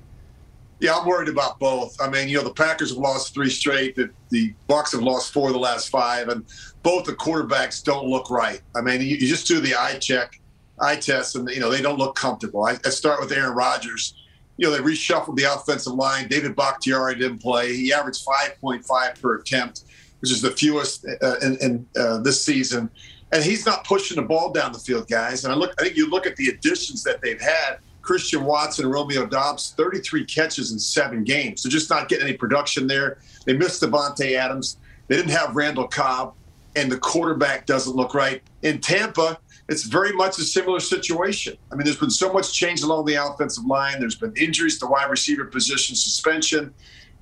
Yeah, 0.81 0.97
I'm 0.97 1.05
worried 1.05 1.29
about 1.29 1.59
both. 1.59 1.95
I 2.01 2.09
mean, 2.09 2.27
you 2.27 2.37
know, 2.37 2.43
the 2.43 2.53
Packers 2.53 2.89
have 2.89 2.97
lost 2.97 3.35
three 3.35 3.51
straight. 3.51 3.95
The, 3.95 4.09
the 4.31 4.51
Bucs 4.67 4.93
have 4.93 5.03
lost 5.03 5.31
four 5.31 5.47
of 5.47 5.53
the 5.53 5.59
last 5.59 5.89
five, 5.89 6.27
and 6.27 6.43
both 6.81 7.05
the 7.05 7.13
quarterbacks 7.13 7.83
don't 7.83 8.07
look 8.07 8.31
right. 8.31 8.61
I 8.75 8.81
mean, 8.81 8.99
you, 8.99 9.15
you 9.15 9.27
just 9.27 9.47
do 9.47 9.59
the 9.59 9.75
eye 9.75 9.99
check, 9.99 10.41
eye 10.79 10.95
test, 10.95 11.35
and 11.35 11.47
you 11.51 11.59
know 11.59 11.69
they 11.69 11.83
don't 11.83 11.99
look 11.99 12.15
comfortable. 12.15 12.63
I, 12.65 12.77
I 12.83 12.89
start 12.89 13.21
with 13.21 13.31
Aaron 13.31 13.55
Rodgers. 13.55 14.15
You 14.57 14.67
know, 14.67 14.73
they 14.73 14.79
reshuffled 14.79 15.35
the 15.35 15.53
offensive 15.53 15.93
line. 15.93 16.27
David 16.27 16.55
Bakhtiari 16.55 17.13
didn't 17.13 17.43
play. 17.43 17.75
He 17.75 17.93
averaged 17.93 18.25
5.5 18.25 19.21
per 19.21 19.35
attempt, 19.35 19.83
which 20.19 20.31
is 20.31 20.41
the 20.41 20.51
fewest 20.51 21.05
uh, 21.21 21.35
in, 21.43 21.57
in 21.57 21.87
uh, 21.95 22.17
this 22.19 22.43
season. 22.43 22.89
And 23.31 23.43
he's 23.43 23.67
not 23.67 23.85
pushing 23.85 24.15
the 24.15 24.23
ball 24.23 24.51
down 24.51 24.73
the 24.73 24.79
field, 24.79 25.07
guys. 25.07 25.45
And 25.45 25.53
I 25.53 25.55
look, 25.55 25.73
I 25.79 25.83
think 25.83 25.95
you 25.95 26.09
look 26.09 26.25
at 26.25 26.35
the 26.37 26.49
additions 26.49 27.03
that 27.03 27.21
they've 27.21 27.39
had. 27.39 27.77
Christian 28.01 28.43
Watson 28.43 28.87
Romeo 28.87 29.25
Doubs, 29.25 29.73
33 29.77 30.25
catches 30.25 30.71
in 30.71 30.79
seven 30.79 31.23
games. 31.23 31.63
They're 31.63 31.71
just 31.71 31.89
not 31.89 32.09
getting 32.09 32.27
any 32.27 32.37
production 32.37 32.87
there. 32.87 33.19
They 33.45 33.53
missed 33.53 33.81
Davante 33.81 34.33
Adams. 34.35 34.77
They 35.07 35.15
didn't 35.15 35.31
have 35.31 35.55
Randall 35.55 35.87
Cobb, 35.87 36.33
and 36.75 36.91
the 36.91 36.97
quarterback 36.97 37.65
doesn't 37.65 37.95
look 37.95 38.13
right. 38.13 38.41
In 38.63 38.79
Tampa, 38.79 39.37
it's 39.69 39.83
very 39.83 40.11
much 40.13 40.37
a 40.39 40.43
similar 40.43 40.79
situation. 40.79 41.57
I 41.71 41.75
mean, 41.75 41.85
there's 41.85 41.97
been 41.97 42.09
so 42.09 42.31
much 42.31 42.53
change 42.53 42.81
along 42.81 43.05
the 43.05 43.15
offensive 43.15 43.65
line. 43.65 43.99
There's 43.99 44.15
been 44.15 44.33
injuries 44.35 44.79
to 44.79 44.87
wide 44.87 45.09
receiver 45.09 45.45
position, 45.45 45.95
suspension. 45.95 46.73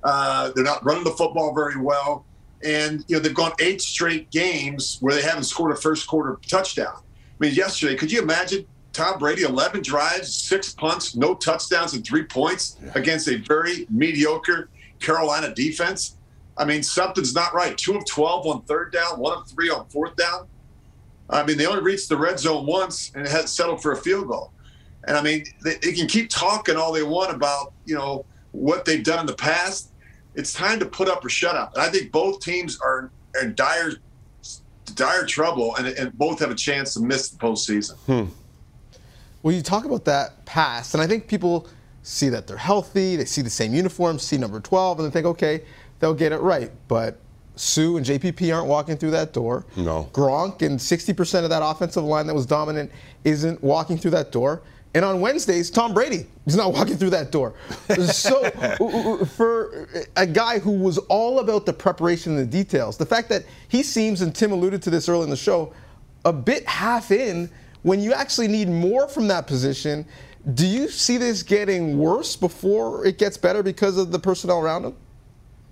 Uh, 0.02 0.50
they're 0.54 0.64
not 0.64 0.84
running 0.84 1.04
the 1.04 1.10
football 1.10 1.54
very 1.54 1.80
well. 1.80 2.24
And, 2.62 3.04
you 3.08 3.16
know, 3.16 3.22
they've 3.22 3.34
gone 3.34 3.52
eight 3.60 3.80
straight 3.80 4.30
games 4.30 4.98
where 5.00 5.14
they 5.14 5.22
haven't 5.22 5.44
scored 5.44 5.72
a 5.72 5.76
first 5.76 6.06
quarter 6.06 6.38
touchdown. 6.46 6.96
I 6.96 7.46
mean, 7.46 7.54
yesterday, 7.54 7.96
could 7.96 8.12
you 8.12 8.20
imagine 8.20 8.66
Tom 8.92 9.18
Brady, 9.18 9.42
11 9.42 9.82
drives, 9.82 10.34
six 10.34 10.72
punts, 10.72 11.14
no 11.14 11.34
touchdowns, 11.34 11.94
and 11.94 12.04
three 12.04 12.24
points 12.24 12.76
against 12.94 13.28
a 13.28 13.36
very 13.36 13.86
mediocre 13.88 14.68
Carolina 14.98 15.54
defense? 15.54 16.16
I 16.56 16.64
mean, 16.64 16.82
something's 16.82 17.34
not 17.34 17.54
right. 17.54 17.76
Two 17.76 17.96
of 17.96 18.04
12 18.04 18.46
on 18.46 18.62
third 18.62 18.92
down, 18.92 19.18
one 19.18 19.38
of 19.38 19.48
three 19.48 19.70
on 19.70 19.86
fourth 19.88 20.16
down. 20.16 20.46
I 21.30 21.44
mean, 21.44 21.56
they 21.56 21.66
only 21.66 21.82
reached 21.82 22.08
the 22.08 22.16
red 22.16 22.38
zone 22.38 22.66
once 22.66 23.12
and 23.14 23.24
it 23.24 23.30
had 23.30 23.48
settled 23.48 23.80
for 23.80 23.92
a 23.92 23.96
field 23.96 24.28
goal. 24.28 24.52
And 25.04 25.16
I 25.16 25.22
mean, 25.22 25.44
they, 25.62 25.76
they 25.76 25.92
can 25.92 26.06
keep 26.06 26.28
talking 26.28 26.76
all 26.76 26.92
they 26.92 27.02
want 27.02 27.34
about, 27.34 27.72
you 27.86 27.94
know, 27.94 28.26
what 28.52 28.84
they've 28.84 29.02
done 29.02 29.20
in 29.20 29.26
the 29.26 29.34
past. 29.34 29.92
It's 30.34 30.52
time 30.52 30.78
to 30.80 30.86
put 30.86 31.08
up 31.08 31.24
or 31.24 31.28
shut 31.28 31.56
up. 31.56 31.74
And 31.74 31.82
I 31.82 31.88
think 31.88 32.12
both 32.12 32.40
teams 32.40 32.78
are 32.80 33.10
in 33.40 33.54
dire, 33.54 33.92
dire 34.94 35.24
trouble, 35.24 35.76
and, 35.76 35.86
and 35.86 36.12
both 36.18 36.40
have 36.40 36.50
a 36.50 36.54
chance 36.54 36.94
to 36.94 37.00
miss 37.00 37.30
the 37.30 37.38
postseason. 37.38 37.96
Hmm. 38.00 38.24
Well, 39.42 39.54
you 39.54 39.62
talk 39.62 39.84
about 39.84 40.04
that 40.04 40.44
past, 40.44 40.94
and 40.94 41.02
I 41.02 41.06
think 41.06 41.26
people 41.26 41.66
see 42.02 42.28
that 42.28 42.46
they're 42.46 42.56
healthy, 42.56 43.16
they 43.16 43.24
see 43.24 43.42
the 43.42 43.50
same 43.50 43.74
uniform, 43.74 44.18
see 44.18 44.36
number 44.36 44.60
12, 44.60 45.00
and 45.00 45.08
they 45.08 45.12
think, 45.12 45.26
okay, 45.26 45.62
they'll 45.98 46.14
get 46.14 46.32
it 46.32 46.40
right. 46.40 46.70
But 46.88 47.18
Suh 47.56 47.96
and 47.96 48.06
JPP 48.06 48.54
aren't 48.54 48.68
walking 48.68 48.96
through 48.96 49.10
that 49.12 49.32
door. 49.32 49.66
No. 49.76 50.08
Gronk 50.12 50.62
and 50.62 50.78
60% 50.78 51.44
of 51.44 51.50
that 51.50 51.62
offensive 51.62 52.04
line 52.04 52.26
that 52.26 52.34
was 52.34 52.46
dominant 52.46 52.90
isn't 53.24 53.62
walking 53.62 53.98
through 53.98 54.12
that 54.12 54.32
door. 54.32 54.62
And 54.94 55.04
on 55.04 55.20
Wednesdays, 55.20 55.70
Tom 55.70 55.94
Brady 55.94 56.26
is 56.46 56.56
not 56.56 56.72
walking 56.74 56.96
through 56.96 57.10
that 57.10 57.30
door. 57.30 57.54
So, 57.98 58.50
for 59.36 59.88
a 60.16 60.26
guy 60.26 60.58
who 60.58 60.72
was 60.72 60.98
all 61.08 61.38
about 61.38 61.66
the 61.66 61.72
preparation 61.72 62.36
and 62.36 62.40
the 62.40 62.50
details, 62.50 62.96
the 62.96 63.06
fact 63.06 63.28
that 63.28 63.44
he 63.68 63.82
seems, 63.82 64.20
and 64.20 64.34
Tim 64.34 64.52
alluded 64.52 64.82
to 64.82 64.90
this 64.90 65.08
early 65.08 65.24
in 65.24 65.30
the 65.30 65.36
show, 65.36 65.72
a 66.24 66.32
bit 66.32 66.66
half 66.66 67.10
in 67.10 67.50
when 67.82 68.00
you 68.00 68.12
actually 68.12 68.48
need 68.48 68.68
more 68.68 69.08
from 69.08 69.28
that 69.28 69.46
position. 69.46 70.06
Do 70.54 70.66
you 70.66 70.88
see 70.88 71.18
this 71.18 71.42
getting 71.42 71.98
worse 71.98 72.34
before 72.34 73.04
it 73.04 73.18
gets 73.18 73.36
better 73.36 73.62
because 73.62 73.98
of 73.98 74.10
the 74.10 74.18
personnel 74.18 74.60
around 74.60 74.84
him? 74.84 74.96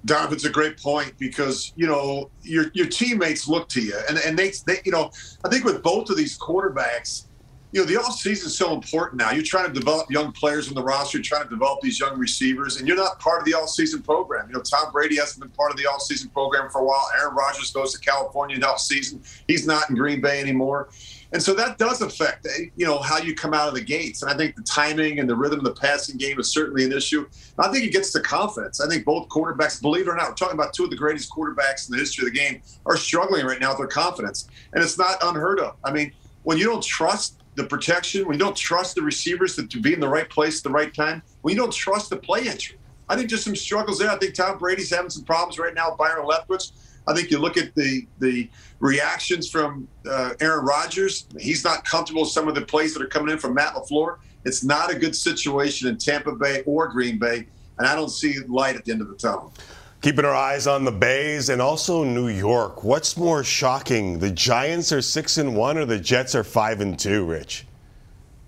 Donovan, 0.05 0.35
it's 0.35 0.45
a 0.45 0.51
great 0.51 0.79
point 0.81 1.15
because 1.19 1.73
you 1.77 1.87
know 1.87 2.31
your 2.43 2.67
your 2.73 2.87
teammates 2.87 3.49
look 3.49 3.69
to 3.71 3.81
you, 3.81 3.99
and 4.09 4.19
and 4.19 4.39
they, 4.39 4.53
they 4.67 4.81
you 4.85 4.93
know 4.93 5.11
I 5.45 5.49
think 5.49 5.65
with 5.65 5.83
both 5.83 6.09
of 6.11 6.17
these 6.17 6.39
quarterbacks, 6.39 7.25
you 7.73 7.81
know 7.81 7.87
the 7.87 7.97
off 8.01 8.15
season 8.15 8.47
is 8.47 8.57
so 8.57 8.73
important 8.73 9.19
now. 9.19 9.33
You're 9.33 9.43
trying 9.43 9.67
to 9.67 9.73
develop 9.73 10.11
young 10.11 10.33
players 10.33 10.69
on 10.69 10.75
the 10.75 10.83
roster, 10.83 11.19
you're 11.19 11.25
trying 11.25 11.45
to 11.45 11.51
develop 11.51 11.81
these 11.81 11.99
young 11.99 12.17
receivers, 12.17 12.77
and 12.77 12.87
you're 12.87 12.97
not 12.97 13.19
part 13.19 13.41
of 13.41 13.45
the 13.45 13.55
off 13.55 13.71
season 13.71 14.01
program. 14.03 14.49
You 14.49 14.55
know 14.55 14.63
Tom 14.63 14.93
Brady 14.93 15.17
hasn't 15.17 15.41
been 15.41 15.51
part 15.51 15.73
of 15.73 15.77
the 15.77 15.87
off 15.87 16.03
season 16.03 16.31
program 16.31 16.71
for 16.71 16.81
a 16.81 16.85
while. 16.85 17.09
Aaron 17.19 17.35
Rodgers 17.35 17.73
goes 17.73 17.93
to 17.95 18.01
California 18.01 18.57
in 18.57 18.63
off 18.63 18.81
season. 18.81 19.21
He's 19.49 19.67
not 19.67 19.91
in 19.91 19.97
Green 19.97 20.21
Bay 20.21 20.41
anymore. 20.41 20.91
And 21.33 21.43
so 21.43 21.53
that 21.55 21.77
does 21.77 22.01
affect, 22.01 22.47
eh, 22.47 22.67
you 22.77 22.87
know, 22.87 22.99
how 22.99 23.19
you 23.19 23.35
come 23.35 23.53
out 23.53 23.69
of 23.69 23.75
the 23.75 23.83
gates. 23.83 24.23
And 24.23 24.31
I 24.31 24.37
think 24.37 24.57
the 24.57 24.63
timing 24.63 25.19
and 25.19 25.29
the 25.29 25.37
rhythm 25.37 25.59
of 25.59 25.65
the 25.65 25.79
passing 25.79 26.17
game 26.17 26.41
is 26.41 26.51
certainly 26.51 26.85
an 26.85 26.93
issue. 26.93 27.29
I 27.59 27.71
think 27.71 27.85
it 27.85 27.93
gets 27.93 28.13
to 28.13 28.21
confidence. 28.21 28.81
I 28.81 28.89
think 28.89 29.05
both 29.05 29.29
quarterbacks, 29.29 29.81
believe 29.81 30.07
it 30.07 30.11
or 30.11 30.17
not, 30.17 30.29
we're 30.29 30.35
talking 30.35 30.59
about 30.59 30.73
two 30.73 30.85
of 30.85 30.91
the 30.91 30.97
greatest 30.97 31.31
quarterbacks 31.31 31.89
in 31.89 31.93
the 31.93 31.99
history 31.99 32.27
of 32.27 32.33
the 32.33 32.39
game, 32.39 32.63
are 32.87 32.97
struggling 32.97 33.45
right 33.45 33.61
now 33.61 33.71
with 33.71 33.79
their 33.79 33.87
confidence. 33.87 34.49
And 34.73 34.83
it's 34.83 34.97
not 34.97 35.19
unheard 35.23 35.61
of. 35.61 35.77
I 35.85 35.93
mean, 35.93 36.13
when 36.45 36.57
you 36.57 36.65
don't 36.65 36.83
trust 36.83 37.43
the 37.57 37.65
protection, 37.65 38.27
when 38.27 38.35
you 38.35 38.45
don't 38.45 38.57
trust 38.57 38.95
the 38.95 39.03
receivers 39.03 39.57
to, 39.57 39.81
be 39.81 39.93
in 39.93 40.01
the 40.01 40.09
right 40.09 40.31
place 40.31 40.59
at 40.59 40.65
the 40.65 40.71
right 40.71 40.95
time, 40.95 41.23
when 41.43 41.55
you 41.55 41.61
don't 41.61 41.73
trust 41.73 42.09
the 42.09 42.17
play 42.17 42.49
entry, 42.49 42.79
I 43.09 43.17
think 43.17 43.29
just 43.29 43.45
some 43.45 43.57
struggles 43.57 43.99
there. 43.99 44.11
I 44.11 44.17
think 44.17 44.35
Tom 44.35 44.59
Brady's 44.59 44.91
having 44.91 45.11
some 45.11 45.25
problems 45.25 45.59
right 45.59 45.75
now. 45.75 45.95
Byron 45.99 46.27
Leftwich. 46.27 46.73
I 47.09 47.15
think 47.15 47.31
you 47.31 47.39
look 47.39 47.57
at 47.57 47.75
the 47.75 48.07
the 48.19 48.49
reactions 48.81 49.51
from 49.51 49.89
uh, 50.09 50.35
Aaron 50.41 50.65
Rodgers. 50.65 51.27
He's 51.39 51.65
not 51.65 51.85
comfortable 51.85 52.23
with 52.23 52.31
some 52.31 52.47
of 52.47 52.55
the 52.55 52.63
plays 52.63 52.95
that 52.95 53.03
are 53.03 53.09
coming 53.09 53.33
in 53.33 53.39
from 53.39 53.55
Matt 53.55 53.75
LaFleur. 53.75 54.19
It's 54.45 54.63
not 54.63 54.93
a 54.93 54.99
good 54.99 55.17
situation 55.17 55.89
in 55.89 55.97
Tampa 55.97 56.33
Bay 56.33 56.63
or 56.67 56.89
Green 56.89 57.19
Bay, 57.19 57.47
and 57.79 57.89
I 57.89 57.95
don't 57.95 58.11
see 58.11 58.39
light 58.47 58.77
at 58.77 58.85
the 58.85 58.93
end 58.93 59.01
of 59.01 59.09
the 59.09 59.17
tunnel. 59.17 59.53
Keeping 60.01 60.25
our 60.25 60.35
eyes 60.35 60.69
on 60.69 60.85
the 60.85 60.93
Bays 60.93 61.49
and 61.49 61.61
also 61.61 62.05
New 62.05 62.29
York. 62.29 62.85
What's 62.85 63.17
more 63.17 63.43
shocking, 63.43 64.21
the 64.21 64.31
Giants 64.31 64.93
are 64.93 65.03
six 65.03 65.39
and 65.39 65.57
one, 65.57 65.77
or 65.77 65.87
the 65.87 65.99
Jets 65.99 66.35
are 66.35 66.45
five 66.45 66.81
and 66.81 66.97
two? 66.97 67.25
Rich. 67.25 67.67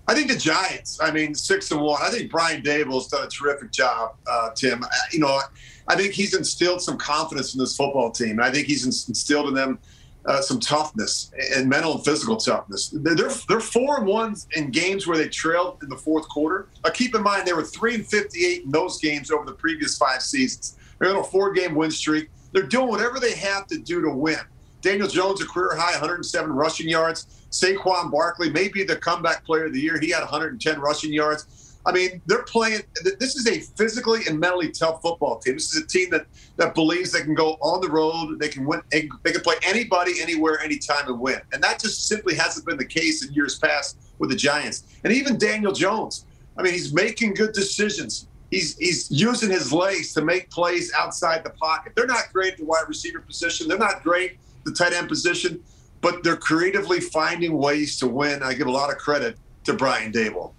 I 0.07 0.13
think 0.13 0.29
the 0.29 0.37
Giants. 0.37 0.99
I 1.01 1.11
mean, 1.11 1.35
six 1.35 1.71
and 1.71 1.81
one. 1.81 2.01
I 2.01 2.09
think 2.09 2.31
Brian 2.31 2.61
Daboll's 2.61 3.07
done 3.07 3.25
a 3.25 3.29
terrific 3.29 3.71
job, 3.71 4.15
uh, 4.27 4.51
Tim. 4.55 4.83
You 5.11 5.19
know, 5.19 5.41
I 5.87 5.95
think 5.95 6.13
he's 6.13 6.35
instilled 6.35 6.81
some 6.81 6.97
confidence 6.97 7.53
in 7.53 7.59
this 7.59 7.75
football 7.75 8.11
team. 8.11 8.39
I 8.39 8.51
think 8.51 8.67
he's 8.67 8.85
instilled 8.85 9.47
in 9.47 9.53
them 9.53 9.79
uh, 10.25 10.41
some 10.41 10.59
toughness 10.59 11.31
and 11.55 11.67
mental 11.67 11.95
and 11.95 12.05
physical 12.05 12.37
toughness. 12.37 12.89
They're 12.93 13.31
they're 13.47 13.59
four 13.59 13.97
and 13.97 14.05
one 14.05 14.35
in 14.55 14.69
games 14.69 15.07
where 15.07 15.17
they 15.17 15.27
trailed 15.27 15.81
in 15.81 15.89
the 15.89 15.97
fourth 15.97 16.27
quarter. 16.29 16.67
Keep 16.93 17.15
in 17.15 17.23
mind 17.23 17.47
they 17.47 17.53
were 17.53 17.63
three 17.63 17.95
and 17.95 18.05
fifty 18.05 18.45
eight 18.45 18.63
in 18.63 18.71
those 18.71 18.99
games 18.99 19.31
over 19.31 19.45
the 19.45 19.53
previous 19.53 19.97
five 19.97 20.21
seasons. 20.21 20.77
They're 20.99 21.09
on 21.09 21.17
a 21.17 21.23
four 21.23 21.53
game 21.53 21.75
win 21.75 21.91
streak. 21.91 22.29
They're 22.51 22.63
doing 22.63 22.87
whatever 22.87 23.19
they 23.19 23.33
have 23.35 23.65
to 23.67 23.77
do 23.77 24.01
to 24.01 24.09
win. 24.09 24.37
Daniel 24.81 25.07
Jones, 25.07 25.41
a 25.41 25.45
career 25.45 25.75
high 25.75 25.91
107 25.91 26.51
rushing 26.51 26.89
yards. 26.89 27.27
Saquon 27.51 28.11
Barkley 28.11 28.49
may 28.49 28.67
be 28.67 28.83
the 28.83 28.95
comeback 28.95 29.45
player 29.45 29.65
of 29.65 29.73
the 29.73 29.79
year. 29.79 29.99
He 29.99 30.09
had 30.09 30.21
110 30.21 30.79
rushing 30.79 31.13
yards. 31.13 31.70
I 31.85 31.91
mean, 31.91 32.21
they're 32.25 32.43
playing. 32.43 32.81
This 33.19 33.35
is 33.35 33.47
a 33.47 33.59
physically 33.75 34.21
and 34.27 34.39
mentally 34.39 34.69
tough 34.69 35.01
football 35.01 35.39
team. 35.39 35.55
This 35.55 35.73
is 35.73 35.83
a 35.83 35.87
team 35.87 36.09
that 36.11 36.25
that 36.57 36.75
believes 36.75 37.11
they 37.11 37.21
can 37.21 37.33
go 37.33 37.53
on 37.61 37.81
the 37.81 37.89
road. 37.89 38.39
They 38.39 38.49
can 38.49 38.65
win. 38.65 38.81
They 38.91 39.01
can 39.07 39.41
play 39.41 39.55
anybody, 39.63 40.21
anywhere, 40.21 40.59
anytime, 40.61 41.07
and 41.07 41.19
win. 41.19 41.41
And 41.53 41.63
that 41.63 41.79
just 41.79 42.07
simply 42.07 42.35
hasn't 42.35 42.65
been 42.65 42.77
the 42.77 42.85
case 42.85 43.25
in 43.25 43.33
years 43.33 43.57
past 43.57 43.97
with 44.19 44.29
the 44.29 44.35
Giants. 44.35 44.83
And 45.03 45.11
even 45.11 45.37
Daniel 45.37 45.71
Jones. 45.71 46.25
I 46.57 46.63
mean, 46.63 46.73
he's 46.73 46.93
making 46.93 47.33
good 47.33 47.53
decisions. 47.53 48.27
He's 48.51 48.77
he's 48.77 49.09
using 49.09 49.49
his 49.49 49.73
legs 49.73 50.13
to 50.13 50.23
make 50.23 50.49
plays 50.49 50.91
outside 50.93 51.43
the 51.43 51.51
pocket. 51.51 51.93
They're 51.95 52.05
not 52.05 52.31
great 52.33 52.53
at 52.53 52.59
the 52.59 52.65
wide 52.65 52.85
receiver 52.87 53.21
position. 53.21 53.67
They're 53.67 53.77
not 53.77 54.03
great 54.03 54.31
at 54.31 54.65
the 54.65 54.73
tight 54.73 54.93
end 54.93 55.07
position 55.07 55.63
but 56.01 56.23
they're 56.23 56.35
creatively 56.35 56.99
finding 56.99 57.57
ways 57.57 57.97
to 57.99 58.07
win. 58.07 58.43
I 58.43 58.53
give 58.53 58.67
a 58.67 58.71
lot 58.71 58.89
of 58.89 58.97
credit 58.97 59.37
to 59.63 59.73
Brian 59.73 60.11
Daboll. 60.11 60.53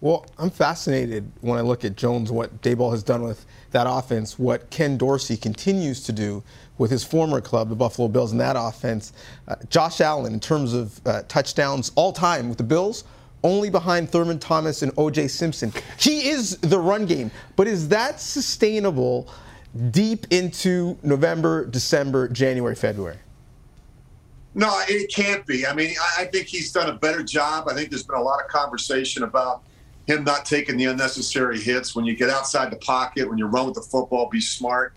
Well, 0.00 0.24
I'm 0.38 0.48
fascinated 0.48 1.30
when 1.42 1.58
I 1.58 1.60
look 1.60 1.84
at 1.84 1.94
Jones, 1.94 2.32
what 2.32 2.62
Daboll 2.62 2.90
has 2.92 3.02
done 3.02 3.22
with 3.22 3.44
that 3.72 3.86
offense, 3.88 4.38
what 4.38 4.70
Ken 4.70 4.96
Dorsey 4.96 5.36
continues 5.36 6.02
to 6.04 6.12
do 6.12 6.42
with 6.78 6.90
his 6.90 7.04
former 7.04 7.42
club, 7.42 7.68
the 7.68 7.74
Buffalo 7.74 8.08
Bills, 8.08 8.32
in 8.32 8.38
that 8.38 8.56
offense. 8.58 9.12
Uh, 9.46 9.56
Josh 9.68 10.00
Allen, 10.00 10.32
in 10.32 10.40
terms 10.40 10.72
of 10.72 11.06
uh, 11.06 11.22
touchdowns 11.28 11.92
all 11.96 12.12
time 12.12 12.48
with 12.48 12.56
the 12.56 12.64
Bills, 12.64 13.04
only 13.42 13.68
behind 13.68 14.08
Thurman 14.10 14.38
Thomas 14.38 14.82
and 14.82 14.90
O.J. 14.96 15.28
Simpson. 15.28 15.72
He 15.98 16.28
is 16.28 16.56
the 16.58 16.78
run 16.78 17.04
game, 17.04 17.30
but 17.56 17.66
is 17.66 17.88
that 17.88 18.20
sustainable 18.20 19.28
deep 19.90 20.26
into 20.30 20.98
November, 21.02 21.66
December, 21.66 22.28
January, 22.28 22.74
February? 22.74 23.18
No, 24.54 24.82
it 24.88 25.12
can't 25.12 25.46
be. 25.46 25.66
I 25.66 25.74
mean, 25.74 25.94
I 26.18 26.24
think 26.24 26.46
he's 26.48 26.72
done 26.72 26.88
a 26.88 26.94
better 26.94 27.22
job. 27.22 27.68
I 27.68 27.74
think 27.74 27.90
there's 27.90 28.02
been 28.02 28.18
a 28.18 28.22
lot 28.22 28.40
of 28.40 28.48
conversation 28.48 29.22
about 29.22 29.62
him 30.10 30.24
not 30.24 30.44
taking 30.44 30.76
the 30.76 30.86
unnecessary 30.86 31.60
hits. 31.60 31.94
When 31.94 32.04
you 32.04 32.16
get 32.16 32.30
outside 32.30 32.70
the 32.70 32.76
pocket, 32.76 33.28
when 33.28 33.38
you 33.38 33.46
run 33.46 33.66
with 33.66 33.74
the 33.74 33.82
football, 33.82 34.28
be 34.28 34.40
smart. 34.40 34.94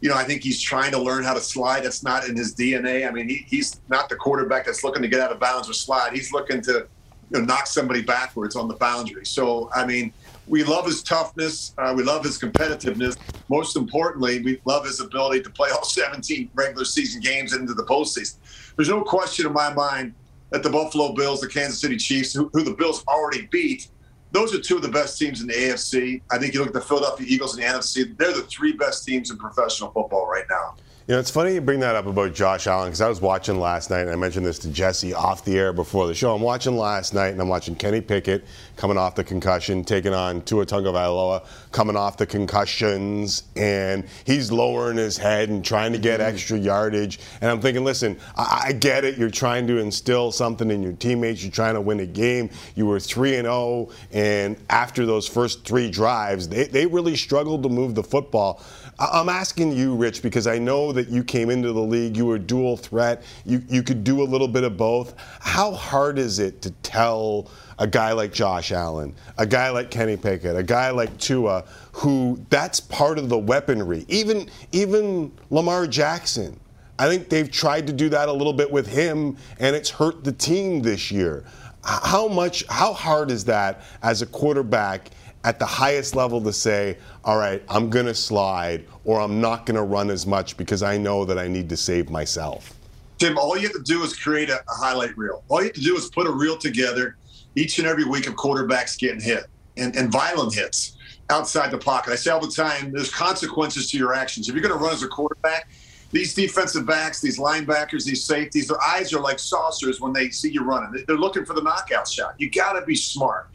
You 0.00 0.10
know, 0.10 0.16
I 0.16 0.24
think 0.24 0.42
he's 0.42 0.60
trying 0.60 0.90
to 0.92 0.98
learn 0.98 1.24
how 1.24 1.34
to 1.34 1.40
slide. 1.40 1.84
That's 1.84 2.02
not 2.02 2.28
in 2.28 2.36
his 2.36 2.54
DNA. 2.54 3.08
I 3.08 3.10
mean, 3.10 3.28
he, 3.28 3.46
he's 3.48 3.80
not 3.88 4.08
the 4.08 4.16
quarterback 4.16 4.66
that's 4.66 4.84
looking 4.84 5.02
to 5.02 5.08
get 5.08 5.20
out 5.20 5.32
of 5.32 5.40
bounds 5.40 5.70
or 5.70 5.72
slide. 5.72 6.12
He's 6.12 6.32
looking 6.32 6.60
to 6.62 6.86
you 7.30 7.38
know, 7.38 7.44
knock 7.44 7.66
somebody 7.66 8.02
backwards 8.02 8.56
on 8.56 8.68
the 8.68 8.74
boundary. 8.74 9.24
So, 9.24 9.70
I 9.74 9.86
mean, 9.86 10.12
we 10.46 10.64
love 10.64 10.86
his 10.86 11.02
toughness. 11.02 11.74
Uh, 11.78 11.94
we 11.96 12.02
love 12.02 12.24
his 12.24 12.38
competitiveness. 12.38 13.16
Most 13.48 13.76
importantly, 13.76 14.42
we 14.42 14.60
love 14.64 14.84
his 14.84 15.00
ability 15.00 15.42
to 15.42 15.50
play 15.50 15.70
all 15.70 15.84
17 15.84 16.50
regular 16.54 16.84
season 16.84 17.20
games 17.20 17.54
into 17.54 17.72
the 17.72 17.84
postseason. 17.84 18.36
There's 18.76 18.88
no 18.88 19.02
question 19.02 19.46
in 19.46 19.52
my 19.52 19.72
mind 19.72 20.14
that 20.50 20.62
the 20.62 20.70
Buffalo 20.70 21.12
Bills, 21.12 21.40
the 21.40 21.48
Kansas 21.48 21.80
City 21.80 21.96
Chiefs, 21.96 22.32
who, 22.32 22.50
who 22.52 22.62
the 22.62 22.74
Bills 22.74 23.02
already 23.08 23.46
beat, 23.50 23.88
those 24.32 24.54
are 24.54 24.60
two 24.60 24.76
of 24.76 24.82
the 24.82 24.88
best 24.88 25.18
teams 25.18 25.40
in 25.40 25.46
the 25.46 25.54
AFC. 25.54 26.20
I 26.30 26.38
think 26.38 26.52
you 26.52 26.60
look 26.60 26.68
at 26.68 26.74
the 26.74 26.80
Philadelphia 26.80 27.26
Eagles 27.28 27.56
in 27.56 27.62
the 27.62 27.66
NFC, 27.66 28.16
they're 28.16 28.34
the 28.34 28.42
three 28.42 28.72
best 28.72 29.04
teams 29.04 29.30
in 29.30 29.38
professional 29.38 29.90
football 29.90 30.26
right 30.26 30.44
now. 30.50 30.74
You 31.08 31.14
know, 31.14 31.20
it's 31.20 31.30
funny 31.30 31.54
you 31.54 31.60
bring 31.60 31.78
that 31.80 31.94
up 31.94 32.06
about 32.06 32.34
Josh 32.34 32.66
Allen 32.66 32.88
because 32.88 33.00
I 33.00 33.08
was 33.08 33.20
watching 33.20 33.60
last 33.60 33.90
night, 33.90 34.00
and 34.00 34.10
I 34.10 34.16
mentioned 34.16 34.44
this 34.44 34.58
to 34.58 34.68
Jesse 34.68 35.14
off 35.14 35.44
the 35.44 35.56
air 35.56 35.72
before 35.72 36.08
the 36.08 36.14
show. 36.14 36.34
I'm 36.34 36.42
watching 36.42 36.76
last 36.76 37.14
night, 37.14 37.28
and 37.28 37.40
I'm 37.40 37.46
watching 37.46 37.76
Kenny 37.76 38.00
Pickett 38.00 38.44
coming 38.74 38.98
off 38.98 39.14
the 39.14 39.22
concussion, 39.22 39.84
taking 39.84 40.12
on 40.12 40.42
Tua 40.42 40.66
Tagovailoa 40.66 41.46
coming 41.70 41.94
off 41.94 42.16
the 42.16 42.26
concussions, 42.26 43.44
and 43.54 44.04
he's 44.24 44.50
lowering 44.50 44.96
his 44.96 45.16
head 45.16 45.48
and 45.48 45.64
trying 45.64 45.92
to 45.92 45.98
get 45.98 46.18
mm-hmm. 46.18 46.34
extra 46.34 46.58
yardage. 46.58 47.20
And 47.40 47.52
I'm 47.52 47.60
thinking, 47.60 47.84
listen, 47.84 48.18
I, 48.36 48.64
I 48.64 48.72
get 48.72 49.04
it. 49.04 49.16
You're 49.16 49.30
trying 49.30 49.68
to 49.68 49.78
instill 49.78 50.32
something 50.32 50.72
in 50.72 50.82
your 50.82 50.94
teammates. 50.94 51.40
You're 51.40 51.52
trying 51.52 51.74
to 51.74 51.80
win 51.80 52.00
a 52.00 52.06
game. 52.06 52.50
You 52.74 52.86
were 52.86 52.98
three 52.98 53.36
and 53.36 53.44
zero, 53.44 53.54
oh, 53.54 53.92
and 54.10 54.56
after 54.70 55.06
those 55.06 55.28
first 55.28 55.64
three 55.64 55.88
drives, 55.88 56.48
they, 56.48 56.64
they 56.64 56.84
really 56.84 57.14
struggled 57.14 57.62
to 57.62 57.68
move 57.68 57.94
the 57.94 58.02
football. 58.02 58.60
I'm 58.98 59.28
asking 59.28 59.72
you, 59.72 59.94
Rich, 59.94 60.22
because 60.22 60.46
I 60.46 60.58
know 60.58 60.90
that 60.92 61.08
you 61.08 61.22
came 61.22 61.50
into 61.50 61.72
the 61.72 61.82
league, 61.82 62.16
you 62.16 62.24
were 62.24 62.38
dual 62.38 62.78
threat, 62.78 63.22
you, 63.44 63.62
you 63.68 63.82
could 63.82 64.04
do 64.04 64.22
a 64.22 64.24
little 64.24 64.48
bit 64.48 64.64
of 64.64 64.78
both. 64.78 65.14
How 65.40 65.72
hard 65.72 66.18
is 66.18 66.38
it 66.38 66.62
to 66.62 66.70
tell 66.82 67.50
a 67.78 67.86
guy 67.86 68.12
like 68.12 68.32
Josh 68.32 68.72
Allen, 68.72 69.14
a 69.36 69.46
guy 69.46 69.68
like 69.68 69.90
Kenny 69.90 70.16
Pickett, 70.16 70.56
a 70.56 70.62
guy 70.62 70.90
like 70.90 71.16
Tua, 71.18 71.64
who 71.92 72.42
that's 72.48 72.80
part 72.80 73.18
of 73.18 73.28
the 73.28 73.36
weaponry? 73.36 74.06
Even, 74.08 74.48
even 74.72 75.30
Lamar 75.50 75.86
Jackson. 75.86 76.58
I 76.98 77.06
think 77.08 77.28
they've 77.28 77.50
tried 77.50 77.86
to 77.88 77.92
do 77.92 78.08
that 78.08 78.30
a 78.30 78.32
little 78.32 78.54
bit 78.54 78.70
with 78.70 78.86
him, 78.86 79.36
and 79.58 79.76
it's 79.76 79.90
hurt 79.90 80.24
the 80.24 80.32
team 80.32 80.80
this 80.80 81.10
year. 81.10 81.44
How 81.84 82.26
much, 82.26 82.64
how 82.68 82.94
hard 82.94 83.30
is 83.30 83.44
that 83.44 83.82
as 84.02 84.22
a 84.22 84.26
quarterback 84.26 85.10
at 85.46 85.60
the 85.60 85.64
highest 85.64 86.16
level 86.16 86.42
to 86.42 86.52
say, 86.52 86.98
all 87.24 87.38
right, 87.38 87.62
I'm 87.68 87.88
going 87.88 88.06
to 88.06 88.14
slide 88.14 88.84
or 89.04 89.20
I'm 89.20 89.40
not 89.40 89.64
going 89.64 89.76
to 89.76 89.82
run 89.82 90.10
as 90.10 90.26
much 90.26 90.56
because 90.56 90.82
I 90.82 90.98
know 90.98 91.24
that 91.24 91.38
I 91.38 91.46
need 91.46 91.68
to 91.68 91.76
save 91.76 92.10
myself? 92.10 92.74
Tim, 93.18 93.38
all 93.38 93.56
you 93.56 93.62
have 93.62 93.72
to 93.72 93.82
do 93.82 94.02
is 94.02 94.14
create 94.14 94.50
a, 94.50 94.56
a 94.56 94.74
highlight 94.74 95.16
reel. 95.16 95.44
All 95.48 95.60
you 95.60 95.68
have 95.68 95.76
to 95.76 95.80
do 95.80 95.96
is 95.96 96.10
put 96.10 96.26
a 96.26 96.32
reel 96.32 96.58
together 96.58 97.16
each 97.54 97.78
and 97.78 97.86
every 97.86 98.04
week 98.04 98.26
of 98.26 98.34
quarterbacks 98.34 98.98
getting 98.98 99.20
hit 99.20 99.44
and, 99.76 99.94
and 99.96 100.10
violent 100.10 100.52
hits 100.52 100.96
outside 101.30 101.70
the 101.70 101.78
pocket. 101.78 102.12
I 102.12 102.16
say 102.16 102.32
all 102.32 102.40
the 102.40 102.50
time, 102.50 102.90
there's 102.90 103.14
consequences 103.14 103.88
to 103.92 103.96
your 103.96 104.14
actions. 104.14 104.48
If 104.48 104.54
you're 104.54 104.62
going 104.62 104.76
to 104.76 104.84
run 104.84 104.92
as 104.92 105.04
a 105.04 105.08
quarterback, 105.08 105.70
these 106.10 106.34
defensive 106.34 106.86
backs, 106.86 107.20
these 107.20 107.38
linebackers, 107.38 108.04
these 108.04 108.24
safeties, 108.24 108.66
their 108.66 108.82
eyes 108.82 109.12
are 109.12 109.20
like 109.20 109.38
saucers 109.38 110.00
when 110.00 110.12
they 110.12 110.30
see 110.30 110.50
you 110.50 110.64
running. 110.64 111.04
They're 111.06 111.16
looking 111.16 111.44
for 111.44 111.54
the 111.54 111.62
knockout 111.62 112.08
shot. 112.08 112.34
You 112.38 112.50
got 112.50 112.72
to 112.72 112.84
be 112.84 112.96
smart 112.96 113.48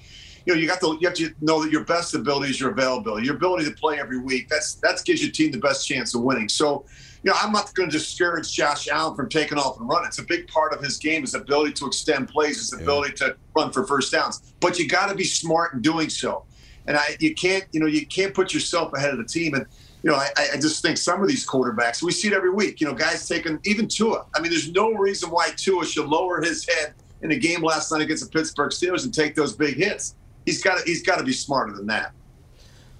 you 0.46 0.54
know, 0.54 0.60
you 0.60 0.68
got 0.68 0.80
to 0.80 0.98
you 1.00 1.08
have 1.08 1.18
to 1.18 1.34
know 1.42 1.64
that 1.64 1.72
your 1.72 1.84
best 1.84 2.16
ability 2.16 2.52
is 2.52 2.60
your 2.60 2.72
availability, 2.72 3.26
your 3.26 3.36
ability 3.36 3.66
to 3.66 3.72
play 3.72 4.00
every 4.00 4.20
week. 4.20 4.50
That's 4.50 4.76
that 4.76 5.02
gives 5.06 5.22
your 5.22 5.32
team 5.32 5.52
the 5.52 5.60
best 5.60 5.88
chance 5.88 6.16
of 6.16 6.22
winning. 6.22 6.50
So, 6.50 6.86
you 7.24 7.30
know, 7.30 7.38
I'm 7.40 7.52
not 7.52 7.74
going 7.76 7.90
to 7.90 7.98
discourage 7.98 8.52
Josh 8.54 8.88
Allen 8.88 9.16
from 9.16 9.30
taking 9.30 9.58
off 9.58 9.80
and 9.80 9.88
running. 9.88 10.08
It's 10.08 10.20
a 10.20 10.24
big 10.24 10.48
part 10.48 10.74
of 10.74 10.82
his 10.82 10.98
game, 10.98 11.22
his 11.22 11.36
ability 11.36 11.74
to 11.74 11.88
extend 11.88 12.30
plays, 12.30 12.58
his 12.58 12.74
ability 12.74 13.14
yeah. 13.22 13.28
to 13.28 13.36
run 13.56 13.72
for 13.72 13.86
first 13.86 14.12
downs. 14.12 14.54
But 14.60 14.80
you 14.80 14.88
got 14.88 15.10
to 15.10 15.16
be 15.16 15.24
smart 15.24 15.74
in 15.74 15.82
doing 15.82 16.10
so. 16.10 16.46
And 16.88 16.98
I, 16.98 17.16
you 17.20 17.36
can't, 17.36 17.66
you 17.72 17.80
know, 17.80 17.86
you 17.86 18.08
can't 18.08 18.34
put 18.34 18.54
yourself 18.54 18.94
ahead 18.94 19.12
of 19.12 19.20
the 19.20 19.26
team. 19.26 19.54
And 19.54 19.68
you 20.02 20.10
know, 20.10 20.16
I, 20.16 20.30
I 20.54 20.56
just 20.56 20.82
think 20.82 20.98
some 20.98 21.22
of 21.22 21.28
these 21.28 21.48
quarterbacks, 21.48 22.02
we 22.02 22.12
see 22.12 22.30
it 22.30 22.34
every 22.34 22.50
week. 22.50 22.82
You 22.82 22.88
know, 22.88 22.96
guys 22.96 23.28
taking 23.28 23.60
even 23.66 23.88
Tua. 23.88 24.26
I 24.36 24.42
mean, 24.42 24.50
there's 24.50 24.72
no 24.72 24.92
reason 24.94 25.30
why 25.30 25.52
Tua 25.56 25.86
should 25.86 26.08
lower 26.08 26.42
his 26.42 26.68
head 26.68 26.96
in 27.22 27.30
a 27.30 27.38
game 27.38 27.62
last 27.62 27.92
night 27.92 28.02
against 28.02 28.24
the 28.24 28.32
Pittsburgh 28.32 28.72
Steelers 28.72 29.04
and 29.04 29.14
take 29.14 29.36
those 29.36 29.54
big 29.54 29.76
hits 29.76 30.16
he's 30.46 30.62
got 30.64 30.78
to 30.80 30.84
he's 30.86 31.04
got 31.04 31.18
to 31.18 31.24
be 31.24 31.34
smarter 31.34 31.74
than 31.74 31.88
that. 31.88 32.12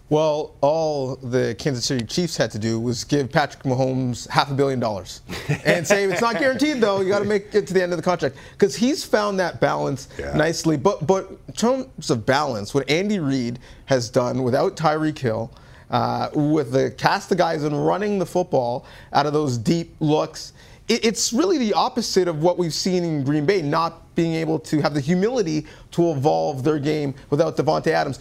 Well, 0.10 0.56
all 0.60 1.16
the 1.16 1.56
Kansas 1.58 1.86
City 1.86 2.04
Chiefs 2.06 2.36
had 2.36 2.52
to 2.52 2.60
do 2.60 2.78
was 2.82 3.06
give 3.06 3.32
Patrick 3.32 3.64
Mahomes 3.64 4.28
half 4.28 4.52
a 4.52 4.54
billion 4.54 4.78
dollars 4.78 5.22
and 5.64 5.88
say 5.88 6.04
it's 6.04 6.20
not 6.20 6.38
guaranteed 6.38 6.82
though. 6.82 7.00
You 7.00 7.08
got 7.08 7.20
to 7.20 7.26
make 7.26 7.56
it 7.56 7.66
to 7.68 7.74
the 7.74 7.82
end 7.82 7.94
of 7.94 7.98
the 7.98 8.04
contract 8.04 8.36
because 8.52 8.76
he's 8.76 9.06
found 9.06 9.40
that 9.40 9.62
balance 9.62 10.10
Yeah. 10.20 10.36
nicely. 10.36 10.76
But 10.76 11.08
but 11.08 11.30
in 11.48 11.54
terms 11.54 12.10
of 12.10 12.26
balance, 12.26 12.74
what 12.74 12.90
Andy 12.90 13.20
Reid 13.20 13.60
has 13.86 14.10
done 14.10 14.44
without 14.44 14.76
Tyreek 14.76 15.18
Hill, 15.18 15.50
uh, 15.92 16.30
with 16.34 16.74
the 16.74 16.92
cast 16.92 17.32
of 17.32 17.38
guys 17.38 17.64
and 17.64 17.88
running 17.88 18.20
the 18.20 18.26
football 18.26 18.86
out 19.14 19.26
of 19.26 19.32
those 19.32 19.58
deep 19.58 19.96
looks, 20.02 20.52
it's 20.92 21.32
really 21.32 21.58
the 21.58 21.74
opposite 21.74 22.28
of 22.28 22.42
what 22.42 22.58
we've 22.58 22.74
seen 22.74 23.04
in 23.04 23.24
Green 23.24 23.46
Bay, 23.46 23.62
not 23.62 24.14
being 24.16 24.34
able 24.34 24.60
to 24.60 24.82
have 24.82 24.94
the 24.94 25.00
humility 25.00 25.66
to 25.92 26.12
evolve 26.12 26.64
their 26.64 26.80
game 26.80 27.14
without 27.30 27.56
Davante 27.56 27.88
Adams. 27.88 28.20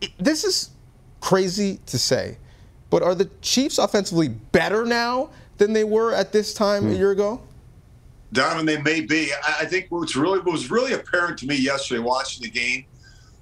It- 0.00 0.10
this 0.18 0.44
is 0.44 0.70
crazy 1.20 1.80
to 1.86 1.98
say, 1.98 2.38
but 2.90 3.02
are 3.02 3.14
the 3.14 3.30
Chiefs 3.40 3.78
offensively 3.78 4.28
better 4.28 4.84
now 4.84 5.30
than 5.58 5.72
they 5.72 5.84
were 5.84 6.12
at 6.12 6.32
this 6.32 6.52
time 6.52 6.86
a 6.86 6.90
hmm. 6.90 6.96
year 6.96 7.10
ago? 7.12 7.40
Donovan, 8.32 8.66
they 8.66 8.80
may 8.82 9.00
be. 9.00 9.30
I 9.32 9.60
I 9.60 9.64
think 9.64 9.86
what's 9.88 10.16
really 10.16 10.40
what 10.40 10.52
was 10.52 10.70
really 10.70 10.92
apparent 10.92 11.38
to 11.38 11.46
me 11.46 11.56
yesterday 11.56 12.00
watching 12.00 12.42
the 12.42 12.50
game 12.50 12.84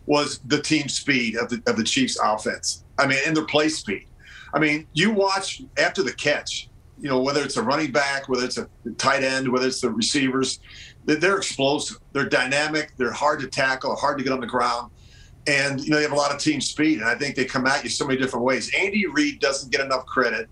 was 0.06 0.39
the 0.47 0.60
team 0.60 0.89
speed 0.89 1.36
of 1.36 1.48
the 1.48 1.62
of 1.66 1.76
the 1.76 1.85
Chiefs 1.85 2.18
offense. 2.22 2.85
I 2.98 3.06
mean, 3.06 3.18
and 3.26 3.36
their 3.36 3.47
play 3.47 3.68
speed. 3.68 4.06
I 4.52 4.59
mean, 4.60 4.86
you 4.93 5.10
watch 5.10 5.62
after 5.78 6.02
the 6.02 6.12
catch, 6.12 6.68
you 7.05 7.10
know, 7.10 7.20
whether 7.20 7.43
it's 7.43 7.59
a 7.59 7.62
running 7.62 7.93
back, 7.93 8.31
whether 8.31 8.47
it's 8.47 8.56
a 8.56 8.66
tight 8.97 9.22
end, 9.22 9.47
whether 9.47 9.66
it's 9.66 9.82
the 9.82 9.90
receivers, 9.90 10.60
they're, 11.05 11.36
explosive. 11.36 11.98
They're 12.14 12.24
dynamic. 12.24 12.94
They're 12.97 13.12
hard 13.12 13.40
to 13.40 13.47
tackle, 13.47 13.94
hard 13.94 14.16
to 14.16 14.24
get 14.24 14.32
on 14.32 14.40
the 14.40 14.47
ground. 14.47 14.90
And, 15.47 15.78
you 15.85 15.90
know, 15.90 15.97
they 15.97 16.02
have 16.02 16.12
a 16.12 16.16
lot 16.16 16.32
of 16.32 16.40
team 16.40 16.62
speed. 16.62 17.01
And 17.01 17.06
I 17.06 17.14
think 17.14 17.36
they 17.36 17.44
come 17.44 17.66
at 17.66 17.85
you 17.85 17.90
so 17.90 18.06
many 18.06 18.18
different 18.18 18.47
ways. 18.47 18.72
Andy 18.74 19.06
Reid 19.06 19.39
doesn't 19.39 19.70
get 19.70 19.82
enough 19.82 20.06
credit 20.06 20.48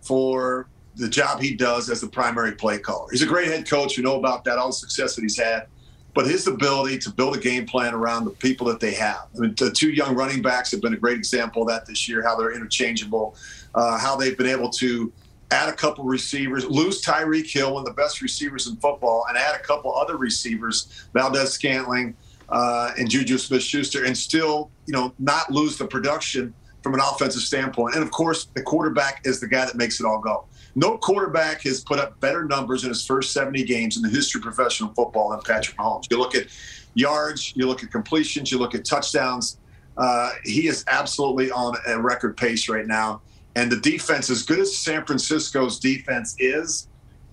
for 0.00 0.68
the 0.94 1.08
job 1.08 1.40
he 1.40 1.56
does 1.56 1.90
as 1.90 2.00
the 2.00 2.06
primary 2.06 2.52
play 2.52 2.78
caller. 2.78 3.08
He's 3.10 3.22
a 3.22 3.26
great 3.26 3.48
head 3.48 3.68
coach. 3.68 3.96
You 3.96 4.04
know 4.04 4.20
about 4.20 4.44
that, 4.44 4.56
all 4.56 4.68
the 4.68 4.74
success 4.74 5.16
that 5.16 5.22
he's 5.22 5.36
had. 5.36 5.66
But 6.14 6.26
his 6.26 6.46
ability 6.46 6.98
to 6.98 7.10
build 7.10 7.34
a 7.34 7.40
game 7.40 7.66
plan 7.66 7.92
around 7.92 8.24
the 8.24 8.30
people 8.30 8.68
that 8.68 8.78
they 8.78 8.94
have. 8.94 9.26
I 9.34 9.40
mean, 9.40 9.54
the 9.56 9.72
two 9.72 9.90
young 9.90 10.14
running 10.14 10.42
backs 10.42 10.70
have 10.70 10.80
been 10.80 10.94
a 10.94 10.96
great 10.96 11.18
example 11.18 11.62
of 11.62 11.68
that 11.68 11.86
this 11.86 12.08
year, 12.08 12.22
how 12.22 12.36
they're 12.36 12.54
interchangeable, 12.54 13.34
uh, 13.74 13.98
how 13.98 14.14
they've 14.14 14.38
been 14.38 14.46
able 14.46 14.70
to 14.70 15.12
add 15.50 15.68
a 15.68 15.72
couple 15.72 16.04
receivers, 16.04 16.66
lose 16.66 17.02
Tyreek 17.02 17.50
Hill, 17.50 17.74
one 17.74 17.80
of 17.80 17.86
the 17.86 17.94
best 17.94 18.20
receivers 18.20 18.66
in 18.66 18.76
football, 18.76 19.24
and 19.28 19.38
add 19.38 19.54
a 19.54 19.62
couple 19.62 19.94
other 19.94 20.16
receivers, 20.16 21.08
Valdes-Scantling 21.14 22.14
uh, 22.48 22.92
and 22.98 23.08
Juju 23.10 23.38
Smith 23.38 23.62
Schuster, 23.62 24.04
and 24.04 24.16
still, 24.16 24.70
you 24.86 24.92
know, 24.92 25.12
not 25.18 25.50
lose 25.50 25.78
the 25.78 25.86
production 25.86 26.54
from 26.82 26.94
an 26.94 27.00
offensive 27.00 27.42
standpoint. 27.42 27.94
And 27.94 28.04
of 28.04 28.10
course, 28.10 28.46
the 28.54 28.62
quarterback 28.62 29.22
is 29.24 29.40
the 29.40 29.48
guy 29.48 29.64
that 29.64 29.74
makes 29.74 30.00
it 30.00 30.06
all 30.06 30.20
go. 30.20 30.46
No 30.74 30.96
quarterback 30.96 31.62
has 31.62 31.82
put 31.82 31.98
up 31.98 32.18
better 32.20 32.44
numbers 32.44 32.84
in 32.84 32.90
his 32.90 33.04
first 33.04 33.32
70 33.32 33.64
games 33.64 33.96
in 33.96 34.02
the 34.02 34.08
history 34.08 34.38
of 34.38 34.44
professional 34.44 34.92
football 34.94 35.30
than 35.30 35.40
Patrick 35.40 35.76
Mahomes. 35.76 36.04
You 36.10 36.18
look 36.18 36.34
at 36.34 36.46
yards, 36.94 37.52
you 37.56 37.66
look 37.66 37.82
at 37.82 37.90
completions, 37.90 38.52
you 38.52 38.58
look 38.58 38.74
at 38.74 38.84
touchdowns. 38.84 39.58
Uh, 39.96 40.30
he 40.44 40.68
is 40.68 40.84
absolutely 40.86 41.50
on 41.50 41.74
a 41.86 42.00
record 42.00 42.36
pace 42.36 42.68
right 42.68 42.86
now. 42.86 43.20
And 43.56 43.72
the 43.72 43.80
defense, 43.80 44.30
as 44.30 44.42
good 44.42 44.60
as 44.60 44.76
San 44.76 45.04
Francisco's 45.04 45.78
defense 45.80 46.36
is, 46.38 46.88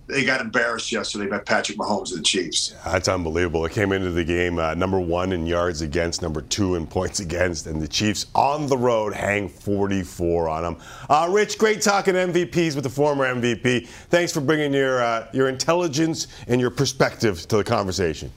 they 0.08 0.24
got 0.24 0.40
embarrassed 0.40 0.92
yesterday 0.92 1.28
by 1.28 1.40
Patrick 1.40 1.78
Mahomes 1.80 2.12
and 2.12 2.20
the 2.20 2.24
Chiefs. 2.24 2.76
That's 2.86 3.08
unbelievable. 3.08 3.66
It 3.66 3.72
came 3.72 3.92
into 3.92 4.12
the 4.12 4.24
game 4.24 4.60
uh, 4.60 4.76
number 4.76 5.00
one 5.00 5.32
in 5.32 5.48
yards 5.48 5.82
against, 5.82 6.22
number 6.22 6.42
two 6.42 6.76
in 6.76 6.86
points 6.86 7.22
against, 7.22 7.66
and 7.66 7.82
the 7.82 7.88
Chiefs 7.88 8.28
on 8.36 8.68
the 8.68 8.78
road 8.78 9.14
hang 9.14 9.50
44 9.50 10.48
on 10.48 10.64
them. 10.64 10.78
Uh, 11.10 11.28
Rich, 11.32 11.58
great 11.58 11.82
talking 11.82 12.14
MVPs 12.14 12.76
with 12.76 12.84
the 12.84 12.90
former 12.90 13.26
MVP. 13.26 13.88
Thanks 13.88 14.32
for 14.32 14.42
bringing 14.42 14.74
your 14.74 15.02
uh, 15.02 15.28
your 15.34 15.50
intelligence 15.50 16.28
and 16.48 16.62
your 16.62 16.70
perspective 16.70 17.48
to 17.48 17.58
the 17.58 17.64
conversation. 17.64 18.32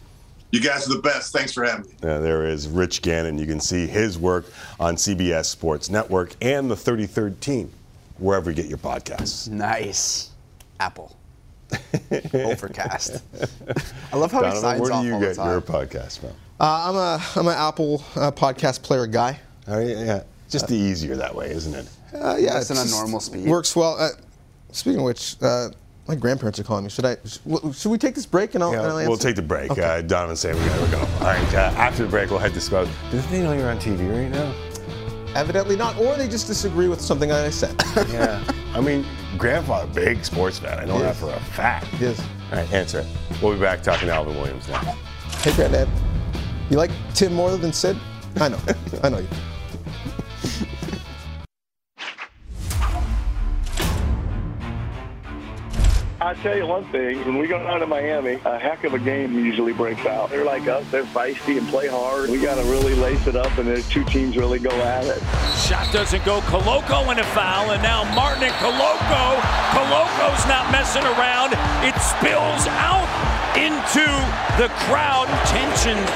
You 0.50 0.60
guys 0.60 0.88
are 0.88 0.94
the 0.94 1.02
best. 1.02 1.32
Thanks 1.32 1.52
for 1.52 1.64
having 1.64 1.86
me. 1.90 1.94
Uh, 2.02 2.20
there 2.20 2.44
is 2.46 2.68
Rich 2.68 3.02
Gannon. 3.02 3.36
You 3.38 3.46
can 3.46 3.60
see 3.60 3.86
his 3.86 4.18
work 4.18 4.46
on 4.80 4.96
CBS 4.96 5.44
Sports 5.46 5.90
Network 5.90 6.34
and 6.40 6.70
the 6.70 6.74
33rd 6.74 7.38
Team, 7.40 7.70
wherever 8.18 8.50
you 8.50 8.56
get 8.56 8.66
your 8.66 8.78
podcasts. 8.78 9.48
Nice. 9.48 10.30
Apple. 10.80 11.14
Overcast. 12.32 13.22
I 14.10 14.16
love 14.16 14.32
how 14.32 14.38
he 14.38 14.44
Donovan, 14.44 14.60
signs 14.62 14.80
where 14.80 14.90
do 14.90 15.06
you 15.06 15.14
all 15.14 15.20
the 15.20 15.26
get 15.26 15.36
time. 15.36 15.50
your 15.50 15.60
podcast 15.60 16.20
from? 16.20 16.30
Uh, 16.60 16.88
I'm 16.88 16.96
a 16.96 17.22
I'm 17.36 17.46
an 17.46 17.54
Apple 17.54 18.02
uh, 18.16 18.30
podcast 18.32 18.82
player 18.82 19.06
guy. 19.06 19.38
Oh, 19.66 19.78
yeah, 19.80 20.02
yeah. 20.04 20.22
Just 20.48 20.66
the 20.68 20.74
easier 20.76 21.14
that 21.16 21.34
way, 21.34 21.50
isn't 21.50 21.74
it? 21.74 21.86
Uh, 22.14 22.36
yeah, 22.38 22.54
Listen 22.54 22.58
it's 22.58 22.70
on 22.70 22.76
just 22.86 22.90
normal 22.92 23.20
speed. 23.20 23.46
Works 23.46 23.76
well. 23.76 23.96
Uh, 23.98 24.08
speaking 24.72 25.00
of 25.00 25.04
which, 25.04 25.36
uh, 25.42 25.68
my 26.08 26.14
grandparents 26.14 26.58
are 26.58 26.64
calling 26.64 26.84
me. 26.84 26.90
Should 26.90 27.04
I? 27.04 27.16
Should, 27.72 27.90
we 27.90 27.98
take 27.98 28.14
this 28.14 28.24
break 28.24 28.54
and 28.54 28.64
I'll? 28.64 28.72
Yeah, 28.72 28.82
and 28.82 28.92
I'll 28.92 29.08
we'll 29.08 29.18
take 29.18 29.36
the 29.36 29.42
break. 29.42 29.70
Okay. 29.70 29.82
Uh, 29.82 30.00
Donovan's 30.00 30.40
saying 30.40 30.58
we 30.58 30.66
gotta 30.66 30.90
go. 30.90 31.00
All 31.00 31.20
right, 31.20 31.54
uh, 31.54 31.74
after 31.76 32.04
the 32.04 32.08
break, 32.08 32.30
we'll 32.30 32.38
head 32.38 32.54
to 32.54 32.60
Spout. 32.60 32.88
Do 33.10 33.20
they 33.20 33.42
know 33.42 33.52
you're 33.52 33.70
on 33.70 33.78
TV 33.78 34.10
right 34.10 34.30
now? 34.30 34.54
Evidently 35.38 35.76
not, 35.76 35.98
or 35.98 36.16
they 36.16 36.26
just 36.26 36.46
disagree 36.46 36.88
with 36.88 37.00
something 37.00 37.30
I 37.30 37.50
said. 37.50 37.76
Yeah. 38.08 38.42
I 38.74 38.80
mean, 38.80 39.04
grandfather, 39.36 39.92
big 39.92 40.24
sports 40.24 40.58
fan. 40.58 40.78
I 40.78 40.84
know 40.84 40.98
that 41.00 41.16
for 41.16 41.30
a 41.30 41.40
fact. 41.40 41.86
Yes. 42.00 42.20
All 42.50 42.58
right, 42.58 42.72
answer. 42.72 43.04
We'll 43.42 43.54
be 43.54 43.60
back 43.60 43.82
talking 43.82 44.08
to 44.08 44.14
Alvin 44.14 44.36
Williams 44.36 44.68
now. 44.68 44.80
Hey, 45.42 45.52
granddad, 45.54 45.88
you 46.70 46.76
like 46.76 46.90
Tim 47.14 47.34
more 47.34 47.56
than 47.56 47.72
Sid? 47.72 47.96
I 48.36 48.48
know. 48.48 48.58
I 49.02 49.08
know 49.08 49.18
you. 49.18 49.28
I'll 56.28 56.34
tell 56.34 56.54
you 56.54 56.66
one 56.66 56.84
thing. 56.92 57.24
When 57.24 57.38
we 57.38 57.46
go 57.46 57.58
down 57.58 57.80
to 57.80 57.86
Miami, 57.86 58.34
a 58.44 58.58
heck 58.58 58.84
of 58.84 58.92
a 58.92 58.98
game 58.98 59.32
usually 59.32 59.72
breaks 59.72 60.04
out. 60.04 60.28
They're 60.28 60.44
like 60.44 60.68
us. 60.68 60.84
They're 60.90 61.04
feisty 61.04 61.56
and 61.56 61.66
play 61.68 61.86
hard. 61.86 62.28
We 62.28 62.38
got 62.38 62.56
to 62.56 62.64
really 62.64 62.94
lace 62.96 63.26
it 63.26 63.34
up, 63.34 63.56
and 63.56 63.66
the 63.66 63.80
two 63.84 64.04
teams 64.04 64.36
really 64.36 64.58
go 64.58 64.68
at 64.68 65.06
it. 65.06 65.22
Shot 65.56 65.90
doesn't 65.90 66.22
go. 66.26 66.40
Koloko 66.42 67.10
in 67.12 67.18
a 67.18 67.24
foul, 67.24 67.70
and 67.70 67.82
now 67.82 68.04
Martin 68.14 68.42
and 68.42 68.52
Koloko. 68.56 69.40
Koloko's 69.72 70.46
not 70.46 70.70
messing 70.70 71.04
around. 71.04 71.54
It 71.82 71.98
spills 71.98 72.66
out 72.76 73.37
into 73.58 74.06
the 74.56 74.68
crowd. 74.86 75.26
Tensions 75.46 76.10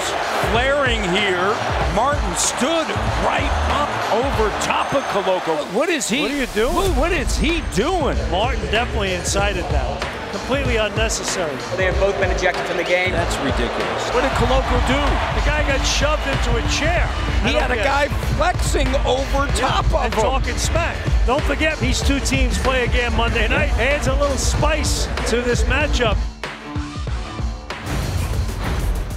flaring 0.50 1.02
here. 1.10 1.50
Martin 1.94 2.34
stood 2.36 2.86
right 3.26 3.50
up 3.70 3.90
over 4.14 4.48
top 4.62 4.94
of 4.94 5.02
Koloko. 5.10 5.56
What 5.74 5.88
is 5.88 6.08
he? 6.08 6.22
What 6.22 6.30
are 6.30 6.36
you 6.36 6.46
doing? 6.46 6.74
What, 6.74 6.96
what 6.96 7.12
is 7.12 7.36
he 7.36 7.62
doing? 7.74 8.16
Martin 8.30 8.62
definitely 8.70 9.14
incited 9.14 9.64
that. 9.64 10.08
Completely 10.30 10.76
unnecessary. 10.76 11.54
They 11.76 11.84
have 11.84 11.98
both 12.00 12.18
been 12.18 12.30
ejected 12.30 12.64
from 12.64 12.78
the 12.78 12.84
game. 12.84 13.10
That's 13.10 13.36
ridiculous. 13.38 14.08
What 14.14 14.22
did 14.22 14.32
Koloko 14.32 14.78
do? 14.88 15.00
The 15.38 15.44
guy 15.44 15.66
got 15.68 15.84
shoved 15.84 16.26
into 16.26 16.56
a 16.56 16.62
chair. 16.70 17.06
He 17.44 17.52
had 17.52 17.70
a 17.70 17.76
get 17.76 17.84
guy 17.84 18.04
it. 18.04 18.10
flexing 18.36 18.88
over 19.04 19.46
top 19.58 19.84
of 19.86 19.92
him. 19.92 20.00
and 20.04 20.14
him. 20.14 20.20
talking 20.20 20.56
smack. 20.56 20.96
Don't 21.26 21.42
forget, 21.42 21.78
these 21.78 22.00
two 22.00 22.18
teams 22.20 22.56
play 22.58 22.84
again 22.84 23.14
Monday 23.14 23.46
night. 23.48 23.70
Adds 23.72 24.06
a 24.06 24.14
little 24.14 24.36
spice 24.38 25.06
to 25.28 25.42
this 25.42 25.64
matchup. 25.64 26.16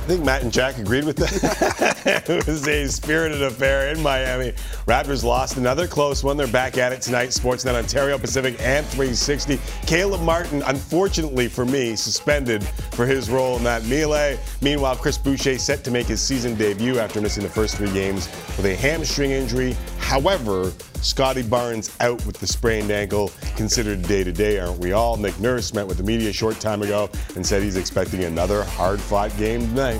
I 0.06 0.08
think 0.08 0.24
Matt 0.24 0.44
and 0.44 0.54
Jack 0.54 0.78
agreed 0.78 1.04
with 1.04 1.16
that. 1.16 2.26
it 2.30 2.46
was 2.46 2.68
a 2.68 2.86
spirited 2.86 3.42
affair 3.42 3.90
in 3.90 4.04
Miami. 4.04 4.52
Raptors 4.86 5.24
lost 5.24 5.58
another 5.58 5.88
close 5.88 6.24
one. 6.24 6.38
They're 6.38 6.46
back 6.46 6.78
at 6.78 6.94
it 6.94 7.02
tonight. 7.02 7.30
Sportsnet 7.30 7.74
Ontario 7.74 8.20
Pacific 8.20 8.56
and 8.60 8.86
360. 8.86 9.60
Caleb 9.88 10.22
Martin, 10.22 10.62
unfortunately 10.68 11.48
for 11.48 11.66
me, 11.66 11.96
suspended 11.96 12.64
for 12.92 13.08
his 13.08 13.32
role 13.32 13.58
in 13.58 13.64
that 13.64 13.84
melee. 13.86 14.38
Meanwhile, 14.62 14.98
Chris 14.98 15.18
Boucher 15.18 15.58
set 15.58 15.84
to 15.86 15.90
make 15.90 16.06
his 16.06 16.22
season 16.22 16.54
debut 16.54 17.00
after 17.00 17.20
missing 17.20 17.42
the 17.42 17.50
first 17.50 17.76
three 17.76 17.92
games 17.92 18.28
with 18.58 18.68
a 18.68 18.76
hamstring 18.76 19.32
injury. 19.32 19.76
However, 19.98 20.72
Scottie 21.02 21.44
Barnes 21.44 21.96
out 22.00 22.24
with 22.26 22.38
the 22.40 22.48
sprained 22.48 22.90
ankle, 22.90 23.32
considered 23.56 24.02
day 24.04 24.24
to 24.24 24.32
day, 24.32 24.60
aren't 24.60 24.80
we 24.80 24.92
all? 24.92 25.18
Nick 25.18 25.40
Nurse 25.40 25.74
met 25.74 25.86
with 25.86 25.98
the 25.98 26.04
media 26.04 26.30
a 26.30 26.34
short 26.34 26.60
time 26.60 26.82
ago 26.82 27.10
and 27.36 27.46
said 27.46 27.62
he's 27.62 27.78
expecting 27.78 28.24
another 28.24 28.64
hard 28.64 29.00
fought 29.00 29.36
game 29.38 29.62
tonight. 29.62 29.95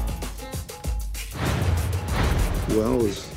Well, 2.70 2.98
was, 2.98 3.28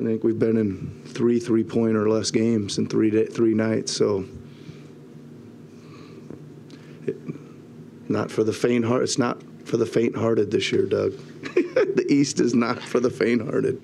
I 0.00 0.04
think 0.04 0.22
we've 0.22 0.38
been 0.38 0.56
in 0.56 1.02
three 1.06 1.40
three-point 1.40 1.96
or 1.96 2.08
less 2.08 2.30
games 2.30 2.78
in 2.78 2.86
three 2.86 3.10
day, 3.10 3.26
three 3.26 3.54
nights. 3.54 3.92
So, 3.92 4.24
it, 7.06 7.16
not 8.08 8.30
for 8.30 8.44
the 8.44 8.52
faint 8.52 8.84
heart. 8.84 9.02
It's 9.02 9.18
not 9.18 9.42
for 9.64 9.76
the 9.76 9.86
faint-hearted 9.86 10.50
this 10.50 10.70
year, 10.70 10.86
Doug. 10.86 11.12
the 11.42 12.06
East 12.08 12.40
is 12.40 12.54
not 12.54 12.80
for 12.80 13.00
the 13.00 13.10
faint-hearted. 13.10 13.82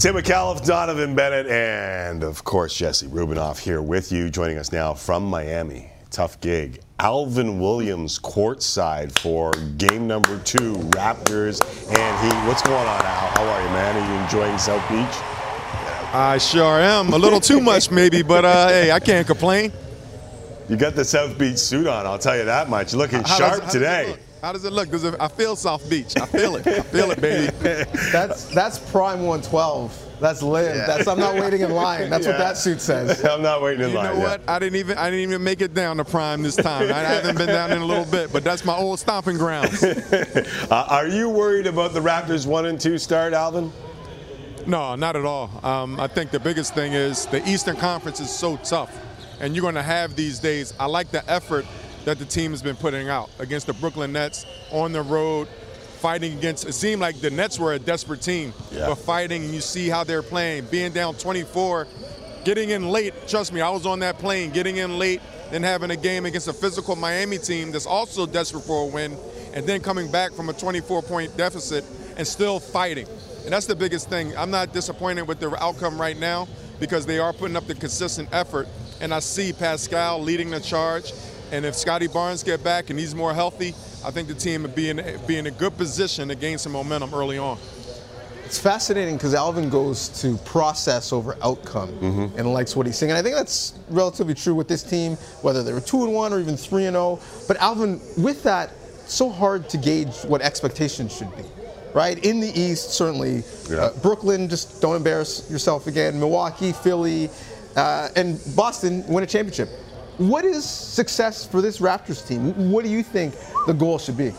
Tim 0.00 0.14
Micallef, 0.14 0.64
Donovan 0.64 1.14
Bennett, 1.14 1.46
and 1.46 2.24
of 2.24 2.42
course 2.42 2.74
Jesse 2.74 3.06
Rubinoff 3.06 3.58
here 3.58 3.82
with 3.82 4.10
you, 4.10 4.30
joining 4.30 4.56
us 4.56 4.72
now 4.72 4.94
from 4.94 5.24
Miami. 5.24 5.89
Tough 6.10 6.40
gig. 6.40 6.80
Alvin 6.98 7.60
Williams 7.60 8.18
courtside 8.18 9.16
for 9.20 9.52
game 9.78 10.08
number 10.08 10.38
two, 10.40 10.74
Raptors 10.90 11.60
and 11.96 12.24
Heat. 12.32 12.48
What's 12.48 12.62
going 12.62 12.74
on, 12.76 13.04
Al? 13.04 13.28
How 13.28 13.44
are 13.44 13.62
you, 13.62 13.68
man? 13.68 13.96
Are 13.96 14.14
you 14.14 14.22
enjoying 14.24 14.58
South 14.58 14.86
Beach? 14.88 15.22
I 16.12 16.38
sure 16.38 16.80
am. 16.80 17.12
A 17.12 17.16
little 17.16 17.40
too 17.40 17.60
much, 17.60 17.92
maybe, 17.92 18.22
but 18.22 18.44
uh, 18.44 18.68
hey, 18.68 18.90
I 18.90 18.98
can't 18.98 19.24
complain. 19.24 19.72
You 20.68 20.76
got 20.76 20.96
the 20.96 21.04
South 21.04 21.38
Beach 21.38 21.58
suit 21.58 21.86
on, 21.86 22.06
I'll 22.06 22.18
tell 22.18 22.36
you 22.36 22.44
that 22.44 22.68
much. 22.68 22.92
Looking 22.92 23.22
How 23.22 23.38
sharp 23.38 23.60
does 23.62 23.74
it 23.74 23.78
today. 23.78 24.08
look? 24.08 24.20
How 24.42 24.52
does 24.52 24.64
it 24.64 24.72
look? 24.72 24.90
Does 24.90 25.04
it, 25.04 25.14
I 25.20 25.28
feel 25.28 25.54
South 25.54 25.88
Beach. 25.88 26.14
I 26.20 26.26
feel 26.26 26.56
it. 26.56 26.66
I 26.66 26.80
feel 26.80 27.12
it, 27.12 27.20
baby. 27.20 27.52
That's 28.10 28.46
that's 28.46 28.78
prime 28.90 29.18
112. 29.20 30.06
That's 30.20 30.42
live. 30.42 30.76
Yeah. 30.76 30.86
That's 30.86 31.08
I'm 31.08 31.18
not 31.18 31.34
waiting 31.34 31.62
in 31.62 31.70
line. 31.70 32.10
That's 32.10 32.26
what 32.26 32.38
that 32.38 32.56
suit 32.56 32.80
says. 32.80 33.24
I'm 33.24 33.42
not 33.42 33.62
waiting 33.62 33.84
in 33.84 33.90
You 33.90 33.96
line. 33.96 34.14
You 34.14 34.20
know 34.20 34.28
what? 34.28 34.42
I 34.48 34.58
didn't 34.58 34.76
even 34.76 34.98
I 34.98 35.10
didn't 35.10 35.28
even 35.28 35.42
make 35.42 35.60
it 35.62 35.74
down 35.74 35.96
to 35.96 36.04
prime 36.04 36.42
this 36.42 36.56
time. 36.56 36.92
I 36.92 36.98
haven't 36.98 37.38
been 37.38 37.48
down 37.48 37.72
in 37.72 37.78
a 37.78 37.84
little 37.86 38.04
bit, 38.04 38.32
but 38.32 38.44
that's 38.44 38.64
my 38.64 38.76
old 38.76 38.98
stomping 38.98 39.38
grounds. 39.38 39.84
Uh, 40.70 40.86
are 40.88 41.06
you 41.06 41.28
worried 41.28 41.66
about 41.66 41.92
the 41.92 42.00
Raptors 42.00 42.46
one 42.46 42.66
and 42.66 42.80
two 42.80 42.98
start, 42.98 43.32
Alvin? 43.32 43.72
No, 44.66 44.94
not 44.94 45.16
at 45.16 45.24
all. 45.24 45.50
Um, 45.64 45.98
I 45.98 46.06
think 46.06 46.30
the 46.30 46.38
biggest 46.38 46.74
thing 46.74 46.92
is 46.92 47.26
the 47.26 47.46
Eastern 47.48 47.76
Conference 47.76 48.20
is 48.20 48.30
so 48.30 48.56
tough, 48.58 48.96
and 49.40 49.54
you're 49.54 49.62
going 49.62 49.74
to 49.74 49.82
have 49.82 50.14
these 50.16 50.38
days. 50.38 50.74
I 50.78 50.86
like 50.86 51.10
the 51.10 51.28
effort 51.30 51.66
that 52.04 52.18
the 52.18 52.24
team 52.24 52.50
has 52.52 52.62
been 52.62 52.76
putting 52.76 53.08
out 53.08 53.30
against 53.38 53.66
the 53.66 53.72
Brooklyn 53.74 54.12
Nets 54.12 54.46
on 54.70 54.92
the 54.92 55.02
road, 55.02 55.48
fighting 56.00 56.36
against. 56.36 56.66
It 56.66 56.72
seemed 56.72 57.00
like 57.00 57.20
the 57.20 57.30
Nets 57.30 57.58
were 57.58 57.74
a 57.74 57.78
desperate 57.78 58.22
team, 58.22 58.52
Yeah. 58.72 58.86
but 58.86 58.96
fighting, 58.96 59.44
and 59.44 59.54
you 59.54 59.60
see 59.60 59.88
how 59.88 60.02
they're 60.04 60.22
playing, 60.22 60.64
being 60.66 60.92
down 60.92 61.14
24, 61.14 61.86
getting 62.44 62.70
in 62.70 62.88
late. 62.88 63.12
Trust 63.28 63.52
me, 63.52 63.60
I 63.60 63.68
was 63.70 63.86
on 63.86 63.98
that 64.00 64.18
plane, 64.18 64.50
getting 64.50 64.78
in 64.78 64.98
late, 64.98 65.20
then 65.50 65.62
having 65.62 65.90
a 65.90 65.96
game 65.96 66.24
against 66.26 66.48
a 66.48 66.52
physical 66.52 66.96
Miami 66.96 67.38
team 67.38 67.70
that's 67.70 67.86
also 67.86 68.24
desperate 68.26 68.62
for 68.64 68.84
a 68.84 68.86
win, 68.86 69.16
and 69.52 69.66
then 69.66 69.80
coming 69.80 70.10
back 70.10 70.32
from 70.32 70.48
a 70.48 70.52
24-point 70.52 71.36
deficit 71.36 71.84
and 72.16 72.26
still 72.26 72.58
fighting. 72.60 73.06
And 73.44 73.52
that's 73.52 73.66
the 73.66 73.76
biggest 73.76 74.08
thing. 74.08 74.36
I'm 74.36 74.50
not 74.50 74.72
disappointed 74.72 75.22
with 75.28 75.40
the 75.40 75.50
outcome 75.62 76.00
right 76.00 76.18
now 76.18 76.46
because 76.78 77.04
they 77.04 77.18
are 77.18 77.32
putting 77.32 77.56
up 77.56 77.66
the 77.66 77.74
consistent 77.74 78.28
effort, 78.32 78.68
and 79.00 79.12
I 79.12 79.18
see 79.20 79.52
Pascal 79.52 80.20
leading 80.22 80.50
the 80.50 80.60
charge. 80.60 81.12
And 81.52 81.64
if 81.64 81.74
Scottie 81.74 82.06
Barnes 82.06 82.42
get 82.42 82.62
back 82.62 82.90
and 82.90 82.98
he's 82.98 83.14
more 83.14 83.34
healthy, 83.34 83.68
I 84.04 84.10
think 84.10 84.28
the 84.28 84.34
team 84.34 84.62
would 84.62 84.74
be 84.74 84.90
in, 84.90 85.02
be 85.26 85.36
in 85.36 85.46
a 85.46 85.50
good 85.50 85.76
position 85.76 86.28
to 86.28 86.34
gain 86.34 86.58
some 86.58 86.72
momentum 86.72 87.12
early 87.14 87.38
on. 87.38 87.58
It's 88.44 88.58
fascinating 88.58 89.16
because 89.16 89.32
Alvin 89.34 89.68
goes 89.68 90.08
to 90.22 90.36
process 90.38 91.12
over 91.12 91.36
outcome 91.42 91.88
Mm-hmm. 91.90 92.38
and 92.38 92.52
likes 92.52 92.74
what 92.74 92.86
he's 92.86 92.96
seeing. 92.98 93.10
And 93.10 93.18
I 93.18 93.22
think 93.22 93.36
that's 93.36 93.74
relatively 93.88 94.34
true 94.34 94.54
with 94.54 94.66
this 94.68 94.82
team, 94.82 95.14
whether 95.42 95.62
they 95.62 95.72
were 95.72 95.80
two 95.80 96.02
and 96.04 96.12
one 96.12 96.32
or 96.32 96.40
even 96.40 96.56
three 96.56 96.86
and 96.86 96.94
zero. 96.94 97.20
But 97.46 97.58
Alvin, 97.58 98.00
with 98.18 98.42
that, 98.44 98.70
it's 99.04 99.14
so 99.14 99.28
hard 99.30 99.68
to 99.70 99.78
gauge 99.78 100.14
what 100.26 100.40
expectations 100.42 101.16
should 101.16 101.34
be. 101.36 101.42
Right 101.94 102.24
in 102.24 102.38
the 102.40 102.48
East, 102.48 102.90
certainly 102.90 103.42
uh, 103.72 103.90
Brooklyn. 104.02 104.48
Just 104.48 104.80
don't 104.80 104.94
embarrass 104.96 105.48
yourself 105.50 105.86
again. 105.88 106.18
Milwaukee, 106.20 106.72
Philly, 106.72 107.28
uh, 107.76 108.08
and 108.16 108.40
Boston 108.54 109.04
win 109.08 109.24
a 109.24 109.26
championship. 109.26 109.68
What 110.20 110.44
is 110.44 110.68
success 110.68 111.46
for 111.46 111.62
this 111.62 111.78
Raptors 111.78 112.28
team? 112.28 112.70
What 112.70 112.84
do 112.84 112.90
you 112.90 113.02
think 113.02 113.34
the 113.66 113.72
goal 113.72 113.96
should 113.96 114.18
be? 114.18 114.34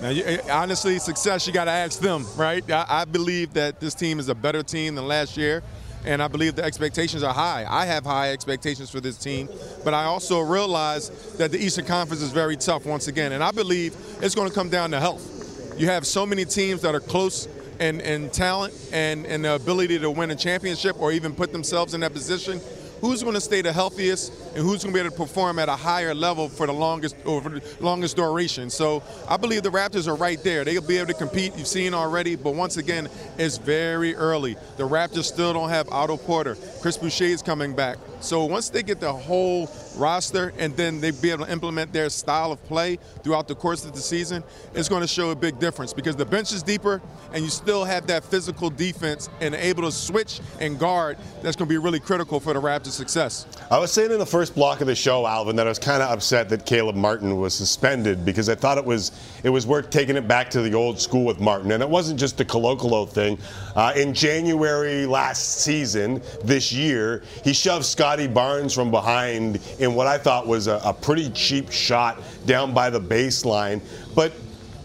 Now, 0.00 0.08
you, 0.08 0.24
eh, 0.24 0.40
honestly, 0.50 0.98
success, 0.98 1.46
you 1.46 1.52
got 1.52 1.66
to 1.66 1.70
ask 1.70 2.00
them, 2.00 2.26
right? 2.36 2.68
I, 2.68 2.84
I 2.88 3.04
believe 3.04 3.52
that 3.52 3.78
this 3.78 3.94
team 3.94 4.18
is 4.18 4.28
a 4.28 4.34
better 4.34 4.64
team 4.64 4.96
than 4.96 5.06
last 5.06 5.36
year, 5.36 5.62
and 6.04 6.20
I 6.20 6.26
believe 6.26 6.56
the 6.56 6.64
expectations 6.64 7.22
are 7.22 7.32
high. 7.32 7.64
I 7.68 7.86
have 7.86 8.02
high 8.02 8.32
expectations 8.32 8.90
for 8.90 8.98
this 8.98 9.16
team, 9.16 9.48
but 9.84 9.94
I 9.94 10.02
also 10.02 10.40
realize 10.40 11.10
that 11.36 11.52
the 11.52 11.64
Eastern 11.64 11.84
Conference 11.84 12.20
is 12.20 12.32
very 12.32 12.56
tough 12.56 12.84
once 12.84 13.06
again, 13.06 13.30
and 13.30 13.44
I 13.44 13.52
believe 13.52 13.94
it's 14.20 14.34
going 14.34 14.48
to 14.48 14.54
come 14.54 14.68
down 14.68 14.90
to 14.90 14.98
health. 14.98 15.78
You 15.78 15.86
have 15.86 16.08
so 16.08 16.26
many 16.26 16.44
teams 16.44 16.82
that 16.82 16.92
are 16.92 17.00
close 17.00 17.46
in, 17.78 18.30
talent 18.30 18.74
and, 18.92 19.26
and 19.26 19.44
the 19.44 19.54
ability 19.54 19.98
to 20.00 20.10
win 20.10 20.32
a 20.32 20.36
championship 20.36 21.00
or 21.00 21.12
even 21.12 21.34
put 21.34 21.52
themselves 21.52 21.94
in 21.94 22.00
that 22.00 22.12
position. 22.12 22.60
Who's 23.02 23.20
going 23.20 23.34
to 23.34 23.40
stay 23.40 23.62
the 23.62 23.72
healthiest 23.72 24.32
and 24.54 24.58
who's 24.58 24.84
going 24.84 24.94
to 24.94 25.00
be 25.00 25.00
able 25.00 25.10
to 25.10 25.16
perform 25.16 25.58
at 25.58 25.68
a 25.68 25.74
higher 25.74 26.14
level 26.14 26.48
for 26.48 26.68
the 26.68 26.72
longest 26.72 27.16
over 27.24 27.48
the 27.48 27.62
longest 27.80 28.14
duration? 28.14 28.70
So 28.70 29.02
I 29.28 29.36
believe 29.36 29.64
the 29.64 29.70
Raptors 29.70 30.06
are 30.06 30.14
right 30.14 30.40
there. 30.44 30.64
They'll 30.64 30.80
be 30.80 30.98
able 30.98 31.08
to 31.08 31.14
compete. 31.14 31.56
You've 31.56 31.66
seen 31.66 31.94
already, 31.94 32.36
but 32.36 32.54
once 32.54 32.76
again, 32.76 33.08
it's 33.38 33.58
very 33.58 34.14
early. 34.14 34.56
The 34.76 34.88
Raptors 34.88 35.24
still 35.24 35.52
don't 35.52 35.68
have 35.68 35.88
Otto 35.88 36.16
Porter. 36.16 36.56
Chris 36.80 36.96
Boucher 36.96 37.24
is 37.24 37.42
coming 37.42 37.74
back. 37.74 37.98
So 38.20 38.44
once 38.44 38.70
they 38.70 38.84
get 38.84 39.00
the 39.00 39.12
whole 39.12 39.66
roster 39.96 40.52
and 40.58 40.76
then 40.76 41.00
they 41.00 41.10
be 41.10 41.30
able 41.30 41.44
to 41.46 41.52
implement 41.52 41.92
their 41.92 42.08
style 42.10 42.52
of 42.52 42.62
play 42.64 42.98
throughout 43.22 43.48
the 43.48 43.54
course 43.54 43.84
of 43.84 43.92
the 43.92 44.00
season, 44.00 44.42
it's 44.74 44.88
going 44.88 45.02
to 45.02 45.08
show 45.08 45.30
a 45.30 45.36
big 45.36 45.58
difference 45.58 45.92
because 45.92 46.16
the 46.16 46.24
bench 46.24 46.52
is 46.52 46.62
deeper 46.62 47.00
and 47.32 47.44
you 47.44 47.50
still 47.50 47.84
have 47.84 48.06
that 48.06 48.24
physical 48.24 48.70
defense 48.70 49.28
and 49.40 49.54
able 49.54 49.82
to 49.82 49.92
switch 49.92 50.40
and 50.60 50.78
guard. 50.78 51.16
That's 51.42 51.56
going 51.56 51.68
to 51.68 51.72
be 51.72 51.78
really 51.78 52.00
critical 52.00 52.40
for 52.40 52.52
the 52.52 52.60
Raptors' 52.60 52.92
success. 52.92 53.46
I 53.70 53.78
was 53.78 53.92
saying 53.92 54.10
in 54.10 54.18
the 54.18 54.26
first 54.26 54.54
block 54.54 54.80
of 54.80 54.86
the 54.86 54.94
show, 54.94 55.26
Alvin, 55.26 55.56
that 55.56 55.66
I 55.66 55.70
was 55.70 55.78
kind 55.78 56.02
of 56.02 56.10
upset 56.10 56.48
that 56.50 56.66
Caleb 56.66 56.96
Martin 56.96 57.36
was 57.36 57.54
suspended 57.54 58.24
because 58.24 58.48
I 58.48 58.54
thought 58.54 58.78
it 58.78 58.84
was 58.84 59.12
it 59.42 59.50
was 59.50 59.66
worth 59.66 59.90
taking 59.90 60.16
it 60.16 60.28
back 60.28 60.50
to 60.50 60.62
the 60.62 60.74
old 60.74 61.00
school 61.00 61.24
with 61.24 61.40
Martin, 61.40 61.72
and 61.72 61.82
it 61.82 61.88
wasn't 61.88 62.18
just 62.18 62.38
the 62.38 62.44
Colocolo 62.44 63.08
thing. 63.08 63.38
Uh, 63.74 63.92
in 63.96 64.14
January 64.14 65.06
last 65.06 65.60
season, 65.60 66.22
this 66.44 66.72
year, 66.72 67.22
he 67.44 67.52
shoved 67.52 67.84
Scottie 67.84 68.28
Barnes 68.28 68.72
from 68.72 68.90
behind 68.90 69.56
in 69.82 69.96
what 69.96 70.06
I 70.06 70.16
thought 70.16 70.46
was 70.46 70.68
a, 70.68 70.80
a 70.84 70.94
pretty 70.94 71.28
cheap 71.30 71.72
shot 71.72 72.22
down 72.46 72.72
by 72.72 72.88
the 72.88 73.00
baseline, 73.00 73.82
but 74.14 74.32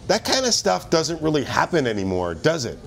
that 0.07 0.25
kind 0.25 0.43
of 0.45 0.53
stuff 0.55 0.89
doesn't 0.89 1.21
really 1.21 1.43
happen 1.43 1.85
anymore, 1.85 2.33
does 2.33 2.65
it? 2.65 2.79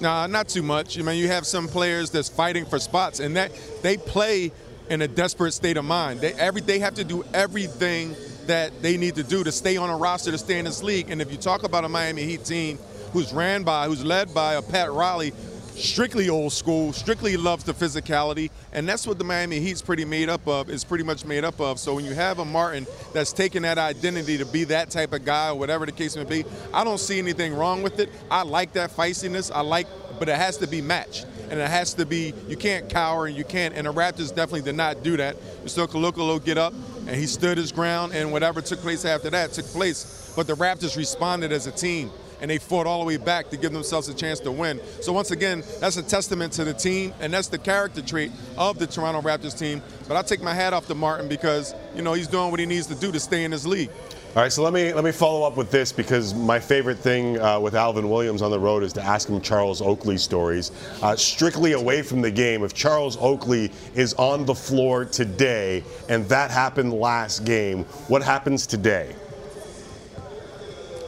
Nah, 0.00 0.26
not 0.26 0.48
too 0.48 0.62
much. 0.62 0.98
I 0.98 1.02
mean, 1.02 1.18
you 1.18 1.28
have 1.28 1.46
some 1.46 1.68
players 1.68 2.08
that's 2.10 2.30
fighting 2.30 2.64
for 2.64 2.78
spots, 2.78 3.20
and 3.20 3.36
that 3.36 3.52
they 3.82 3.98
play 3.98 4.50
in 4.88 5.02
a 5.02 5.08
desperate 5.08 5.52
state 5.52 5.76
of 5.76 5.84
mind. 5.84 6.22
They 6.22 6.32
every 6.32 6.62
they 6.62 6.78
have 6.78 6.94
to 6.94 7.04
do 7.04 7.22
everything 7.34 8.16
that 8.46 8.80
they 8.80 8.96
need 8.96 9.16
to 9.16 9.22
do 9.22 9.44
to 9.44 9.52
stay 9.52 9.76
on 9.76 9.90
a 9.90 9.96
roster 9.96 10.30
to 10.30 10.38
stay 10.38 10.58
in 10.58 10.64
this 10.64 10.82
league. 10.82 11.10
And 11.10 11.20
if 11.20 11.30
you 11.30 11.36
talk 11.36 11.64
about 11.64 11.84
a 11.84 11.88
Miami 11.88 12.22
Heat 12.22 12.46
team 12.46 12.78
who's 13.12 13.32
ran 13.34 13.62
by, 13.62 13.86
who's 13.86 14.04
led 14.04 14.32
by 14.32 14.54
a 14.54 14.62
Pat 14.62 14.90
Riley, 14.90 15.34
strictly 15.80 16.28
old 16.28 16.52
school, 16.52 16.92
strictly 16.92 17.36
loves 17.36 17.64
the 17.64 17.72
physicality, 17.72 18.50
and 18.72 18.88
that's 18.88 19.06
what 19.06 19.18
the 19.18 19.24
Miami 19.24 19.60
Heat's 19.60 19.82
pretty 19.82 20.04
made 20.04 20.28
up 20.28 20.46
of. 20.46 20.70
Is 20.70 20.84
pretty 20.84 21.04
much 21.04 21.24
made 21.24 21.44
up 21.44 21.60
of. 21.60 21.78
So 21.78 21.94
when 21.94 22.04
you 22.04 22.14
have 22.14 22.38
a 22.38 22.44
Martin 22.44 22.86
that's 23.12 23.32
taking 23.32 23.62
that 23.62 23.78
identity 23.78 24.38
to 24.38 24.46
be 24.46 24.64
that 24.64 24.90
type 24.90 25.12
of 25.12 25.24
guy, 25.24 25.48
or 25.50 25.58
whatever 25.58 25.86
the 25.86 25.92
case 25.92 26.16
may 26.16 26.24
be, 26.24 26.44
I 26.72 26.84
don't 26.84 27.00
see 27.00 27.18
anything 27.18 27.54
wrong 27.54 27.82
with 27.82 27.98
it. 27.98 28.10
I 28.30 28.42
like 28.42 28.72
that 28.74 28.90
feistiness. 28.90 29.50
I 29.52 29.60
like, 29.60 29.86
but 30.18 30.28
it 30.28 30.36
has 30.36 30.58
to 30.58 30.66
be 30.66 30.80
matched. 30.80 31.26
And 31.50 31.58
it 31.58 31.68
has 31.68 31.94
to 31.94 32.06
be, 32.06 32.32
you 32.46 32.56
can't 32.56 32.88
cower 32.88 33.26
and 33.26 33.36
you 33.36 33.42
can't, 33.42 33.74
and 33.74 33.86
the 33.86 33.92
Raptors 33.92 34.28
definitely 34.28 34.62
did 34.62 34.76
not 34.76 35.02
do 35.02 35.16
that. 35.16 35.36
You 35.64 35.68
saw 35.68 35.86
Kolokolo 35.86 36.44
get 36.44 36.58
up 36.58 36.72
and 37.08 37.16
he 37.16 37.26
stood 37.26 37.58
his 37.58 37.72
ground, 37.72 38.12
and 38.14 38.30
whatever 38.30 38.60
took 38.60 38.78
place 38.80 39.04
after 39.04 39.30
that 39.30 39.52
took 39.52 39.66
place. 39.66 40.32
But 40.36 40.46
the 40.46 40.54
Raptors 40.54 40.96
responded 40.96 41.50
as 41.50 41.66
a 41.66 41.72
team 41.72 42.12
and 42.40 42.50
they 42.50 42.58
fought 42.58 42.86
all 42.86 43.00
the 43.00 43.06
way 43.06 43.16
back 43.16 43.50
to 43.50 43.56
give 43.56 43.72
themselves 43.72 44.08
a 44.08 44.14
chance 44.14 44.40
to 44.40 44.52
win. 44.52 44.80
So 45.00 45.12
once 45.12 45.30
again, 45.30 45.62
that's 45.80 45.96
a 45.96 46.02
testament 46.02 46.52
to 46.54 46.64
the 46.64 46.74
team, 46.74 47.12
and 47.20 47.32
that's 47.32 47.48
the 47.48 47.58
character 47.58 48.02
trait 48.02 48.32
of 48.56 48.78
the 48.78 48.86
Toronto 48.86 49.20
Raptors 49.20 49.58
team. 49.58 49.82
But 50.08 50.16
I 50.16 50.22
take 50.22 50.42
my 50.42 50.54
hat 50.54 50.72
off 50.72 50.86
to 50.88 50.94
Martin 50.94 51.28
because 51.28 51.74
you 51.94 52.02
know 52.02 52.12
he's 52.12 52.28
doing 52.28 52.50
what 52.50 52.60
he 52.60 52.66
needs 52.66 52.86
to 52.88 52.94
do 52.94 53.12
to 53.12 53.20
stay 53.20 53.44
in 53.44 53.50
this 53.50 53.66
league. 53.66 53.90
All 54.36 54.42
right, 54.42 54.52
so 54.52 54.62
let 54.62 54.72
me 54.72 54.92
let 54.92 55.02
me 55.02 55.10
follow 55.10 55.44
up 55.44 55.56
with 55.56 55.72
this 55.72 55.90
because 55.90 56.34
my 56.34 56.60
favorite 56.60 56.98
thing 56.98 57.40
uh, 57.40 57.58
with 57.58 57.74
Alvin 57.74 58.08
Williams 58.08 58.42
on 58.42 58.52
the 58.52 58.60
road 58.60 58.84
is 58.84 58.92
to 58.92 59.02
ask 59.02 59.28
him 59.28 59.40
Charles 59.40 59.82
Oakley 59.82 60.16
stories. 60.18 60.70
Uh, 61.02 61.16
strictly 61.16 61.72
away 61.72 62.02
from 62.02 62.20
the 62.20 62.30
game, 62.30 62.62
if 62.62 62.72
Charles 62.72 63.16
Oakley 63.16 63.72
is 63.96 64.14
on 64.14 64.44
the 64.44 64.54
floor 64.54 65.04
today 65.04 65.82
and 66.08 66.28
that 66.28 66.52
happened 66.52 66.92
last 66.92 67.44
game, 67.44 67.82
what 68.06 68.22
happens 68.22 68.68
today? 68.68 69.16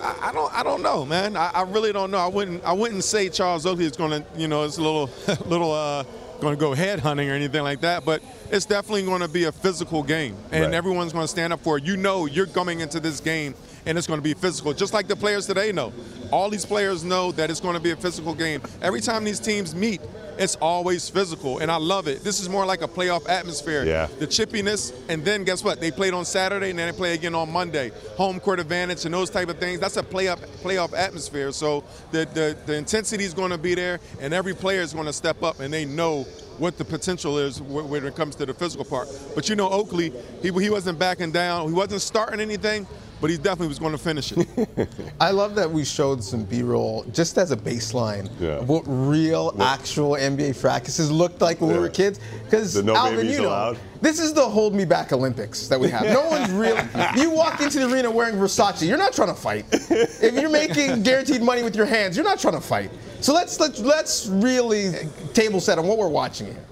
I, 0.03 0.29
I 0.29 0.33
don't 0.33 0.53
I 0.53 0.63
don't 0.63 0.83
know, 0.83 1.05
man. 1.07 1.37
I, 1.37 1.51
I 1.55 1.63
really 1.63 1.93
don't 1.93 2.11
know. 2.11 2.19
I 2.19 2.27
wouldn't 2.27 2.65
I 2.65 2.73
wouldn't 2.73 3.05
say 3.05 3.29
Charles 3.29 3.65
Oakley 3.67 3.85
is 3.85 3.97
going 3.97 4.11
to 4.11 4.25
you 4.37 4.49
know 4.49 4.65
it's 4.65 4.79
a 4.79 4.83
little 4.83 5.09
little 5.47 5.71
uh, 5.73 6.05
going 6.41 6.55
to 6.57 6.61
go 6.61 6.75
head 6.75 6.99
hunting 6.99 7.31
or 7.31 7.35
anything 7.35 7.63
like 7.63 7.81
that, 7.83 8.05
but 8.05 8.21
it's 8.51 8.67
definitely 8.67 9.05
going 9.05 9.21
to 9.21 9.29
be 9.29 9.45
a 9.45 9.53
physical 9.53 10.03
game, 10.03 10.37
and 10.51 10.65
Right. 10.65 10.75
everyone's 10.75 11.13
going 11.13 11.23
to 11.25 11.29
stand 11.29 11.53
up 11.53 11.61
for 11.61 11.79
it. 11.79 11.85
You 11.85 11.97
know, 11.97 12.27
you're 12.27 12.49
coming 12.49 12.81
into 12.81 12.99
this 12.99 13.21
game, 13.21 13.55
and 13.87 13.97
it's 13.97 14.09
going 14.09 14.19
to 14.19 14.25
be 14.25 14.35
physical, 14.35 14.73
just 14.73 14.93
like 14.93 15.07
the 15.07 15.15
players 15.15 15.47
today 15.47 15.71
know. 15.71 15.93
All 16.33 16.49
these 16.49 16.65
players 16.65 17.05
know 17.05 17.31
that 17.33 17.51
it's 17.51 17.61
going 17.61 17.75
to 17.75 17.81
be 17.81 17.91
a 17.91 17.97
physical 17.97 18.35
game. 18.35 18.63
Every 18.81 19.01
time 19.01 19.23
these 19.23 19.39
teams 19.39 19.75
meet, 19.75 20.01
it's 20.39 20.57
always 20.57 21.09
physical, 21.11 21.59
and 21.59 21.71
I 21.71 21.77
love 21.77 22.09
it. 22.09 22.25
This 22.25 22.41
is 22.41 22.49
more 22.49 22.65
like 22.65 22.81
a 22.81 22.89
playoff 22.89 23.29
atmosphere. 23.29 23.85
Yeah. 23.85 24.09
The 24.19 24.27
chippiness, 24.27 24.95
and 25.11 25.23
then 25.25 25.45
guess 25.45 25.63
what? 25.63 25.79
They 25.79 25.91
played 25.91 26.15
on 26.15 26.25
Saturday, 26.25 26.71
and 26.71 26.79
then 26.79 26.91
they 26.91 26.97
play 26.97 27.13
again 27.13 27.35
on 27.35 27.53
Monday. 27.53 27.93
Home 28.17 28.41
court 28.41 28.59
advantage 28.59 29.05
and 29.05 29.13
those 29.13 29.29
type 29.29 29.51
of 29.51 29.59
things. 29.59 29.79
That's 29.79 29.99
a 29.99 30.03
playoff 30.03 30.39
playoff 30.63 30.97
atmosphere. 30.97 31.53
So 31.53 31.85
the 32.13 32.25
the, 32.33 32.57
the 32.65 32.75
intensity 32.75 33.25
is 33.25 33.35
going 33.35 33.51
to 33.51 33.59
be 33.59 33.75
there, 33.75 34.01
and 34.21 34.33
every 34.33 34.55
player 34.55 34.81
is 34.81 34.95
going 34.95 35.07
to 35.07 35.13
step 35.13 35.43
up, 35.43 35.61
and 35.61 35.73
they 35.73 35.85
know 35.85 36.23
what 36.59 36.79
the 36.79 36.85
potential 36.85 37.39
is 37.39 37.61
when 37.61 38.05
it 38.07 38.17
comes 38.17 38.37
to 38.37 38.47
the 38.47 38.55
physical 38.55 38.85
part. 38.85 39.09
But 39.35 39.49
you 39.49 39.57
know, 39.57 39.69
Oakley, 39.69 40.13
he, 40.43 40.51
he 40.51 40.71
wasn't 40.71 40.99
backing 40.99 41.33
down. 41.33 41.69
He 41.69 41.75
wasn't 41.75 42.03
starting 42.03 42.41
anything, 42.41 42.87
but 43.23 43.31
he 43.31 43.37
definitely 43.37 43.69
was 43.69 43.79
going 43.79 43.93
to 43.93 43.99
finish 43.99 44.33
it. 44.33 44.89
I 45.21 45.31
love 45.31 45.55
that 45.55 45.71
we 45.71 45.85
showed 45.85 46.23
some 46.25 46.43
B-roll 46.45 47.05
just 47.13 47.39
as 47.39 47.53
a 47.53 47.57
baseline 47.57 48.29
Yeah. 48.41 48.57
of 48.59 48.69
what 48.69 48.83
real, 48.87 49.55
actual 49.61 50.17
NBA 50.17 50.61
practices 50.61 51.09
looked 51.11 51.41
like 51.41 51.61
when 51.61 51.73
we 51.73 51.79
were 51.79 51.89
kids. 51.89 52.19
Because 52.45 52.83
no 52.83 52.97
Alvin, 52.97 53.29
you 53.29 53.39
know, 53.39 53.49
allowed. 53.49 53.79
this 54.01 54.19
is 54.19 54.35
the 54.35 54.43
hold 54.47 54.75
me 54.75 54.85
back 54.85 55.13
Olympics 55.13 55.69
that 55.69 55.79
we 55.79 55.89
have. 55.89 56.03
No 56.05 56.29
one's 56.29 56.51
really. 56.51 56.83
You 57.17 57.31
walk 57.31 57.61
into 57.61 57.79
the 57.79 57.93
arena 57.93 58.11
wearing 58.11 58.35
Versace, 58.35 58.87
you're 58.87 58.99
not 58.99 59.13
trying 59.13 59.29
to 59.29 59.41
fight. 59.41 59.67
If 59.71 60.35
you're 60.35 60.51
making 60.51 61.03
guaranteed 61.05 61.43
money 61.43 61.63
with 61.63 61.77
your 61.77 61.87
hands, 61.87 62.17
you're 62.17 62.25
not 62.25 62.41
trying 62.41 62.55
to 62.55 62.61
fight. 62.61 62.91
So 63.21 63.33
let's 63.33 63.61
let's 63.61 63.79
let's 63.81 64.27
really 64.27 64.93
table 65.33 65.61
set 65.61 65.79
on 65.79 65.87
what 65.87 65.97
we're 65.97 66.09
watching 66.09 66.49
here. 66.49 66.65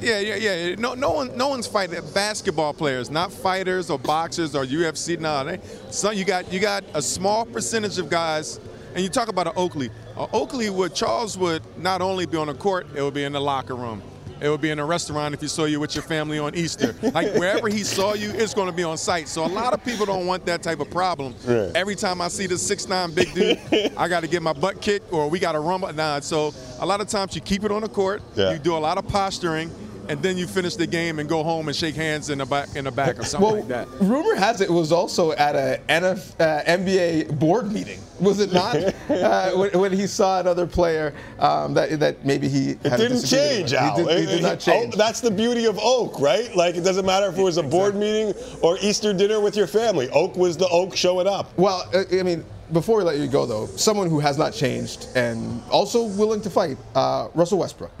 Yeah, 0.00 0.20
yeah, 0.20 0.34
yeah. 0.36 0.74
No, 0.76 0.94
no 0.94 1.12
one, 1.12 1.36
no 1.36 1.48
one's 1.48 1.66
fighting. 1.66 2.00
Basketball 2.14 2.74
players, 2.74 3.10
not 3.10 3.32
fighters 3.32 3.90
or 3.90 3.98
boxers 3.98 4.54
or 4.54 4.64
UFC. 4.64 5.18
No, 5.18 5.44
they, 5.44 5.60
so 5.90 6.10
you 6.10 6.24
got 6.24 6.52
you 6.52 6.60
got 6.60 6.84
a 6.94 7.02
small 7.02 7.44
percentage 7.44 7.98
of 7.98 8.10
guys, 8.10 8.60
and 8.94 9.02
you 9.02 9.08
talk 9.08 9.28
about 9.28 9.46
an 9.46 9.54
Oakley. 9.56 9.90
Oakley 10.16 10.70
would 10.70 10.94
Charles 10.94 11.36
would 11.38 11.62
not 11.78 12.00
only 12.02 12.26
be 12.26 12.36
on 12.36 12.48
the 12.48 12.54
court, 12.54 12.86
it 12.94 13.02
would 13.02 13.14
be 13.14 13.24
in 13.24 13.32
the 13.32 13.40
locker 13.40 13.74
room. 13.74 14.02
It 14.40 14.48
would 14.50 14.60
be 14.60 14.70
in 14.70 14.78
a 14.78 14.84
restaurant 14.84 15.32
if 15.32 15.40
he 15.40 15.48
saw 15.48 15.64
you 15.64 15.80
with 15.80 15.94
your 15.94 16.02
family 16.02 16.38
on 16.38 16.54
Easter. 16.54 16.94
Like 17.14 17.32
wherever 17.34 17.68
he 17.68 17.84
saw 17.84 18.14
you, 18.14 18.30
it's 18.30 18.52
going 18.52 18.66
to 18.66 18.74
be 18.74 18.82
on 18.82 18.98
site. 18.98 19.28
So 19.28 19.44
a 19.44 19.46
lot 19.46 19.72
of 19.72 19.84
people 19.84 20.04
don't 20.04 20.26
want 20.26 20.44
that 20.46 20.62
type 20.62 20.80
of 20.80 20.90
problem. 20.90 21.34
Right. 21.46 21.70
Every 21.74 21.94
time 21.94 22.20
I 22.20 22.28
see 22.28 22.46
this 22.46 22.60
six 22.60 22.88
nine 22.88 23.12
big 23.12 23.32
dude, 23.32 23.58
I 23.96 24.08
got 24.08 24.20
to 24.20 24.26
get 24.26 24.42
my 24.42 24.52
butt 24.52 24.80
kicked 24.82 25.12
or 25.12 25.30
we 25.30 25.38
got 25.38 25.52
to 25.52 25.60
rumble. 25.60 25.92
Nah, 25.92 26.20
so 26.20 26.52
a 26.80 26.84
lot 26.86 27.00
of 27.00 27.08
times 27.08 27.34
you 27.34 27.40
keep 27.40 27.62
it 27.64 27.70
on 27.70 27.82
the 27.82 27.88
court. 27.88 28.22
Yeah. 28.34 28.52
You 28.52 28.58
do 28.58 28.76
a 28.76 28.78
lot 28.78 28.98
of 28.98 29.06
posturing, 29.06 29.70
and 30.08 30.22
then 30.22 30.36
you 30.38 30.46
finish 30.46 30.76
the 30.76 30.86
game 30.86 31.18
and 31.18 31.28
go 31.28 31.42
home 31.42 31.68
and 31.68 31.76
shake 31.76 31.94
hands 31.94 32.30
in 32.30 32.38
the 32.38 32.46
back 32.46 32.74
in 32.76 32.84
the 32.84 32.90
back 32.90 33.18
or 33.18 33.24
something 33.24 33.46
Well, 33.50 33.56
like 33.60 33.68
that. 33.68 33.88
rumor 34.00 34.34
has 34.36 34.60
it 34.60 34.70
was 34.70 34.92
also 34.92 35.32
at 35.32 35.54
a 35.56 35.80
NF, 35.88 36.40
uh, 36.40 36.62
NBA 36.64 37.38
board 37.38 37.70
meeting, 37.72 38.00
was 38.20 38.40
it 38.40 38.52
not? 38.52 38.76
uh, 39.10 39.50
when, 39.52 39.70
when 39.78 39.92
he 39.92 40.06
saw 40.06 40.40
another 40.40 40.66
player 40.66 41.14
um, 41.38 41.74
that 41.74 41.98
that 42.00 42.24
maybe 42.24 42.48
he 42.48 42.70
It 42.70 42.82
had 42.86 42.96
didn't 42.98 43.20
disagreement 43.22 43.68
change, 43.68 43.72
with. 43.72 43.80
Al. 43.80 43.96
He 43.96 44.04
did, 44.04 44.18
he 44.20 44.26
did 44.36 44.42
not 44.42 44.60
change. 44.60 44.94
Oh, 44.94 44.96
that's 44.96 45.20
the 45.20 45.30
beauty 45.30 45.66
of 45.66 45.78
Oak, 45.80 46.20
right? 46.20 46.54
Like, 46.56 46.74
it 46.76 46.82
doesn't 46.82 47.06
matter 47.06 47.26
if 47.26 47.38
it 47.38 47.42
was 47.42 47.56
a 47.56 47.62
board 47.62 47.94
meeting 47.94 48.34
or 48.62 48.78
Easter 48.80 49.12
dinner 49.12 49.40
with 49.40 49.56
your 49.56 49.66
family. 49.66 50.08
Oak 50.10 50.36
was 50.36 50.56
the 50.56 50.68
Oak 50.68 50.96
showing 50.96 51.26
up. 51.26 51.56
Well, 51.58 51.88
uh, 51.94 52.04
I 52.12 52.22
mean, 52.22 52.44
before 52.72 52.96
we 52.98 53.04
let 53.04 53.18
you 53.18 53.26
go, 53.28 53.44
though, 53.46 53.66
someone 53.66 54.08
who 54.08 54.20
has 54.20 54.38
not 54.38 54.52
changed 54.54 55.08
and 55.14 55.62
also 55.70 56.04
willing 56.04 56.40
to 56.42 56.50
fight, 56.50 56.76
uh, 56.94 57.28
Russell 57.34 57.58
Westbrook, 57.58 57.92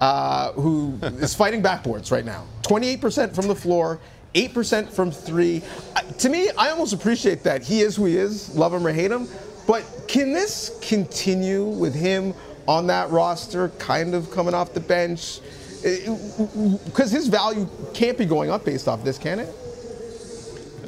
uh, 0.00 0.52
who 0.52 0.98
is 1.02 1.34
fighting 1.34 1.62
backboards 1.62 2.10
right 2.10 2.24
now. 2.24 2.44
28% 2.62 3.34
from 3.34 3.48
the 3.48 3.54
floor, 3.54 4.00
8% 4.34 4.90
from 4.90 5.10
three. 5.10 5.62
Uh, 5.94 6.00
to 6.00 6.28
me, 6.28 6.50
I 6.58 6.70
almost 6.70 6.92
appreciate 6.92 7.42
that. 7.44 7.62
He 7.62 7.80
is 7.80 7.96
who 7.96 8.04
he 8.04 8.16
is, 8.16 8.54
love 8.54 8.72
him 8.72 8.86
or 8.86 8.92
hate 8.92 9.10
him. 9.10 9.28
But 9.66 9.84
can 10.06 10.32
this 10.32 10.78
continue 10.82 11.64
with 11.64 11.94
him 11.94 12.34
on 12.68 12.86
that 12.88 13.10
roster, 13.10 13.70
kind 13.78 14.14
of 14.14 14.30
coming 14.30 14.54
off 14.54 14.72
the 14.74 14.80
bench? 14.80 15.40
Because 15.82 17.10
his 17.10 17.28
value 17.28 17.68
can't 17.94 18.18
be 18.18 18.24
going 18.24 18.50
up 18.50 18.64
based 18.64 18.88
off 18.88 19.04
this, 19.04 19.18
can 19.18 19.40
it? 19.40 19.54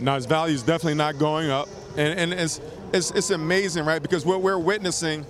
No, 0.00 0.14
his 0.14 0.26
value 0.26 0.54
is 0.54 0.62
definitely 0.62 0.94
not 0.94 1.18
going 1.18 1.50
up, 1.50 1.68
and 1.96 2.18
and 2.18 2.32
it's 2.32 2.60
it's 2.92 3.10
it's 3.10 3.30
amazing, 3.30 3.84
right? 3.84 4.00
Because 4.00 4.24
what 4.24 4.42
we're 4.42 4.58
witnessing 4.58 5.26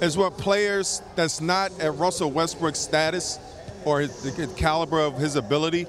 is 0.00 0.16
what 0.16 0.38
players 0.38 1.02
that's 1.16 1.40
not 1.40 1.72
at 1.80 1.94
Russell 1.96 2.30
Westbrook's 2.30 2.78
status 2.78 3.38
or 3.84 4.06
the 4.06 4.52
caliber 4.56 5.00
of 5.00 5.18
his 5.18 5.36
ability 5.36 5.86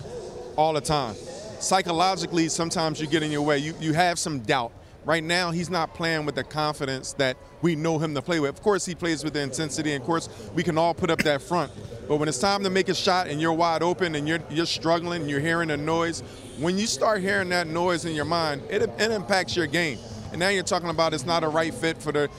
all 0.56 0.74
the 0.74 0.82
time. 0.82 1.16
Psychologically, 1.60 2.50
sometimes 2.50 3.02
you 3.02 3.08
get 3.08 3.24
in 3.24 3.32
your 3.32 3.42
way. 3.42 3.58
You 3.58 3.74
you 3.80 3.94
have 3.94 4.18
some 4.18 4.40
doubt. 4.40 4.72
Right 5.06 5.24
now, 5.24 5.52
he's 5.52 5.70
not 5.70 5.94
playing 5.94 6.26
with 6.26 6.36
the 6.36 6.44
confidence 6.44 7.14
that 7.14 7.38
we 7.62 7.76
know 7.76 7.98
him 7.98 8.14
to 8.16 8.22
play 8.22 8.40
with. 8.40 8.50
Of 8.52 8.62
course, 8.62 8.86
he 8.86 8.96
plays 8.96 9.24
with 9.24 9.34
the 9.34 9.42
intensity, 9.42 9.94
and 9.94 10.02
of 10.02 10.06
course, 10.06 10.30
we 10.54 10.62
can 10.62 10.78
all 10.78 10.94
put 10.94 11.10
up 11.10 11.20
that 11.24 11.42
front. 11.42 11.72
But 12.08 12.18
when 12.18 12.28
it's 12.30 12.40
time 12.40 12.64
to 12.64 12.70
make 12.70 12.90
a 12.90 12.96
shot 12.96 13.28
and 13.28 13.42
you're 13.42 13.54
wide 13.54 13.84
open 13.84 14.16
and 14.16 14.28
you're 14.28 14.40
you're 14.50 14.66
struggling, 14.66 15.22
and 15.22 15.30
you're 15.30 15.40
hearing 15.40 15.72
a 15.72 15.78
noise. 15.78 16.22
When 16.58 16.78
you 16.78 16.88
start 16.88 17.22
hearing 17.22 17.50
that 17.50 17.68
noise 17.68 18.06
in 18.06 18.14
your 18.14 18.26
mind, 18.26 18.62
it, 18.70 18.82
it 18.82 19.12
impacts 19.12 19.56
your 19.56 19.68
game. 19.68 19.98
And 20.32 20.40
now 20.40 20.50
you're 20.50 20.64
talking 20.64 20.90
about 20.90 21.14
it's 21.14 21.26
not 21.26 21.44
a 21.44 21.50
right 21.50 21.74
fit 21.74 21.98
for 21.98 22.12
the 22.12 22.30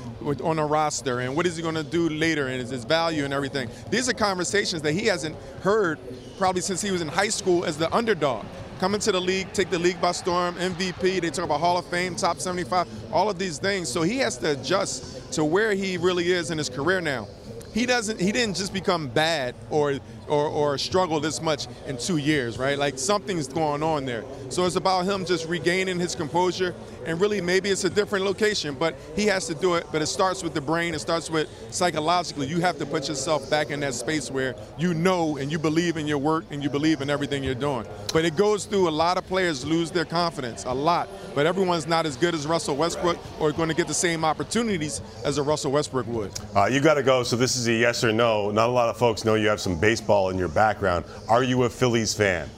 on 0.45 0.57
the 0.57 0.65
roster, 0.65 1.21
and 1.21 1.35
what 1.35 1.47
is 1.47 1.57
he 1.57 1.62
going 1.62 1.75
to 1.75 1.83
do 1.83 2.09
later, 2.09 2.47
and 2.49 2.61
his, 2.61 2.71
his 2.71 2.85
value 2.85 3.25
and 3.25 3.35
everything. 3.35 3.69
These 3.91 4.09
are 4.09 4.12
conversations 4.12 4.83
that 4.83 4.93
he 4.93 5.07
hasn't 5.07 5.37
heard 5.62 5.99
probably 6.39 6.61
since 6.61 6.81
he 6.81 6.91
was 6.91 7.03
in 7.03 7.09
high 7.09 7.29
school 7.29 7.65
as 7.65 7.77
the 7.79 7.93
underdog. 7.95 8.47
Coming 8.79 9.01
to 9.01 9.12
the 9.12 9.21
league, 9.21 9.53
take 9.53 9.69
the 9.69 9.79
league 9.79 10.01
by 10.01 10.12
storm, 10.12 10.55
MVP. 10.55 11.21
They 11.21 11.31
talk 11.31 11.45
about 11.45 11.61
Hall 11.61 11.77
of 11.77 11.85
Fame, 11.87 12.17
top 12.17 12.39
75, 12.39 12.89
all 13.12 13.29
of 13.29 13.39
these 13.39 13.59
things. 13.59 13.91
So 13.91 14.01
he 14.03 14.19
has 14.19 14.39
to 14.39 14.53
adjust 14.53 15.33
to 15.35 15.45
where 15.45 15.75
he 15.75 15.99
really 15.99 16.33
is 16.33 16.51
in 16.51 16.57
his 16.57 16.71
career 16.71 17.03
now. 17.03 17.29
He 17.75 17.87
doesn't. 17.87 18.21
He 18.21 18.33
didn't 18.33 18.57
just 18.57 18.73
become 18.73 19.09
bad 19.09 19.55
or 19.69 19.99
or, 20.31 20.47
or 20.47 20.78
struggle 20.78 21.20
this 21.20 21.43
much 21.43 21.66
in 21.86 21.98
two 21.98 22.16
years, 22.16 22.57
right? 22.57 22.78
Like 22.78 22.98
something's 22.98 23.48
going 23.48 23.82
on 23.82 24.05
there. 24.05 24.24
So 24.48 24.65
it's 24.65 24.77
about 24.77 25.05
him 25.05 25.24
just 25.24 25.48
regaining 25.48 25.98
his 25.98 26.15
composure 26.15 26.74
and 27.07 27.20
really 27.20 27.40
maybe 27.40 27.70
it's 27.70 27.85
a 27.85 27.90
different 27.90 28.24
location, 28.24 28.74
but 28.74 28.94
he 29.16 29.27
has 29.27 29.47
to 29.47 29.55
do 29.55 29.74
it. 29.74 29.86
But 29.90 30.02
it 30.02 30.07
starts 30.07 30.43
with 30.43 30.55
the 30.55 30.61
brain. 30.61 30.94
It 30.94 31.01
starts 31.01 31.31
with 31.31 31.48
psychologically. 31.70 32.47
You 32.47 32.61
have 32.61 32.78
to 32.78 32.86
put 32.86 33.09
yourself 33.09 33.48
back 33.51 33.70
in 33.70 33.81
that 33.81 33.94
space 33.94 34.31
where 34.31 34.55
you 34.78 34.94
know 34.94 35.36
and 35.36 35.51
you 35.51 35.59
believe 35.59 35.97
in 35.97 36.07
your 36.07 36.19
work 36.19 36.44
and 36.51 36.62
you 36.62 36.70
believe 36.70 37.01
in 37.01 37.11
everything 37.11 37.43
you're 37.43 37.55
doing. 37.55 37.86
But 38.12 38.24
it 38.24 38.36
goes 38.36 38.66
through 38.66 38.89
a 38.89 38.90
lot 38.90 39.16
of 39.16 39.27
players 39.27 39.65
lose 39.65 39.90
their 39.90 40.05
confidence 40.05 40.65
a 40.65 40.73
lot. 40.73 41.09
But 41.35 41.47
everyone's 41.47 41.86
not 41.86 42.07
as 42.07 42.16
good 42.16 42.35
as 42.35 42.47
Russell 42.47 42.77
Westbrook 42.77 43.19
or 43.40 43.52
going 43.52 43.69
to 43.69 43.74
get 43.74 43.89
the 43.89 43.94
same 43.94 44.24
opportunities 44.24 45.01
as 45.24 45.39
a 45.39 45.43
Russell 45.43 45.73
Westbrook 45.73 46.07
would. 46.07 46.32
Uh, 46.55 46.66
you 46.66 46.81
got 46.81 46.94
to 46.94 47.02
go. 47.02 47.23
So 47.23 47.36
this 47.36 47.57
is 47.57 47.66
a 47.69 47.73
yes 47.73 48.05
or 48.05 48.12
no. 48.12 48.51
Not 48.51 48.69
a 48.69 48.73
lot 48.73 48.89
of 48.89 48.97
folks 48.97 49.24
know 49.24 49.35
you 49.35 49.48
have 49.48 49.61
some 49.61 49.78
baseball 49.78 50.19
in 50.28 50.38
your 50.38 50.48
background. 50.48 51.05
Are 51.28 51.42
you 51.42 51.64
a 51.64 51.70
Phillies 51.70 52.14
fan? 52.14 52.48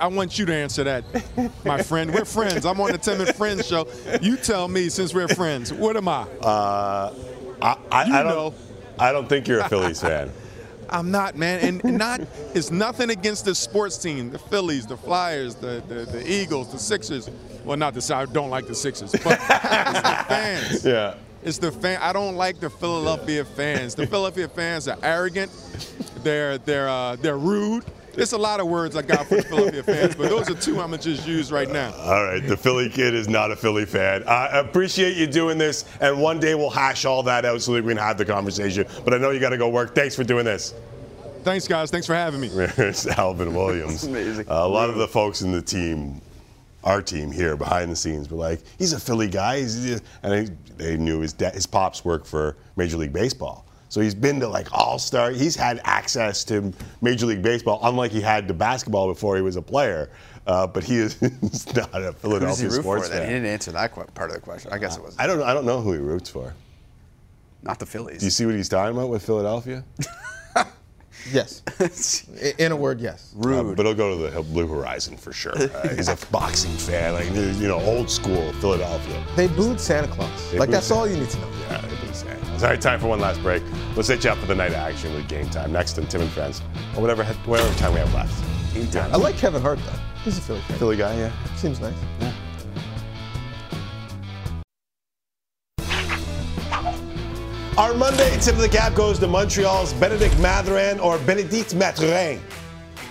I 0.00 0.06
want 0.06 0.38
you 0.38 0.46
to 0.46 0.54
answer 0.54 0.84
that, 0.84 1.04
my 1.64 1.82
friend. 1.82 2.12
We're 2.12 2.24
friends. 2.24 2.64
I'm 2.64 2.80
on 2.80 2.92
the 2.92 2.98
Tim 2.98 3.20
and 3.20 3.34
Friends 3.34 3.66
show. 3.66 3.86
You 4.22 4.36
tell 4.36 4.68
me, 4.68 4.88
since 4.88 5.12
we're 5.12 5.28
friends, 5.28 5.72
what 5.72 5.96
am 5.96 6.08
I? 6.08 6.22
Uh, 6.22 7.14
I, 7.60 7.66
I, 7.68 7.78
I 7.90 8.22
don't. 8.22 8.26
know. 8.26 8.54
I 8.98 9.12
don't 9.12 9.28
think 9.28 9.46
you're 9.48 9.60
a 9.60 9.68
Phillies 9.68 10.00
fan. 10.00 10.30
I'm 10.88 11.10
not, 11.10 11.36
man, 11.36 11.82
and 11.82 11.98
not. 11.98 12.20
It's 12.54 12.70
nothing 12.70 13.10
against 13.10 13.44
the 13.44 13.54
sports 13.54 13.98
team, 13.98 14.30
the 14.30 14.38
Phillies, 14.38 14.86
the 14.86 14.96
Flyers, 14.96 15.56
the 15.56 15.82
the, 15.88 16.04
the 16.06 16.30
Eagles, 16.30 16.72
the 16.72 16.78
Sixers. 16.78 17.28
Well, 17.64 17.76
not 17.76 17.94
the 17.94 18.14
I 18.14 18.24
don't 18.26 18.50
like 18.50 18.66
the 18.66 18.74
Sixers, 18.74 19.12
but 19.12 19.32
it's 19.40 20.00
the 20.00 20.24
fans. 20.28 20.84
Yeah. 20.84 21.14
It's 21.46 21.58
the 21.58 21.70
fan. 21.70 22.00
I 22.02 22.12
don't 22.12 22.34
like 22.34 22.58
the 22.58 22.68
Philadelphia 22.68 23.44
fans. 23.44 23.94
The 23.94 24.04
Philadelphia 24.04 24.48
fans 24.48 24.88
are 24.88 24.98
arrogant. 25.00 25.52
They're 26.24 26.58
they're 26.58 26.88
uh, 26.88 27.14
they're 27.14 27.38
rude. 27.38 27.84
There's 28.14 28.32
a 28.32 28.38
lot 28.38 28.58
of 28.58 28.66
words 28.66 28.96
I 28.96 29.02
got 29.02 29.26
for 29.26 29.36
the 29.36 29.42
Philadelphia 29.42 29.82
fans, 29.84 30.16
but 30.16 30.28
those 30.28 30.50
are 30.50 30.54
two 30.54 30.80
I'm 30.80 30.90
gonna 30.90 30.98
just 30.98 31.24
use 31.24 31.52
right 31.52 31.70
now. 31.70 31.92
All 31.98 32.24
right, 32.24 32.44
the 32.44 32.56
Philly 32.56 32.88
kid 32.88 33.14
is 33.14 33.28
not 33.28 33.52
a 33.52 33.56
Philly 33.56 33.86
fan. 33.86 34.24
I 34.26 34.58
appreciate 34.58 35.16
you 35.16 35.28
doing 35.28 35.56
this, 35.56 35.84
and 36.00 36.20
one 36.20 36.40
day 36.40 36.56
we'll 36.56 36.68
hash 36.68 37.04
all 37.04 37.22
that 37.22 37.44
out 37.44 37.62
so 37.62 37.74
that 37.74 37.84
we 37.84 37.92
can 37.92 37.98
have 37.98 38.18
the 38.18 38.24
conversation. 38.24 38.84
But 39.04 39.14
I 39.14 39.18
know 39.18 39.30
you 39.30 39.38
got 39.38 39.50
to 39.50 39.58
go 39.58 39.68
work. 39.68 39.94
Thanks 39.94 40.16
for 40.16 40.24
doing 40.24 40.46
this. 40.46 40.74
Thanks, 41.44 41.68
guys. 41.68 41.92
Thanks 41.92 42.08
for 42.08 42.14
having 42.14 42.40
me. 42.40 42.48
it's 42.52 43.06
Alvin 43.06 43.54
Williams. 43.54 44.02
amazing. 44.02 44.50
Uh, 44.50 44.66
a 44.66 44.68
lot 44.68 44.90
of 44.90 44.96
the 44.96 45.06
folks 45.06 45.42
in 45.42 45.52
the 45.52 45.62
team, 45.62 46.20
our 46.86 47.02
team 47.02 47.30
here 47.30 47.56
behind 47.56 47.90
the 47.92 47.96
scenes, 47.96 48.30
were 48.30 48.38
like, 48.38 48.60
"He's 48.78 48.92
a 48.94 49.00
Philly 49.00 49.28
guy," 49.28 49.58
He's- 49.58 50.00
and 50.22 50.32
they, 50.32 50.56
they 50.76 50.96
knew 50.96 51.20
his 51.20 51.34
his 51.52 51.66
pops 51.66 52.04
worked 52.04 52.26
for 52.26 52.56
Major 52.76 52.96
League 52.96 53.12
Baseball. 53.12 53.66
So 53.88 54.00
he's 54.00 54.14
been 54.14 54.40
to 54.40 54.48
like 54.48 54.68
All 54.72 54.98
Star. 54.98 55.30
He's 55.30 55.54
had 55.56 55.80
access 55.84 56.44
to 56.44 56.72
Major 57.02 57.26
League 57.26 57.42
Baseball, 57.42 57.80
unlike 57.82 58.10
he 58.12 58.20
had 58.20 58.48
to 58.48 58.54
basketball 58.54 59.08
before 59.08 59.36
he 59.36 59.42
was 59.42 59.56
a 59.56 59.62
player. 59.62 60.10
Uh, 60.46 60.66
but 60.66 60.84
he 60.84 60.96
is 60.98 61.20
not 61.74 61.92
a 61.94 62.14
Who 62.22 62.38
does 62.38 62.58
he 62.60 62.68
Philadelphia 62.68 62.68
root 62.68 62.76
for 62.76 62.82
sports 62.82 63.08
then? 63.08 63.26
He 63.26 63.34
didn't 63.34 63.46
answer 63.46 63.72
that 63.72 63.92
part 64.14 64.30
of 64.30 64.34
the 64.36 64.40
question. 64.40 64.72
I 64.72 64.78
guess 64.78 64.96
it 64.96 65.02
was 65.02 65.16
I 65.18 65.26
don't. 65.26 65.42
I 65.42 65.52
don't 65.54 65.66
know 65.66 65.80
who 65.80 65.92
he 65.92 65.98
roots 65.98 66.30
for. 66.30 66.54
not 67.62 67.78
the 67.80 67.86
Phillies. 67.86 68.20
Do 68.20 68.26
you 68.26 68.30
see 68.30 68.46
what 68.46 68.54
he's 68.54 68.68
talking 68.68 68.96
about 68.96 69.08
with 69.08 69.24
Philadelphia? 69.26 69.84
Yes. 71.32 71.62
In 72.58 72.72
a 72.72 72.76
word, 72.76 73.00
yes. 73.00 73.34
Uh, 73.38 73.62
but 73.62 73.84
he'll 73.86 73.94
go 73.94 74.16
to 74.16 74.30
the 74.30 74.42
Blue 74.42 74.66
Horizon 74.66 75.16
for 75.16 75.32
sure. 75.32 75.54
Uh, 75.76 75.88
he's 75.88 76.08
a 76.08 76.16
boxing 76.30 76.70
fan, 76.72 77.12
like 77.12 77.26
you 77.34 77.68
know, 77.68 77.80
old 77.80 78.08
school 78.08 78.52
Philadelphia. 78.54 79.22
They 79.34 79.46
booed 79.48 79.80
Santa 79.80 80.06
Claus. 80.08 80.30
They 80.50 80.58
like 80.58 80.68
booed 80.68 80.74
that's 80.74 80.90
all 80.90 81.06
you 81.08 81.16
need 81.16 81.28
to 81.28 81.38
know. 81.40 81.50
Yeah, 81.68 81.80
they 81.82 82.06
booed 82.06 82.14
Santa 82.14 82.36
Claus. 82.46 82.62
All 82.62 82.70
right, 82.70 82.80
time 82.80 83.00
for 83.00 83.08
one 83.08 83.20
last 83.20 83.42
break. 83.42 83.62
Let's 83.94 84.08
hit 84.08 84.24
you 84.24 84.30
up 84.30 84.38
for 84.38 84.46
the 84.46 84.54
night 84.54 84.68
of 84.70 84.76
action 84.76 85.12
with 85.12 85.28
Game 85.28 85.50
Time 85.50 85.72
next 85.72 85.98
on 85.98 86.06
Tim 86.06 86.22
and 86.22 86.30
Friends, 86.30 86.62
or 86.94 87.02
whatever 87.02 87.24
whatever 87.24 87.74
time 87.78 87.92
we 87.92 87.98
have 87.98 88.14
left. 88.14 88.42
Game 88.74 88.86
time. 88.88 89.12
I 89.12 89.16
like 89.16 89.36
Kevin 89.36 89.60
Hart 89.60 89.78
though. 89.80 89.98
He's 90.24 90.38
a 90.38 90.40
Philly 90.40 90.60
fan. 90.60 90.78
Philly 90.78 90.96
guy, 90.96 91.16
yeah. 91.16 91.32
Seems 91.56 91.80
nice. 91.80 91.94
Our 97.78 97.92
Monday 97.92 98.30
tip 98.40 98.54
of 98.54 98.62
the 98.62 98.70
cap 98.70 98.94
goes 98.94 99.18
to 99.18 99.26
Montreal's 99.26 99.92
Bennedict 99.92 100.40
Mathurin 100.40 100.98
or 100.98 101.18
Bennedict 101.18 101.74
Mathurin, 101.74 102.40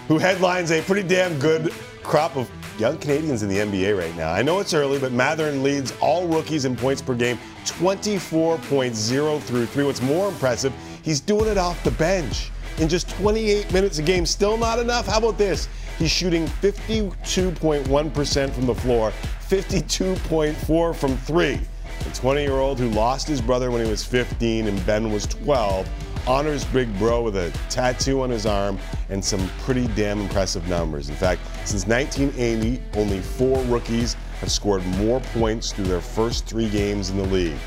who 0.08 0.18
headlines 0.18 0.72
a 0.72 0.82
pretty 0.82 1.08
damn 1.08 1.38
good 1.38 1.72
crop 2.02 2.36
of 2.36 2.50
young 2.80 2.98
Canadians 2.98 3.44
in 3.44 3.50
the 3.50 3.58
NBA 3.58 3.96
right 3.96 4.18
now. 4.18 4.34
I 4.34 4.42
know 4.42 4.60
it's 4.60 4.74
early, 4.74 4.98
but 4.98 5.12
Mathurin 5.12 5.62
leads 5.62 5.94
all 6.02 6.28
rookies 6.28 6.66
in 6.66 6.76
points 6.76 7.00
per 7.00 7.14
game, 7.14 7.38
24.0 7.66 9.42
through 9.44 9.68
three. 9.68 9.84
What's 9.84 10.02
more 10.02 10.30
impressive, 10.30 10.74
he's 11.04 11.20
doing 11.20 11.48
it 11.48 11.60
off 11.60 11.84
the 11.84 11.92
bench 11.92 12.50
in 12.80 12.90
just 12.90 13.08
28 13.12 13.72
minutes 13.72 14.00
a 14.00 14.02
game. 14.02 14.26
Still 14.26 14.58
not 14.58 14.80
enough. 14.80 15.06
How 15.06 15.20
about 15.20 15.38
this? 15.38 15.70
He's 16.00 16.10
shooting 16.10 16.48
52.1% 16.48 18.50
from 18.50 18.66
the 18.66 18.74
floor, 18.74 19.14
52.4 19.48 20.96
from 20.96 21.18
three. 21.18 21.60
The 22.04 22.12
20 22.12 22.42
year 22.42 22.54
old 22.54 22.80
who 22.80 22.90
lost 22.90 23.28
his 23.28 23.42
brother 23.42 23.72
when 23.72 23.84
he 23.84 23.90
was 23.90 24.04
15 24.04 24.68
and 24.68 24.86
Ben 24.86 25.12
was 25.12 25.26
12 25.28 25.88
honors 26.28 26.66
Big 26.66 26.98
Bro 26.98 27.24
with 27.24 27.36
a 27.36 27.52
tattoo 27.70 28.22
on 28.22 28.30
his 28.30 28.46
arm 28.46 28.80
and 29.10 29.24
some 29.24 29.48
pretty 29.60 29.88
damn 29.90 30.20
impressive 30.20 30.68
numbers. 30.68 31.10
In 31.10 31.16
fact, 31.16 31.42
since 31.66 31.86
1980, 31.88 32.82
only 33.00 33.20
four 33.20 33.62
rookies 33.64 34.16
have 34.40 34.52
scored 34.52 34.86
more 34.98 35.20
points 35.34 35.72
through 35.72 35.86
their 35.86 36.02
first 36.02 36.46
three 36.46 36.70
games 36.70 37.10
in 37.10 37.18
the 37.18 37.26
league. 37.26 37.58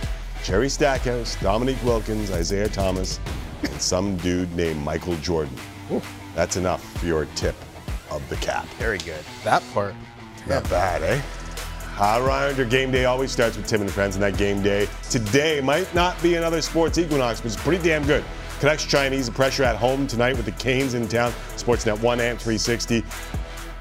Jerry 0.44 0.68
Stackhouse, 0.68 1.36
Dominique 1.40 1.82
Wilkins, 1.84 2.30
Isiah 2.30 2.68
Thomas, 2.68 3.20
and 3.62 3.80
some 3.80 4.16
dude 4.18 4.54
named 4.54 4.82
Michael 4.82 5.16
Jordan. 5.16 5.54
That's 6.34 6.56
enough 6.56 6.82
for 6.98 7.06
your 7.06 7.26
tip 7.36 7.56
of 8.10 8.26
the 8.28 8.36
cap. 8.36 8.66
Very 8.78 8.98
good. 8.98 9.24
That 9.44 9.62
part. 9.72 9.94
Not 10.46 10.68
bad, 10.70 11.02
eh? 11.02 11.20
Uh, 12.00 12.22
Ryan, 12.24 12.56
your 12.56 12.66
game 12.66 12.92
day 12.92 13.06
always 13.06 13.32
starts 13.32 13.56
with 13.56 13.66
Tim 13.66 13.80
and 13.80 13.90
Friends, 13.90 14.14
and 14.14 14.22
that 14.22 14.36
game 14.38 14.62
day 14.62 14.88
today 15.10 15.60
might 15.60 15.92
not 15.96 16.20
be 16.22 16.36
another 16.36 16.62
sports 16.62 16.96
equinox, 16.96 17.40
but 17.40 17.46
it's 17.52 17.60
pretty 17.60 17.82
damn 17.82 18.04
good. 18.06 18.22
Canucks 18.60 18.84
trying 18.84 19.10
to 19.10 19.16
ease 19.18 19.26
the 19.26 19.32
pressure 19.32 19.64
at 19.64 19.76
home 19.76 20.06
tonight 20.06 20.36
with 20.36 20.44
the 20.44 20.52
Canes 20.52 20.94
in 20.94 21.08
town. 21.08 21.32
Sportsnet 21.56 22.00
1 22.00 22.20
and 22.20 22.38
360. 22.38 23.02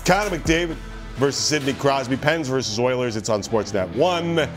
Connor 0.06 0.36
McDavid 0.36 0.76
versus 1.18 1.44
Sidney 1.44 1.74
Crosby. 1.74 2.18
Pens 2.18 2.48
versus 2.48 2.80
Oilers. 2.80 3.16
It's 3.16 3.30
on 3.30 3.42
Sportsnet 3.42 3.94
1. 3.96 4.48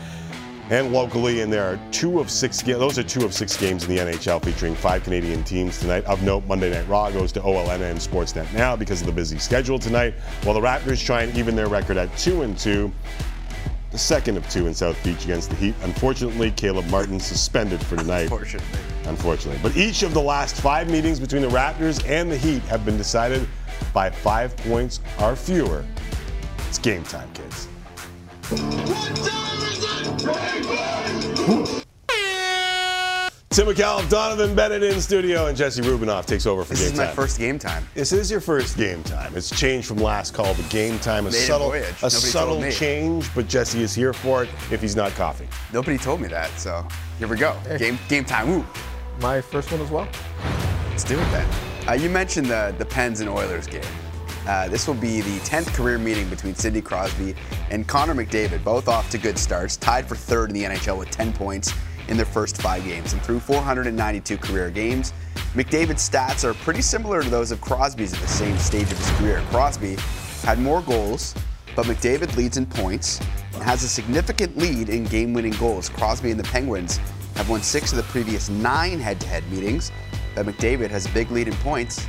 And 0.69 0.93
locally, 0.93 1.41
and 1.41 1.51
there 1.51 1.65
are 1.65 1.79
two 1.91 2.19
of 2.19 2.29
six. 2.31 2.61
ga- 2.63 2.77
Those 2.79 2.97
are 2.97 3.03
two 3.03 3.25
of 3.25 3.33
six 3.33 3.57
games 3.57 3.83
in 3.87 3.93
the 3.95 4.01
NHL 4.01 4.43
featuring 4.43 4.73
five 4.73 5.03
Canadian 5.03 5.43
teams 5.43 5.79
tonight. 5.79 6.05
Of 6.05 6.23
note, 6.23 6.45
Monday 6.47 6.71
Night 6.71 6.87
Raw 6.87 7.11
goes 7.11 7.31
to 7.33 7.41
OLN 7.41 7.81
and 7.81 7.99
Sportsnet 7.99 8.51
now 8.53 8.75
because 8.75 9.01
of 9.01 9.07
the 9.07 9.11
busy 9.13 9.37
schedule 9.37 9.77
tonight. 9.77 10.13
While 10.43 10.53
the 10.55 10.61
Raptors 10.61 11.03
try 11.03 11.23
and 11.23 11.37
even 11.37 11.55
their 11.55 11.67
record 11.67 11.97
at 11.97 12.15
two 12.17 12.43
and 12.43 12.57
two, 12.57 12.91
the 13.91 13.97
second 13.97 14.37
of 14.37 14.49
two 14.49 14.67
in 14.67 14.73
South 14.73 15.01
Beach 15.03 15.23
against 15.25 15.49
the 15.49 15.55
Heat. 15.57 15.75
Unfortunately, 15.83 16.51
Caleb 16.51 16.85
Martin 16.87 17.19
suspended 17.19 17.83
for 17.85 17.97
tonight. 17.97 18.23
Unfortunately. 18.23 18.79
Unfortunately. 19.05 19.59
But 19.61 19.75
each 19.75 20.03
of 20.03 20.13
the 20.13 20.21
last 20.21 20.55
five 20.55 20.89
meetings 20.89 21.19
between 21.19 21.41
the 21.41 21.49
Raptors 21.49 22.07
and 22.07 22.31
the 22.31 22.37
Heat 22.37 22.61
have 22.63 22.85
been 22.85 22.97
decided 22.97 23.47
by 23.93 24.09
five 24.09 24.55
points 24.57 25.01
or 25.19 25.35
fewer. 25.35 25.85
It's 26.69 26.79
game 26.79 27.03
time, 27.03 27.29
kids. 27.33 27.67
Tim 33.51 33.67
Micallef, 33.67 34.09
Donovan 34.09 34.55
Bennett 34.55 34.81
in 34.81 35.01
studio, 35.01 35.47
and 35.47 35.57
Jesse 35.57 35.81
Rubinoff 35.81 36.25
takes 36.25 36.45
over 36.45 36.63
for 36.63 36.69
This 36.69 36.83
game 36.83 36.93
is 36.93 36.97
my 36.99 37.05
time. 37.07 37.15
first 37.15 37.37
game 37.37 37.59
time. 37.59 37.85
This 37.93 38.13
is 38.13 38.31
your 38.31 38.39
first 38.39 38.77
game 38.77 39.03
time. 39.03 39.35
It's 39.35 39.49
changed 39.49 39.89
from 39.89 39.97
last 39.97 40.33
call 40.33 40.55
to 40.55 40.63
game 40.69 40.97
time. 40.99 41.27
A 41.27 41.31
Maiden 41.31 41.47
subtle, 41.47 41.67
voyage. 41.67 42.01
a 42.01 42.09
subtle 42.09 42.71
change, 42.71 43.29
but 43.35 43.49
Jesse 43.49 43.83
is 43.83 43.93
here 43.93 44.13
for 44.13 44.43
it 44.43 44.49
if 44.71 44.79
he's 44.79 44.95
not 44.95 45.11
coughing. 45.15 45.49
Nobody 45.73 45.97
told 45.97 46.21
me 46.21 46.29
that, 46.29 46.49
so 46.57 46.87
here 47.19 47.27
we 47.27 47.35
go. 47.35 47.53
Game 47.77 47.99
game 48.07 48.23
time. 48.23 48.47
Woo. 48.47 48.65
My 49.19 49.41
first 49.41 49.69
one 49.69 49.81
as 49.81 49.91
well. 49.91 50.07
Let's 50.91 51.03
do 51.03 51.19
it 51.19 51.31
then. 51.31 51.49
Uh, 51.89 51.93
you 51.93 52.09
mentioned 52.09 52.47
the 52.47 52.73
the 52.77 52.85
Pens 52.85 53.19
and 53.19 53.29
Oilers 53.29 53.67
game. 53.67 53.83
Uh, 54.47 54.69
this 54.69 54.87
will 54.87 54.95
be 54.95 55.19
the 55.21 55.37
10th 55.41 55.67
career 55.73 55.97
meeting 55.99 56.27
between 56.29 56.55
Sidney 56.55 56.81
Crosby 56.81 57.35
and 57.69 57.87
Connor 57.87 58.15
McDavid, 58.15 58.63
both 58.63 58.87
off 58.87 59.07
to 59.11 59.19
good 59.19 59.37
starts, 59.37 59.77
tied 59.77 60.07
for 60.07 60.15
third 60.15 60.49
in 60.49 60.55
the 60.55 60.63
NHL 60.63 60.97
with 60.97 61.11
10 61.11 61.31
points 61.33 61.73
in 62.11 62.17
their 62.17 62.25
first 62.25 62.61
five 62.61 62.83
games. 62.83 63.13
And 63.13 63.21
through 63.23 63.39
492 63.39 64.37
career 64.37 64.69
games, 64.69 65.13
McDavid's 65.55 66.07
stats 66.07 66.43
are 66.43 66.53
pretty 66.53 66.81
similar 66.81 67.23
to 67.23 67.29
those 67.29 67.51
of 67.51 67.61
Crosby's 67.61 68.13
at 68.13 68.19
the 68.19 68.27
same 68.27 68.57
stage 68.57 68.91
of 68.91 68.97
his 68.97 69.09
career. 69.11 69.41
Crosby 69.49 69.95
had 70.43 70.59
more 70.59 70.81
goals, 70.81 71.33
but 71.73 71.85
McDavid 71.85 72.35
leads 72.35 72.57
in 72.57 72.65
points 72.65 73.19
and 73.53 73.63
has 73.63 73.83
a 73.83 73.87
significant 73.87 74.57
lead 74.57 74.89
in 74.89 75.05
game 75.05 75.33
winning 75.33 75.53
goals. 75.53 75.87
Crosby 75.87 76.31
and 76.31 76.39
the 76.39 76.43
Penguins 76.43 76.97
have 77.35 77.49
won 77.49 77.61
six 77.61 77.91
of 77.91 77.97
the 77.97 78.03
previous 78.03 78.49
nine 78.49 78.99
head 78.99 79.19
to 79.21 79.27
head 79.27 79.49
meetings, 79.49 79.89
but 80.35 80.45
McDavid 80.45 80.89
has 80.89 81.05
a 81.05 81.09
big 81.09 81.31
lead 81.31 81.47
in 81.47 81.53
points 81.55 82.05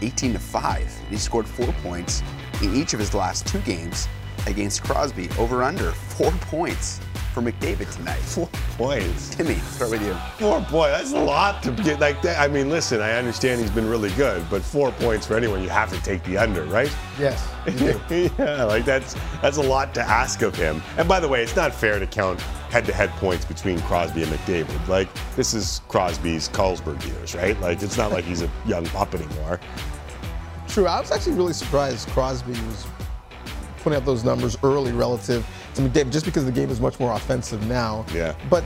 18 0.00 0.32
to 0.32 0.38
5. 0.38 0.78
And 0.78 1.08
he 1.08 1.16
scored 1.18 1.46
four 1.46 1.72
points 1.82 2.22
in 2.62 2.74
each 2.74 2.94
of 2.94 2.98
his 2.98 3.12
last 3.12 3.46
two 3.46 3.60
games 3.60 4.08
against 4.46 4.82
Crosby. 4.82 5.28
Over 5.38 5.62
under 5.62 5.92
four 5.92 6.30
points 6.32 7.00
for 7.34 7.42
McDavid 7.42 7.92
tonight. 7.94 8.14
Four 8.20 8.48
points. 8.76 9.30
Timmy, 9.30 9.56
start 9.56 9.90
with 9.90 10.02
you. 10.02 10.14
Four 10.38 10.60
points. 10.60 11.10
That's 11.10 11.12
a 11.12 11.18
lot 11.18 11.62
to 11.64 11.72
get 11.72 11.98
like 11.98 12.22
that. 12.22 12.38
I 12.40 12.46
mean, 12.46 12.70
listen, 12.70 13.00
I 13.00 13.12
understand 13.12 13.60
he's 13.60 13.70
been 13.70 13.88
really 13.88 14.10
good, 14.10 14.48
but 14.48 14.62
four 14.62 14.92
points 14.92 15.26
for 15.26 15.36
anyone, 15.36 15.60
you 15.62 15.68
have 15.68 15.92
to 15.92 16.00
take 16.02 16.22
the 16.24 16.38
under, 16.38 16.64
right? 16.64 16.94
Yes. 17.18 17.48
yeah, 18.38 18.64
like 18.64 18.84
that's 18.84 19.16
that's 19.42 19.56
a 19.56 19.62
lot 19.62 19.92
to 19.94 20.00
ask 20.00 20.42
of 20.42 20.54
him. 20.54 20.80
And 20.96 21.08
by 21.08 21.18
the 21.18 21.28
way, 21.28 21.42
it's 21.42 21.56
not 21.56 21.74
fair 21.74 21.98
to 21.98 22.06
count 22.06 22.40
head-to-head 22.70 23.10
points 23.10 23.44
between 23.44 23.80
Crosby 23.80 24.22
and 24.22 24.32
McDavid. 24.32 24.86
Like 24.86 25.08
this 25.34 25.54
is 25.54 25.80
Crosby's 25.88 26.48
Carlsberg 26.48 27.04
years, 27.06 27.34
right? 27.34 27.58
Like 27.60 27.82
it's 27.82 27.98
not 27.98 28.12
like 28.12 28.24
he's 28.24 28.42
a 28.42 28.50
young 28.66 28.86
pup 28.86 29.12
anymore. 29.14 29.58
True. 30.68 30.86
I 30.86 31.00
was 31.00 31.10
actually 31.10 31.34
really 31.34 31.52
surprised 31.52 32.08
Crosby 32.10 32.52
was 32.52 32.86
putting 33.78 33.96
up 33.96 34.04
those 34.04 34.24
numbers 34.24 34.56
early 34.62 34.92
relative 34.92 35.46
to 35.74 35.82
McDavid, 35.82 36.12
just 36.12 36.24
because 36.24 36.44
the 36.44 36.52
game 36.52 36.70
is 36.70 36.80
much 36.80 36.98
more 37.00 37.12
offensive 37.12 37.66
now. 37.68 38.04
Yeah. 38.14 38.34
But 38.50 38.64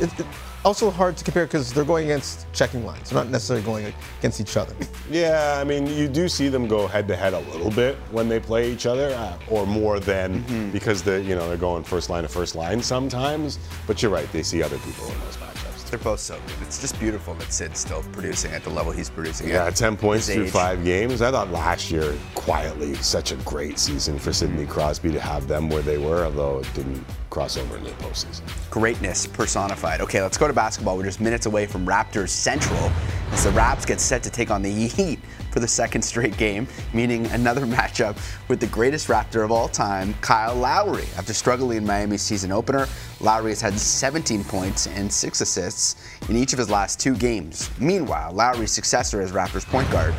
it's 0.00 0.18
it, 0.20 0.26
also 0.64 0.90
hard 0.90 1.16
to 1.16 1.24
compare 1.24 1.46
because 1.46 1.72
they're 1.72 1.84
going 1.84 2.04
against 2.04 2.46
checking 2.52 2.84
lines. 2.84 3.10
They're 3.10 3.22
not 3.22 3.30
necessarily 3.30 3.64
going 3.64 3.92
against 4.18 4.40
each 4.40 4.56
other. 4.56 4.74
Yeah, 5.10 5.58
I 5.60 5.64
mean, 5.64 5.88
you 5.88 6.06
do 6.06 6.28
see 6.28 6.48
them 6.48 6.68
go 6.68 6.86
head 6.86 7.08
to 7.08 7.16
head 7.16 7.34
a 7.34 7.40
little 7.40 7.70
bit 7.72 7.96
when 8.12 8.28
they 8.28 8.38
play 8.38 8.70
each 8.70 8.86
other, 8.86 9.12
uh, 9.14 9.36
or 9.48 9.66
more 9.66 9.98
than 9.98 10.44
Mm-hmm. 10.44 10.70
because 10.70 11.02
they, 11.02 11.20
you 11.22 11.34
know, 11.34 11.48
they're 11.48 11.56
going 11.56 11.82
first 11.82 12.10
line 12.10 12.22
to 12.22 12.28
first 12.28 12.54
line 12.54 12.80
sometimes. 12.80 13.58
But 13.88 14.02
you're 14.02 14.12
right, 14.12 14.30
they 14.32 14.44
see 14.44 14.62
other 14.62 14.78
people 14.78 15.06
in 15.06 15.18
those 15.20 15.36
matchups. 15.38 15.59
They're 15.90 15.98
both 15.98 16.20
so 16.20 16.34
good. 16.46 16.54
It's 16.62 16.80
just 16.80 16.98
beautiful 17.00 17.34
that 17.34 17.52
Sid's 17.52 17.80
still 17.80 18.04
producing 18.12 18.52
at 18.52 18.62
the 18.62 18.70
level 18.70 18.92
he's 18.92 19.10
producing 19.10 19.48
Yeah, 19.48 19.64
at. 19.66 19.74
10 19.74 19.96
points 19.96 20.32
through 20.32 20.44
age. 20.44 20.50
five 20.50 20.84
games. 20.84 21.20
I 21.20 21.32
thought 21.32 21.50
last 21.50 21.90
year, 21.90 22.14
quietly, 22.36 22.94
such 22.94 23.32
a 23.32 23.36
great 23.36 23.76
season 23.78 24.16
for 24.18 24.32
Sidney 24.32 24.66
Crosby 24.66 25.10
to 25.10 25.18
have 25.20 25.48
them 25.48 25.68
where 25.68 25.82
they 25.82 25.98
were, 25.98 26.24
although 26.24 26.60
it 26.60 26.72
didn't 26.74 27.04
cross 27.30 27.56
over 27.56 27.76
in 27.76 27.82
the 27.82 27.90
postseason. 27.90 28.42
Greatness 28.70 29.26
personified. 29.26 30.00
Okay, 30.00 30.22
let's 30.22 30.38
go 30.38 30.46
to 30.46 30.52
basketball. 30.54 30.96
We're 30.96 31.04
just 31.04 31.20
minutes 31.20 31.46
away 31.46 31.66
from 31.66 31.84
Raptors 31.84 32.28
Central 32.28 32.90
as 33.32 33.42
the 33.44 33.50
Raps 33.50 33.84
get 33.84 34.00
set 34.00 34.22
to 34.22 34.30
take 34.30 34.50
on 34.52 34.62
the 34.62 34.70
Heat 34.88 35.18
for 35.50 35.60
the 35.60 35.68
second 35.68 36.02
straight 36.02 36.36
game, 36.36 36.66
meaning 36.92 37.26
another 37.26 37.66
matchup 37.66 38.16
with 38.48 38.60
the 38.60 38.66
greatest 38.66 39.08
Raptor 39.08 39.44
of 39.44 39.50
all 39.50 39.68
time, 39.68 40.14
Kyle 40.20 40.54
Lowry. 40.54 41.06
After 41.16 41.32
struggling 41.32 41.78
in 41.78 41.86
Miami's 41.86 42.22
season 42.22 42.52
opener, 42.52 42.86
Lowry 43.20 43.50
has 43.50 43.60
had 43.60 43.78
17 43.78 44.44
points 44.44 44.86
and 44.86 45.12
six 45.12 45.40
assists 45.40 45.96
in 46.28 46.36
each 46.36 46.52
of 46.52 46.58
his 46.58 46.70
last 46.70 47.00
two 47.00 47.14
games. 47.14 47.70
Meanwhile, 47.78 48.32
Lowry's 48.32 48.72
successor 48.72 49.20
as 49.20 49.32
Raptors 49.32 49.66
point 49.66 49.90
guard, 49.90 50.14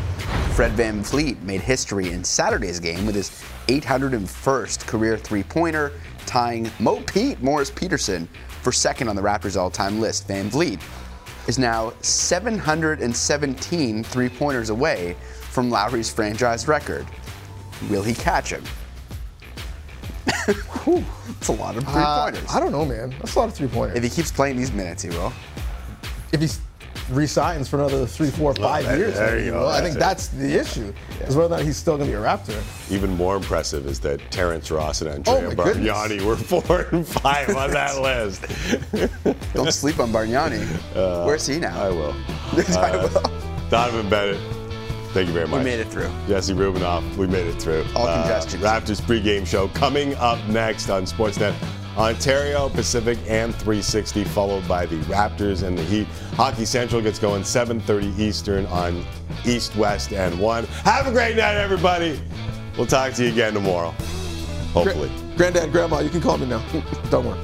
Fred 0.56 0.72
VanVleet, 0.74 1.42
made 1.44 1.62
history 1.62 2.12
in 2.12 2.24
Saturday's 2.24 2.80
game 2.80 3.06
with 3.06 3.16
his 3.16 3.30
801st 3.68 4.86
career 4.88 5.18
three 5.18 5.44
pointer, 5.44 5.94
tying 6.26 6.70
Mo 6.80 7.02
Pete 7.02 7.42
Morris 7.42 7.72
Peterson 7.72 8.28
for 8.62 8.72
second 8.72 9.08
on 9.08 9.16
the 9.16 9.22
Raptors 9.22 9.60
all 9.60 9.72
time 9.72 10.00
list. 10.00 10.28
VanVleet 10.28 10.82
is 11.48 11.58
now 11.60 11.94
717 12.02 14.04
three 14.04 14.30
pointers 14.30 14.70
away 14.70 15.16
from 15.50 15.70
Lowry's 15.70 16.12
franchise 16.12 16.68
record. 16.68 17.06
Will 17.90 18.04
he 18.04 18.14
catch 18.14 18.52
him? 18.52 18.64
It's 21.38 21.48
a 21.50 21.54
lot 21.54 21.76
of 21.78 21.84
three 21.84 21.94
Uh, 22.02 22.24
pointers. 22.32 22.50
I 22.54 22.60
don't 22.60 22.72
know, 22.72 22.86
man. 22.86 23.14
That's 23.20 23.36
a 23.36 23.40
lot 23.40 23.50
of 23.50 23.54
three 23.56 23.68
pointers. 23.68 23.98
If 23.98 24.04
he 24.04 24.10
keeps 24.10 24.32
playing 24.32 24.58
these 24.58 24.72
minutes, 24.72 25.04
he 25.04 25.10
will. 25.10 25.32
If 26.32 26.42
he 26.42 26.48
resigns 27.12 27.68
for 27.68 27.78
another 27.78 28.06
three, 28.06 28.30
four, 28.30 28.54
five 28.56 28.86
there- 28.86 28.98
years, 28.98 29.16
there 29.16 29.40
you 29.40 29.52
go. 29.52 29.68
I 29.68 29.82
think 29.82 29.98
That's 29.98 30.28
that's 30.28 30.28
the 30.30 30.60
issue. 30.60 30.94
Is 31.22 31.36
whether 31.36 31.54
or 31.54 31.58
not 31.58 31.66
he's 31.66 31.78
still 31.78 31.98
going 31.98 32.10
to 32.10 32.18
be 32.18 32.22
a 32.22 32.26
Raptor. 32.26 32.60
Even 32.92 33.12
more 33.16 33.36
impressive 33.36 33.86
is 33.86 34.00
that 34.02 34.20
Terrence 34.32 34.72
Ross 34.72 35.02
and 35.02 35.10
Oh, 35.28 35.36
Andrea 35.38 35.56
my 35.56 35.64
goodness. 35.64 35.88
Bargnani 35.98 36.22
were 36.22 36.36
four 36.62 36.88
and 36.92 37.08
five 37.08 37.50
on 37.56 37.72
that 37.72 38.00
list. 38.02 38.46
Don't 39.54 39.72
sleep 39.74 40.00
on 40.00 40.12
Bargnani. 40.12 40.60
Where's 41.26 41.46
he 41.48 41.60
now? 41.60 41.82
I 41.84 41.90
will. 41.90 42.14
I 42.78 42.92
Uh, 42.92 43.10
will. 43.14 43.70
Donovan 43.70 44.10
Bennett, 44.10 44.40
thank 45.14 45.28
you 45.28 45.34
very 45.34 45.48
much. 45.48 45.60
We 45.60 45.64
made 45.66 45.80
it 45.80 45.88
through. 45.88 46.10
Jesse 46.28 46.54
Rubinoff, 46.54 47.16
we 47.18 47.28
made 47.28 47.48
it 47.48 47.62
through. 47.62 47.86
All 47.96 48.08
Uh, 48.08 48.22
congestions. 48.22 48.64
Raptors 48.64 49.02
pregame 49.02 49.46
show 49.46 49.68
coming 49.70 50.16
up 50.16 50.40
next 50.48 50.90
on 50.90 51.04
Sportsnet. 51.06 51.54
Ontario, 51.98 52.70
Pacific, 52.70 53.18
and 53.28 53.54
360, 53.54 54.24
followed 54.24 54.66
by 54.68 54.86
the 54.86 54.96
Raptors 55.04 55.64
and 55.64 55.78
the 55.78 55.84
Heat. 55.84 56.08
Hockey 56.36 56.64
Central 56.64 57.02
gets 57.02 57.20
going 57.20 57.44
7:30 57.44 58.14
Eastern 58.18 58.66
on 58.68 59.04
East, 59.46 59.76
West, 59.76 60.14
and 60.14 60.40
One. 60.40 60.66
Have 60.86 61.08
a 61.08 61.12
great 61.12 61.36
night, 61.36 61.56
everybody. 61.58 62.20
We'll 62.78 62.88
talk 62.88 63.14
to 63.14 63.24
you 63.26 63.32
again 63.32 63.54
tomorrow. 63.54 63.94
Hopefully. 64.74 65.12
Granddad, 65.36 65.72
grandma, 65.74 66.00
you 66.00 66.10
can 66.10 66.22
call 66.22 66.38
me 66.38 66.46
now. 66.46 66.64
Don't 67.10 67.26
worry. 67.26 67.38